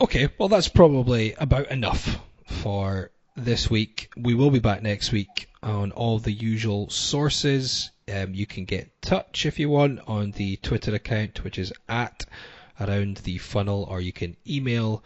Okay, 0.03 0.29
well, 0.39 0.49
that's 0.49 0.69
probably 0.69 1.35
about 1.35 1.71
enough 1.71 2.19
for 2.47 3.11
this 3.37 3.71
week. 3.71 4.11
We 4.17 4.35
will 4.35 4.51
be 4.51 4.59
back 4.59 4.83
next 4.83 5.13
week 5.13 5.49
on 5.63 5.93
all 5.93 6.19
the 6.19 6.33
usual 6.33 6.89
sources. 6.89 7.91
Um, 8.13 8.35
you 8.35 8.47
can 8.47 8.65
get 8.65 8.85
in 8.85 8.91
touch 9.03 9.47
if 9.47 9.59
you 9.59 9.69
want 9.69 10.01
on 10.07 10.33
the 10.33 10.57
Twitter 10.57 10.95
account, 10.95 11.45
which 11.45 11.59
is 11.59 11.73
at 11.89 12.25
around 12.81 13.19
the 13.19 13.39
funnel, 13.39 13.87
or 13.91 14.01
you 14.01 14.13
can 14.13 14.37
email 14.49 15.05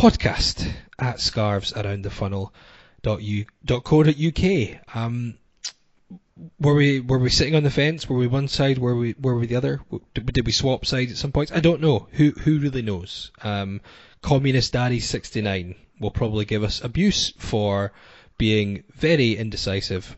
podcast 0.00 0.66
at 0.98 1.20
scarves 1.20 1.74
around 1.74 2.02
the 2.02 2.10
funnel 2.10 2.54
dot 3.02 3.20
u 3.20 3.44
dot 3.62 3.84
co 3.84 4.02
dot 4.02 4.14
uk. 4.18 4.96
Um, 4.96 5.34
were 6.58 6.72
we 6.72 7.00
were 7.00 7.18
we 7.18 7.28
sitting 7.28 7.54
on 7.54 7.64
the 7.64 7.70
fence? 7.70 8.08
Were 8.08 8.16
we 8.16 8.26
one 8.26 8.48
side? 8.48 8.78
Were 8.78 8.96
we 8.96 9.14
were 9.20 9.36
we 9.36 9.46
the 9.46 9.56
other? 9.56 9.82
Did, 10.14 10.32
did 10.32 10.46
we 10.46 10.52
swap 10.52 10.86
sides 10.86 11.12
at 11.12 11.18
some 11.18 11.32
points? 11.32 11.52
I 11.52 11.60
don't 11.60 11.82
know. 11.82 12.08
Who 12.12 12.30
who 12.30 12.60
really 12.60 12.80
knows? 12.80 13.30
Um, 13.42 13.82
Communist 14.22 14.72
Daddy 14.72 15.00
sixty 15.00 15.42
nine 15.42 15.74
will 16.00 16.10
probably 16.10 16.46
give 16.46 16.62
us 16.62 16.82
abuse 16.82 17.34
for 17.36 17.92
being 18.38 18.84
very 18.94 19.36
indecisive. 19.36 20.16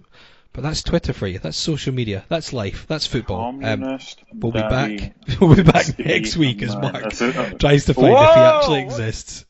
But 0.53 0.63
that's 0.63 0.85
Twitter 0.85 1.13
for 1.13 1.27
you. 1.27 1.41
That's 1.41 1.57
social 1.57 1.93
media. 1.93 2.25
That's 2.29 2.53
life. 2.53 2.87
That's 2.87 3.09
football. 3.09 3.49
Um, 3.49 3.61
Communist 3.61 4.23
we'll 4.33 4.53
be 4.53 4.61
back. 4.61 5.15
We'll 5.41 5.57
be 5.57 5.65
back 5.65 5.99
next 5.99 6.37
week 6.37 6.63
as. 6.63 6.77
Mark. 6.77 7.21
Uh, 7.21 7.51
tries 7.55 7.87
to 7.87 7.95
find 7.95 8.13
if 8.13 8.35
he 8.35 8.41
actually 8.41 8.83
exists. 8.83 9.45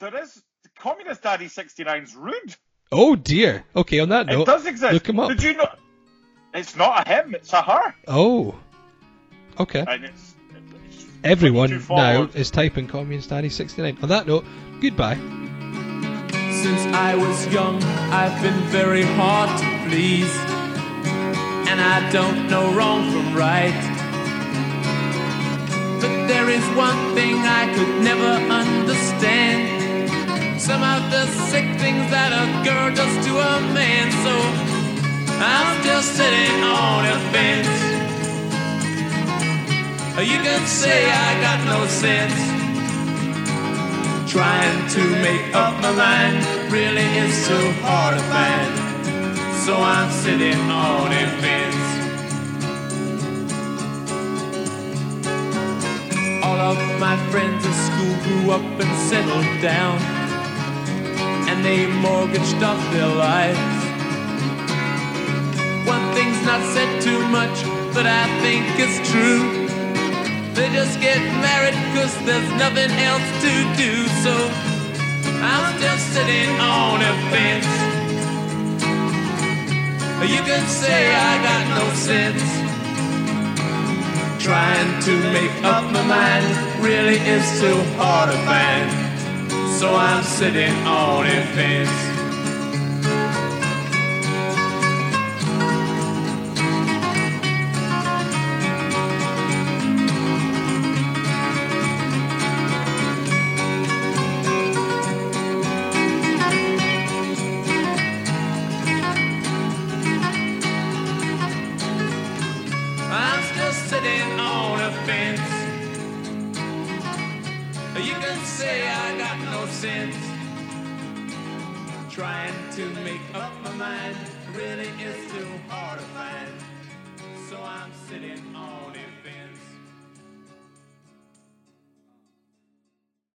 There 0.00 0.16
is 0.22 0.42
Communist 0.78 1.22
Daddy 1.22 1.46
69's 1.46 2.14
rude. 2.14 2.54
Oh 2.92 3.16
dear. 3.16 3.64
Okay, 3.74 3.98
on 3.98 4.08
that 4.10 4.26
note, 4.26 4.42
It 4.42 4.46
does 4.46 4.66
exist. 4.66 4.92
look 4.92 5.08
him 5.08 5.18
up. 5.20 5.28
Did 5.30 5.42
you 5.42 5.54
know? 5.54 5.68
It's 6.54 6.76
not 6.76 7.06
a 7.06 7.08
him. 7.10 7.34
It's 7.34 7.52
a 7.52 7.60
her. 7.62 7.94
oh, 8.06 8.54
okay. 9.58 9.84
And 9.86 10.04
it's, 10.04 10.34
it's 10.88 11.04
everyone 11.24 11.84
now 11.90 12.22
is 12.34 12.50
typing 12.50 12.86
Communist 12.86 13.30
Daddy 13.30 13.48
69. 13.50 13.98
On 14.02 14.08
that 14.08 14.26
note, 14.26 14.44
goodbye. 14.80 15.16
Since 15.16 16.86
I 16.94 17.14
was 17.16 17.46
young, 17.52 17.82
I've 17.82 18.40
been 18.42 18.60
very 18.68 19.02
hard 19.02 19.50
to 19.60 19.88
please. 19.88 20.32
And 21.68 21.80
I 21.80 22.10
don't 22.10 22.48
know 22.48 22.72
wrong 22.74 23.10
from 23.12 23.36
right. 23.36 23.74
But 26.00 26.26
there 26.28 26.48
is 26.48 26.64
one 26.76 27.14
thing 27.14 27.34
I 27.36 27.72
could 27.74 28.02
never 28.02 28.52
understand. 28.52 29.77
Some 30.58 30.82
of 30.82 31.08
the 31.12 31.24
sick 31.46 31.64
things 31.78 32.10
that 32.10 32.34
a 32.34 32.44
girl 32.66 32.90
does 32.92 33.14
to 33.26 33.32
a 33.38 33.60
man. 33.72 34.10
So 34.10 34.34
I'm 35.38 35.82
just 35.84 36.16
sitting 36.16 36.62
on 36.66 37.06
a 37.06 37.16
fence. 37.30 37.70
You 40.18 40.38
can 40.42 40.66
say 40.66 41.06
I 41.08 41.40
got 41.40 41.64
no 41.64 41.86
sense. 41.86 42.34
Trying 44.28 44.88
to 44.90 45.02
make 45.22 45.54
up 45.54 45.80
my 45.80 45.92
mind 45.94 46.44
really 46.72 47.06
is 47.22 47.34
so 47.46 47.58
hard 47.86 48.18
to 48.18 48.22
find. 48.26 48.74
So 49.64 49.76
I'm 49.76 50.10
sitting 50.10 50.58
on 50.68 51.12
a 51.12 51.26
fence. 51.38 51.86
All 56.44 56.58
of 56.58 56.78
my 56.98 57.16
friends 57.30 57.64
at 57.64 57.76
school 57.86 58.14
grew 58.26 58.50
up 58.50 58.80
and 58.80 59.08
settled 59.08 59.62
down. 59.62 60.17
And 61.58 61.66
they 61.66 61.88
mortgaged 61.88 62.62
off 62.62 62.78
their 62.92 63.08
lives. 63.08 63.58
One 65.88 66.14
thing's 66.14 66.40
not 66.46 66.62
said 66.72 67.02
too 67.02 67.18
much, 67.34 67.64
but 67.92 68.06
I 68.06 68.30
think 68.42 68.62
it's 68.78 69.02
true. 69.10 69.66
They 70.54 70.70
just 70.70 71.00
get 71.00 71.18
married 71.42 71.74
cause 71.98 72.14
there's 72.24 72.48
nothing 72.62 72.92
else 73.02 73.26
to 73.42 73.52
do. 73.74 74.06
So 74.22 74.34
I'm 75.42 75.80
just 75.82 76.06
sitting 76.14 76.54
on 76.60 77.02
a 77.02 77.14
fence. 77.34 77.66
You 80.30 80.42
can 80.46 80.64
say 80.68 81.12
I 81.12 81.42
got 81.42 81.64
no 81.74 81.92
sense. 81.94 82.44
Trying 84.40 85.02
to 85.02 85.14
make 85.34 85.64
up 85.64 85.82
my 85.90 86.06
mind 86.06 86.84
really 86.84 87.18
is 87.18 87.60
too 87.60 87.82
hard 87.98 88.30
to 88.30 88.38
find. 88.46 89.07
So 89.78 89.94
I'm 89.94 90.24
sitting 90.24 90.74
on 90.88 91.24
a 91.24 91.46
fence. 91.54 92.07